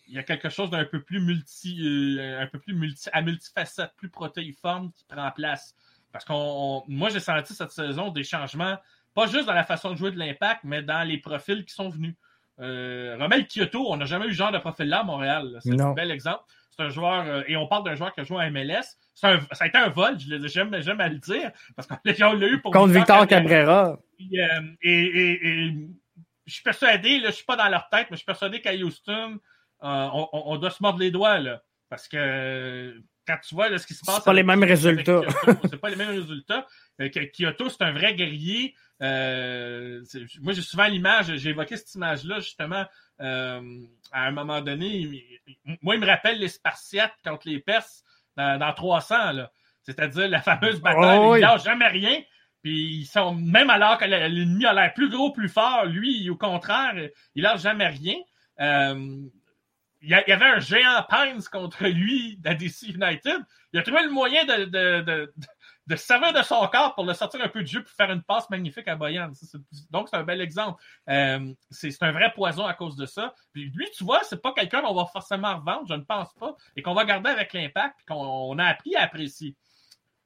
il 0.09 0.15
y 0.15 0.19
a 0.19 0.23
quelque 0.23 0.49
chose 0.49 0.69
d'un 0.71 0.85
peu 0.85 1.01
plus 1.01 1.21
multi, 1.21 2.17
euh, 2.19 2.45
plus 2.47 3.09
à 3.13 3.21
multifacette, 3.21 3.91
plus 3.95 4.09
protéiforme 4.09 4.91
qui 4.91 5.05
prend 5.05 5.31
place. 5.31 5.75
Parce 6.11 6.25
qu'on, 6.25 6.83
moi, 6.87 7.09
j'ai 7.09 7.19
senti 7.19 7.53
cette 7.53 7.71
saison 7.71 8.09
des 8.09 8.23
changements 8.23 8.77
pas 9.13 9.27
juste 9.27 9.45
dans 9.45 9.53
la 9.53 9.63
façon 9.63 9.91
de 9.91 9.95
jouer 9.95 10.11
de 10.11 10.19
l'impact, 10.19 10.61
mais 10.63 10.81
dans 10.81 11.07
les 11.07 11.17
profils 11.17 11.65
qui 11.65 11.73
sont 11.73 11.89
venus. 11.89 12.15
Euh, 12.61 13.15
Romel 13.19 13.47
Kyoto, 13.47 13.91
on 13.91 13.97
n'a 13.97 14.05
jamais 14.05 14.25
eu 14.27 14.31
ce 14.31 14.37
genre 14.37 14.51
de 14.51 14.57
profil-là 14.57 14.99
à 14.99 15.03
Montréal. 15.03 15.59
C'est 15.61 15.79
un 15.79 15.93
bel 15.93 16.11
exemple. 16.11 16.43
C'est 16.71 16.83
un 16.83 16.89
joueur, 16.89 17.25
euh, 17.25 17.43
et 17.47 17.57
on 17.57 17.67
parle 17.67 17.83
d'un 17.83 17.95
joueur 17.95 18.13
qui 18.13 18.21
a 18.21 18.23
joué 18.23 18.43
à 18.43 18.49
MLS. 18.49 18.97
Un, 19.23 19.39
ça 19.51 19.65
a 19.65 19.67
été 19.67 19.77
un 19.77 19.89
vol, 19.89 20.17
je 20.17 20.47
j'aime 20.47 20.73
à 20.73 21.09
le 21.09 21.17
dire, 21.17 21.51
parce 21.75 21.87
qu'on 21.87 22.33
l'a 22.33 22.47
eu 22.47 22.61
pour 22.61 22.71
Contre 22.71 22.93
Victor 22.93 23.27
Cabrera. 23.27 23.97
Euh, 24.21 24.61
et, 24.81 25.73
je 26.45 26.53
suis 26.53 26.63
persuadé, 26.63 27.19
là, 27.19 27.29
je 27.29 27.35
suis 27.35 27.45
pas 27.45 27.57
dans 27.57 27.67
leur 27.67 27.89
tête, 27.89 28.07
mais 28.09 28.15
je 28.15 28.19
suis 28.19 28.25
persuadé 28.25 28.61
qu'à 28.61 28.73
Houston, 28.73 29.39
on, 29.81 30.57
doit 30.57 30.71
se 30.71 30.81
mordre 30.81 30.99
les 30.99 31.11
doigts, 31.11 31.37
là, 31.37 31.61
parce 31.89 32.07
que 32.07 32.95
quand 33.27 33.37
tu 33.47 33.55
vois 33.55 33.77
ce 33.77 33.85
qui 33.85 33.93
se 33.93 34.03
passe. 34.03 34.15
C'est 34.15 34.25
pas 34.25 34.33
les 34.33 34.43
mêmes 34.43 34.63
résultats. 34.63 35.21
C'est 35.69 35.79
pas 35.79 35.89
les 35.89 35.95
mêmes 35.95 36.09
résultats. 36.09 36.65
Kyoto, 36.97 37.69
c'est 37.69 37.83
un 37.83 37.91
vrai 37.91 38.15
guerrier. 38.15 38.73
Euh, 39.01 40.03
moi, 40.41 40.53
j'ai 40.53 40.61
souvent 40.61 40.85
l'image, 40.85 41.33
j'ai 41.35 41.51
évoqué 41.51 41.77
cette 41.77 41.93
image-là 41.95 42.39
justement 42.39 42.85
euh, 43.21 43.61
à 44.11 44.25
un 44.25 44.31
moment 44.31 44.61
donné. 44.61 45.39
moi, 45.81 45.95
il 45.95 46.01
me 46.01 46.05
rappelle 46.05 46.39
les 46.39 46.49
Spartiates 46.49 47.15
contre 47.23 47.47
les 47.47 47.59
Perses 47.59 48.03
dans, 48.35 48.73
300. 48.73 49.15
C'est-à-dire 49.83 50.27
la 50.27 50.41
fameuse 50.41 50.81
bataille, 50.81 51.19
oh, 51.19 51.35
il 51.35 51.63
jamais 51.63 51.87
rien. 51.87 52.21
Puis 52.61 52.99
ils 52.99 53.05
sont, 53.05 53.33
même 53.35 53.69
alors 53.69 53.97
que 53.97 54.05
l'ennemi 54.05 54.65
a 54.65 54.73
l'air 54.73 54.93
plus 54.93 55.09
gros, 55.09 55.31
plus 55.31 55.47
fort, 55.47 55.85
lui, 55.85 56.29
au 56.29 56.35
contraire, 56.35 56.93
il 57.35 57.43
lâche 57.43 57.61
jamais 57.61 57.87
rien. 57.87 58.15
Euh, 58.59 59.21
il 60.01 60.09
y, 60.09 60.13
avait 60.13 60.45
un 60.45 60.59
géant 60.59 61.05
Pines 61.09 61.43
contre 61.51 61.85
lui 61.85 62.39
à 62.45 62.53
DC 62.55 62.83
United. 62.83 63.37
Il 63.73 63.79
a 63.79 63.83
trouvé 63.83 64.03
le 64.03 64.11
moyen 64.11 64.45
de 64.45 64.65
de 64.65 65.33
servir 65.95 66.33
de 66.33 66.41
son 66.41 66.65
corps 66.67 66.95
pour 66.95 67.05
le 67.05 67.13
sortir 67.13 67.41
un 67.41 67.49
peu 67.49 67.61
du 67.61 67.71
jeu 67.71 67.83
pour 67.83 67.91
faire 67.91 68.11
une 68.11 68.21
passe 68.21 68.49
magnifique 68.49 68.87
à 68.87 68.95
Boyan. 68.95 69.31
Donc, 69.89 70.09
c'est 70.09 70.17
un 70.17 70.23
bel 70.23 70.41
exemple. 70.41 70.81
Euh, 71.09 71.53
c'est 71.71 72.01
un 72.01 72.11
vrai 72.11 72.31
poison 72.33 72.65
à 72.65 72.73
cause 72.73 72.95
de 72.95 73.05
ça. 73.05 73.33
Puis 73.53 73.71
lui, 73.75 73.87
tu 73.95 74.03
vois, 74.03 74.21
c'est 74.23 74.41
pas 74.41 74.53
quelqu'un 74.53 74.81
qu'on 74.81 74.93
va 74.93 75.05
forcément 75.05 75.57
revendre, 75.57 75.87
je 75.87 75.93
ne 75.93 76.03
pense 76.03 76.33
pas, 76.33 76.55
et 76.75 76.81
qu'on 76.81 76.93
va 76.93 77.05
garder 77.05 77.29
avec 77.29 77.53
l'impact, 77.53 77.95
qu'on 78.07 78.57
a 78.57 78.65
appris 78.65 78.95
à 78.95 79.03
apprécier. 79.03 79.55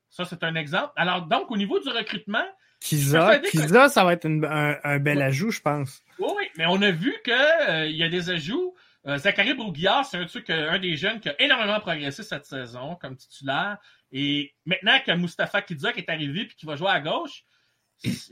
Ça, 0.09 0.26
c'est 0.26 0.43
un 0.43 0.55
exemple. 0.55 0.91
Alors, 0.95 1.24
donc, 1.24 1.49
au 1.49 1.57
niveau 1.57 1.80
du 1.80 1.89
recrutement, 1.89 2.45
Kiza, 2.80 3.39
Kiza 3.39 3.88
ça 3.88 4.03
va 4.03 4.14
être 4.14 4.26
un, 4.26 4.99
bel 4.99 5.22
ajout, 5.22 5.51
je 5.51 5.61
pense. 5.61 6.03
Oui, 6.20 6.43
mais 6.57 6.66
on 6.68 6.82
a 6.82 6.91
vu 6.91 7.16
qu'il 7.24 7.34
euh, 7.34 7.88
y 7.88 8.03
a 8.03 8.09
des 8.09 8.30
ajouts. 8.30 8.76
Euh, 9.06 9.18
Zachary 9.18 9.54
Brouguillard, 9.54 10.06
c'est 10.06 10.18
un 10.18 10.26
truc, 10.26 10.49
un 10.49 10.80
des 10.80 10.95
jeunes 10.95 11.20
qui 11.20 11.30
a 11.30 11.41
énormément 11.41 11.80
progressé 11.80 12.24
cette 12.24 12.45
saison 12.45 12.95
comme 12.95 13.18
titulaire. 13.18 13.78
Et 14.12 14.54
maintenant 14.66 14.97
que 15.06 15.12
Mustafa 15.12 15.62
Kidza 15.62 15.91
est 15.91 16.10
arrivé 16.10 16.41
et 16.41 16.47
qui 16.47 16.66
va 16.66 16.76
jouer 16.76 16.91
à 16.91 17.01
gauche, 17.01 17.43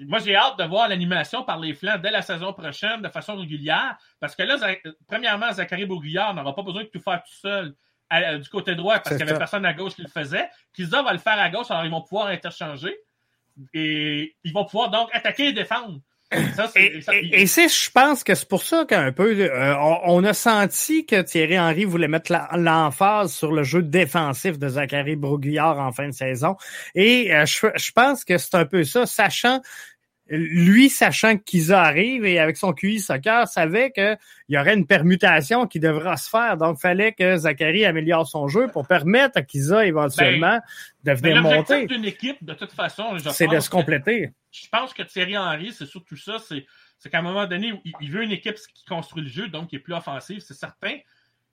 moi, 0.01 0.19
j'ai 0.19 0.35
hâte 0.35 0.59
de 0.59 0.63
voir 0.65 0.89
l'animation 0.89 1.43
par 1.43 1.59
les 1.59 1.73
flancs 1.73 1.97
dès 1.97 2.11
la 2.11 2.21
saison 2.21 2.53
prochaine 2.53 3.01
de 3.01 3.07
façon 3.09 3.37
régulière. 3.37 3.97
Parce 4.19 4.35
que 4.35 4.43
là, 4.43 4.57
premièrement, 5.07 5.51
Zachary 5.51 5.85
Bourguillard 5.85 6.33
n'aura 6.33 6.53
pas 6.53 6.63
besoin 6.63 6.83
de 6.83 6.89
tout 6.89 6.99
faire 6.99 7.23
tout 7.23 7.33
seul 7.33 7.75
du 8.41 8.49
côté 8.49 8.75
droit 8.75 8.99
parce 8.99 9.15
qu'il 9.15 9.25
n'y 9.25 9.29
avait 9.29 9.37
personne 9.37 9.65
à 9.65 9.73
gauche 9.73 9.95
qui 9.95 10.01
le 10.01 10.09
faisait. 10.09 10.49
Kizza 10.73 11.01
va 11.01 11.13
le 11.13 11.19
faire 11.19 11.39
à 11.39 11.49
gauche, 11.49 11.71
alors 11.71 11.85
ils 11.85 11.91
vont 11.91 12.01
pouvoir 12.01 12.27
interchanger. 12.27 12.97
Et 13.73 14.35
ils 14.43 14.53
vont 14.53 14.65
pouvoir 14.65 14.89
donc 14.89 15.09
attaquer 15.13 15.47
et 15.47 15.53
défendre 15.53 16.01
et, 16.31 17.45
c'est, 17.45 17.67
je 17.67 17.91
pense 17.91 18.23
que 18.23 18.35
c'est 18.35 18.47
pour 18.47 18.63
ça 18.63 18.85
qu'un 18.85 19.11
peu, 19.11 19.35
euh, 19.37 19.75
on, 20.05 20.23
a 20.23 20.33
senti 20.33 21.05
que 21.05 21.21
Thierry 21.21 21.59
Henry 21.59 21.83
voulait 21.83 22.07
mettre 22.07 22.31
l'emphase 22.55 23.33
sur 23.33 23.51
le 23.51 23.63
jeu 23.63 23.81
défensif 23.81 24.57
de 24.57 24.69
Zachary 24.69 25.15
Broguillard 25.15 25.79
en 25.79 25.91
fin 25.91 26.07
de 26.07 26.13
saison. 26.13 26.55
Et 26.95 27.35
euh, 27.35 27.45
je, 27.45 27.67
je, 27.75 27.91
pense 27.91 28.23
que 28.23 28.37
c'est 28.37 28.55
un 28.55 28.65
peu 28.65 28.83
ça, 28.83 29.05
sachant 29.05 29.61
lui, 30.31 30.89
sachant 30.89 31.37
qu'Isa 31.37 31.81
arrive 31.81 32.25
et 32.25 32.39
avec 32.39 32.55
son 32.55 32.71
QI 32.71 32.99
soccer, 32.99 33.47
savait 33.47 33.91
qu'il 33.91 34.17
y 34.47 34.57
aurait 34.57 34.75
une 34.75 34.87
permutation 34.87 35.67
qui 35.67 35.79
devra 35.81 36.15
se 36.15 36.29
faire. 36.29 36.55
Donc, 36.55 36.77
il 36.79 36.81
fallait 36.81 37.11
que 37.11 37.35
Zachary 37.35 37.83
améliore 37.83 38.25
son 38.25 38.47
jeu 38.47 38.67
pour 38.69 38.87
permettre 38.87 39.37
à 39.37 39.41
Kiza 39.41 39.85
éventuellement 39.85 40.59
ben, 41.03 41.13
de 41.13 41.19
venir 41.19 41.41
monter. 41.41 41.85
d'une 41.85 42.05
équipe, 42.05 42.43
de 42.43 42.53
toute 42.53 42.71
façon, 42.71 43.17
c'est 43.31 43.47
de 43.47 43.59
se 43.59 43.69
compléter. 43.69 44.31
je 44.51 44.67
pense 44.71 44.93
que 44.93 45.03
Thierry 45.03 45.37
Henry, 45.37 45.73
c'est 45.73 45.85
surtout 45.85 46.17
ça. 46.17 46.37
C'est 46.39 47.09
qu'à 47.09 47.19
un 47.19 47.23
moment 47.23 47.45
donné, 47.45 47.73
il, 47.99 48.11
veut 48.11 48.23
une 48.23 48.31
équipe 48.31 48.55
qui 48.73 48.85
construit 48.85 49.23
le 49.23 49.29
jeu, 49.29 49.49
donc 49.49 49.69
qui 49.69 49.75
est 49.75 49.79
plus 49.79 49.93
offensive, 49.93 50.39
c'est 50.39 50.53
certain. 50.53 50.97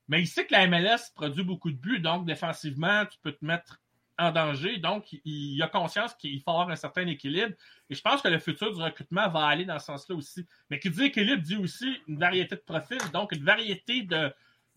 Mais 0.06 0.20
il 0.20 0.26
sait 0.26 0.46
que 0.46 0.52
la 0.52 0.66
MLS 0.68 1.10
produit 1.14 1.42
beaucoup 1.42 1.70
de 1.70 1.76
buts, 1.76 2.00
donc 2.00 2.26
défensivement, 2.26 3.04
tu 3.06 3.18
peux 3.22 3.32
te 3.32 3.44
mettre 3.44 3.80
en 4.18 4.32
danger. 4.32 4.78
Donc, 4.78 5.12
il, 5.24 5.62
a 5.62 5.68
conscience 5.68 6.14
qu'il 6.14 6.40
faut 6.42 6.50
avoir 6.50 6.68
un 6.70 6.76
certain 6.76 7.06
équilibre. 7.06 7.54
Et 7.88 7.94
je 7.94 8.02
pense 8.02 8.20
que 8.20 8.28
le 8.28 8.38
futur 8.38 8.74
du 8.74 8.82
recrutement 8.82 9.28
va 9.28 9.46
aller 9.46 9.64
dans 9.64 9.78
ce 9.78 9.86
sens-là 9.86 10.16
aussi. 10.16 10.46
Mais 10.70 10.78
qui 10.78 10.90
dit 10.90 11.04
équilibre 11.04 11.42
dit 11.42 11.56
aussi 11.56 12.00
une 12.08 12.18
variété 12.18 12.56
de 12.56 12.60
profils, 12.60 12.98
donc 13.12 13.32
une 13.32 13.44
variété 13.44 14.02
de, 14.02 14.32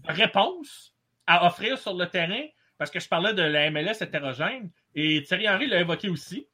réponses 0.07 0.95
à 1.27 1.45
offrir 1.45 1.77
sur 1.77 1.93
le 1.93 2.07
terrain. 2.07 2.45
Parce 2.77 2.89
que 2.89 2.99
je 2.99 3.07
parlais 3.07 3.33
de 3.33 3.43
la 3.43 3.69
MLS 3.69 4.01
hétérogène 4.01 4.71
et 4.95 5.23
Thierry 5.23 5.47
Henry 5.47 5.67
l'a 5.67 5.81
évoqué 5.81 6.09
aussi. 6.09 6.47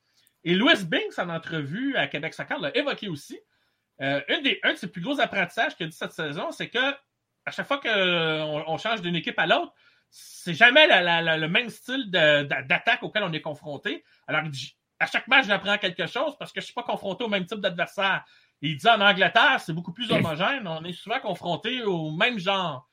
Et 0.44 0.56
Louis 0.56 0.84
Binks, 0.86 1.18
en 1.18 1.30
entrevue 1.30 1.96
à 1.96 2.08
Québec 2.08 2.34
Soccer, 2.34 2.60
l'a 2.60 2.76
évoqué 2.76 3.08
aussi. 3.08 3.40
Euh, 4.02 4.22
des, 4.44 4.60
un 4.64 4.74
de 4.74 4.78
ses 4.78 4.88
plus 4.88 5.02
gros 5.02 5.20
apprentissages 5.20 5.76
qu'il 5.76 5.86
a 5.86 5.90
dit 5.90 5.96
cette 5.96 6.12
saison, 6.12 6.52
c'est 6.52 6.70
que 6.70 6.94
à 7.46 7.52
chaque 7.52 7.68
fois 7.68 7.80
qu'on 7.80 8.78
change 8.78 9.02
d'une 9.02 9.16
équipe 9.16 9.40
à 9.40 9.48
l'autre, 9.48 9.74
c'est 10.10 10.54
jamais 10.54 10.88
le 10.88 11.48
même 11.48 11.70
style 11.70 12.10
d'attaque 12.10 13.04
auquel 13.04 13.24
on 13.24 13.34
est 13.34 13.42
confronté. 13.42 14.04
Alors, 14.28 14.44
à 15.00 15.06
chaque 15.06 15.28
match, 15.28 15.46
j'apprends 15.48 15.78
quelque 15.78 16.08
chose 16.08 16.36
parce 16.38 16.52
que 16.52 16.60
je 16.60 16.64
ne 16.64 16.68
suis 16.68 16.74
pas 16.74 16.84
confronté 16.84 17.24
au 17.24 17.28
même 17.28 17.46
type 17.46 17.60
d'adversaire. 17.60 18.26
Il 18.62 18.78
dit 18.78 18.88
en 18.88 19.02
Angleterre, 19.02 19.60
c'est 19.60 19.74
beaucoup 19.74 19.94
plus 19.94 20.12
homogène. 20.12 20.68
On 20.68 20.84
est 20.84 20.94
souvent 20.94 21.20
confronté 21.20 21.84
au 21.84 22.12
même 22.12 22.40
genre. 22.40 22.90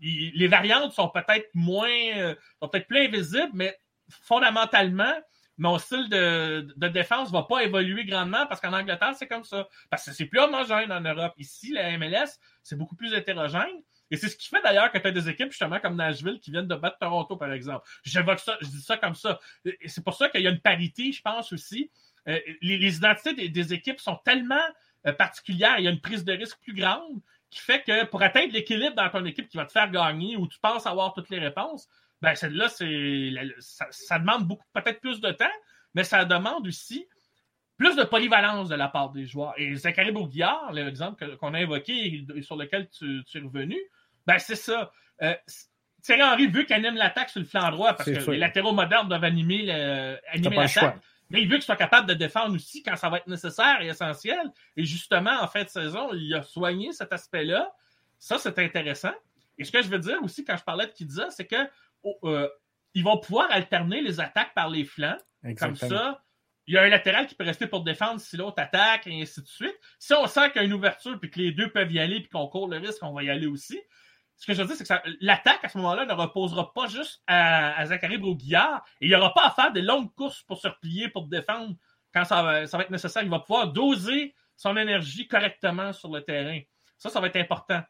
les 0.00 0.48
variantes 0.48 0.92
sont 0.92 1.08
peut-être 1.08 1.48
moins, 1.54 1.88
euh, 1.88 2.34
sont 2.60 2.68
peut-être 2.68 2.86
plus 2.86 3.06
invisibles, 3.06 3.50
mais 3.52 3.76
fondamentalement, 4.08 5.14
mon 5.58 5.78
style 5.78 6.08
de, 6.08 6.72
de 6.76 6.88
défense 6.88 7.28
ne 7.28 7.32
va 7.32 7.42
pas 7.42 7.62
évoluer 7.64 8.04
grandement 8.04 8.46
parce 8.46 8.60
qu'en 8.60 8.72
Angleterre, 8.72 9.14
c'est 9.14 9.26
comme 9.26 9.44
ça. 9.44 9.68
Parce 9.90 10.06
que 10.06 10.12
c'est 10.12 10.26
plus 10.26 10.38
homogène 10.38 10.92
en 10.92 11.00
Europe. 11.00 11.34
Ici, 11.36 11.72
la 11.72 11.98
MLS, 11.98 12.38
c'est 12.62 12.76
beaucoup 12.76 12.96
plus 12.96 13.12
hétérogène. 13.12 13.82
Et 14.10 14.16
c'est 14.16 14.28
ce 14.28 14.36
qui 14.36 14.48
fait 14.48 14.60
d'ailleurs 14.62 14.90
que 14.90 14.98
tu 14.98 15.06
as 15.06 15.12
des 15.12 15.28
équipes 15.28 15.50
justement 15.50 15.78
comme 15.78 15.96
Nashville 15.96 16.40
qui 16.40 16.50
viennent 16.50 16.66
de 16.66 16.74
battre 16.74 16.98
Toronto, 16.98 17.36
par 17.36 17.52
exemple. 17.52 17.88
J'évoque 18.02 18.40
ça, 18.40 18.56
je 18.60 18.66
dis 18.66 18.82
ça 18.82 18.96
comme 18.96 19.14
ça. 19.14 19.38
C'est 19.86 20.02
pour 20.02 20.14
ça 20.14 20.28
qu'il 20.28 20.42
y 20.42 20.46
a 20.46 20.50
une 20.50 20.60
parité, 20.60 21.12
je 21.12 21.22
pense 21.22 21.52
aussi. 21.52 21.90
Euh, 22.28 22.38
les, 22.60 22.96
identités 22.96 23.48
des, 23.48 23.72
équipes 23.72 24.00
sont 24.00 24.16
tellement 24.24 24.60
euh, 25.06 25.12
particulières, 25.12 25.78
il 25.78 25.84
y 25.84 25.88
a 25.88 25.90
une 25.90 26.00
prise 26.00 26.24
de 26.24 26.32
risque 26.32 26.58
plus 26.60 26.74
grande 26.74 27.20
qui 27.48 27.60
fait 27.60 27.82
que 27.82 28.04
pour 28.04 28.22
atteindre 28.22 28.52
l'équilibre 28.52 28.94
dans 28.94 29.08
ton 29.08 29.24
équipe 29.24 29.48
qui 29.48 29.56
va 29.56 29.64
te 29.64 29.72
faire 29.72 29.90
gagner 29.90 30.36
ou 30.36 30.46
tu 30.46 30.58
penses 30.60 30.86
avoir 30.86 31.14
toutes 31.14 31.30
les 31.30 31.38
réponses, 31.38 31.88
ben 32.20 32.34
celle-là, 32.34 32.68
c'est 32.68 33.32
ça, 33.58 34.18
demande 34.18 34.46
beaucoup, 34.46 34.66
peut-être 34.74 35.00
plus 35.00 35.20
de 35.20 35.30
temps, 35.30 35.46
mais 35.94 36.04
ça 36.04 36.24
demande 36.24 36.66
aussi 36.66 37.06
plus 37.76 37.96
de 37.96 38.04
polyvalence 38.04 38.68
de 38.68 38.74
la 38.74 38.88
part 38.88 39.10
des 39.10 39.26
joueurs. 39.26 39.54
Et 39.56 39.74
Zachary 39.74 40.12
Bourguillard, 40.12 40.70
l'exemple 40.72 41.36
qu'on 41.38 41.54
a 41.54 41.62
évoqué 41.62 42.26
et 42.36 42.42
sur 42.42 42.56
lequel 42.56 42.90
tu 42.90 43.24
es 43.34 43.38
revenu, 43.38 43.78
ben, 44.30 44.38
c'est 44.38 44.56
ça. 44.56 44.92
Euh, 45.22 45.34
Thierry 46.02 46.22
Henry 46.22 46.46
veut 46.46 46.62
qu'il 46.62 46.74
anime 46.74 46.94
l'attaque 46.94 47.30
sur 47.30 47.40
le 47.40 47.46
flanc 47.46 47.70
droit 47.70 47.94
parce 47.94 48.10
que 48.10 48.30
les 48.30 48.38
latéraux 48.38 48.72
modernes 48.72 49.08
doivent 49.08 49.24
animer 49.24 49.62
l'attaque. 49.64 50.98
Mais 51.30 51.42
il 51.42 51.48
veut 51.48 51.56
qu'il 51.56 51.64
soit 51.64 51.76
capable 51.76 52.08
de 52.08 52.14
défendre 52.14 52.54
aussi 52.56 52.82
quand 52.82 52.96
ça 52.96 53.08
va 53.08 53.18
être 53.18 53.28
nécessaire 53.28 53.80
et 53.82 53.86
essentiel. 53.86 54.50
Et 54.76 54.84
justement, 54.84 55.40
en 55.40 55.46
fin 55.46 55.62
de 55.62 55.68
saison, 55.68 56.12
il 56.12 56.34
a 56.34 56.42
soigné 56.42 56.92
cet 56.92 57.12
aspect-là. 57.12 57.72
Ça, 58.18 58.38
c'est 58.38 58.58
intéressant. 58.58 59.12
Et 59.56 59.64
ce 59.64 59.70
que 59.70 59.82
je 59.82 59.88
veux 59.88 59.98
dire 59.98 60.20
aussi 60.22 60.44
quand 60.44 60.56
je 60.56 60.64
parlais 60.64 60.86
de 60.86 60.92
Kidza, 60.92 61.30
c'est 61.30 61.46
que 61.46 61.68
oh, 62.02 62.18
euh, 62.24 62.48
ils 62.94 63.04
vont 63.04 63.18
pouvoir 63.18 63.48
alterner 63.50 64.00
les 64.00 64.18
attaques 64.20 64.54
par 64.54 64.68
les 64.68 64.84
flancs. 64.84 65.18
Comme 65.58 65.76
ça, 65.76 66.22
il 66.66 66.74
y 66.74 66.78
a 66.78 66.82
un 66.82 66.88
latéral 66.88 67.26
qui 67.26 67.34
peut 67.34 67.44
rester 67.44 67.66
pour 67.66 67.84
défendre 67.84 68.20
si 68.20 68.36
l'autre 68.36 68.60
attaque, 68.60 69.06
et 69.06 69.22
ainsi 69.22 69.40
de 69.42 69.46
suite. 69.46 69.76
Si 69.98 70.12
on 70.14 70.26
sent 70.26 70.50
qu'il 70.50 70.62
y 70.62 70.64
a 70.64 70.66
une 70.66 70.72
ouverture 70.72 71.18
puis 71.20 71.30
que 71.30 71.38
les 71.38 71.52
deux 71.52 71.70
peuvent 71.70 71.92
y 71.92 72.00
aller 72.00 72.20
puis 72.20 72.28
qu'on 72.28 72.48
court 72.48 72.68
le 72.68 72.78
risque, 72.78 73.02
on 73.02 73.12
va 73.12 73.22
y 73.22 73.30
aller 73.30 73.46
aussi 73.46 73.80
ce 74.40 74.46
que 74.46 74.54
je 74.54 74.62
veux 74.62 74.68
dire, 74.68 74.76
c'est 74.76 74.88
que 74.88 75.10
l'attaque 75.20 75.62
à 75.62 75.68
ce 75.68 75.76
moment-là 75.76 76.06
ne 76.06 76.14
reposera 76.14 76.72
pas 76.72 76.86
juste 76.86 77.22
à, 77.26 77.84
Zachary 77.84 78.16
Broguillard 78.16 78.82
et 79.02 79.04
il 79.04 79.08
n'y 79.10 79.14
aura 79.14 79.34
pas 79.34 79.46
à 79.46 79.50
faire 79.50 79.70
des 79.70 79.82
longues 79.82 80.12
courses 80.14 80.42
pour 80.44 80.58
se 80.58 80.66
replier, 80.66 81.10
pour 81.10 81.28
défendre 81.28 81.76
quand 82.14 82.24
ça 82.24 82.42
va, 82.42 82.62
être 82.62 82.90
nécessaire. 82.90 83.22
Il 83.22 83.28
va 83.28 83.40
pouvoir 83.40 83.70
doser 83.70 84.34
son 84.56 84.78
énergie 84.78 85.28
correctement 85.28 85.92
sur 85.92 86.10
le 86.10 86.22
terrain. 86.22 86.58
Ça, 86.96 87.10
ça 87.10 87.20
va 87.20 87.26
être 87.26 87.36
important. 87.36 87.82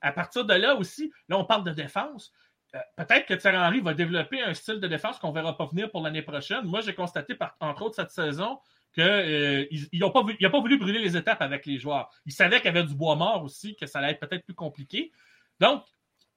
À 0.00 0.12
partir 0.12 0.46
de 0.46 0.54
là 0.54 0.76
aussi, 0.76 1.12
là, 1.28 1.36
on 1.36 1.44
parle 1.44 1.64
de 1.64 1.72
défense. 1.72 2.32
Euh, 2.74 2.78
peut-être 2.96 3.26
que 3.26 3.34
Thierry 3.34 3.58
Henry 3.58 3.80
va 3.80 3.92
développer 3.92 4.40
un 4.40 4.54
style 4.54 4.80
de 4.80 4.88
défense 4.88 5.18
qu'on 5.18 5.28
ne 5.28 5.34
verra 5.34 5.58
pas 5.58 5.66
venir 5.66 5.90
pour 5.90 6.00
l'année 6.00 6.22
prochaine. 6.22 6.64
Moi, 6.64 6.80
j'ai 6.80 6.94
constaté, 6.94 7.36
entre 7.60 7.82
autres, 7.82 7.96
cette 7.96 8.12
saison, 8.12 8.58
qu'il 8.94 9.02
euh, 9.04 9.66
n'a 9.92 10.10
pas, 10.10 10.24
pas, 10.24 10.60
voulu 10.60 10.78
brûler 10.78 11.00
les 11.00 11.18
étapes 11.18 11.42
avec 11.42 11.66
les 11.66 11.78
joueurs. 11.78 12.08
Il 12.24 12.32
savait 12.32 12.56
qu'il 12.62 12.66
y 12.66 12.68
avait 12.68 12.84
du 12.84 12.94
bois 12.94 13.14
mort 13.14 13.44
aussi, 13.44 13.76
que 13.76 13.84
ça 13.84 13.98
allait 13.98 14.12
être 14.12 14.20
peut-être 14.20 14.46
plus 14.46 14.54
compliqué. 14.54 15.12
Donc, 15.60 15.84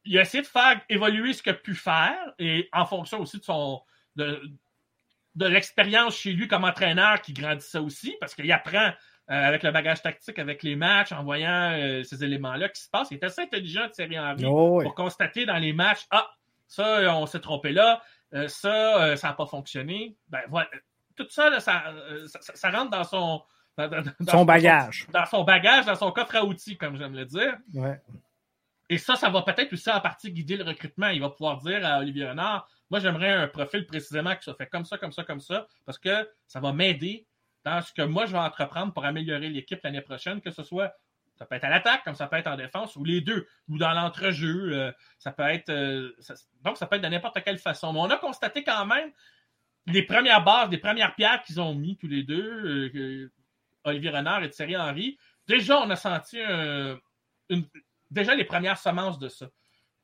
il 0.06 0.18
a 0.18 0.22
essayé 0.22 0.42
de 0.42 0.48
faire 0.48 0.82
évoluer 0.90 1.34
ce 1.34 1.44
qu'il 1.44 1.52
a 1.52 1.56
pu 1.56 1.76
faire 1.76 2.18
et 2.40 2.70
en 2.74 2.86
fonction 2.86 3.20
aussi 3.20 3.38
de 3.40 3.44
son 3.44 3.82
de, 4.16 4.42
de 5.36 5.46
l'expérience 5.46 6.16
chez 6.16 6.34
lui 6.34 6.48
comme 6.48 6.64
entraîneur 6.64 7.22
qui 7.22 7.34
grandissait 7.34 7.78
aussi 7.78 8.16
parce 8.20 8.36
qu'il 8.36 8.52
apprend 8.52 8.92
avec 9.28 9.64
le 9.64 9.72
bagage 9.72 10.02
tactique, 10.02 10.40
avec 10.40 10.62
les 10.62 10.76
matchs, 10.76 11.14
en 11.14 11.24
voyant 11.24 11.72
ces 12.04 12.22
éléments-là 12.22 12.68
qui 12.68 12.82
se 12.82 12.90
passent. 12.90 13.12
Il 13.12 13.18
est 13.18 13.24
assez 13.24 13.44
intelligent 13.44 13.86
de 13.86 13.92
Thierry 13.92 14.20
Henry 14.20 14.44
Oh, 14.46 14.80
oui. 14.80 14.84
pour 14.84 14.94
constater 14.94 15.46
dans 15.46 15.56
les 15.58 15.72
matchs, 15.72 16.06
ah, 16.12 16.28
ça, 16.68 17.16
on 17.16 17.26
s'est 17.26 17.40
trompé 17.40 17.72
là, 17.72 18.02
ça, 18.48 19.16
ça 19.16 19.28
n'a 19.30 19.34
pas 19.34 19.46
fonctionné. 19.46 20.18
Ben 20.28 20.42
voilà, 20.50 20.70
tout 21.16 21.28
ça, 21.30 21.50
là, 21.50 21.62
ça, 21.62 21.94
ça, 22.28 22.40
ça 22.42 22.72
rentre 22.72 22.92
dans 22.92 23.06
son 23.06 23.42
dans, 23.78 24.04
Son 24.28 24.46
bagage. 24.46 25.08
dans 25.14 25.26
son 25.26 25.44
bagage, 25.44 25.86
dans 25.86 25.96
son 25.96 26.12
coffre 26.12 26.36
à 26.36 26.44
outils, 26.44 26.78
comme 26.78 26.98
j'aime 26.98 27.16
le 27.16 27.26
dire. 27.26 27.58
Ouais. 27.74 28.02
Et 28.92 28.98
ça, 28.98 29.16
ça 29.16 29.30
va 29.30 29.42
peut-être 29.44 29.72
aussi 29.72 29.90
en 29.90 30.02
partie 30.02 30.32
guider 30.34 30.58
le 30.58 30.66
recrutement. 30.66 31.08
Il 31.08 31.22
va 31.22 31.30
pouvoir 31.30 31.58
dire 31.60 31.84
à 31.86 32.00
Olivier 32.00 32.28
Renard, 32.30 32.68
moi 32.90 33.00
j'aimerais 33.00 33.32
un 33.32 33.48
profil 33.48 33.86
précisément 33.88 34.36
qui 34.36 34.44
soit 34.44 34.54
fait 34.56 34.68
comme 34.68 34.84
ça, 34.84 34.98
comme 34.98 35.14
ça, 35.14 35.24
comme 35.24 35.40
ça, 35.40 35.66
parce 35.86 35.98
que 35.98 36.30
ça 36.46 36.60
va 36.60 36.74
m'aider 36.74 37.26
dans 37.64 37.82
ce 37.82 37.94
que 37.94 38.02
moi 38.02 38.26
je 38.26 38.34
vais 38.34 38.38
entreprendre 38.40 38.92
pour 38.94 39.06
améliorer 39.06 39.48
l'équipe 39.50 39.80
l'année 39.82 40.02
prochaine, 40.02 40.42
que 40.42 40.52
ce 40.52 40.62
soit, 40.64 40.94
ça 41.36 41.46
peut 41.46 41.56
être 41.56 41.64
à 41.64 41.70
l'attaque, 41.70 42.04
comme 42.04 42.16
ça 42.16 42.28
peut 42.28 42.36
être 42.36 42.48
en 42.48 42.58
défense, 42.58 42.98
ou 42.98 43.06
les 43.06 43.22
deux, 43.22 43.48
ou 43.70 43.78
dans 43.78 43.94
l'entrejeu. 43.94 44.74
euh, 44.74 44.92
ça 45.18 45.32
peut 45.32 45.44
être. 45.44 45.70
euh, 45.70 46.12
donc 46.62 46.76
ça 46.78 46.86
peut 46.86 46.98
être 46.98 47.02
de 47.04 47.08
n'importe 47.08 47.42
quelle 47.46 47.60
façon. 47.60 47.94
Mais 47.94 48.00
on 48.00 48.10
a 48.10 48.18
constaté 48.18 48.64
quand 48.66 48.86
même 48.86 49.10
les 49.88 50.04
premières 50.04 50.44
bases, 50.44 50.70
les 50.70 50.78
premières 50.80 51.16
pierres 51.16 51.42
qu'ils 51.44 51.62
ont 51.62 51.74
mis 51.74 51.96
tous 51.98 52.08
les 52.08 52.24
deux, 52.24 52.92
euh, 52.94 53.32
Olivier 53.86 54.10
Renard 54.10 54.44
et 54.44 54.50
Thierry 54.50 54.76
Henry. 54.76 55.18
Déjà, 55.48 55.80
on 55.80 55.90
a 55.90 55.96
senti 55.96 56.42
un- 56.42 57.00
une, 57.50 57.66
déjà 58.12 58.36
les 58.36 58.46
premières 58.46 58.78
semences 58.78 59.18
de 59.20 59.30
ça. 59.30 59.48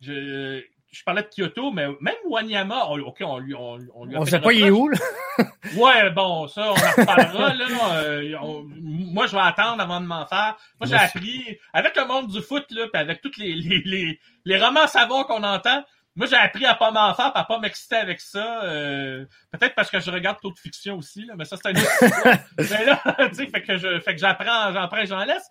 Je, 0.01 0.63
je 0.91 1.03
parlais 1.03 1.23
de 1.23 1.27
Kyoto, 1.27 1.71
mais 1.71 1.87
même 2.01 2.15
Wanyama, 2.27 2.87
on- 2.89 2.99
OK, 3.01 3.17
on 3.21 3.37
lui, 3.39 3.53
on, 3.55 3.77
on 3.93 4.05
lui 4.05 4.15
a 4.15 4.19
On 4.19 4.25
fait 4.25 4.31
sait 4.31 4.39
pas 4.39 4.53
il 4.53 4.63
est 4.65 4.69
où, 4.71 4.87
là? 4.89 4.97
Ouais, 5.75 6.09
bon, 6.11 6.47
ça, 6.47 6.61
on 6.71 6.71
en 6.71 6.73
reparlera, 6.73 7.53
là. 7.53 7.65
Euh, 7.95 8.35
on- 8.41 8.63
moi, 8.79 9.27
je 9.27 9.33
vais 9.33 9.41
attendre 9.41 9.81
avant 9.81 9.99
de 10.01 10.05
m'en 10.05 10.25
faire. 10.25 10.55
Moi, 10.79 10.87
j'ai 10.87 10.95
appris, 10.95 11.57
avec 11.73 11.95
le 11.95 12.05
monde 12.05 12.27
du 12.31 12.41
foot, 12.41 12.65
là, 12.71 12.87
puis 12.91 13.01
avec 13.01 13.21
tous 13.21 13.37
les, 13.37 13.53
les, 13.53 13.81
les, 13.85 14.19
les 14.45 14.57
romans 14.63 14.87
savants 14.87 15.23
qu'on 15.25 15.43
entend, 15.43 15.83
moi, 16.15 16.25
j'ai 16.25 16.35
appris 16.35 16.65
à 16.65 16.73
pas 16.73 16.89
m'en 16.89 17.13
faire, 17.13 17.31
à 17.35 17.43
pas 17.43 17.59
m'exciter 17.59 17.95
avec 17.97 18.19
ça. 18.21 18.63
euh, 18.63 19.25
Peut-être 19.51 19.75
parce 19.75 19.91
que 19.91 19.99
je 19.99 20.09
regarde 20.09 20.37
trop 20.39 20.51
de 20.51 20.57
fiction 20.57 20.97
aussi, 20.97 21.25
là, 21.25 21.33
mais 21.37 21.45
ça, 21.45 21.57
c'est 21.57 21.67
un 21.69 21.73
autre 21.73 22.41
mais 22.57 22.85
là, 22.85 23.01
tu 23.29 23.35
sais, 23.35 23.47
fait 23.47 23.61
que 23.61 23.77
je, 23.77 23.99
fait 23.99 24.13
que 24.15 24.19
j'apprends, 24.19 24.73
j'en 24.73 24.87
prends 24.87 24.97
et 24.97 25.05
j'en 25.05 25.23
laisse. 25.25 25.47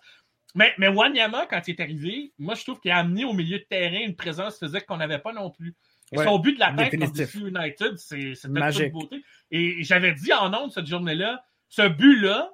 Mais, 0.57 0.73
mais 0.77 0.87
Wanyama, 0.87 1.45
quand 1.45 1.61
il 1.67 1.71
est 1.75 1.81
arrivé, 1.81 2.33
moi, 2.39 2.55
je 2.55 2.63
trouve 2.63 2.79
qu'il 2.79 2.91
a 2.91 2.97
amené 2.97 3.23
au 3.25 3.33
milieu 3.33 3.59
de 3.59 3.63
terrain 3.63 3.99
une 3.99 4.15
présence 4.15 4.59
physique 4.59 4.85
qu'on 4.85 4.97
n'avait 4.97 5.19
pas 5.19 5.31
non 5.33 5.49
plus. 5.51 5.75
Et 6.11 6.17
Ouais, 6.17 6.25
son 6.25 6.39
but 6.39 6.53
de 6.55 6.59
la 6.59 6.67
tête 6.89 6.91
contre 7.05 7.17
United, 7.47 7.97
c'est 7.97 8.17
de 8.47 8.89
beauté. 8.89 9.23
Et 9.51 9.83
j'avais 9.83 10.13
dit 10.13 10.33
en 10.33 10.53
ondes 10.53 10.71
cette 10.71 10.87
journée-là, 10.87 11.43
ce 11.69 11.87
but-là, 11.87 12.49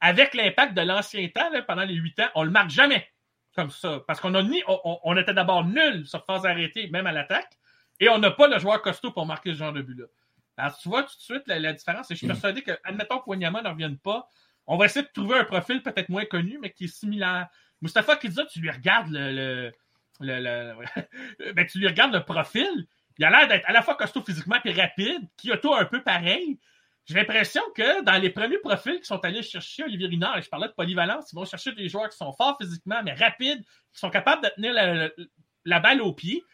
avec 0.00 0.34
l'impact 0.34 0.74
de 0.74 0.82
l'ancien 0.82 1.26
temps, 1.28 1.48
là, 1.50 1.62
pendant 1.62 1.84
les 1.84 1.94
huit 1.94 2.18
ans, 2.20 2.28
on 2.34 2.42
le 2.44 2.50
marque 2.50 2.70
jamais 2.70 3.08
comme 3.54 3.70
ça. 3.70 4.00
Parce 4.06 4.20
qu'on 4.20 4.34
a 4.34 4.42
ni, 4.42 4.62
on, 4.68 4.78
on- 4.84 4.98
on 5.02 5.16
était 5.16 5.34
d'abord 5.34 5.64
nul 5.64 6.06
sur 6.06 6.24
phase 6.24 6.44
arrêtée, 6.46 6.88
même 6.90 7.06
à 7.08 7.12
l'attaque, 7.12 7.58
et 7.98 8.08
on 8.08 8.18
n'a 8.18 8.30
pas 8.30 8.46
le 8.46 8.58
joueur 8.60 8.80
costaud 8.82 9.10
pour 9.10 9.26
marquer 9.26 9.50
ce 9.52 9.58
genre 9.58 9.72
de 9.72 9.82
but-là. 9.82 10.04
Alors, 10.56 10.76
tu 10.78 10.88
vois 10.88 11.02
tout 11.04 11.16
de 11.16 11.20
suite 11.22 11.42
la, 11.46 11.58
la 11.58 11.72
différence, 11.72 12.10
et 12.10 12.14
je 12.14 12.18
suis 12.18 12.26
persuadé 12.28 12.62
que, 12.62 12.72
admettons 12.84 13.18
que 13.18 13.24
Wanyama 13.30 13.62
ne 13.62 13.68
revienne 13.68 13.96
pas, 13.98 14.28
on 14.68 14.76
va 14.76 14.84
essayer 14.84 15.04
de 15.04 15.10
trouver 15.12 15.38
un 15.38 15.44
profil 15.44 15.82
peut-être 15.82 16.08
moins 16.10 16.24
connu, 16.26 16.58
mais 16.60 16.70
qui 16.70 16.84
est 16.84 16.88
similaire. 16.94 17.48
Mustafa 17.80 18.16
Kidza, 18.16 18.44
tu 18.46 18.60
lui 18.60 18.70
regardes 18.70 19.08
le, 19.10 19.72
le, 20.20 20.40
le- 20.40 21.52
ben, 21.54 21.66
le 21.74 22.18
profil, 22.20 22.86
il 23.18 23.24
a 23.24 23.30
l'air 23.30 23.48
d'être 23.48 23.68
à 23.68 23.72
la 23.72 23.82
fois 23.82 23.96
costaud 23.96 24.22
physiquement 24.22 24.58
et 24.64 24.72
rapide, 24.72 25.22
Kyoto 25.36 25.74
un 25.74 25.84
peu 25.86 26.02
pareil. 26.02 26.58
J'ai 27.06 27.14
l'impression 27.14 27.62
que 27.74 28.02
dans 28.04 28.20
les 28.20 28.28
premiers 28.28 28.58
profils 28.58 28.98
qui 29.00 29.06
sont 29.06 29.24
allés 29.24 29.42
chercher 29.42 29.84
Olivier 29.84 30.08
Renard, 30.08 30.36
et 30.36 30.42
je 30.42 30.48
parlais 30.50 30.68
de 30.68 30.72
polyvalence, 30.74 31.32
ils 31.32 31.36
vont 31.36 31.46
chercher 31.46 31.72
des 31.72 31.88
joueurs 31.88 32.10
qui 32.10 32.18
sont 32.18 32.32
forts 32.34 32.58
physiquement, 32.60 33.02
mais 33.02 33.14
rapides, 33.14 33.64
qui 33.64 33.98
sont 33.98 34.10
capables 34.10 34.44
de 34.44 34.50
tenir 34.50 35.10
la 35.64 35.80
balle 35.80 36.02
au 36.02 36.12
pied. 36.12 36.44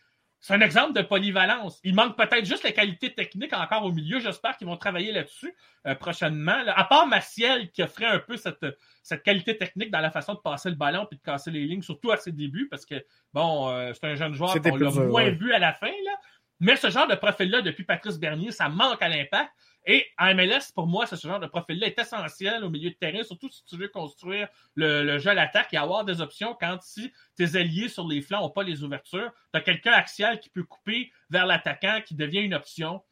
C'est 0.45 0.53
un 0.53 0.61
exemple 0.61 0.93
de 0.93 1.01
polyvalence. 1.01 1.81
Il 1.85 1.95
manque 1.95 2.19
peut-être 2.19 2.45
juste 2.45 2.65
la 2.65 2.73
qualité 2.73 3.15
technique 3.15 3.55
encore 3.55 3.83
au 3.83 3.93
milieu. 3.93 4.21
J'espère 4.21 4.59
qu'ils 4.59 4.67
vont 4.67 4.77
travailler 4.77 5.11
là-dessus 5.11 5.57
euh, 5.87 5.95
prochainement. 5.95 6.63
là. 6.65 6.79
À 6.79 6.85
part 6.85 7.07
Maciel 7.07 7.71
qui 7.71 7.83
offrait 7.83 8.05
un 8.05 8.19
peu 8.19 8.37
cette, 8.37 8.67
cette 9.03 9.23
qualité 9.23 9.57
technique 9.57 9.91
dans 9.91 10.01
la 10.01 10.11
façon 10.11 10.35
de 10.35 10.41
passer 10.41 10.69
le 10.69 10.77
ballon 10.77 11.09
et 11.11 11.15
de 11.15 11.21
casser 11.23 11.51
les 11.51 11.65
lignes, 11.65 11.81
surtout 11.81 12.11
à 12.11 12.19
ses 12.19 12.31
débuts, 12.31 12.69
parce 12.69 12.85
que 12.85 13.03
bon, 13.33 13.71
euh, 13.71 13.95
c'est 13.95 14.07
un 14.07 14.17
jeune 14.17 14.35
joueur 14.35 14.53
qu'on 14.53 14.77
l'a 14.77 14.91
moins 14.91 15.25
ouais. 15.25 15.31
vu 15.31 15.55
à 15.55 15.59
la 15.59 15.73
fin. 15.73 15.87
Là. 15.87 16.13
Mais 16.61 16.77
ce 16.77 16.91
genre 16.91 17.09
de 17.09 17.15
profil-là, 17.15 17.63
depuis 17.63 17.85
Patrice 17.85 18.19
Bernier, 18.19 18.53
ça 18.53 18.69
manque 18.69 19.01
à 19.01 19.09
l'impact. 19.09 19.51
Et 19.87 20.07
en 20.19 20.35
MLS, 20.35 20.73
pour 20.75 20.87
moi, 20.87 21.07
ce 21.07 21.15
genre 21.17 21.41
de 21.41 21.47
profil-là 21.47 21.89
est 21.89 21.99
essentiel 21.99 22.65
au 22.65 22.71
milieu 22.71 22.91
de 22.91 22.95
terrain, 22.95 23.23
surtout 23.23 23.51
si 23.51 23.65
tu 23.65 23.77
veux 23.77 23.89
construire 23.89 24.49
le, 24.77 25.19
jeu 25.19 25.31
à 25.31 25.35
l'attaque 25.35 25.75
et 25.75 25.77
avoir 25.77 26.05
des 26.05 26.21
options 26.23 26.57
quand 26.59 26.79
si 26.81 27.13
tes 27.37 27.57
alliés 27.57 27.89
sur 27.89 28.09
les 28.09 28.23
flancs 28.23 28.41
n'ont 28.41 28.51
pas 28.51 28.63
les 28.63 28.83
ouvertures. 28.83 29.31
Tu 29.53 29.59
as 29.59 29.61
quelqu'un 29.61 29.93
axial 29.93 30.41
qui 30.41 30.49
peut 30.49 30.63
couper 30.63 31.13
vers 31.29 31.45
l'attaquant 31.45 32.01
qui 32.05 32.15
devient 32.15 32.41
une 32.41 32.55
option. 32.55 33.03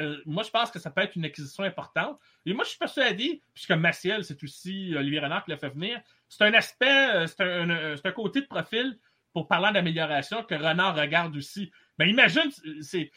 Euh, 0.00 0.18
moi, 0.26 0.42
je 0.42 0.50
pense 0.50 0.70
que 0.70 0.78
ça 0.78 0.90
peut 0.90 1.00
être 1.00 1.16
une 1.16 1.24
acquisition 1.24 1.64
importante. 1.64 2.18
Et 2.44 2.52
moi, 2.52 2.64
je 2.64 2.70
suis 2.70 2.78
persuadé, 2.78 3.42
puisque 3.54 3.72
Maciel, 3.72 4.24
c'est 4.24 4.42
aussi 4.44 4.94
Olivier 4.94 5.20
Renard 5.20 5.44
qui 5.44 5.50
l'a 5.50 5.56
fait 5.56 5.70
venir, 5.70 6.00
c'est 6.28 6.44
un 6.44 6.52
aspect, 6.52 7.10
euh, 7.14 7.26
c'est 7.26 7.40
un, 7.40 7.96
c'est 7.96 8.06
un 8.06 8.12
côté 8.12 8.42
de 8.42 8.46
profil 8.46 8.98
pour 9.32 9.48
parlant 9.48 9.72
d'amélioration 9.72 10.42
que 10.42 10.54
Renard 10.54 10.96
regarde 10.96 11.34
aussi. 11.36 11.70
Mais 11.98 12.08
imagine, 12.10 12.50
c'est 12.82 13.10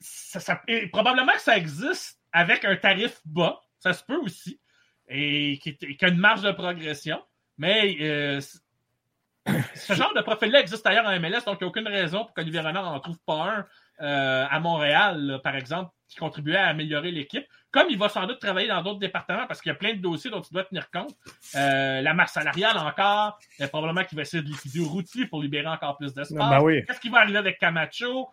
ça, 0.00 0.40
ça- 0.40 0.62
et 0.68 0.88
probablement 0.88 1.32
que 1.32 1.40
ça 1.40 1.56
existe 1.56 2.20
avec 2.32 2.64
un 2.64 2.76
tarif 2.76 3.20
bas, 3.24 3.60
ça 3.78 3.92
se 3.92 4.04
peut 4.04 4.18
aussi, 4.18 4.60
et 5.08 5.58
qui, 5.62 5.76
qui 5.76 6.04
a 6.04 6.08
une 6.08 6.18
marge 6.18 6.42
de 6.42 6.50
progression. 6.52 7.22
Mais 7.58 7.96
euh, 8.00 8.40
ce 9.74 9.94
genre 9.94 10.12
de 10.14 10.20
profil-là 10.20 10.60
existe 10.60 10.86
ailleurs 10.86 11.06
en 11.06 11.18
MLS, 11.18 11.44
donc 11.46 11.58
il 11.60 11.64
n'y 11.64 11.64
a 11.64 11.66
aucune 11.68 11.88
raison 11.88 12.24
pour 12.24 12.34
qu'Olivier 12.34 12.60
Renard 12.60 12.84
n'en 12.84 13.00
trouve 13.00 13.18
pas 13.24 13.34
un 13.50 13.66
euh, 14.02 14.46
à 14.50 14.60
Montréal, 14.60 15.20
là, 15.22 15.38
par 15.38 15.56
exemple, 15.56 15.90
qui 16.08 16.16
contribuait 16.16 16.56
à 16.56 16.66
améliorer 16.66 17.10
l'équipe. 17.10 17.44
Comme 17.70 17.86
il 17.90 17.98
va 17.98 18.08
sans 18.08 18.26
doute 18.26 18.40
travailler 18.40 18.68
dans 18.68 18.82
d'autres 18.82 18.98
départements 18.98 19.46
parce 19.46 19.60
qu'il 19.60 19.70
y 19.70 19.74
a 19.74 19.78
plein 19.78 19.94
de 19.94 20.00
dossiers 20.00 20.30
dont 20.30 20.40
il 20.40 20.52
doit 20.52 20.64
tenir 20.64 20.90
compte. 20.90 21.14
Euh, 21.54 22.00
la 22.00 22.14
masse 22.14 22.32
salariale 22.32 22.76
encore, 22.78 23.38
euh, 23.60 23.68
probablement 23.68 24.04
qu'il 24.04 24.16
va 24.16 24.22
essayer 24.22 24.42
de 24.42 24.48
liquider 24.48 24.80
au 24.80 24.88
routier 24.88 25.26
pour 25.26 25.42
libérer 25.42 25.66
encore 25.68 25.96
plus 25.96 26.12
d'espace. 26.14 26.50
Ben 26.50 26.60
oui. 26.60 26.84
Qu'est-ce 26.86 27.00
qui 27.00 27.08
va 27.08 27.20
arriver 27.20 27.38
avec 27.38 27.58
Camacho? 27.58 28.28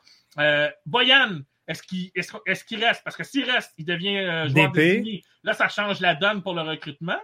Boyan, 0.86 1.40
est-ce 1.68 1.84
qu'il 1.84 2.12
est 2.16 2.30
est 2.46 2.66
qu'il 2.66 2.84
reste? 2.84 3.04
Parce 3.04 3.16
que 3.16 3.24
s'il 3.24 3.50
reste, 3.50 3.74
il 3.78 3.86
devient 3.86 4.18
euh, 4.18 4.48
joueur 4.50 4.72
désigné. 4.72 5.24
Là, 5.44 5.54
ça 5.54 5.68
change 5.68 6.00
la 6.00 6.16
donne 6.16 6.42
pour 6.42 6.54
le 6.54 6.62
recrutement. 6.62 7.20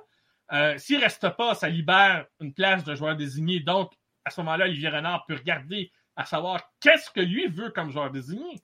Euh, 0.51 0.77
s'il 0.77 0.99
reste 0.99 1.29
pas, 1.37 1.53
ça 1.55 1.69
libère 1.69 2.25
une 2.39 2.53
place 2.53 2.83
de 2.83 2.95
joueur 2.95 3.15
désigné. 3.15 3.59
Donc, 3.59 3.91
à 4.25 4.29
ce 4.29 4.41
moment-là, 4.41 4.65
Olivier 4.65 4.89
Renard 4.89 5.25
peut 5.27 5.35
regarder 5.35 5.91
à 6.15 6.25
savoir 6.25 6.61
qu'est-ce 6.79 7.09
que 7.11 7.21
lui 7.21 7.47
veut 7.47 7.69
comme 7.69 7.91
joueur 7.91 8.11
désigné. 8.11 8.61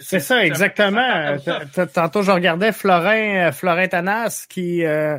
C'est 0.00 0.20
ça, 0.20 0.44
exactement. 0.44 1.38
ça. 1.72 1.86
Tantôt, 1.86 2.22
je 2.22 2.30
regardais 2.30 2.72
Florin, 2.72 3.52
Florin 3.52 3.88
Tanas, 3.88 4.46
qui 4.48 4.84
euh, 4.84 5.18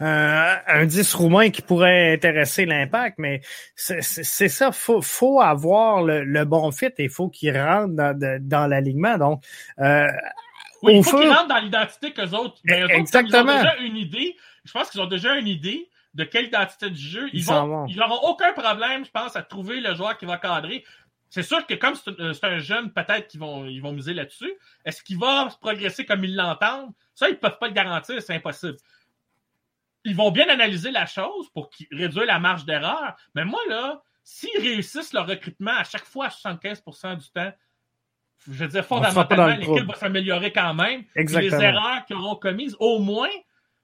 un, 0.00 0.58
un 0.66 0.84
10 0.84 1.14
roumain 1.14 1.50
qui 1.50 1.62
pourrait 1.62 2.14
intéresser 2.14 2.66
l'impact, 2.66 3.18
mais 3.18 3.40
c'est 3.74 4.02
ça, 4.48 4.72
faut, 4.72 5.00
faut 5.02 5.40
avoir 5.40 6.02
le, 6.02 6.24
le 6.24 6.44
bon 6.44 6.70
fit 6.72 6.86
et 6.98 7.04
il 7.04 7.10
faut 7.10 7.28
qu'il 7.28 7.56
rentre 7.56 7.94
dans, 7.94 8.38
dans 8.40 8.66
l'alignement. 8.66 9.18
Donc, 9.18 9.42
euh, 9.80 10.06
Oui, 10.82 10.96
il 10.98 11.04
faut 11.04 11.18
qu'ils 11.20 11.28
rentrent 11.30 11.48
dans 11.48 11.58
l'identité 11.60 12.12
qu'eux 12.12 12.30
autres. 12.30 12.56
Mais 12.64 12.80
eux 12.80 12.84
autres, 12.84 12.94
Exactement. 12.94 13.52
Ils 13.52 13.56
ont 13.56 13.62
déjà 13.62 13.76
une 13.78 13.96
idée. 13.96 14.36
Je 14.64 14.72
pense 14.72 14.90
qu'ils 14.90 15.00
ont 15.00 15.06
déjà 15.06 15.36
une 15.36 15.48
idée 15.48 15.88
de 16.14 16.24
quelle 16.24 16.46
identité 16.46 16.90
de 16.90 16.96
jeu. 16.96 17.28
Ils 17.32 17.40
Ils 17.40 17.44
vont. 17.44 17.86
ils 17.88 17.96
n'auront 17.96 18.28
aucun 18.28 18.52
problème, 18.52 19.04
je 19.04 19.10
pense, 19.10 19.36
à 19.36 19.42
trouver 19.42 19.80
le 19.80 19.94
joueur 19.94 20.16
qui 20.16 20.26
va 20.26 20.38
cadrer. 20.38 20.84
C'est 21.34 21.42
sûr 21.42 21.66
que 21.66 21.74
comme 21.74 21.96
c'est 21.96 22.44
un- 22.44 22.58
jeune, 22.60 22.92
peut-être 22.92 23.26
qu'ils 23.26 23.40
vont, 23.40 23.64
ils 23.66 23.80
vont 23.80 23.90
miser 23.90 24.14
là-dessus. 24.14 24.52
Est-ce 24.84 25.02
qu'il 25.02 25.18
va 25.18 25.48
progresser 25.60 26.06
comme 26.06 26.22
ils 26.22 26.36
l'entendent? 26.36 26.92
Ça, 27.12 27.28
ils 27.28 27.32
ne 27.32 27.38
peuvent 27.38 27.58
pas 27.58 27.66
le 27.66 27.72
garantir, 27.72 28.22
c'est 28.22 28.36
impossible. 28.36 28.76
Ils 30.04 30.14
vont 30.14 30.30
bien 30.30 30.48
analyser 30.48 30.92
la 30.92 31.06
chose 31.06 31.50
pour 31.52 31.70
réduire 31.90 32.26
la 32.26 32.38
marge 32.38 32.64
d'erreur. 32.64 33.16
Mais 33.34 33.44
moi, 33.44 33.58
là, 33.68 34.00
s'ils 34.22 34.60
réussissent 34.60 35.12
leur 35.12 35.26
recrutement 35.26 35.72
à 35.76 35.82
chaque 35.82 36.04
fois 36.04 36.26
à 36.26 36.28
75% 36.28 37.16
du 37.16 37.28
temps, 37.30 37.52
je 38.46 38.52
veux 38.52 38.68
dire, 38.68 38.84
fondamentalement, 38.84 39.46
le 39.48 39.54
l'équipe 39.54 39.88
va 39.88 39.94
s'améliorer 39.96 40.52
quand 40.52 40.72
même. 40.72 41.02
Exactement. 41.16 41.58
Les 41.58 41.64
erreurs 41.64 42.04
qu'ils 42.04 42.14
auront 42.14 42.36
commises, 42.36 42.76
au 42.78 43.00
moins, 43.00 43.30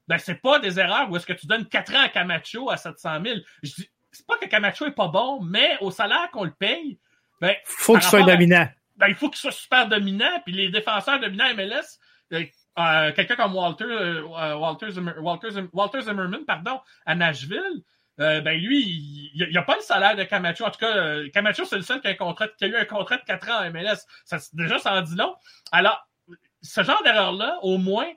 ben, 0.07 0.17
c'est 0.19 0.35
pas 0.35 0.59
des 0.59 0.79
erreurs 0.79 1.11
où 1.11 1.17
est-ce 1.17 1.25
que 1.25 1.33
tu 1.33 1.47
donnes 1.47 1.67
4 1.67 1.95
ans 1.95 2.03
à 2.05 2.07
Camacho 2.07 2.69
à 2.69 2.77
700 2.77 3.21
000. 3.25 3.39
Je 3.61 3.73
dis, 3.73 3.89
c'est 4.09 4.25
pas 4.25 4.37
que 4.37 4.45
Camacho 4.45 4.85
est 4.85 4.91
pas 4.91 5.09
bon, 5.09 5.41
mais 5.41 5.77
au 5.81 5.91
salaire 5.91 6.31
qu'on 6.31 6.45
le 6.45 6.53
paye, 6.53 6.97
ben, 7.41 7.55
faut 7.65 7.93
qu'il 7.95 8.03
soit 8.03 8.21
à- 8.23 8.23
dominant. 8.35 8.69
ben, 8.95 9.07
il 9.09 9.15
faut 9.15 9.29
qu'il 9.29 9.39
soit 9.39 9.51
super 9.51 9.87
dominant. 9.87 10.39
Puis 10.45 10.53
les 10.53 10.69
défenseurs 10.69 11.19
dominants 11.19 11.49
MLS, 11.55 11.99
euh, 12.33 12.43
euh, 12.79 13.11
quelqu'un 13.11 13.35
comme 13.35 13.55
Walter, 13.55 13.83
euh, 13.83 14.23
euh, 14.37 14.55
Walter, 14.55 14.91
Zimmer- 14.91 15.17
Walter, 15.19 15.51
Zim- 15.51 15.69
Walter 15.73 16.01
Zimmerman, 16.01 16.45
pardon, 16.45 16.79
à 17.05 17.15
Nashville, 17.15 17.83
euh, 18.19 18.39
ben 18.41 18.57
lui, 18.59 19.31
il 19.33 19.47
n'y 19.49 19.57
a, 19.57 19.63
pas 19.63 19.75
le 19.75 19.81
salaire 19.81 20.15
de 20.15 20.23
Camacho. 20.23 20.63
En 20.65 20.69
tout 20.71 20.79
cas, 20.79 21.27
Camacho, 21.33 21.65
c'est 21.65 21.75
le 21.77 21.81
seul 21.81 21.99
qui 22.01 22.07
a, 22.07 22.11
un 22.11 22.15
contrat, 22.15 22.47
qui 22.47 22.65
a 22.65 22.67
eu 22.67 22.75
un 22.75 22.85
contrat 22.85 23.17
de 23.17 23.23
4 23.23 23.49
ans 23.49 23.59
en 23.65 23.71
MLS. 23.71 24.05
Ça, 24.25 24.37
déjà, 24.53 24.77
ça 24.79 24.93
en 24.93 25.01
dit 25.01 25.15
long. 25.15 25.35
Alors, 25.71 26.07
ce 26.61 26.83
genre 26.83 27.01
d'erreur-là, 27.03 27.57
au 27.63 27.77
moins, 27.79 28.07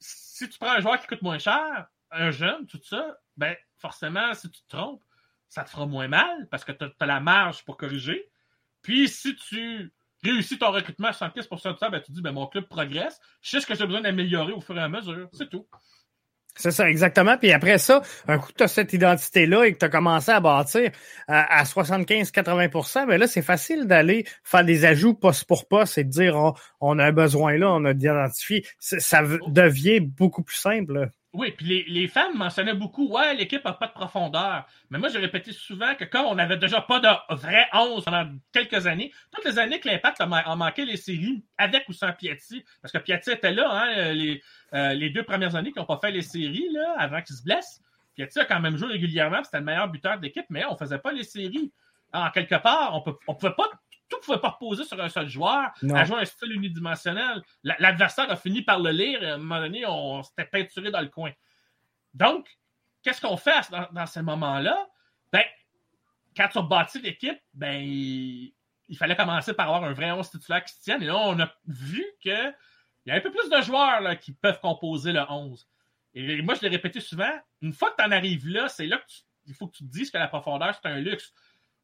si 0.00 0.48
tu 0.48 0.58
prends 0.58 0.70
un 0.72 0.80
joueur 0.80 1.00
qui 1.00 1.06
coûte 1.06 1.22
moins 1.22 1.38
cher, 1.38 1.86
un 2.10 2.30
jeune, 2.30 2.66
tout 2.66 2.80
ça, 2.82 3.18
ben 3.36 3.54
forcément, 3.78 4.32
si 4.34 4.50
tu 4.50 4.60
te 4.62 4.76
trompes, 4.76 5.02
ça 5.48 5.64
te 5.64 5.70
fera 5.70 5.86
moins 5.86 6.08
mal 6.08 6.48
parce 6.50 6.64
que 6.64 6.72
tu 6.72 6.84
as, 6.84 7.06
la 7.06 7.20
marge 7.20 7.64
pour 7.64 7.76
corriger. 7.76 8.30
Puis 8.82 9.08
si 9.08 9.34
tu 9.36 9.92
réussis 10.22 10.58
ton 10.58 10.70
recrutement 10.70 11.08
à 11.08 11.12
75% 11.12 11.72
du 11.72 11.78
temps, 11.78 11.90
ben, 11.90 12.00
tu 12.00 12.12
dis 12.12 12.22
ben, 12.22 12.32
mon 12.32 12.46
club 12.46 12.66
progresse, 12.68 13.20
je 13.40 13.50
sais 13.50 13.60
ce 13.60 13.66
que 13.66 13.74
j'ai 13.74 13.86
besoin 13.86 14.00
d'améliorer 14.00 14.52
au 14.52 14.60
fur 14.60 14.76
et 14.76 14.82
à 14.82 14.88
mesure. 14.88 15.28
C'est 15.32 15.48
tout. 15.48 15.66
C'est 16.58 16.72
ça, 16.72 16.90
exactement. 16.90 17.36
Puis 17.38 17.52
après 17.52 17.78
ça, 17.78 18.02
un 18.26 18.38
coup 18.38 18.48
que 18.48 18.54
tu 18.54 18.64
as 18.64 18.68
cette 18.68 18.92
identité-là 18.92 19.64
et 19.64 19.72
que 19.72 19.78
tu 19.78 19.84
as 19.84 19.88
commencé 19.88 20.32
à 20.32 20.40
bâtir 20.40 20.90
à, 21.28 21.62
75-80% 21.62 23.06
ben 23.06 23.16
là, 23.16 23.28
c'est 23.28 23.42
facile 23.42 23.86
d'aller 23.86 24.26
faire 24.42 24.64
des 24.64 24.84
ajouts 24.84 25.14
poste 25.14 25.44
pour 25.44 25.68
poste 25.68 25.98
et 25.98 26.04
de 26.04 26.10
dire 26.10 26.54
on 26.80 26.98
a 26.98 27.04
un 27.04 27.12
besoin 27.12 27.56
là, 27.56 27.72
on 27.72 27.84
a 27.84 27.92
identifié. 27.92 28.66
Ça 28.80 29.22
devient 29.46 30.00
beaucoup 30.00 30.42
plus 30.42 30.56
simple. 30.56 31.12
Oui, 31.34 31.52
puis 31.52 31.66
les, 31.66 31.84
les, 31.84 32.08
fans 32.08 32.32
mentionnaient 32.34 32.74
beaucoup, 32.74 33.06
ouais, 33.08 33.34
l'équipe 33.34 33.62
n'a 33.62 33.74
pas 33.74 33.86
de 33.86 33.92
profondeur. 33.92 34.66
Mais 34.88 34.98
moi, 34.98 35.10
j'ai 35.10 35.18
répété 35.18 35.52
souvent 35.52 35.94
que 35.94 36.04
comme 36.04 36.24
on 36.24 36.34
n'avait 36.34 36.56
déjà 36.56 36.80
pas 36.80 37.00
de 37.00 37.34
vrai 37.34 37.66
11 37.74 38.02
pendant 38.02 38.30
quelques 38.50 38.86
années, 38.86 39.12
toutes 39.30 39.44
les 39.44 39.58
années 39.58 39.78
que 39.78 39.88
l'Impact 39.88 40.22
a, 40.22 40.56
manqué 40.56 40.86
les 40.86 40.96
séries, 40.96 41.44
avec 41.58 41.86
ou 41.88 41.92
sans 41.92 42.12
Piatti, 42.14 42.64
parce 42.80 42.92
que 42.92 42.98
Piatti 42.98 43.30
était 43.30 43.52
là, 43.52 43.70
hein, 43.70 44.12
les, 44.14 44.42
euh, 44.72 44.94
les 44.94 45.10
deux 45.10 45.22
premières 45.22 45.54
années 45.54 45.70
qui 45.70 45.78
n'ont 45.78 45.84
pas 45.84 45.98
fait 46.00 46.12
les 46.12 46.22
séries, 46.22 46.68
là, 46.72 46.94
avant 46.98 47.20
qu'il 47.20 47.36
se 47.36 47.42
blesse. 47.42 47.82
Piatti 48.14 48.40
a 48.40 48.46
quand 48.46 48.60
même 48.60 48.78
joué 48.78 48.88
régulièrement, 48.88 49.44
c'était 49.44 49.58
le 49.58 49.64
meilleur 49.64 49.88
buteur 49.88 50.16
de 50.16 50.22
l'équipe, 50.22 50.46
mais 50.48 50.64
on 50.64 50.72
ne 50.72 50.76
faisait 50.78 50.98
pas 50.98 51.12
les 51.12 51.24
séries. 51.24 51.70
En 52.14 52.30
quelque 52.30 52.54
part, 52.54 52.94
on 52.94 53.32
ne 53.32 53.36
pouvait 53.36 53.54
pas 53.54 53.70
tout 54.08 54.16
ne 54.16 54.22
pouvait 54.22 54.40
pas 54.40 54.50
reposer 54.50 54.84
sur 54.84 55.00
un 55.00 55.08
seul 55.08 55.28
joueur, 55.28 55.70
à 55.94 56.04
jouer 56.04 56.20
un 56.20 56.24
style 56.24 56.52
unidimensionnel. 56.52 57.42
L'adversaire 57.62 58.30
a 58.30 58.36
fini 58.36 58.62
par 58.62 58.80
le 58.80 58.90
lire 58.90 59.22
et 59.22 59.30
à 59.30 59.34
un 59.34 59.38
moment 59.38 59.60
donné, 59.60 59.84
on 59.86 60.22
s'était 60.22 60.44
peinturé 60.44 60.90
dans 60.90 61.00
le 61.00 61.08
coin. 61.08 61.32
Donc, 62.14 62.48
qu'est-ce 63.02 63.20
qu'on 63.20 63.36
fait 63.36 63.70
dans, 63.70 63.86
dans 63.92 64.06
ces 64.06 64.22
moments-là? 64.22 64.88
Ben, 65.32 65.44
quand 66.36 66.48
tu 66.48 66.58
as 66.58 66.62
bâti 66.62 67.00
l'équipe, 67.00 67.38
ben, 67.52 67.82
il 68.88 68.96
fallait 68.96 69.16
commencer 69.16 69.52
par 69.52 69.66
avoir 69.66 69.84
un 69.84 69.92
vrai 69.92 70.10
11 70.10 70.30
titulaire 70.30 70.64
qui 70.64 70.74
se 70.74 70.82
tienne. 70.82 71.02
Et 71.02 71.06
là, 71.06 71.16
on 71.16 71.38
a 71.38 71.52
vu 71.66 72.04
qu'il 72.20 72.54
y 73.06 73.10
a 73.10 73.14
un 73.14 73.20
peu 73.20 73.30
plus 73.30 73.48
de 73.50 73.60
joueurs 73.60 74.18
qui 74.18 74.32
peuvent 74.32 74.60
composer 74.60 75.12
le 75.12 75.22
11. 75.28 75.68
Et 76.14 76.42
moi, 76.42 76.54
je 76.54 76.62
l'ai 76.62 76.68
répété 76.68 77.00
souvent, 77.00 77.30
une 77.60 77.72
fois 77.72 77.90
que 77.90 77.96
tu 78.02 78.08
en 78.08 78.10
arrives 78.10 78.48
là, 78.48 78.68
c'est 78.68 78.86
là 78.86 79.00
qu'il 79.44 79.54
faut 79.54 79.68
que 79.68 79.76
tu 79.76 79.84
te 79.84 79.90
dises 79.90 80.10
que 80.10 80.18
la 80.18 80.28
profondeur, 80.28 80.74
c'est 80.74 80.88
un 80.88 80.96
luxe. 80.96 81.32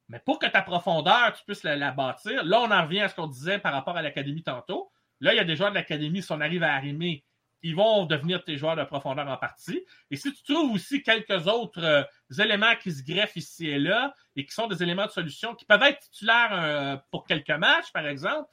Mais 0.08 0.18
pour 0.18 0.38
que 0.38 0.46
ta 0.46 0.62
profondeur, 0.62 1.32
tu 1.32 1.44
puisses 1.44 1.62
la, 1.62 1.90
bâtir, 1.90 2.44
là, 2.44 2.60
on 2.60 2.70
en 2.70 2.82
revient 2.82 3.00
à 3.00 3.08
ce 3.08 3.14
qu'on 3.14 3.26
disait 3.26 3.58
par 3.58 3.72
rapport 3.72 3.96
à 3.96 4.02
l'académie 4.02 4.42
tantôt. 4.42 4.90
Là, 5.20 5.32
il 5.32 5.36
y 5.36 5.40
a 5.40 5.44
des 5.44 5.56
joueurs 5.56 5.70
de 5.70 5.74
l'académie, 5.74 6.22
si 6.22 6.32
on 6.32 6.40
arrive 6.40 6.62
à 6.62 6.74
arrimer, 6.74 7.24
ils 7.62 7.74
vont 7.74 8.04
devenir 8.04 8.44
tes 8.44 8.58
joueurs 8.58 8.76
de 8.76 8.84
profondeur 8.84 9.26
en 9.26 9.38
partie. 9.38 9.82
Et 10.10 10.16
si 10.16 10.32
tu 10.34 10.42
trouves 10.42 10.74
aussi 10.74 11.02
quelques 11.02 11.46
autres 11.46 11.82
euh, 11.82 12.02
éléments 12.38 12.76
qui 12.76 12.92
se 12.92 13.02
greffent 13.02 13.36
ici 13.36 13.68
et 13.68 13.78
là 13.78 14.14
et 14.36 14.44
qui 14.44 14.52
sont 14.52 14.66
des 14.66 14.82
éléments 14.82 15.06
de 15.06 15.10
solution 15.10 15.54
qui 15.54 15.64
peuvent 15.64 15.82
être 15.82 16.00
titulaires 16.00 16.50
euh, 16.52 16.96
pour 17.10 17.24
quelques 17.24 17.48
matchs, 17.50 17.90
par 17.92 18.06
exemple, 18.06 18.50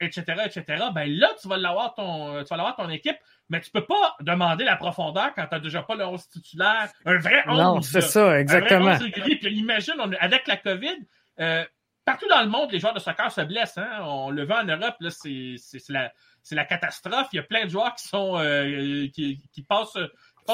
etc., 0.00 0.24
etc., 0.44 0.84
ben 0.94 1.10
là, 1.10 1.28
tu 1.40 1.48
vas 1.48 1.56
l'avoir 1.56 1.94
ton, 1.94 2.42
tu 2.42 2.48
vas 2.48 2.56
l'avoir 2.56 2.76
ton 2.76 2.88
équipe 2.88 3.16
mais 3.48 3.60
tu 3.60 3.70
peux 3.70 3.84
pas 3.84 4.16
demander 4.20 4.64
la 4.64 4.76
profondeur 4.76 5.32
quand 5.34 5.46
tu 5.46 5.54
n'as 5.54 5.60
déjà 5.60 5.82
pas 5.82 5.94
le 5.94 6.04
11 6.04 6.28
titulaire. 6.28 6.90
Un 7.04 7.18
vrai 7.18 7.44
11. 7.46 7.58
Non, 7.58 7.80
c'est 7.80 8.00
ça, 8.00 8.40
exactement. 8.40 8.90
Un 8.90 8.98
Puis 8.98 9.56
imagine, 9.56 9.94
avec 10.20 10.46
la 10.46 10.56
COVID, 10.56 10.96
euh, 11.40 11.64
partout 12.04 12.28
dans 12.28 12.42
le 12.42 12.48
monde, 12.48 12.72
les 12.72 12.80
joueurs 12.80 12.94
de 12.94 12.98
soccer 12.98 13.30
se 13.30 13.42
blessent. 13.42 13.78
Hein? 13.78 14.00
On 14.02 14.30
le 14.30 14.44
voit 14.44 14.62
en 14.62 14.64
Europe, 14.64 14.96
c'est 15.10 15.56
la, 15.88 16.12
la, 16.50 16.64
catastrophe. 16.64 17.28
Il 17.32 17.36
y 17.36 17.40
a 17.40 17.44
plein 17.44 17.64
de 17.64 17.70
joueurs 17.70 17.94
qui 17.94 18.08
sont 18.08 18.36
euh, 18.38 19.06
qui, 19.14 19.38
qui, 19.52 19.62
passent, 19.62 19.96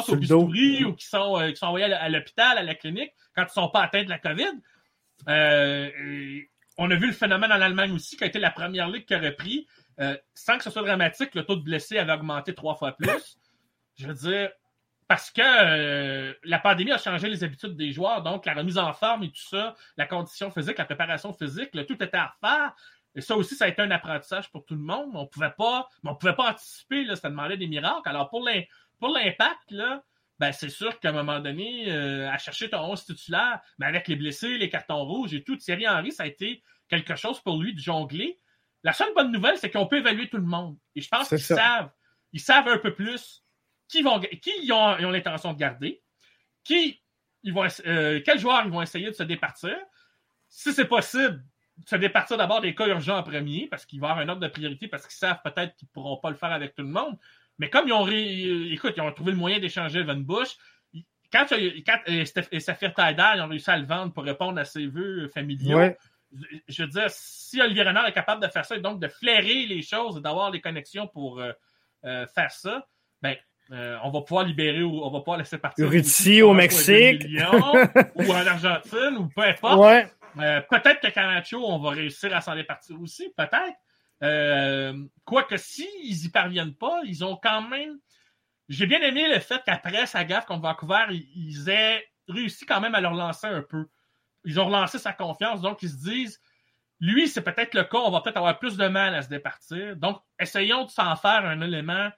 au 0.09 0.17
bistouri 0.17 0.85
ou 0.85 0.95
qui 0.95 1.07
sont, 1.07 1.41
euh, 1.41 1.51
qui 1.51 1.57
sont 1.57 1.67
envoyés 1.67 1.93
à 1.93 2.09
l'hôpital, 2.11 2.59
à 2.59 2.63
la 2.63 2.75
clinique, 2.75 3.13
quand 3.35 3.43
ils 3.43 3.47
ne 3.47 3.51
sont 3.51 3.69
pas 3.69 3.85
atteints 3.85 4.05
de 4.05 4.11
la 4.11 4.19
COVID. 4.19 4.61
On 6.79 6.91
a 6.91 6.95
vu 6.95 7.07
le 7.07 7.13
phénomène 7.13 7.53
en 7.53 7.61
Allemagne 7.61 7.93
aussi, 7.93 8.17
qui 8.17 8.25
a 8.25 8.27
été 8.27 8.39
la 8.39 8.51
première 8.51 8.89
ligue 8.89 9.05
qui 9.05 9.15
a 9.15 9.19
repris. 9.19 9.67
Euh, 10.01 10.17
sans 10.35 10.57
que 10.57 10.65
ce 10.65 10.71
soit 10.71 10.83
dramatique, 10.83 11.35
le 11.35 11.45
taux 11.45 11.57
de 11.57 11.63
blessés 11.63 11.99
avait 11.99 12.13
augmenté 12.13 12.55
trois 12.55 12.75
fois 12.75 12.93
plus. 12.93 13.39
Je 13.97 14.07
veux 14.07 14.15
dire, 14.15 14.51
parce 15.07 15.31
que 15.31 15.43
euh, 15.43 16.33
la 16.45 16.59
pandémie 16.59 16.93
a 16.93 16.99
changé 16.99 17.29
les 17.29 17.45
habitudes 17.45 17.77
des 17.77 17.93
joueurs, 17.93 18.23
donc 18.23 18.47
la 18.47 18.55
remise 18.55 18.79
en 18.79 18.93
forme 18.95 19.25
et 19.25 19.29
tout 19.29 19.43
ça, 19.43 19.75
la 19.99 20.07
condition 20.07 20.51
physique, 20.51 20.79
la 20.79 20.87
préparation 20.87 21.33
physique, 21.35 21.71
le 21.75 21.85
tout 21.85 22.03
était 22.03 22.17
à 22.17 22.35
refaire. 22.41 22.75
Et 23.15 23.21
ça 23.21 23.37
aussi, 23.37 23.55
ça 23.55 23.67
a 23.67 23.69
été 23.69 23.83
un 23.83 23.91
apprentissage 23.91 24.51
pour 24.51 24.65
tout 24.65 24.75
le 24.75 24.81
monde. 24.81 25.11
On 25.13 25.27
pouvait 25.27 25.51
pas, 25.51 25.87
on 26.03 26.15
pouvait 26.15 26.35
pas 26.35 26.53
anticiper, 26.53 27.15
ça 27.15 27.29
demandait 27.29 27.59
des 27.59 27.67
miracles. 27.67 28.09
Alors 28.09 28.31
pour 28.31 28.43
l'impact, 28.43 29.71
là, 29.71 30.03
ben 30.39 30.53
c'est 30.53 30.71
sûr 30.71 30.99
qu'à 30.99 31.11
un 31.11 31.13
moment 31.13 31.41
donné, 31.41 31.91
euh, 31.91 32.31
à 32.31 32.39
chercher 32.39 32.71
ton 32.71 32.81
11 32.81 33.05
titulaire, 33.05 33.61
mais 33.79 33.87
avec 33.87 34.09
les 34.09 34.17
blessés, 34.17 34.59
les 34.59 34.69
cartons 34.69 35.05
rouges 35.05 35.35
et 35.35 35.45
tout, 35.45 35.57
Thierry 35.57 35.89
Henry, 35.89 36.13
ça 36.13 36.25
a 36.25 36.27
été 36.27 36.63
quelque 36.89 37.17
chose 37.17 37.41
pour 37.41 37.63
lui 37.63 37.75
de 37.75 37.81
jongler. 37.81 38.39
La 38.83 38.93
seule 38.93 39.15
bonne 39.15 39.31
nouvelle, 39.31 39.57
c'est 39.59 39.71
qu'on 39.71 39.87
peut 39.87 39.99
évaluer 39.99 40.29
tout 40.29 40.39
le 40.39 40.43
monde. 40.43 40.77
Et 40.95 41.01
je 41.01 41.09
pense 41.09 41.29
qu'ils 41.29 41.41
savent, 41.41 41.91
ils 42.33 42.41
savent 42.41 42.69
un 42.69 42.79
peu 42.79 42.95
plus 42.95 43.45
qui, 43.89 44.03
vont, 44.03 44.19
qui 44.21 44.51
ils 44.63 44.73
ont, 44.73 44.97
l'intention 45.11 45.53
de 45.53 45.59
garder, 45.59 46.03
qui 46.65 47.01
ils 47.45 47.53
vont, 47.53 47.67
euh, 47.87 48.21
quels 48.25 48.39
joueurs 48.39 48.65
ils 48.65 48.71
vont 48.71 48.83
essayer 48.83 49.07
de 49.07 49.15
se 49.15 49.23
départir. 49.23 49.77
Si 50.49 50.73
c'est 50.73 50.87
possible, 50.87 51.45
se 51.87 51.97
départir 51.97 52.37
d'abord 52.37 52.61
des 52.61 52.75
cas 52.75 52.87
urgents 52.87 53.19
en 53.19 53.23
premier, 53.23 53.67
parce 53.69 53.87
qu'il 53.87 54.01
va 54.01 54.09
y 54.09 54.11
avoir 54.11 54.25
un 54.25 54.29
ordre 54.29 54.43
de 54.43 54.49
priorité, 54.49 54.89
parce 54.89 55.07
qu'ils 55.07 55.17
savent 55.17 55.41
peut-être 55.43 55.77
qu'ils 55.77 55.89
ne 55.89 55.93
pourront 55.93 56.19
pas 56.19 56.31
le 56.31 56.37
faire 56.37 56.53
avec 56.53 56.75
tout 56.75 56.83
le 56.83 56.89
monde. 56.89 57.19
Mais 57.59 57.71
comme 57.71 57.87
ils 57.87 57.93
ont, 57.93 58.07
écoute, 58.09 58.95
ils 58.97 59.03
ont 59.03 59.13
trouvé 59.13 59.33
le 59.33 59.39
moyen 59.39 59.59
d'échanger 59.59 60.03
Van 60.03 60.17
Bush, 60.17 60.57
quand, 61.33 61.47
quand 61.49 61.99
et 62.07 62.61
Saphir 62.61 62.93
Taider, 62.95 63.33
ils 63.37 63.41
ont 63.41 63.49
réussi 63.49 63.71
à 63.71 63.79
le 63.79 63.87
vendre 63.87 64.13
pour 64.13 64.25
répondre 64.25 64.59
à 64.59 64.65
ses 64.65 64.87
vœux 64.87 65.29
familiaux, 65.29 65.95
je 66.69 66.83
veux 66.83 66.89
dire, 66.89 67.07
si 67.09 67.61
Olivier 67.61 67.83
Renard 67.83 68.07
est 68.07 68.13
capable 68.13 68.43
de 68.43 68.49
faire 68.49 68.65
ça 68.65 68.77
et 68.77 68.81
donc 68.81 69.01
de 69.01 69.09
flairer 69.09 69.67
les 69.67 69.83
choses 69.83 70.19
et 70.19 70.21
d'avoir 70.21 70.51
les 70.51 70.61
connexions 70.61 71.07
pour 71.07 71.41
euh, 71.41 71.53
euh, 72.05 72.27
faire 72.27 72.51
ça, 72.51 72.87
ben, 73.21 73.37
euh, 73.71 73.99
on 74.03 74.11
va 74.11 74.23
pouvoir 74.23 74.45
libérer 74.45 74.83
ou 74.83 75.03
on 75.03 75.11
va 75.11 75.21
pouvoir 75.21 75.39
laisser 75.39 75.59
partir. 75.59 75.89
Russie 75.89 76.43
au 76.43 76.53
Mexique. 76.53 77.25
ou 78.15 78.33
en 78.33 78.47
Argentine 78.47 79.17
ou 79.19 79.29
peu 79.29 79.43
importe. 79.43 80.09
peut-être 80.35 81.01
que 81.01 81.11
Camacho, 81.11 81.65
on 81.65 81.79
va 81.79 81.91
réussir 81.91 82.35
à 82.35 82.41
s'en 82.41 82.55
départir 82.55 83.01
aussi, 83.01 83.33
peut-être. 83.37 83.77
Quoique 85.25 85.57
s'ils 85.57 86.23
n'y 86.23 86.29
parviennent 86.31 86.75
pas, 86.75 87.01
ils 87.05 87.25
ont 87.25 87.37
quand 87.37 87.63
même. 87.63 87.99
J'ai 88.69 88.87
bien 88.87 89.01
aimé 89.01 89.29
le 89.29 89.41
fait 89.41 89.61
qu'après 89.67 90.07
sa 90.07 90.25
gaffe 90.25 90.47
contre 90.47 90.63
Vancouver, 90.63 91.07
ils 91.11 91.69
aient 91.69 92.05
réussi 92.29 92.65
quand 92.65 92.81
même 92.81 92.95
à 92.95 93.01
leur 93.01 93.15
lancer 93.15 93.47
un 93.47 93.63
peu 93.63 93.89
ils 94.45 94.61
ont 94.61 94.67
relancé 94.67 94.99
sa 94.99 95.13
confiance, 95.13 95.61
donc 95.61 95.83
ils 95.83 95.91
se 95.91 95.97
disent, 95.97 96.41
lui, 97.01 97.29
c'est 97.29 97.43
peut-être 97.43 97.75
le 97.75 97.85
cas, 97.85 97.99
on 97.99 98.11
va 98.11 98.21
peut-être 98.21 98.37
avoir 98.37 98.59
plus 98.59 98.77
de 98.77 98.87
mal 98.89 99.15
à 99.15 99.23
se 99.23 99.29
départir. 99.29 99.97
Donc, 99.97 100.21
essayons 100.39 100.85
de 100.85 100.91
s'en 100.91 101.17
faire 101.17 101.45
un 101.45 101.61
élément 101.61 102.11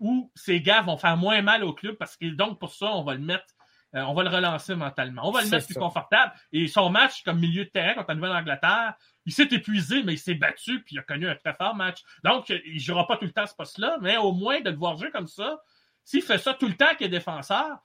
où 0.00 0.32
ces 0.34 0.60
gars 0.60 0.82
vont 0.82 0.96
faire 0.96 1.16
moins 1.16 1.42
mal 1.42 1.62
au 1.62 1.72
club 1.72 1.96
parce 1.96 2.16
que 2.16 2.26
donc 2.26 2.58
pour 2.58 2.74
ça, 2.74 2.86
on 2.86 3.04
va 3.04 3.14
le 3.14 3.20
mettre, 3.20 3.46
euh, 3.94 4.00
on 4.02 4.14
va 4.14 4.22
le 4.22 4.30
relancer 4.30 4.74
mentalement. 4.74 5.28
On 5.28 5.32
va 5.32 5.42
le 5.42 5.48
mettre 5.48 5.66
plus 5.66 5.74
confortable. 5.74 6.32
Et 6.52 6.66
son 6.66 6.90
match 6.90 7.22
comme 7.22 7.38
milieu 7.38 7.64
de 7.64 7.70
terrain 7.70 7.94
contre 7.94 8.08
la 8.08 8.14
Nouvelle-Angleterre, 8.14 8.94
il 9.26 9.32
s'est 9.32 9.48
épuisé, 9.50 10.02
mais 10.02 10.14
il 10.14 10.18
s'est 10.18 10.34
battu, 10.34 10.82
puis 10.82 10.96
il 10.96 10.98
a 10.98 11.02
connu 11.02 11.28
un 11.28 11.34
très 11.34 11.54
fort 11.54 11.74
match. 11.74 12.02
Donc, 12.24 12.48
il 12.48 12.74
ne 12.74 12.78
jouera 12.78 13.06
pas 13.06 13.16
tout 13.16 13.26
le 13.26 13.32
temps 13.32 13.46
ce 13.46 13.54
poste-là, 13.54 13.98
mais 14.00 14.16
au 14.16 14.32
moins 14.32 14.60
de 14.60 14.70
le 14.70 14.76
voir 14.76 14.96
jouer 14.96 15.10
comme 15.10 15.28
ça, 15.28 15.60
s'il 16.04 16.22
fait 16.22 16.38
ça 16.38 16.54
tout 16.54 16.66
le 16.66 16.74
temps 16.74 16.94
qu'il 16.96 17.06
est 17.06 17.10
défenseur, 17.10 17.78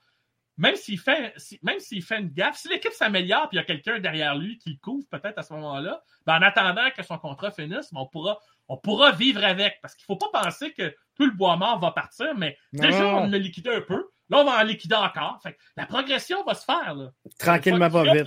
même 0.56 0.74
s'il 0.74 0.98
fait, 0.98 1.34
même 1.62 1.78
s'il 1.78 2.02
fait 2.02 2.18
une 2.18 2.30
gaffe, 2.30 2.56
si 2.56 2.68
l'équipe 2.68 2.92
s'améliore 2.92 3.48
puis 3.48 3.56
il 3.56 3.60
y 3.60 3.62
a 3.62 3.64
quelqu'un 3.64 4.00
derrière 4.00 4.34
lui 4.34 4.58
qui 4.58 4.70
le 4.70 4.76
couvre 4.82 5.06
peut-être 5.08 5.38
à 5.38 5.42
ce 5.42 5.52
moment-là, 5.54 6.02
ben 6.26 6.36
en 6.36 6.42
attendant 6.42 6.90
que 6.90 7.04
son 7.04 7.16
contrat 7.16 7.52
finisse, 7.52 7.92
ben, 7.92 8.00
on 8.00 8.06
pourra, 8.06 8.38
on 8.66 8.76
pourra 8.76 9.12
vivre 9.12 9.44
avec. 9.44 9.78
Parce 9.80 9.94
qu'il 9.94 10.02
ne 10.08 10.18
faut 10.18 10.30
pas 10.30 10.42
penser 10.42 10.72
que 10.72 10.94
tout 11.14 11.26
le 11.26 11.32
bois 11.32 11.56
mort 11.56 11.78
va 11.78 11.92
partir, 11.92 12.34
mais 12.36 12.58
déjà, 12.72 13.06
on 13.06 13.32
a 13.32 13.38
liquidé 13.38 13.70
un 13.70 13.82
peu. 13.82 14.10
Là, 14.30 14.38
on 14.38 14.44
va 14.44 14.60
en 14.60 14.62
liquider 14.62 14.94
encore. 14.94 15.40
Fait 15.42 15.56
la 15.76 15.86
progression 15.86 16.44
va 16.44 16.54
se 16.54 16.64
faire. 16.64 16.94
Tranquillement, 17.38 17.90
pas 17.90 18.02
vite. 18.04 18.26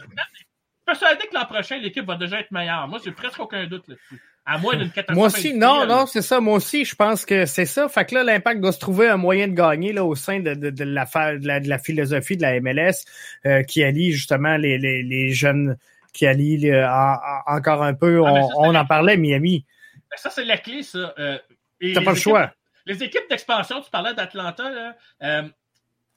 Persuadé 0.85 1.27
que 1.27 1.35
l'an 1.35 1.45
prochain, 1.45 1.77
l'équipe 1.77 2.05
va 2.05 2.15
déjà 2.15 2.39
être 2.39 2.51
meilleure. 2.51 2.87
Moi, 2.87 2.99
j'ai 3.03 3.11
presque 3.11 3.39
aucun 3.39 3.65
doute 3.67 3.87
là-dessus. 3.87 4.21
À 4.43 4.57
moins 4.57 4.75
d'une 4.75 4.89
catastrophe. 4.89 5.15
Moi 5.15 5.27
aussi, 5.27 5.53
non, 5.53 5.85
non, 5.85 6.07
c'est 6.07 6.23
ça. 6.23 6.39
Moi 6.39 6.55
aussi, 6.55 6.83
je 6.83 6.95
pense 6.95 7.25
que 7.25 7.45
c'est 7.45 7.67
ça. 7.67 7.87
Fait 7.87 8.05
que 8.05 8.15
là, 8.15 8.23
l'impact 8.23 8.59
doit 8.59 8.71
se 8.71 8.79
trouver 8.79 9.07
un 9.07 9.17
moyen 9.17 9.47
de 9.47 9.53
gagner 9.53 9.93
là, 9.93 10.03
au 10.03 10.15
sein 10.15 10.39
de, 10.39 10.55
de, 10.55 10.71
de, 10.71 10.83
la, 10.83 11.05
de, 11.05 11.47
la, 11.47 11.59
de 11.59 11.69
la 11.69 11.77
philosophie 11.77 12.37
de 12.37 12.41
la 12.41 12.59
MLS 12.59 13.05
euh, 13.45 13.61
qui 13.61 13.83
allie 13.83 14.11
justement 14.11 14.57
les, 14.57 14.79
les, 14.79 15.03
les 15.03 15.31
jeunes, 15.31 15.77
qui 16.11 16.25
allie 16.25 16.71
encore 17.45 17.83
un 17.83 17.93
peu, 17.93 18.23
ah, 18.25 18.47
on, 18.57 18.73
en 18.73 18.85
parlait, 18.85 19.15
Miami. 19.15 19.63
Ben, 20.09 20.17
ça, 20.17 20.31
c'est 20.31 20.43
la 20.43 20.57
clé, 20.57 20.81
ça. 20.81 21.13
Euh, 21.19 21.37
T'as 21.93 22.03
pas 22.03 22.11
le 22.11 22.17
choix. 22.17 22.51
Les 22.85 23.03
équipes 23.03 23.29
d'expansion, 23.29 23.79
tu 23.81 23.91
parlais 23.91 24.13
d'Atlanta, 24.13 24.95
euh, 25.21 25.43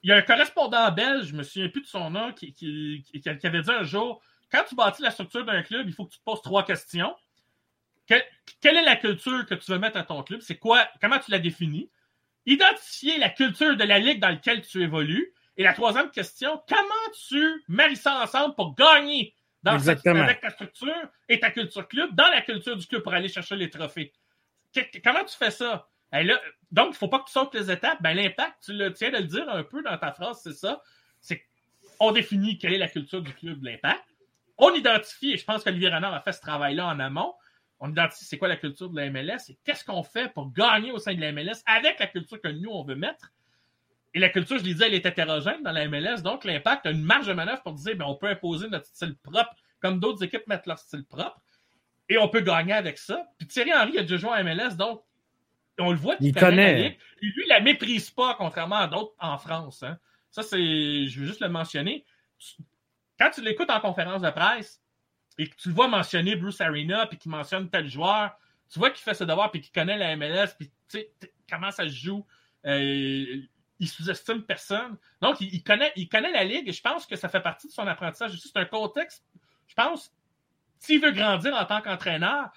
il 0.05 0.11
y 0.11 0.13
a 0.13 0.17
un 0.17 0.23
correspondant 0.23 0.93
belge, 0.93 1.27
je 1.27 1.35
me 1.35 1.43
souviens 1.43 1.69
plus 1.69 1.83
de 1.83 1.87
son 1.87 2.11
nom, 2.11 2.33
qui, 2.33 2.53
qui, 2.53 3.03
qui 3.13 3.47
avait 3.47 3.63
dit 3.63 3.71
un 3.73 3.83
jour, 3.83 4.23
quand 4.53 4.63
tu 4.69 4.77
bâtis 4.77 5.03
la 5.03 5.11
structure 5.11 5.45
d'un 5.45 5.63
club, 5.63 5.89
il 5.89 5.93
faut 5.93 6.05
que 6.05 6.13
tu 6.13 6.21
te 6.21 6.25
poses 6.25 6.43
trois 6.43 6.65
questions 6.65 7.13
quelle 8.07 8.77
est 8.77 8.83
la 8.83 8.97
culture 8.97 9.47
que 9.47 9.55
tu 9.55 9.73
veux 9.73 9.79
mettre 9.79 9.97
à 9.97 10.03
ton 10.03 10.23
club? 10.23 10.41
C'est 10.43 10.59
quoi? 10.59 10.87
Comment 11.01 11.19
tu 11.19 11.31
la 11.31 11.39
définis? 11.39 11.91
identifier 12.47 13.19
la 13.19 13.31
culture 13.31 13.77
de 13.77 13.85
la 13.85 13.99
ligue 13.99 14.21
dans 14.21 14.29
laquelle 14.29 14.63
tu 14.63 14.83
évolues. 14.83 15.33
Et 15.57 15.63
la 15.63 15.73
troisième 15.73 16.11
question, 16.11 16.61
comment 16.69 17.13
tu 17.29 17.65
maries 17.69 17.97
ça 17.97 18.23
ensemble 18.23 18.55
pour 18.55 18.75
gagner 18.75 19.35
dans 19.63 19.79
cette, 19.79 20.07
avec 20.07 20.41
ta 20.41 20.51
structure 20.51 21.11
et 21.29 21.41
ta 21.41 21.51
culture 21.51 21.89
club, 21.89 22.15
dans 22.15 22.29
la 22.29 22.43
culture 22.43 22.77
du 22.77 22.87
club 22.87 23.03
pour 23.03 23.15
aller 23.15 23.29
chercher 23.29 23.57
les 23.57 23.71
trophées? 23.71 24.13
comment 25.03 25.25
tu 25.25 25.37
fais 25.37 25.53
ça? 25.53 25.89
Donc, 26.71 26.87
il 26.87 26.91
ne 26.91 26.95
faut 26.95 27.09
pas 27.09 27.21
que 27.21 27.27
tu 27.27 27.33
sautes 27.33 27.55
les 27.55 27.71
étapes. 27.71 28.01
Ben, 28.03 28.15
l'impact, 28.15 28.57
tu 28.65 28.73
le 28.73 28.93
tiens 28.93 29.11
de 29.11 29.19
le 29.19 29.25
dire 29.25 29.49
un 29.49 29.63
peu 29.63 29.83
dans 29.83 29.97
ta 29.99 30.13
phrase, 30.13 30.41
c'est 30.43 30.53
ça. 30.53 30.81
C'est 31.21 31.45
qu'on 31.99 32.13
définit 32.13 32.59
quelle 32.59 32.75
est 32.75 32.79
la 32.79 32.89
culture 32.89 33.21
du 33.21 33.33
club, 33.33 33.63
l'impact. 33.63 34.05
On 34.59 34.73
identifie, 34.73 35.33
et 35.33 35.37
je 35.37 35.45
pense 35.45 35.65
qu'Olivier 35.65 35.89
Renard 35.89 36.15
a 36.15 36.21
fait 36.21 36.33
ce 36.33 36.41
travail-là 36.41 36.87
en 36.87 37.01
amont, 37.01 37.35
on 37.81 37.91
identifie 37.91 38.25
c'est 38.25 38.39
quoi 38.39 38.49
la 38.49 38.57
culture 38.57 38.89
de 38.89 38.97
la 38.97 39.11
MLS 39.11 39.51
et 39.51 39.59
qu'est-ce 39.65 39.85
qu'on 39.85 40.03
fait 40.03 40.33
pour 40.33 40.53
gagner 40.53 40.93
au 40.93 40.99
sein 40.99 41.15
de 41.15 41.21
la 41.21 41.33
MLS 41.33 41.63
avec 41.67 41.99
la 41.99 42.07
culture 42.07 42.41
que 42.41 42.49
nous, 42.49 42.71
on 42.71 42.85
veut 42.85 42.95
mettre. 42.95 43.33
Et 44.15 44.21
la 44.21 44.29
culture, 44.29 44.59
je 44.59 44.63
disais, 44.63 44.87
elle 44.87 44.95
est 44.95 45.05
hétérogène 45.05 45.63
dans 45.63 45.73
la 45.73 45.89
MLS, 45.89 46.23
donc 46.23 46.45
l'impact 46.45 46.87
a 46.87 46.91
une 46.91 47.03
marge 47.03 47.27
de 47.27 47.33
manœuvre 47.33 47.63
pour 47.63 47.75
dire 47.75 47.97
ben, 47.97 48.05
on 48.07 48.15
peut 48.15 48.29
imposer 48.29 48.69
notre 48.69 48.87
style 48.87 49.17
propre, 49.17 49.55
comme 49.81 49.99
d'autres 49.99 50.23
équipes 50.23 50.47
mettent 50.47 50.67
leur 50.67 50.79
style 50.79 51.05
propre, 51.05 51.41
et 52.09 52.17
on 52.17 52.29
peut 52.29 52.41
gagner 52.41 52.73
avec 52.73 52.97
ça. 52.97 53.27
Puis 53.39 53.49
Thierry 53.49 53.75
Henry 53.75 53.99
a 53.99 54.03
déjà 54.03 54.17
joué 54.17 54.31
à 54.31 54.43
MLS, 54.45 54.77
donc 54.77 55.03
on 55.79 55.91
le 55.91 55.99
voit 55.99 56.17
qu'il 56.17 56.35
connaît. 56.35 56.73
La 56.73 56.89
ligue. 56.89 56.99
lui, 57.21 57.43
il 57.45 57.49
la 57.49 57.61
méprise 57.61 58.11
pas, 58.11 58.35
contrairement 58.35 58.77
à 58.77 58.87
d'autres 58.87 59.15
en 59.19 59.39
France. 59.39 59.83
Hein. 59.83 59.99
Ça, 60.31 60.43
c'est. 60.43 61.07
Je 61.07 61.21
veux 61.21 61.27
juste 61.27 61.41
le 61.41 61.49
mentionner. 61.49 62.05
Quand 63.19 63.31
tu 63.31 63.43
l'écoutes 63.43 63.71
en 63.71 63.81
conférence 63.81 64.23
de 64.23 64.31
presse, 64.31 64.83
et 65.39 65.49
que 65.49 65.57
tu 65.57 65.69
le 65.69 65.75
vois 65.75 65.89
mentionner 65.89 66.37
Bruce 66.37 66.61
Arena, 66.61 67.07
puis 67.07 67.19
qu'il 67.19 67.31
mentionne 67.31 67.69
tel 67.69 67.89
joueur, 67.89 68.37
tu 68.73 68.79
vois 68.79 68.91
qu'il 68.91 69.03
fait 69.03 69.15
ce 69.15 69.25
devoir, 69.25 69.51
puis 69.51 69.61
qu'il 69.61 69.73
connaît 69.73 69.99
la 69.99 70.17
MLS, 70.17 70.55
puis 70.59 70.69
tu 70.89 70.99
sais 70.99 71.13
comment 71.49 71.71
ça 71.71 71.85
se 71.85 71.95
joue. 71.95 72.27
Euh, 72.67 73.43
il 73.81 73.89
sous-estime 73.89 74.43
personne. 74.43 74.97
Donc, 75.21 75.41
il, 75.41 75.63
connaît, 75.63 75.93
il 75.97 76.09
connaît 76.09 76.33
la 76.33 76.45
ligue 76.45 76.69
et 76.69 76.73
je 76.73 76.81
pense 76.81 77.07
que 77.07 77.17
ça 77.17 77.29
fait 77.29 77.41
partie 77.41 77.67
de 77.67 77.73
son 77.73 77.87
apprentissage 77.87 78.39
C'est 78.39 78.57
un 78.57 78.65
contexte, 78.65 79.25
je 79.67 79.75
pense, 79.75 80.13
s'il 80.79 81.01
veut 81.01 81.11
grandir 81.11 81.55
en 81.55 81.65
tant 81.65 81.81
qu'entraîneur, 81.81 82.51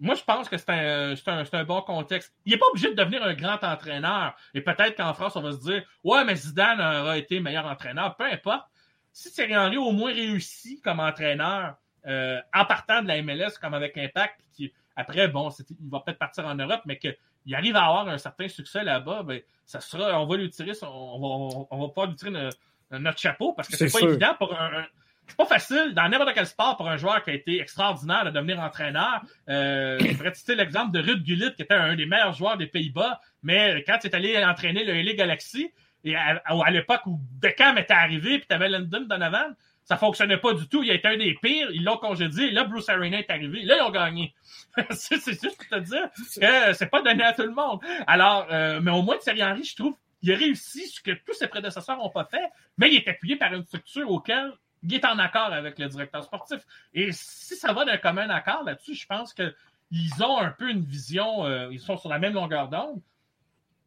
moi, 0.00 0.14
je 0.14 0.24
pense 0.24 0.48
que 0.48 0.56
c'est 0.56 0.70
un, 0.70 1.14
un, 1.14 1.44
un, 1.52 1.64
bon 1.64 1.82
contexte. 1.82 2.34
Il 2.46 2.52
n'est 2.52 2.58
pas 2.58 2.66
obligé 2.70 2.88
de 2.88 2.94
devenir 2.94 3.22
un 3.22 3.34
grand 3.34 3.62
entraîneur. 3.62 4.34
Et 4.54 4.62
peut-être 4.62 4.96
qu'en 4.96 5.12
France, 5.12 5.36
on 5.36 5.42
va 5.42 5.52
se 5.52 5.60
dire 5.60 5.84
Ouais, 6.02 6.24
mais 6.24 6.34
Zidane 6.36 6.80
aura 6.80 7.18
été 7.18 7.38
meilleur 7.38 7.66
entraîneur. 7.66 8.16
Peu 8.16 8.24
importe. 8.24 8.66
Si 9.12 9.30
Thierry 9.30 9.56
Henry 9.56 9.76
au 9.76 9.92
moins 9.92 10.12
réussi 10.12 10.80
comme 10.80 11.00
entraîneur, 11.00 11.74
euh, 12.06 12.40
en 12.54 12.64
partant 12.64 13.02
de 13.02 13.08
la 13.08 13.20
MLS 13.22 13.58
comme 13.60 13.74
avec 13.74 13.98
Impact, 13.98 14.40
qui, 14.52 14.72
après, 14.96 15.28
bon, 15.28 15.50
il 15.68 15.90
va 15.90 16.00
peut-être 16.00 16.18
partir 16.18 16.46
en 16.46 16.54
Europe, 16.54 16.80
mais 16.86 16.96
qu'il 16.96 17.54
arrive 17.54 17.76
à 17.76 17.84
avoir 17.84 18.08
un 18.08 18.18
certain 18.18 18.48
succès 18.48 18.82
là-bas, 18.82 19.22
ben, 19.24 19.42
ça 19.66 19.80
sera, 19.80 20.18
on 20.20 20.26
va 20.26 20.36
lui 20.36 20.48
tirer, 20.48 20.72
on, 20.82 20.86
va, 20.86 21.66
on, 21.70 21.86
va 21.86 21.92
pas 21.92 22.06
lui 22.06 22.14
tirer 22.14 22.48
notre 22.90 23.18
chapeau 23.18 23.52
parce 23.52 23.68
que 23.68 23.76
c'est 23.76 23.92
pas 23.92 24.06
évident 24.06 24.34
pour 24.38 24.58
un, 24.58 24.86
c'est 25.30 25.36
pas 25.36 25.46
facile 25.46 25.94
dans 25.94 26.08
n'importe 26.08 26.34
quel 26.34 26.46
sport 26.46 26.76
pour 26.76 26.88
un 26.88 26.96
joueur 26.96 27.22
qui 27.22 27.30
a 27.30 27.34
été 27.34 27.60
extraordinaire 27.60 28.24
de 28.24 28.30
devenir 28.30 28.60
entraîneur. 28.60 29.22
Euh, 29.48 29.98
je 30.00 30.16
pourrais 30.16 30.34
citer 30.34 30.54
l'exemple 30.54 30.92
de 30.92 31.00
Ruud 31.00 31.22
Gullit, 31.22 31.54
qui 31.54 31.62
était 31.62 31.74
un 31.74 31.94
des 31.94 32.06
meilleurs 32.06 32.34
joueurs 32.34 32.56
des 32.56 32.66
Pays-Bas, 32.66 33.20
mais 33.42 33.84
quand 33.86 33.98
il 34.02 34.06
est 34.08 34.14
allé 34.14 34.44
entraîner 34.44 34.84
le 34.84 34.92
LA 35.00 35.14
Galaxy, 35.14 35.72
et 36.02 36.16
à, 36.16 36.70
l'époque 36.70 37.02
où 37.06 37.20
Beckham 37.40 37.78
était 37.78 37.92
arrivé, 37.92 38.38
puis 38.38 38.46
tu 38.48 38.54
avais 38.54 38.68
London 38.68 39.02
Donovan, 39.08 39.54
ça 39.84 39.96
fonctionnait 39.96 40.38
pas 40.38 40.54
du 40.54 40.66
tout. 40.68 40.82
Il 40.82 40.90
a 40.90 40.94
été 40.94 41.08
un 41.08 41.16
des 41.16 41.34
pires. 41.42 41.68
Ils 41.72 41.84
l'ont 41.84 41.96
congédié. 41.96 42.50
Là, 42.52 42.64
Bruce 42.64 42.88
Arena 42.88 43.18
est 43.18 43.30
arrivé. 43.30 43.62
Là, 43.62 43.76
ils 43.78 43.82
ont 43.82 43.90
gagné. 43.90 44.34
c'est 44.90 45.16
juste 45.16 45.56
pour 45.56 45.68
te 45.68 45.80
dire 45.80 46.08
que 46.40 46.72
c'est 46.72 46.90
pas 46.90 47.02
donné 47.02 47.22
à 47.22 47.32
tout 47.32 47.42
le 47.42 47.52
monde. 47.54 47.80
Alors, 48.06 48.46
euh, 48.50 48.80
mais 48.80 48.92
au 48.92 49.02
moins, 49.02 49.18
Thierry 49.18 49.42
Henry, 49.42 49.64
je 49.64 49.76
trouve, 49.76 49.94
il 50.22 50.32
a 50.32 50.36
réussi 50.36 50.86
ce 50.86 51.00
que 51.00 51.10
tous 51.10 51.34
ses 51.34 51.48
prédécesseurs 51.48 51.96
n'ont 51.98 52.10
pas 52.10 52.24
fait, 52.24 52.48
mais 52.78 52.90
il 52.90 52.96
est 52.96 53.08
appuyé 53.08 53.36
par 53.36 53.52
une 53.52 53.64
structure 53.64 54.10
auquel 54.10 54.52
il 54.82 54.94
est 54.94 55.04
en 55.04 55.18
accord 55.18 55.52
avec 55.52 55.78
le 55.78 55.88
directeur 55.88 56.24
sportif. 56.24 56.60
Et 56.94 57.12
si 57.12 57.56
ça 57.56 57.72
va 57.72 57.84
d'un 57.84 57.98
commun 57.98 58.28
accord 58.30 58.64
là-dessus, 58.64 58.94
je 58.94 59.06
pense 59.06 59.34
qu'ils 59.34 60.24
ont 60.24 60.38
un 60.38 60.50
peu 60.50 60.70
une 60.70 60.82
vision, 60.82 61.44
euh, 61.44 61.68
ils 61.70 61.80
sont 61.80 61.96
sur 61.96 62.08
la 62.08 62.18
même 62.18 62.34
longueur 62.34 62.68
d'onde 62.68 63.00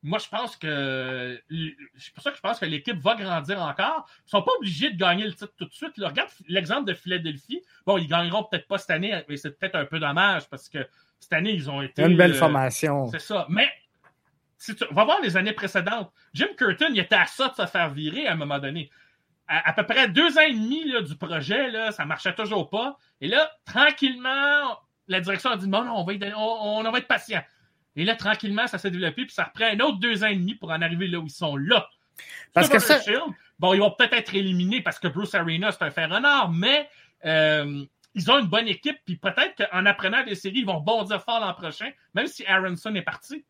moi, 0.03 0.19
je 0.19 0.27
pense 0.27 0.57
que. 0.57 1.41
C'est 1.97 2.13
pour 2.13 2.23
ça 2.23 2.31
que 2.31 2.35
je 2.35 2.41
pense 2.41 2.59
que 2.59 2.65
l'équipe 2.65 2.99
va 2.99 3.15
grandir 3.15 3.61
encore. 3.61 4.05
Ils 4.19 4.25
ne 4.25 4.29
sont 4.31 4.41
pas 4.41 4.51
obligés 4.59 4.91
de 4.91 4.97
gagner 4.97 5.23
le 5.23 5.31
titre 5.31 5.53
tout 5.57 5.65
de 5.65 5.73
suite. 5.73 5.93
regarde 5.97 6.29
l'exemple 6.49 6.85
de 6.89 6.93
Philadelphie. 6.93 7.63
Bon, 7.85 7.97
ils 7.97 8.07
gagneront 8.07 8.43
peut-être 8.43 8.67
pas 8.67 8.77
cette 8.77 8.89
année, 8.89 9.23
mais 9.29 9.37
c'est 9.37 9.57
peut-être 9.57 9.75
un 9.75 9.85
peu 9.85 9.99
dommage 9.99 10.49
parce 10.49 10.67
que 10.67 10.85
cette 11.21 11.31
année, 11.31 11.53
ils 11.53 11.69
ont 11.69 11.81
été. 11.81 12.03
Une 12.03 12.17
belle 12.17 12.33
euh, 12.33 12.37
formation. 12.37 13.07
C'est 13.11 13.19
ça. 13.19 13.45
Mais 13.49 13.69
si 14.57 14.75
tu 14.75 14.83
va 14.91 15.05
voir 15.05 15.21
les 15.21 15.37
années 15.37 15.53
précédentes. 15.53 16.11
Jim 16.33 16.47
Curtin, 16.57 16.89
il 16.89 16.99
était 16.99 17.15
à 17.15 17.25
ça 17.25 17.47
de 17.47 17.55
se 17.55 17.65
faire 17.65 17.89
virer 17.89 18.27
à 18.27 18.33
un 18.33 18.35
moment 18.35 18.59
donné. 18.59 18.89
À, 19.47 19.73
peu 19.73 19.85
près 19.85 20.07
deux 20.07 20.37
ans 20.37 20.41
et 20.41 20.53
demi 20.53 20.85
du 21.03 21.15
projet, 21.17 21.69
là, 21.69 21.91
ça 21.91 22.05
marchait 22.05 22.33
toujours 22.33 22.69
pas. 22.69 22.97
Et 23.19 23.27
là, 23.27 23.51
tranquillement, 23.65 24.79
la 25.07 25.19
direction 25.19 25.51
a 25.51 25.57
dit 25.57 25.67
non, 25.67 25.83
non, 25.83 25.97
on 25.97 26.03
va, 26.03 26.13
on 26.37 26.91
va 26.91 26.97
être 26.97 27.07
patient. 27.07 27.41
Et 27.95 28.05
là, 28.05 28.15
tranquillement, 28.15 28.67
ça 28.67 28.77
s'est 28.77 28.89
développé, 28.89 29.25
puis 29.25 29.33
ça 29.33 29.43
reprend 29.43 29.65
un 29.65 29.79
autre 29.79 29.99
deux 29.99 30.23
ans 30.23 30.27
et 30.27 30.35
demi 30.35 30.55
pour 30.55 30.71
en 30.71 30.81
arriver 30.81 31.07
là 31.07 31.19
où 31.19 31.25
ils 31.25 31.31
sont 31.31 31.55
là. 31.55 31.87
Parce 32.53 32.69
que 32.69 32.79
ça... 32.79 32.99
bon, 33.59 33.73
ils 33.73 33.79
vont 33.79 33.91
peut-être 33.91 34.13
être 34.13 34.35
éliminés 34.35 34.81
parce 34.81 34.99
que 34.99 35.07
Bruce 35.07 35.33
Arena, 35.35 35.71
c'est 35.71 35.83
un 35.83 35.91
fer 35.91 36.09
renard, 36.09 36.51
mais 36.51 36.89
euh, 37.25 37.83
ils 38.13 38.31
ont 38.31 38.39
une 38.39 38.47
bonne 38.47 38.67
équipe, 38.67 38.97
puis 39.05 39.15
peut-être 39.15 39.55
qu'en 39.57 39.85
apprenant 39.85 40.23
des 40.23 40.35
séries, 40.35 40.59
ils 40.59 40.65
vont 40.65 40.79
bondir 40.79 41.21
fort 41.23 41.39
l'an 41.39 41.53
prochain, 41.53 41.91
même 42.13 42.27
si 42.27 42.45
Aronson 42.45 42.93
est 42.95 43.01
parti. 43.01 43.45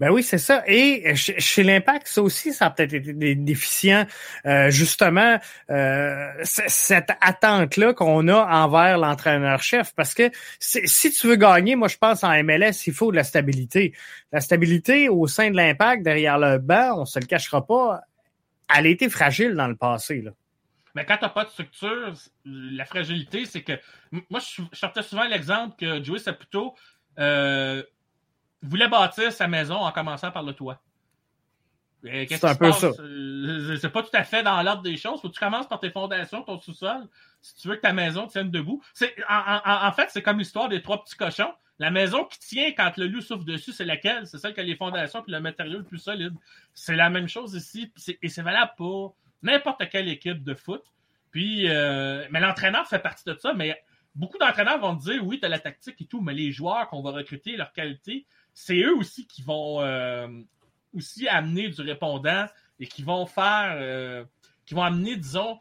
Ben 0.00 0.10
oui, 0.10 0.22
c'est 0.22 0.38
ça. 0.38 0.62
Et 0.66 1.14
chez 1.14 1.62
l'Impact, 1.62 2.08
ça 2.08 2.22
aussi, 2.22 2.54
ça 2.54 2.66
a 2.66 2.70
peut-être 2.70 2.94
été 2.94 3.34
déficient. 3.34 4.06
Euh, 4.46 4.70
justement, 4.70 5.38
euh, 5.68 6.26
cette 6.42 7.10
attente-là 7.20 7.92
qu'on 7.92 8.26
a 8.28 8.46
envers 8.64 8.96
l'entraîneur-chef. 8.96 9.92
Parce 9.94 10.14
que 10.14 10.30
si 10.58 11.10
tu 11.10 11.26
veux 11.26 11.36
gagner, 11.36 11.76
moi, 11.76 11.88
je 11.88 11.98
pense 11.98 12.24
en 12.24 12.30
MLS, 12.42 12.86
il 12.86 12.94
faut 12.94 13.10
de 13.10 13.16
la 13.16 13.24
stabilité. 13.24 13.92
La 14.32 14.40
stabilité 14.40 15.10
au 15.10 15.26
sein 15.26 15.50
de 15.50 15.56
l'Impact, 15.56 16.02
derrière 16.02 16.38
le 16.38 16.56
banc, 16.56 17.02
on 17.02 17.04
se 17.04 17.20
le 17.20 17.26
cachera 17.26 17.66
pas, 17.66 18.00
elle 18.74 18.86
a 18.86 18.88
été 18.88 19.10
fragile 19.10 19.54
dans 19.54 19.68
le 19.68 19.76
passé. 19.76 20.22
Là. 20.22 20.30
Mais 20.94 21.04
quand 21.04 21.18
tu 21.18 21.24
n'as 21.24 21.28
pas 21.28 21.44
de 21.44 21.50
structure, 21.50 22.14
la 22.46 22.86
fragilité, 22.86 23.44
c'est 23.44 23.62
que. 23.62 23.78
Moi, 24.30 24.40
je 24.40 24.62
sortais 24.72 25.02
souvent 25.02 25.24
l'exemple 25.24 25.76
que 25.78 26.02
Joey 26.02 26.18
Saputo. 26.18 26.74
Euh, 27.18 27.82
voulait 28.62 28.88
bâtir 28.88 29.32
sa 29.32 29.48
maison 29.48 29.76
en 29.76 29.92
commençant 29.92 30.30
par 30.30 30.42
le 30.42 30.52
toit. 30.52 30.80
C'est 32.02 32.44
un 32.44 32.54
peu 32.54 32.72
ça. 32.72 32.90
Euh, 32.98 33.76
c'est 33.76 33.90
pas 33.90 34.02
tout 34.02 34.14
à 34.14 34.24
fait 34.24 34.42
dans 34.42 34.62
l'ordre 34.62 34.82
des 34.82 34.96
choses. 34.96 35.20
Faut 35.20 35.28
que 35.28 35.34
tu 35.34 35.40
commences 35.40 35.68
par 35.68 35.80
tes 35.80 35.90
fondations, 35.90 36.42
ton 36.42 36.58
sous-sol, 36.58 37.06
si 37.42 37.54
tu 37.56 37.68
veux 37.68 37.76
que 37.76 37.82
ta 37.82 37.92
maison 37.92 38.26
tienne 38.26 38.50
debout. 38.50 38.82
en, 39.28 39.92
fait, 39.92 40.08
c'est 40.10 40.22
comme 40.22 40.38
l'histoire 40.38 40.68
des 40.68 40.82
trois 40.82 41.02
petits 41.02 41.16
cochons. 41.16 41.52
La 41.78 41.90
maison 41.90 42.24
qui 42.24 42.38
tient 42.38 42.72
quand 42.72 42.96
le 42.98 43.06
loup 43.06 43.22
souffle 43.22 43.44
dessus, 43.44 43.72
c'est 43.72 43.84
laquelle? 43.84 44.26
C'est 44.26 44.38
celle 44.38 44.54
qui 44.54 44.60
a 44.60 44.62
les 44.62 44.76
fondations 44.76 45.24
et 45.26 45.30
le 45.30 45.40
matériau 45.40 45.78
le 45.78 45.84
plus 45.84 45.98
solide. 45.98 46.34
C'est 46.74 46.96
la 46.96 47.08
même 47.08 47.28
chose 47.28 47.54
ici. 47.54 47.92
Et 48.22 48.28
c'est 48.28 48.42
valable 48.42 48.72
pour 48.76 49.16
n'importe 49.42 49.88
quelle 49.90 50.08
équipe 50.08 50.42
de 50.42 50.54
foot. 50.54 50.82
Puis, 51.30 51.68
euh, 51.68 52.26
mais 52.30 52.40
l'entraîneur 52.40 52.86
fait 52.86 52.98
partie 52.98 53.24
de 53.24 53.34
ça. 53.34 53.54
Mais 53.54 53.82
beaucoup 54.14 54.38
d'entraîneurs 54.38 54.78
vont 54.78 54.96
te 54.96 55.04
dire, 55.04 55.24
oui, 55.26 55.38
tu 55.40 55.46
as 55.46 55.48
la 55.48 55.58
tactique 55.58 56.00
et 56.00 56.06
tout, 56.06 56.20
mais 56.20 56.34
les 56.34 56.52
joueurs 56.52 56.88
qu'on 56.88 57.02
va 57.02 57.12
recruter, 57.12 57.56
leur 57.56 57.72
qualité, 57.72 58.26
c'est 58.60 58.82
eux 58.82 58.94
aussi 58.94 59.26
qui 59.26 59.42
vont 59.42 59.80
euh, 59.80 60.28
aussi 60.94 61.26
amener 61.28 61.70
du 61.70 61.80
répondant 61.80 62.46
et 62.78 62.86
qui 62.86 63.02
vont 63.02 63.24
faire, 63.24 63.76
euh, 63.80 64.24
qui 64.66 64.74
vont 64.74 64.82
amener, 64.82 65.16
disons, 65.16 65.58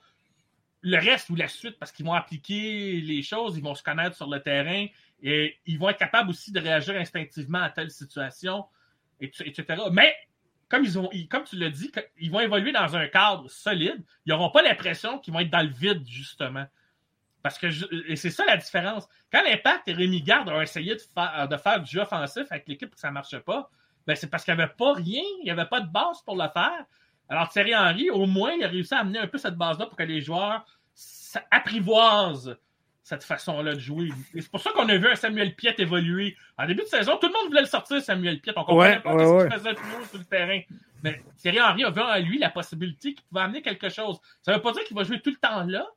le 0.81 0.97
reste 0.97 1.29
ou 1.29 1.35
la 1.35 1.47
suite 1.47 1.79
parce 1.79 1.93
qu'ils 1.93 2.05
vont 2.05 2.13
appliquer 2.13 2.99
les 2.99 3.21
choses, 3.21 3.57
ils 3.57 3.63
vont 3.63 3.75
se 3.75 3.83
connaître 3.83 4.17
sur 4.17 4.27
le 4.27 4.41
terrain 4.41 4.85
et 5.21 5.57
ils 5.65 5.79
vont 5.79 5.89
être 5.89 5.97
capables 5.97 6.29
aussi 6.29 6.51
de 6.51 6.59
réagir 6.59 6.95
instinctivement 6.95 7.61
à 7.61 7.69
telle 7.69 7.89
situation, 7.89 8.65
etc. 9.21 9.63
Mais 9.91 10.13
comme, 10.67 10.83
ils 10.83 10.99
ont, 10.99 11.09
comme 11.29 11.45
tu 11.45 11.55
l'as 11.55 11.69
dit, 11.69 11.91
ils 12.19 12.31
vont 12.31 12.41
évoluer 12.41 12.73
dans 12.73 12.95
un 12.97 13.07
cadre 13.07 13.49
solide. 13.49 14.03
Ils 14.25 14.29
n'auront 14.29 14.51
pas 14.51 14.61
l'impression 14.61 15.19
qu'ils 15.19 15.33
vont 15.33 15.39
être 15.39 15.49
dans 15.49 15.65
le 15.65 15.73
vide, 15.73 16.05
justement. 16.05 16.65
Parce 17.41 17.57
que 17.57 17.67
et 18.09 18.15
c'est 18.15 18.31
ça 18.31 18.45
la 18.45 18.57
différence. 18.57 19.07
Quand 19.31 19.41
l'Impact 19.43 19.87
et 19.87 19.93
Rémi 19.93 20.21
Garde 20.21 20.49
ont 20.49 20.61
essayé 20.61 20.95
de 20.95 21.01
faire, 21.01 21.47
de 21.47 21.57
faire 21.57 21.81
du 21.81 21.89
jeu 21.89 22.01
offensif 22.01 22.43
avec 22.49 22.67
l'équipe 22.67 22.89
et 22.89 22.93
que 22.93 22.99
ça 22.99 23.09
ne 23.09 23.13
marchait 23.13 23.39
pas, 23.39 23.69
ben 24.05 24.15
c'est 24.15 24.27
parce 24.27 24.43
qu'il 24.43 24.53
n'y 24.55 24.61
avait 24.61 24.73
pas 24.73 24.93
rien, 24.93 25.23
il 25.39 25.43
n'y 25.45 25.51
avait 25.51 25.65
pas 25.65 25.79
de 25.79 25.89
base 25.89 26.21
pour 26.25 26.35
le 26.35 26.49
faire. 26.53 26.85
Alors 27.29 27.49
Thierry 27.49 27.75
Henry, 27.75 28.09
au 28.09 28.25
moins, 28.25 28.53
il 28.53 28.63
a 28.63 28.67
réussi 28.67 28.93
à 28.93 28.99
amener 28.99 29.19
un 29.19 29.27
peu 29.27 29.37
cette 29.37 29.55
base-là 29.55 29.85
pour 29.85 29.97
que 29.97 30.03
les 30.03 30.19
joueurs 30.19 30.65
apprivoisent 31.51 32.57
cette 33.03 33.23
façon-là 33.23 33.73
de 33.73 33.79
jouer. 33.79 34.09
Et 34.35 34.41
c'est 34.41 34.51
pour 34.51 34.59
ça 34.59 34.71
qu'on 34.71 34.87
a 34.87 34.97
vu 34.97 35.07
un 35.07 35.15
Samuel 35.15 35.55
Piet 35.55 35.73
évoluer. 35.79 36.35
En 36.57 36.67
début 36.67 36.83
de 36.83 36.87
saison, 36.87 37.17
tout 37.17 37.27
le 37.27 37.33
monde 37.33 37.47
voulait 37.47 37.61
le 37.61 37.67
sortir, 37.67 38.01
Samuel 38.01 38.39
Piet. 38.39 38.53
On 38.55 38.63
comprenait 38.63 38.99
pas 38.99 39.17
ce 39.17 39.47
qu'il 39.47 39.57
faisait 39.57 39.75
toujours 39.75 40.05
sur 40.05 40.17
le 40.19 40.25
terrain. 40.25 40.61
Mais 41.03 41.23
Thierry 41.37 41.61
Henry 41.61 41.83
a 41.85 41.89
vu 41.89 42.01
en 42.01 42.17
lui 42.19 42.37
la 42.37 42.49
possibilité 42.49 43.13
qu'il 43.13 43.23
pouvait 43.25 43.41
amener 43.41 43.61
quelque 43.61 43.89
chose. 43.89 44.19
Ça 44.41 44.51
ne 44.51 44.57
veut 44.57 44.61
pas 44.61 44.73
dire 44.73 44.83
qu'il 44.83 44.95
va 44.95 45.03
jouer 45.03 45.21
tout 45.21 45.31
le 45.31 45.37
temps 45.37 45.63
là, 45.63 45.87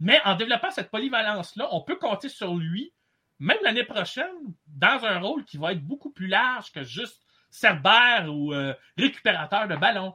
mais 0.00 0.20
en 0.24 0.34
développant 0.34 0.70
cette 0.70 0.90
polyvalence-là, 0.90 1.68
on 1.72 1.82
peut 1.82 1.96
compter 1.96 2.28
sur 2.28 2.54
lui, 2.54 2.92
même 3.38 3.58
l'année 3.62 3.84
prochaine, 3.84 4.34
dans 4.66 5.04
un 5.04 5.18
rôle 5.18 5.44
qui 5.44 5.58
va 5.58 5.72
être 5.72 5.82
beaucoup 5.82 6.10
plus 6.10 6.26
large 6.26 6.72
que 6.72 6.82
juste 6.82 7.22
cerbère 7.50 8.26
ou 8.28 8.52
récupérateur 8.96 9.68
de 9.68 9.76
ballon. 9.76 10.14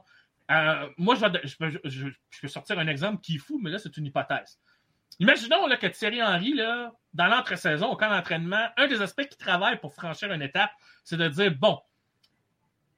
moi, 0.98 1.14
je, 1.14 1.56
peux, 2.40 2.48
sortir 2.48 2.78
un 2.78 2.86
exemple 2.86 3.20
qui 3.20 3.36
est 3.36 3.38
fou, 3.38 3.58
mais 3.62 3.70
là, 3.70 3.78
c'est 3.78 3.96
une 3.96 4.06
hypothèse. 4.06 4.58
Imaginons 5.20 5.68
que 5.80 5.86
Thierry 5.86 6.22
Henry, 6.22 6.54
là, 6.54 6.92
dans 7.12 7.26
l'entre-saison, 7.26 7.90
au 7.90 7.96
camp 7.96 8.10
d'entraînement, 8.10 8.68
un 8.76 8.86
des 8.88 9.00
aspects 9.00 9.26
qui 9.28 9.36
travaille 9.36 9.78
pour 9.78 9.94
franchir 9.94 10.32
une 10.32 10.42
étape, 10.42 10.72
c'est 11.04 11.16
de 11.16 11.28
dire 11.28 11.54
bon, 11.56 11.80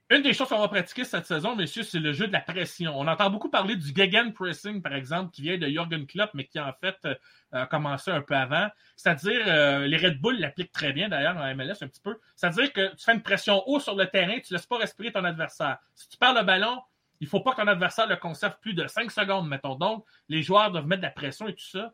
une 0.09 0.23
des 0.23 0.33
choses 0.33 0.49
qu'on 0.49 0.61
va 0.61 0.69
pratiquer 0.69 1.05
cette 1.05 1.27
saison, 1.27 1.57
messieurs, 1.57 1.83
c'est 1.83 1.99
le 1.99 2.13
jeu 2.13 2.29
de 2.29 2.33
la 2.33 2.41
pression. 2.41 2.97
On 2.97 3.09
entend 3.09 3.29
beaucoup 3.29 3.49
parler 3.49 3.75
du 3.75 3.93
Gegenpressing, 3.93 4.81
par 4.81 4.95
exemple, 4.95 5.33
qui 5.33 5.43
vient 5.43 5.59
de 5.59 5.67
Jürgen 5.67 6.07
Klopp, 6.07 6.31
mais 6.35 6.47
qui 6.47 6.61
en 6.61 6.73
fait 6.81 6.97
euh, 7.05 7.15
a 7.51 7.67
commencé 7.67 8.13
un 8.13 8.21
peu 8.21 8.35
avant. 8.35 8.69
C'est-à-dire, 8.95 9.41
euh, 9.49 9.87
les 9.87 9.97
Red 9.97 10.21
Bull 10.21 10.39
l'appliquent 10.39 10.71
très 10.71 10.93
bien 10.93 11.09
d'ailleurs 11.09 11.37
en 11.37 11.55
MLS 11.57 11.79
un 11.81 11.89
petit 11.89 12.01
peu. 12.01 12.19
C'est-à-dire 12.37 12.73
que 12.73 12.95
tu 12.95 13.05
fais 13.05 13.15
une 13.15 13.23
pression 13.23 13.63
haut 13.67 13.81
sur 13.81 13.97
le 13.97 14.07
terrain, 14.07 14.39
tu 14.39 14.53
ne 14.53 14.59
laisses 14.59 14.67
pas 14.67 14.79
respirer 14.79 15.11
ton 15.11 15.25
adversaire. 15.25 15.79
Si 15.97 16.09
tu 16.09 16.17
perds 16.19 16.35
le 16.35 16.43
ballon, 16.45 16.81
il 17.21 17.25
ne 17.25 17.29
faut 17.29 17.41
pas 17.41 17.53
que 17.53 17.63
ton 17.63 17.67
adversaire 17.67 18.07
le 18.07 18.17
conserve 18.17 18.59
plus 18.61 18.75
de 18.75 18.87
5 18.87 19.11
secondes, 19.11 19.49
mettons. 19.49 19.75
Donc, 19.75 20.05
les 20.29 20.43
joueurs 20.43 20.71
doivent 20.71 20.87
mettre 20.87 21.03
de 21.03 21.07
la 21.07 21.13
pression 21.13 21.49
et 21.49 21.55
tout 21.55 21.65
ça. 21.65 21.93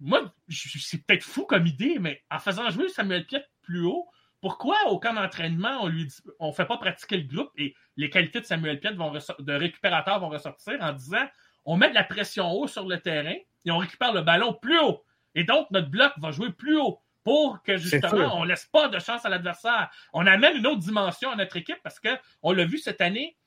Moi, 0.00 0.34
c'est 0.48 1.06
peut-être 1.06 1.22
fou 1.22 1.46
comme 1.46 1.66
idée, 1.66 1.98
mais 2.00 2.22
en 2.30 2.40
faisant 2.40 2.68
jouer 2.70 2.88
Samuel 2.88 3.26
Piet 3.26 3.44
plus 3.62 3.84
haut, 3.84 4.08
pourquoi 4.44 4.76
au 4.88 4.98
camp 4.98 5.14
d'entraînement, 5.14 5.78
on 5.80 5.88
lui 5.88 6.06
on 6.38 6.52
fait 6.52 6.66
pas 6.66 6.76
pratiquer 6.76 7.16
le 7.16 7.22
groupe 7.22 7.50
et 7.56 7.74
les 7.96 8.10
qualités 8.10 8.42
de 8.42 8.44
Samuel 8.44 8.78
Piet 8.78 8.92
vont 8.92 9.10
de 9.10 9.52
récupérateur 9.54 10.20
vont 10.20 10.28
ressortir 10.28 10.76
en 10.82 10.92
disant 10.92 11.26
on 11.64 11.78
met 11.78 11.88
de 11.88 11.94
la 11.94 12.04
pression 12.04 12.52
haut 12.52 12.66
sur 12.66 12.86
le 12.86 13.00
terrain 13.00 13.36
et 13.64 13.70
on 13.70 13.78
récupère 13.78 14.12
le 14.12 14.20
ballon 14.20 14.52
plus 14.52 14.78
haut. 14.78 15.02
Et 15.34 15.44
donc, 15.44 15.70
notre 15.70 15.88
bloc 15.88 16.12
va 16.18 16.30
jouer 16.30 16.52
plus 16.52 16.76
haut 16.76 17.00
pour 17.22 17.62
que 17.62 17.78
justement, 17.78 18.38
on 18.38 18.44
laisse 18.44 18.66
pas 18.66 18.88
de 18.88 18.98
chance 18.98 19.24
à 19.24 19.30
l'adversaire. 19.30 19.88
On 20.12 20.26
amène 20.26 20.58
une 20.58 20.66
autre 20.66 20.80
dimension 20.80 21.30
à 21.30 21.36
notre 21.36 21.56
équipe 21.56 21.78
parce 21.82 21.98
qu'on 21.98 22.52
l'a 22.52 22.66
vu 22.66 22.76
cette 22.76 23.00
année, 23.00 23.38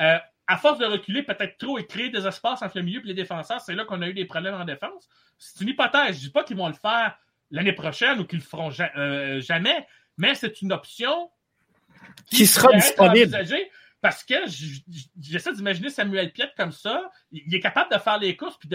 euh, 0.00 0.16
à 0.46 0.56
force 0.56 0.78
de 0.78 0.86
reculer 0.86 1.22
peut-être 1.22 1.58
trop 1.58 1.78
et 1.78 1.86
créer 1.86 2.08
des 2.08 2.26
espaces 2.26 2.62
entre 2.62 2.78
le 2.78 2.82
milieu 2.82 3.00
et 3.00 3.08
les 3.08 3.12
défenseurs, 3.12 3.60
c'est 3.60 3.74
là 3.74 3.84
qu'on 3.84 4.00
a 4.00 4.08
eu 4.08 4.14
des 4.14 4.24
problèmes 4.24 4.54
en 4.54 4.64
défense. 4.64 5.06
C'est 5.36 5.60
une 5.60 5.68
hypothèse. 5.68 6.16
Je 6.16 6.20
ne 6.20 6.26
dis 6.28 6.30
pas 6.30 6.44
qu'ils 6.44 6.56
vont 6.56 6.68
le 6.68 6.72
faire 6.72 7.18
l'année 7.50 7.74
prochaine 7.74 8.20
ou 8.20 8.24
qu'ils 8.24 8.38
le 8.38 8.44
feront 8.44 8.70
euh, 8.96 9.38
jamais, 9.42 9.86
mais 10.16 10.34
c'est 10.34 10.62
une 10.62 10.72
option 10.72 11.30
qui, 12.30 12.46
sera 12.46 12.72
disponible. 12.72 13.36
Parce 14.00 14.22
que 14.22 14.34
j'essaie 15.20 15.52
d'imaginer 15.52 15.90
Samuel 15.90 16.32
Piet 16.32 16.50
comme 16.56 16.72
ça. 16.72 17.10
Il 17.32 17.52
est 17.54 17.60
capable 17.60 17.92
de 17.92 17.98
faire 17.98 18.18
les 18.18 18.36
courses 18.36 18.56
puis 18.58 18.68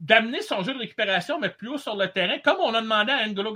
d'amener 0.00 0.42
son 0.42 0.62
jeu 0.62 0.74
de 0.74 0.78
récupération, 0.78 1.38
mais 1.38 1.48
plus 1.48 1.68
haut 1.68 1.78
sur 1.78 1.96
le 1.96 2.08
terrain, 2.08 2.38
comme 2.40 2.58
on 2.58 2.74
a 2.74 2.82
demandé 2.82 3.12
à 3.12 3.26
N'Golo, 3.26 3.54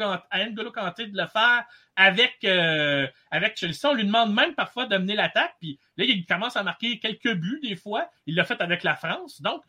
Kanté 0.70 1.08
de 1.08 1.16
le 1.16 1.26
faire 1.26 1.64
avec, 1.96 2.36
euh, 2.44 3.06
avec 3.30 3.56
Chelsea. 3.56 3.84
On 3.84 3.94
lui 3.94 4.04
demande 4.04 4.32
même 4.32 4.54
parfois 4.54 4.86
d'amener 4.86 5.16
l'attaque, 5.16 5.56
puis 5.58 5.78
là, 5.96 6.04
il 6.04 6.24
commence 6.24 6.56
à 6.56 6.62
marquer 6.62 6.98
quelques 7.00 7.34
buts 7.34 7.58
des 7.62 7.74
fois. 7.74 8.08
Il 8.26 8.36
l'a 8.36 8.44
fait 8.44 8.60
avec 8.60 8.84
la 8.84 8.94
France. 8.94 9.42
Donc, 9.42 9.62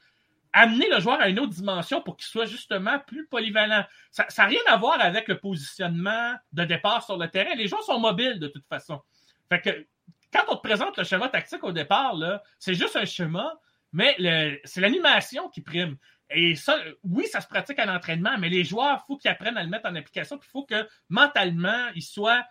amener 0.55 0.89
le 0.89 1.01
joueur 1.01 1.19
à 1.19 1.27
une 1.27 1.39
autre 1.39 1.51
dimension 1.51 2.01
pour 2.01 2.15
qu'il 2.15 2.25
soit 2.25 2.45
justement 2.45 2.97
plus 2.99 3.27
polyvalent. 3.27 3.83
Ça 4.09 4.25
n'a 4.37 4.45
rien 4.45 4.61
à 4.67 4.77
voir 4.77 4.99
avec 5.01 5.27
le 5.27 5.37
positionnement 5.37 6.33
de 6.53 6.63
départ 6.63 7.03
sur 7.03 7.17
le 7.17 7.27
terrain. 7.27 7.53
Les 7.55 7.67
joueurs 7.67 7.83
sont 7.83 7.99
mobiles 7.99 8.39
de 8.39 8.47
toute 8.47 8.65
façon. 8.65 9.01
Fait 9.49 9.59
que 9.59 9.85
quand 10.31 10.43
on 10.47 10.55
te 10.55 10.61
présente 10.61 10.97
le 10.97 11.03
schéma 11.03 11.27
tactique 11.27 11.63
au 11.63 11.73
départ, 11.73 12.15
c'est 12.57 12.73
juste 12.73 12.95
un 12.95 13.03
schéma, 13.03 13.59
mais 13.91 14.15
c'est 14.63 14.79
l'animation 14.79 15.49
qui 15.49 15.59
prime. 15.61 15.97
Et 16.29 16.55
ça, 16.55 16.77
oui, 17.03 17.27
ça 17.27 17.41
se 17.41 17.47
pratique 17.47 17.77
à 17.77 17.85
l'entraînement, 17.85 18.37
mais 18.39 18.49
les 18.49 18.63
joueurs, 18.63 19.01
il 19.03 19.07
faut 19.07 19.17
qu'ils 19.17 19.31
apprennent 19.31 19.57
à 19.57 19.63
le 19.63 19.69
mettre 19.69 19.89
en 19.89 19.95
application, 19.95 20.39
il 20.41 20.49
faut 20.49 20.63
que 20.63 20.87
mentalement, 21.09 21.89
ils 21.95 22.01
soient 22.01 22.45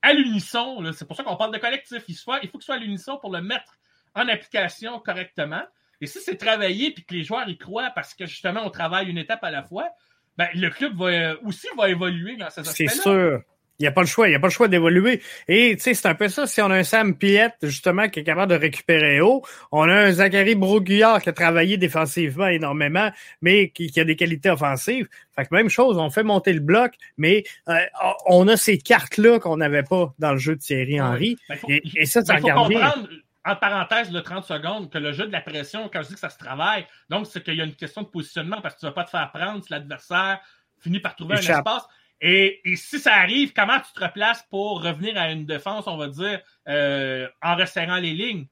à 0.00 0.12
l'unisson. 0.12 0.92
C'est 0.92 1.06
pour 1.06 1.16
ça 1.16 1.24
qu'on 1.24 1.36
parle 1.36 1.52
de 1.52 1.58
collectif. 1.58 2.04
il 2.08 2.16
faut 2.16 2.38
qu'ils 2.38 2.62
soient 2.62 2.76
à 2.76 2.78
l'unisson 2.78 3.18
pour 3.18 3.32
le 3.32 3.42
mettre 3.42 3.78
en 4.14 4.28
application 4.28 5.00
correctement. 5.00 5.62
Et 6.00 6.06
si 6.06 6.20
c'est 6.20 6.36
travaillé 6.36 6.92
puis 6.92 7.04
que 7.04 7.14
les 7.14 7.24
joueurs 7.24 7.48
y 7.48 7.58
croient 7.58 7.90
parce 7.94 8.14
que 8.14 8.26
justement 8.26 8.62
on 8.64 8.70
travaille 8.70 9.08
une 9.08 9.18
étape 9.18 9.42
à 9.42 9.50
la 9.50 9.62
fois, 9.62 9.88
ben, 10.36 10.48
le 10.54 10.70
club 10.70 10.96
va 10.96 11.06
euh, 11.06 11.36
aussi 11.44 11.66
va 11.76 11.88
évoluer 11.88 12.36
dans 12.36 12.50
ces 12.50 12.60
aspects-là. 12.60 12.88
C'est 12.88 13.00
sûr. 13.00 13.42
Il 13.80 13.84
n'y 13.84 13.88
a 13.88 13.92
pas 13.92 14.00
le 14.00 14.08
choix, 14.08 14.26
il 14.26 14.30
n'y 14.30 14.36
a 14.36 14.40
pas 14.40 14.48
le 14.48 14.52
choix 14.52 14.66
d'évoluer. 14.66 15.22
Et 15.46 15.76
tu 15.76 15.82
sais, 15.82 15.94
c'est 15.94 16.08
un 16.08 16.14
peu 16.16 16.28
ça. 16.28 16.48
Si 16.48 16.60
on 16.60 16.68
a 16.68 16.74
un 16.74 16.82
Sam 16.82 17.16
Piet, 17.16 17.52
justement, 17.62 18.08
qui 18.08 18.18
est 18.18 18.24
capable 18.24 18.50
de 18.50 18.58
récupérer 18.58 19.20
haut, 19.20 19.42
on 19.70 19.88
a 19.88 19.94
un 19.94 20.10
Zachary 20.10 20.56
Broguillard 20.56 21.22
qui 21.22 21.28
a 21.28 21.32
travaillé 21.32 21.76
défensivement 21.76 22.48
énormément, 22.48 23.10
mais 23.40 23.70
qui, 23.70 23.92
a 24.00 24.04
des 24.04 24.16
qualités 24.16 24.50
offensives. 24.50 25.06
Fait 25.36 25.44
que 25.44 25.54
même 25.54 25.68
chose, 25.68 25.96
on 25.96 26.10
fait 26.10 26.24
monter 26.24 26.52
le 26.54 26.60
bloc, 26.60 26.94
mais 27.18 27.44
euh, 27.68 27.78
on 28.26 28.48
a 28.48 28.56
ces 28.56 28.78
cartes-là 28.78 29.38
qu'on 29.38 29.58
n'avait 29.58 29.84
pas 29.84 30.12
dans 30.18 30.32
le 30.32 30.38
jeu 30.38 30.56
de 30.56 30.60
Thierry 30.60 31.00
Henry. 31.00 31.36
Ben, 31.48 31.58
et, 31.68 32.06
ça, 32.06 32.24
ça 32.24 32.34
ben, 32.34 32.52
comprendre 32.52 33.08
en 33.44 33.56
parenthèse, 33.56 34.10
le 34.10 34.22
30 34.22 34.44
secondes, 34.44 34.90
que 34.90 34.98
le 34.98 35.12
jeu 35.12 35.26
de 35.26 35.32
la 35.32 35.40
pression, 35.40 35.88
quand 35.92 36.02
je 36.02 36.08
dis 36.08 36.14
que 36.14 36.20
ça 36.20 36.30
se 36.30 36.38
travaille, 36.38 36.86
donc 37.08 37.26
c'est 37.26 37.42
qu'il 37.42 37.54
y 37.54 37.60
a 37.60 37.64
une 37.64 37.74
question 37.74 38.02
de 38.02 38.08
positionnement 38.08 38.60
parce 38.60 38.74
que 38.74 38.80
tu 38.80 38.86
ne 38.86 38.90
vas 38.90 38.94
pas 38.94 39.04
te 39.04 39.10
faire 39.10 39.30
prendre 39.32 39.64
si 39.64 39.72
l'adversaire 39.72 40.40
finit 40.78 41.00
par 41.00 41.16
trouver 41.16 41.36
un 41.36 41.40
espace. 41.40 41.86
Et, 42.20 42.60
si 42.74 42.98
ça 42.98 43.14
arrive, 43.14 43.52
comment 43.52 43.78
tu 43.78 43.92
te 43.92 44.04
replaces 44.04 44.42
pour 44.50 44.82
revenir 44.82 45.16
à 45.16 45.30
une 45.30 45.46
défense, 45.46 45.86
on 45.86 45.96
va 45.96 46.08
dire, 46.08 46.40
euh, 46.68 47.28
en 47.42 47.56
resserrant 47.56 47.98
les 47.98 48.12
lignes? 48.12 48.46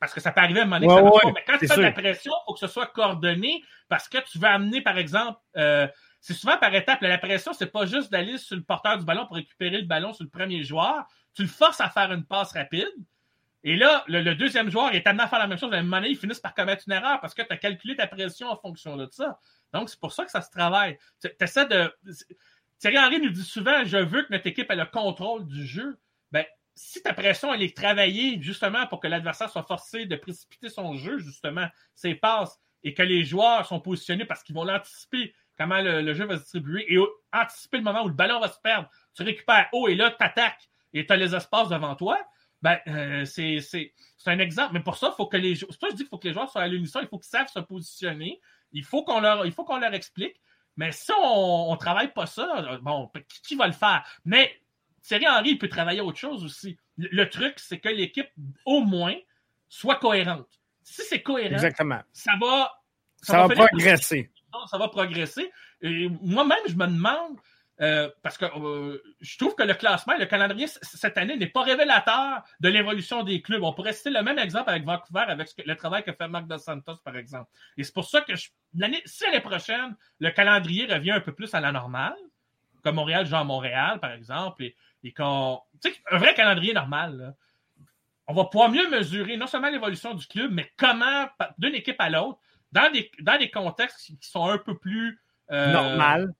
Parce 0.00 0.14
que 0.14 0.20
ça 0.20 0.32
peut 0.32 0.40
arriver 0.40 0.60
à 0.60 0.62
un 0.62 0.66
moment 0.66 0.80
donné. 0.80 1.32
mais 1.34 1.44
quand 1.46 1.58
tu 1.58 1.66
fais 1.66 1.76
de 1.76 1.82
la 1.82 1.92
pression, 1.92 2.32
il 2.32 2.44
faut 2.46 2.54
que 2.54 2.60
ce 2.60 2.68
soit 2.68 2.86
coordonné 2.86 3.62
parce 3.88 4.08
que 4.08 4.18
tu 4.30 4.38
veux 4.38 4.48
amener, 4.48 4.80
par 4.80 4.96
exemple, 4.98 5.38
euh, 5.56 5.86
c'est 6.20 6.32
souvent 6.32 6.56
par 6.56 6.74
étapes. 6.74 7.02
La 7.02 7.18
pression, 7.18 7.52
c'est 7.52 7.70
pas 7.70 7.84
juste 7.84 8.10
d'aller 8.10 8.38
sur 8.38 8.56
le 8.56 8.62
porteur 8.62 8.96
du 8.98 9.04
ballon 9.04 9.26
pour 9.26 9.36
récupérer 9.36 9.78
le 9.78 9.86
ballon 9.86 10.12
sur 10.12 10.24
le 10.24 10.30
premier 10.30 10.62
joueur. 10.62 11.04
Tu 11.34 11.42
le 11.42 11.48
forces 11.48 11.80
à 11.80 11.90
faire 11.90 12.12
une 12.12 12.24
passe 12.24 12.52
rapide. 12.52 12.88
Et 13.64 13.76
là, 13.76 14.04
le, 14.08 14.34
deuxième 14.34 14.70
joueur 14.70 14.94
est 14.94 15.06
amené 15.06 15.24
à 15.24 15.28
faire 15.28 15.38
la 15.38 15.46
même 15.46 15.58
chose. 15.58 15.72
À 15.72 15.76
un 15.76 15.82
moment 15.82 15.96
donné, 15.96 16.10
ils 16.10 16.40
par 16.40 16.54
commettre 16.54 16.84
une 16.86 16.92
erreur 16.92 17.20
parce 17.20 17.32
que 17.32 17.42
tu 17.42 17.50
as 17.50 17.56
calculé 17.56 17.96
ta 17.96 18.06
pression 18.06 18.48
en 18.48 18.56
fonction 18.56 18.96
de 18.96 19.08
ça. 19.10 19.38
Donc, 19.72 19.88
c'est 19.88 19.98
pour 19.98 20.12
ça 20.12 20.24
que 20.24 20.30
ça 20.30 20.42
se 20.42 20.50
travaille. 20.50 20.98
Tu 21.20 21.30
essaies 21.40 21.66
de. 21.66 21.92
Thierry 22.78 22.98
Henry 22.98 23.20
nous 23.20 23.30
dit 23.30 23.42
souvent 23.42 23.82
Je 23.84 23.96
veux 23.96 24.22
que 24.22 24.32
notre 24.32 24.46
équipe 24.46 24.70
ait 24.70 24.76
le 24.76 24.84
contrôle 24.84 25.46
du 25.46 25.66
jeu. 25.66 25.98
Ben, 26.30 26.44
si 26.74 27.02
ta 27.02 27.14
pression 27.14 27.54
elle 27.54 27.62
est 27.62 27.74
travaillée 27.74 28.40
justement 28.42 28.86
pour 28.86 29.00
que 29.00 29.06
l'adversaire 29.06 29.48
soit 29.48 29.62
forcé 29.62 30.04
de 30.04 30.16
précipiter 30.16 30.68
son 30.68 30.94
jeu, 30.96 31.18
justement, 31.18 31.66
ses 31.94 32.14
passes, 32.14 32.60
et 32.82 32.92
que 32.92 33.02
les 33.02 33.24
joueurs 33.24 33.66
sont 33.66 33.80
positionnés 33.80 34.26
parce 34.26 34.42
qu'ils 34.42 34.54
vont 34.54 34.64
l'anticiper 34.64 35.34
comment 35.56 35.80
le, 35.80 36.12
jeu 36.12 36.26
va 36.26 36.36
se 36.36 36.42
distribuer 36.42 36.84
et 36.92 36.98
anticiper 37.32 37.78
le 37.78 37.84
moment 37.84 38.04
où 38.04 38.08
le 38.08 38.14
ballon 38.14 38.40
va 38.40 38.48
se 38.48 38.60
perdre, 38.60 38.88
tu 39.14 39.22
récupères 39.22 39.68
haut 39.72 39.88
et 39.88 39.94
là, 39.94 40.10
tu 40.10 40.22
attaques 40.22 40.68
et 40.92 41.06
tu 41.06 41.12
as 41.12 41.16
les 41.16 41.34
espaces 41.34 41.68
devant 41.68 41.94
toi, 41.94 42.18
ben, 42.64 42.78
euh, 42.88 43.26
c'est 43.26 43.60
un 44.24 44.38
exemple. 44.38 44.72
Mais 44.72 44.80
pour 44.80 44.96
ça, 44.96 45.10
il 45.12 45.16
faut 45.16 45.26
que 45.26 45.36
les 45.36 45.54
joueurs. 45.54 45.70
je 45.82 45.88
dis 45.90 45.96
qu'il 45.96 46.06
faut 46.06 46.16
que 46.16 46.26
les 46.26 46.32
joueurs 46.32 46.50
soient 46.50 46.62
à 46.62 46.66
l'unisson, 46.66 47.00
il 47.02 47.08
faut 47.08 47.18
qu'ils 47.18 47.28
savent 47.28 47.48
se 47.48 47.58
positionner. 47.60 48.40
Il 48.72 48.82
faut 48.82 49.04
qu'on 49.04 49.20
leur, 49.20 49.44
il 49.44 49.52
faut 49.52 49.64
qu'on 49.64 49.76
leur 49.76 49.92
explique. 49.92 50.40
Mais 50.78 50.90
si 50.90 51.12
on 51.12 51.72
ne 51.72 51.76
travaille 51.76 52.10
pas 52.14 52.24
ça, 52.24 52.78
bon, 52.80 53.10
qui, 53.46 53.54
va 53.54 53.66
le 53.66 53.74
faire? 53.74 54.02
Mais 54.24 54.50
Thierry 55.02 55.28
Henry, 55.28 55.50
il 55.50 55.58
peut 55.58 55.68
travailler 55.68 56.00
autre 56.00 56.16
chose 56.16 56.42
aussi. 56.42 56.78
Le, 56.96 57.28
truc, 57.28 57.58
c'est 57.58 57.80
que 57.80 57.90
l'équipe, 57.90 58.30
au 58.64 58.80
moins, 58.80 59.14
soit 59.68 59.96
cohérente. 59.96 60.48
Si 60.82 61.02
c'est 61.02 61.20
cohérent, 61.20 61.58
ça 62.12 62.32
va. 62.40 62.80
Ça, 63.20 63.46
va, 63.46 63.54
progresser. 63.54 64.30
Ça 64.70 64.78
va 64.78 64.88
progresser. 64.88 65.52
Et 65.82 66.08
moi-même, 66.22 66.58
je 66.66 66.74
me 66.74 66.86
demande, 66.86 67.36
euh, 67.80 68.08
parce 68.22 68.38
que 68.38 68.44
euh, 68.44 69.02
je 69.20 69.36
trouve 69.36 69.56
que 69.56 69.64
le 69.64 69.74
classement, 69.74 70.14
le 70.16 70.26
calendrier 70.26 70.68
cette 70.68 71.18
année 71.18 71.36
n'est 71.36 71.48
pas 71.48 71.62
révélateur 71.62 72.44
de 72.60 72.68
l'évolution 72.68 73.24
des 73.24 73.42
clubs. 73.42 73.64
On 73.64 73.72
pourrait 73.72 73.92
citer 73.92 74.10
le 74.10 74.22
même 74.22 74.38
exemple 74.38 74.70
avec 74.70 74.84
Vancouver, 74.84 75.24
avec 75.26 75.48
le 75.64 75.74
travail 75.74 76.04
que 76.04 76.12
fait 76.12 76.28
Marc 76.28 76.46
Dos 76.46 76.58
Santos, 76.58 76.98
par 77.04 77.16
exemple. 77.16 77.50
Et 77.76 77.82
c'est 77.82 77.92
pour 77.92 78.08
ça 78.08 78.20
que 78.20 78.32
l'année, 78.76 79.02
si 79.06 79.24
l'année 79.24 79.40
prochaine, 79.40 79.96
le 80.20 80.30
calendrier 80.30 80.86
revient 80.86 81.12
un 81.12 81.20
peu 81.20 81.32
plus 81.32 81.52
à 81.52 81.60
la 81.60 81.72
normale, 81.72 82.16
comme 82.84 82.94
Montréal 82.94 83.26
à 83.32 83.44
Montréal, 83.44 83.98
par 83.98 84.12
exemple, 84.12 84.62
et, 84.62 85.12
qu'on. 85.12 85.60
Tu 85.82 85.90
sais, 85.90 85.96
un 86.12 86.18
vrai 86.18 86.34
calendrier 86.34 86.74
normal, 86.74 87.34
on 88.28 88.34
va 88.34 88.44
pouvoir 88.44 88.70
mieux 88.70 88.88
mesurer 88.88 89.36
non 89.36 89.48
seulement 89.48 89.70
l'évolution 89.70 90.14
du 90.14 90.26
club, 90.28 90.52
mais 90.52 90.70
comment, 90.76 91.26
d'une 91.58 91.74
équipe 91.74 92.00
à 92.00 92.08
l'autre, 92.08 92.38
dans 92.70 92.90
des, 92.92 93.10
dans 93.20 93.36
des 93.36 93.50
contextes 93.50 93.98
qui 93.98 94.28
sont 94.28 94.46
un 94.46 94.58
peu 94.58 94.78
plus. 94.78 95.20
Euh, 95.50 95.72
normal 95.72 96.32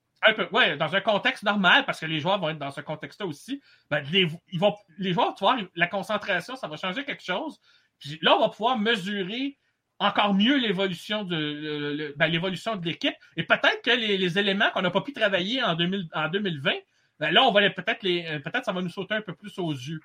ouais, 0.53 0.77
dans 0.77 0.95
un 0.95 1.01
contexte 1.01 1.43
normal, 1.43 1.85
parce 1.85 2.01
que 2.01 2.07
les 2.07 2.21
joueurs 2.21 2.39
vont 2.39 2.51
être 2.51 2.59
dans 2.59 2.71
ce 2.71 2.81
contexte-là 2.81 3.27
aussi, 3.27 3.61
ben, 3.91 4.01
les, 4.11 4.29
ils 4.53 4.61
vont, 4.61 4.75
les 4.99 5.13
joueurs, 5.13 5.35
la 5.75 5.87
concentration, 5.87 6.57
ça 6.57 6.69
va 6.69 6.77
changer 6.77 7.05
quelque 7.05 7.23
chose. 7.23 7.61
Puis 7.99 8.19
là, 8.23 8.37
on 8.37 8.41
va 8.41 8.49
pouvoir 8.49 8.79
mesurer 8.79 9.59
encore 9.99 10.35
mieux 10.35 10.57
l'évolution 10.57 11.25
de 11.25 12.15
ben, 12.17 12.27
l'équipe. 12.29 13.15
Et 13.37 13.45
peut-être 13.45 13.83
que 13.83 13.91
les, 13.91 14.39
éléments 14.39 14.71
qu'on 14.73 14.83
n'a 14.83 14.91
pas 14.91 15.01
pu 15.01 15.13
travailler 15.13 15.63
en, 15.63 15.75
2000, 15.75 16.09
en 16.13 16.29
2020, 16.29 16.73
ben 17.21 17.31
là, 17.31 17.45
on 17.45 17.53
va 17.53 17.69
peut-être 17.71 18.03
les 18.03 18.41
peut-être 18.45 18.65
ça 18.65 18.73
va 18.73 18.83
nous 18.83 18.89
sauter 18.89 19.15
un 19.15 19.23
peu 19.23 19.35
plus 19.35 19.57
aux 19.59 19.73
yeux. 19.73 20.01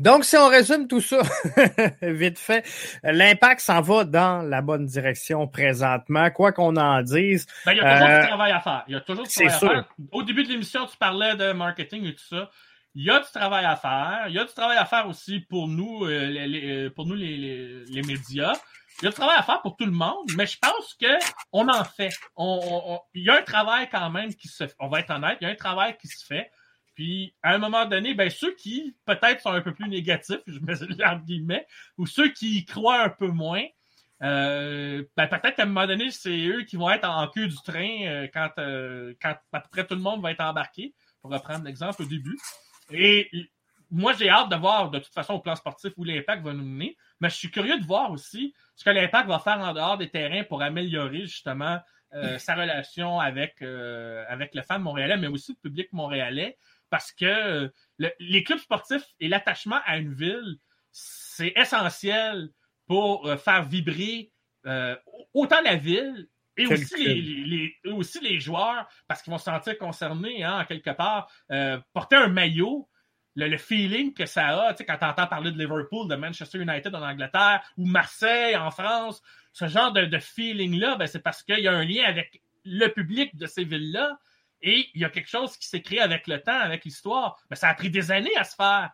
Donc, 0.00 0.24
si 0.24 0.36
on 0.36 0.48
résume 0.48 0.86
tout 0.86 1.00
ça, 1.00 1.22
vite 2.02 2.38
fait, 2.38 2.64
l'impact 3.02 3.60
s'en 3.60 3.80
va 3.80 4.04
dans 4.04 4.42
la 4.42 4.60
bonne 4.60 4.86
direction 4.86 5.48
présentement, 5.48 6.30
quoi 6.30 6.52
qu'on 6.52 6.76
en 6.76 7.02
dise. 7.02 7.46
Ben, 7.64 7.72
il 7.72 7.78
y 7.78 7.80
a 7.80 7.94
toujours 7.94 8.08
du 8.08 8.14
euh, 8.14 8.26
travail 8.26 8.52
à 8.52 8.60
faire. 8.60 8.84
Il 8.86 8.92
y 8.92 8.96
a 8.96 9.00
toujours 9.00 9.24
du 9.24 9.30
travail 9.30 9.54
à 9.54 9.58
faire. 9.58 9.84
Au 10.12 10.22
début 10.22 10.44
de 10.44 10.48
l'émission, 10.50 10.86
tu 10.86 10.96
parlais 10.98 11.36
de 11.36 11.52
marketing 11.52 12.04
et 12.04 12.14
tout 12.14 12.24
ça. 12.28 12.50
il 12.94 13.04
y 13.04 13.10
a 13.10 13.18
du 13.18 13.30
travail 13.32 13.64
à 13.64 13.76
faire. 13.76 14.26
Il 14.28 14.34
y 14.34 14.38
a 14.38 14.44
du 14.44 14.52
travail 14.52 14.76
à 14.76 14.84
faire 14.84 15.08
aussi 15.08 15.40
pour 15.40 15.68
nous, 15.68 16.04
euh, 16.04 16.26
les, 16.26 16.90
pour 16.90 17.06
nous 17.06 17.14
les, 17.14 17.36
les, 17.88 18.02
médias. 18.02 18.52
Il 19.00 19.04
y 19.04 19.08
a 19.08 19.10
du 19.10 19.16
travail 19.16 19.36
à 19.38 19.42
faire 19.42 19.62
pour 19.62 19.76
tout 19.76 19.86
le 19.86 19.92
monde, 19.92 20.30
mais 20.36 20.46
je 20.46 20.58
pense 20.58 20.94
que 21.00 21.06
on 21.52 21.66
en 21.68 21.84
fait. 21.84 22.14
On, 22.36 23.00
il 23.14 23.24
y 23.24 23.30
a 23.30 23.38
un 23.38 23.42
travail 23.42 23.88
quand 23.90 24.10
même 24.10 24.34
qui 24.34 24.48
se 24.48 24.66
fait. 24.66 24.74
On 24.78 24.88
va 24.88 25.00
être 25.00 25.10
honnête, 25.10 25.38
il 25.40 25.44
y 25.44 25.48
a 25.48 25.52
un 25.52 25.56
travail 25.56 25.96
qui 25.98 26.08
se 26.08 26.26
fait. 26.26 26.50
Puis, 26.98 27.32
à 27.44 27.54
un 27.54 27.58
moment 27.58 27.86
donné, 27.86 28.12
ben, 28.12 28.28
ceux 28.28 28.56
qui 28.56 28.96
peut-être 29.04 29.40
sont 29.40 29.52
un 29.52 29.60
peu 29.60 29.72
plus 29.72 29.88
négatifs, 29.88 30.40
je 30.48 30.58
entre 31.04 31.24
guillemets, 31.24 31.64
ou 31.96 32.06
ceux 32.06 32.32
qui 32.32 32.58
y 32.58 32.64
croient 32.64 33.04
un 33.04 33.08
peu 33.08 33.28
moins, 33.28 33.62
euh, 34.24 35.04
ben, 35.16 35.28
peut-être 35.28 35.54
qu'à 35.54 35.62
un 35.62 35.66
moment 35.66 35.86
donné, 35.86 36.10
c'est 36.10 36.36
eux 36.48 36.64
qui 36.64 36.74
vont 36.74 36.90
être 36.90 37.08
en 37.08 37.28
queue 37.28 37.46
du 37.46 37.54
train 37.64 38.00
euh, 38.04 38.26
quand, 38.34 38.50
euh, 38.58 39.14
quand 39.22 39.36
à 39.52 39.60
peu 39.60 39.68
près 39.70 39.86
tout 39.86 39.94
le 39.94 40.00
monde 40.00 40.22
va 40.22 40.32
être 40.32 40.40
embarqué, 40.40 40.92
pour 41.22 41.30
reprendre 41.30 41.64
l'exemple 41.64 42.02
au 42.02 42.06
début. 42.06 42.36
Et 42.90 43.30
moi, 43.92 44.12
j'ai 44.14 44.28
hâte 44.28 44.48
de 44.48 44.56
voir 44.56 44.90
de 44.90 44.98
toute 44.98 45.14
façon 45.14 45.34
au 45.34 45.38
plan 45.38 45.54
sportif 45.54 45.92
où 45.98 46.02
l'impact 46.02 46.42
va 46.42 46.52
nous 46.52 46.64
mener, 46.64 46.96
mais 47.20 47.30
je 47.30 47.36
suis 47.36 47.52
curieux 47.52 47.78
de 47.78 47.86
voir 47.86 48.10
aussi 48.10 48.54
ce 48.74 48.82
que 48.82 48.90
l'impact 48.90 49.28
va 49.28 49.38
faire 49.38 49.60
en 49.60 49.72
dehors 49.72 49.98
des 49.98 50.10
terrains 50.10 50.42
pour 50.42 50.62
améliorer 50.62 51.26
justement 51.26 51.78
sa 52.38 52.54
relation 52.54 53.20
avec, 53.20 53.60
avec 53.62 54.54
le 54.54 54.62
fan 54.62 54.82
montréalais, 54.82 55.16
mais 55.16 55.26
aussi 55.26 55.52
le 55.52 55.68
public 55.68 55.92
montréalais 55.92 56.56
parce 56.90 57.12
que 57.12 57.24
euh, 57.24 57.68
les 58.18 58.44
clubs 58.44 58.58
sportifs 58.58 59.06
et 59.20 59.28
l'attachement 59.28 59.80
à 59.86 59.98
une 59.98 60.14
ville, 60.14 60.58
c'est 60.90 61.52
essentiel 61.56 62.50
pour 62.86 63.26
euh, 63.26 63.36
faire 63.36 63.64
vibrer 63.64 64.32
euh, 64.66 64.96
autant 65.34 65.60
la 65.62 65.76
ville 65.76 66.28
et 66.56 66.66
aussi 66.66 66.96
les, 66.96 67.76
aussi 67.92 68.20
les, 68.20 68.40
joueurs, 68.40 68.88
parce 69.06 69.22
qu'ils 69.22 69.30
vont 69.30 69.38
se 69.38 69.44
sentir 69.44 69.78
concernés, 69.78 70.42
hein, 70.42 70.58
en 70.58 70.64
quelque 70.64 70.90
part. 70.90 71.30
porter 71.92 72.16
un 72.16 72.26
maillot, 72.26 72.88
le, 73.46 73.56
feeling 73.56 74.12
que 74.12 74.26
ça 74.26 74.68
a, 74.68 74.74
quand 74.74 74.96
tu 74.96 75.04
entends 75.04 75.26
parler 75.26 75.52
de 75.52 75.58
Liverpool, 75.58 76.08
de 76.08 76.16
Manchester 76.16 76.58
United 76.58 76.94
en 76.94 77.02
Angleterre, 77.02 77.62
ou 77.76 77.86
Marseille 77.86 78.56
en 78.56 78.70
France, 78.70 79.22
ce 79.52 79.68
genre 79.68 79.92
de, 79.92 80.18
feeling-là, 80.18 80.96
ben, 80.96 81.06
c'est 81.06 81.22
parce 81.22 81.42
qu'il 81.42 81.60
y 81.60 81.68
a 81.68 81.72
un 81.72 81.84
lien 81.84 82.04
avec 82.04 82.42
le 82.64 82.88
public 82.88 83.36
de 83.36 83.46
ces 83.46 83.64
villes-là. 83.64 84.18
Et 84.60 84.88
il 84.94 85.00
y 85.00 85.04
a 85.04 85.10
quelque 85.10 85.28
chose 85.28 85.56
qui 85.56 85.68
s'est 85.68 85.82
avec 86.00 86.26
le 86.26 86.40
temps, 86.40 86.58
avec 86.58 86.84
l'histoire. 86.84 87.40
Mais 87.48 87.56
ça 87.56 87.68
a 87.68 87.74
pris 87.74 87.90
des 87.90 88.10
années 88.10 88.36
à 88.36 88.44
se 88.44 88.56
faire. 88.56 88.90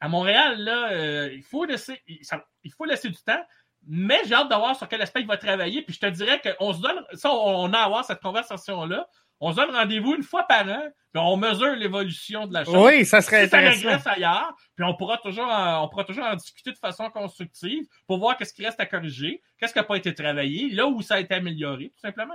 À 0.00 0.08
Montréal, 0.08 0.68
euh, 0.68 1.32
il, 1.32 1.42
faut 1.42 1.64
laisser, 1.64 2.00
il, 2.06 2.20
du 2.22 3.22
temps. 3.24 3.46
Mais 3.86 4.20
j'ai 4.26 4.34
hâte 4.34 4.50
de 4.50 4.54
voir 4.54 4.76
sur 4.76 4.86
quel 4.86 5.00
aspect 5.00 5.20
il 5.20 5.26
va 5.26 5.38
travailler. 5.38 5.82
Puis 5.82 5.94
je 5.94 6.00
te 6.00 6.06
dirais 6.06 6.40
qu'on 6.40 6.74
se 6.74 6.80
donne, 6.80 7.02
on 7.24 7.72
a 7.72 7.78
à 7.78 7.84
avoir 7.84 8.04
cette 8.04 8.20
conversation-là. 8.20 9.08
On 9.40 9.52
se 9.52 9.56
donne 9.56 9.70
rendez-vous 9.70 10.14
une 10.14 10.22
fois 10.22 10.44
par 10.48 10.66
an, 10.68 10.82
puis 11.12 11.22
on 11.24 11.36
mesure 11.36 11.74
l'évolution 11.76 12.46
de 12.46 12.54
la 12.54 12.64
chose. 12.64 12.76
Oui, 12.76 13.04
ça 13.04 13.20
serait 13.20 13.48
si 13.48 13.54
intéressant. 13.54 13.80
ça 13.82 13.88
régresse 13.88 14.06
ailleurs, 14.06 14.56
puis 14.76 14.84
on 14.84 14.94
pourra 14.94 15.18
toujours, 15.18 15.46
en, 15.48 15.84
on 15.84 15.88
pourra 15.88 16.04
toujours 16.04 16.24
en 16.24 16.34
discuter 16.34 16.72
de 16.72 16.78
façon 16.78 17.08
constructive 17.10 17.84
pour 18.06 18.18
voir 18.18 18.36
qu'est-ce 18.36 18.52
qui 18.52 18.64
reste 18.64 18.80
à 18.80 18.86
corriger, 18.86 19.42
qu'est-ce 19.58 19.72
qui 19.72 19.78
n'a 19.78 19.84
pas 19.84 19.96
été 19.96 20.14
travaillé, 20.14 20.70
là 20.70 20.86
où 20.86 21.00
ça 21.02 21.14
a 21.14 21.20
été 21.20 21.34
amélioré, 21.34 21.90
tout 21.94 22.00
simplement. 22.00 22.34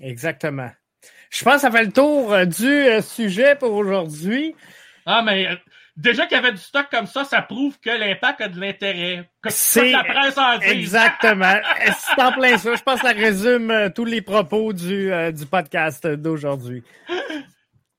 Exactement. 0.00 0.70
Je 1.30 1.44
pense 1.44 1.56
que 1.56 1.60
ça 1.60 1.70
fait 1.70 1.84
le 1.84 1.92
tour 1.92 2.32
euh, 2.32 2.44
du 2.46 2.66
euh, 2.66 3.02
sujet 3.02 3.56
pour 3.56 3.72
aujourd'hui. 3.72 4.54
Ah, 5.06 5.22
mais 5.22 5.46
euh, 5.48 5.56
déjà 5.96 6.26
qu'il 6.26 6.36
y 6.36 6.38
avait 6.38 6.52
du 6.52 6.58
stock 6.58 6.86
comme 6.90 7.06
ça, 7.06 7.24
ça 7.24 7.42
prouve 7.42 7.78
que 7.80 7.90
l'impact 7.90 8.40
a 8.40 8.48
de 8.48 8.60
l'intérêt. 8.60 9.28
C'est 9.48 9.90
la 9.90 10.04
presse 10.04 10.38
en 10.38 10.58
dit. 10.58 10.66
Exactement. 10.66 11.60
C'est 12.16 12.22
en 12.22 12.32
plein 12.32 12.58
ça. 12.58 12.74
Je 12.74 12.82
pense 12.82 13.00
que 13.00 13.06
ça 13.06 13.12
résume 13.12 13.92
tous 13.94 14.04
les 14.04 14.22
propos 14.22 14.72
du, 14.72 15.10
du 15.32 15.46
podcast 15.46 16.06
d'aujourd'hui. 16.06 16.82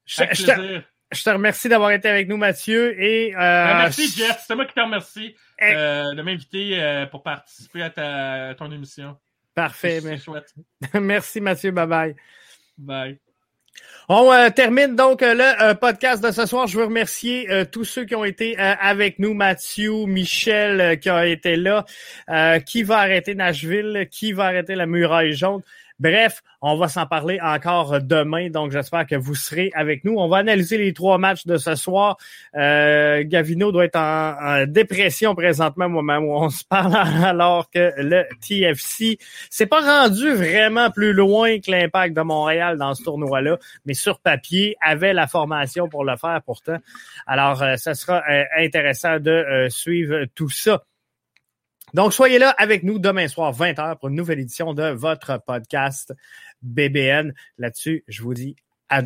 Je, 0.06 0.24
te, 1.24 1.30
remercie 1.30 1.70
d'avoir 1.70 1.92
été 1.92 2.08
avec 2.10 2.28
nous, 2.28 2.38
Mathieu. 2.38 3.02
Et, 3.02 3.32
ben, 3.32 3.78
merci, 3.78 4.08
Jeff. 4.16 4.44
C'est 4.46 4.56
moi 4.56 4.66
qui 4.66 4.74
te 4.74 4.82
remercie 4.82 5.36
eh. 5.60 5.74
de 5.74 6.22
m'inviter 6.22 7.06
pour 7.12 7.24
participer 7.24 7.84
à, 7.84 7.90
ta, 7.90 8.56
ton 8.56 8.72
émission. 8.72 9.18
Parfait. 9.56 10.02
C'est 10.02 10.18
chouette. 10.18 10.54
merci, 10.94 11.40
Mathieu. 11.42 11.72
Bye 11.72 11.88
bye. 11.88 12.16
Bye. 12.78 13.20
On 14.07 14.31
euh, 14.31 14.49
termine 14.52 14.95
donc 14.95 15.23
euh, 15.23 15.34
le 15.34 15.64
euh, 15.64 15.73
podcast 15.73 16.23
de 16.23 16.31
ce 16.31 16.45
soir. 16.45 16.68
Je 16.68 16.77
veux 16.77 16.85
remercier 16.85 17.49
tous 17.72 17.85
ceux 17.85 18.06
qui 18.06 18.14
ont 18.14 18.23
été 18.23 18.57
avec 18.57 19.19
nous, 19.19 19.34
Mathieu, 19.34 20.06
Michel 20.06 20.99
qui 20.99 21.10
a 21.10 21.26
été 21.26 21.56
là, 21.56 21.85
qui 22.65 22.84
va 22.84 22.99
arrêter 22.99 23.35
Nashville, 23.35 24.07
qui 24.11 24.31
va 24.31 24.45
arrêter 24.45 24.76
la 24.76 24.85
muraille 24.85 25.34
jaune. 25.34 25.61
Bref, 26.00 26.42
on 26.62 26.78
va 26.78 26.88
s'en 26.88 27.06
parler 27.06 27.40
encore 27.42 28.02
demain, 28.02 28.50
donc 28.50 28.72
j'espère 28.72 29.06
que 29.06 29.16
vous 29.16 29.36
serez 29.36 29.72
avec 29.76 30.04
nous. 30.04 30.16
On 30.18 30.28
va 30.28 30.38
analyser 30.38 30.78
les 30.78 30.94
trois 30.94 31.18
matchs 31.18 31.46
de 31.46 31.58
ce 31.58 31.76
soir. 31.76 32.18
Euh, 32.56 33.24
Gavino 33.26 33.72
doit 33.72 33.86
être 33.86 33.98
en, 33.98 34.66
dépression 34.68 35.36
présentement, 35.36 35.88
moi-même, 35.88 36.26
où 36.26 36.34
on 36.34 36.50
se 36.50 36.64
parle 36.66 36.96
alors 37.24 37.70
que 37.70 37.94
le 37.98 38.26
TFC 38.42 39.18
s'est 39.50 39.66
pas 39.68 39.82
rendu 39.82 40.34
vraiment 40.34 40.90
plus 40.92 41.14
loin 41.14 41.60
que 41.60 41.72
l'impact 41.72 42.16
de 42.16 42.22
Montréal 42.22 42.78
dans 42.78 42.94
ce 42.94 43.04
tournoi-là, 43.04 43.58
mais 43.86 43.94
sur 43.94 44.20
papier 44.20 44.76
avait 44.82 45.14
la 45.14 45.28
formation 45.28 45.88
pour 45.88 46.04
le 46.04 46.18
faire 46.18 46.42
pourtant. 46.46 46.78
Alors, 47.26 47.62
euh, 47.62 47.76
ça 47.76 47.94
sera 47.94 48.24
euh, 48.30 48.44
intéressant 48.58 49.20
de 49.20 49.32
euh, 49.32 49.70
suivre 49.70 50.26
tout 50.36 50.50
ça. 50.50 50.84
Donc, 51.96 52.14
soyez 52.14 52.40
là 52.40 52.50
avec 52.58 52.84
nous 52.84 53.00
demain 53.00 53.30
soir, 53.30 53.54
20h, 53.54 54.00
pour 54.00 54.10
une 54.10 54.16
nouvelle 54.16 54.42
édition 54.42 54.74
de 54.74 54.84
votre 54.90 55.42
podcast 55.48 56.14
BBN. 56.62 57.34
Là-dessus, 57.58 58.04
je 58.10 58.22
vous 58.22 58.34
dis 58.34 58.58
à 58.90 59.02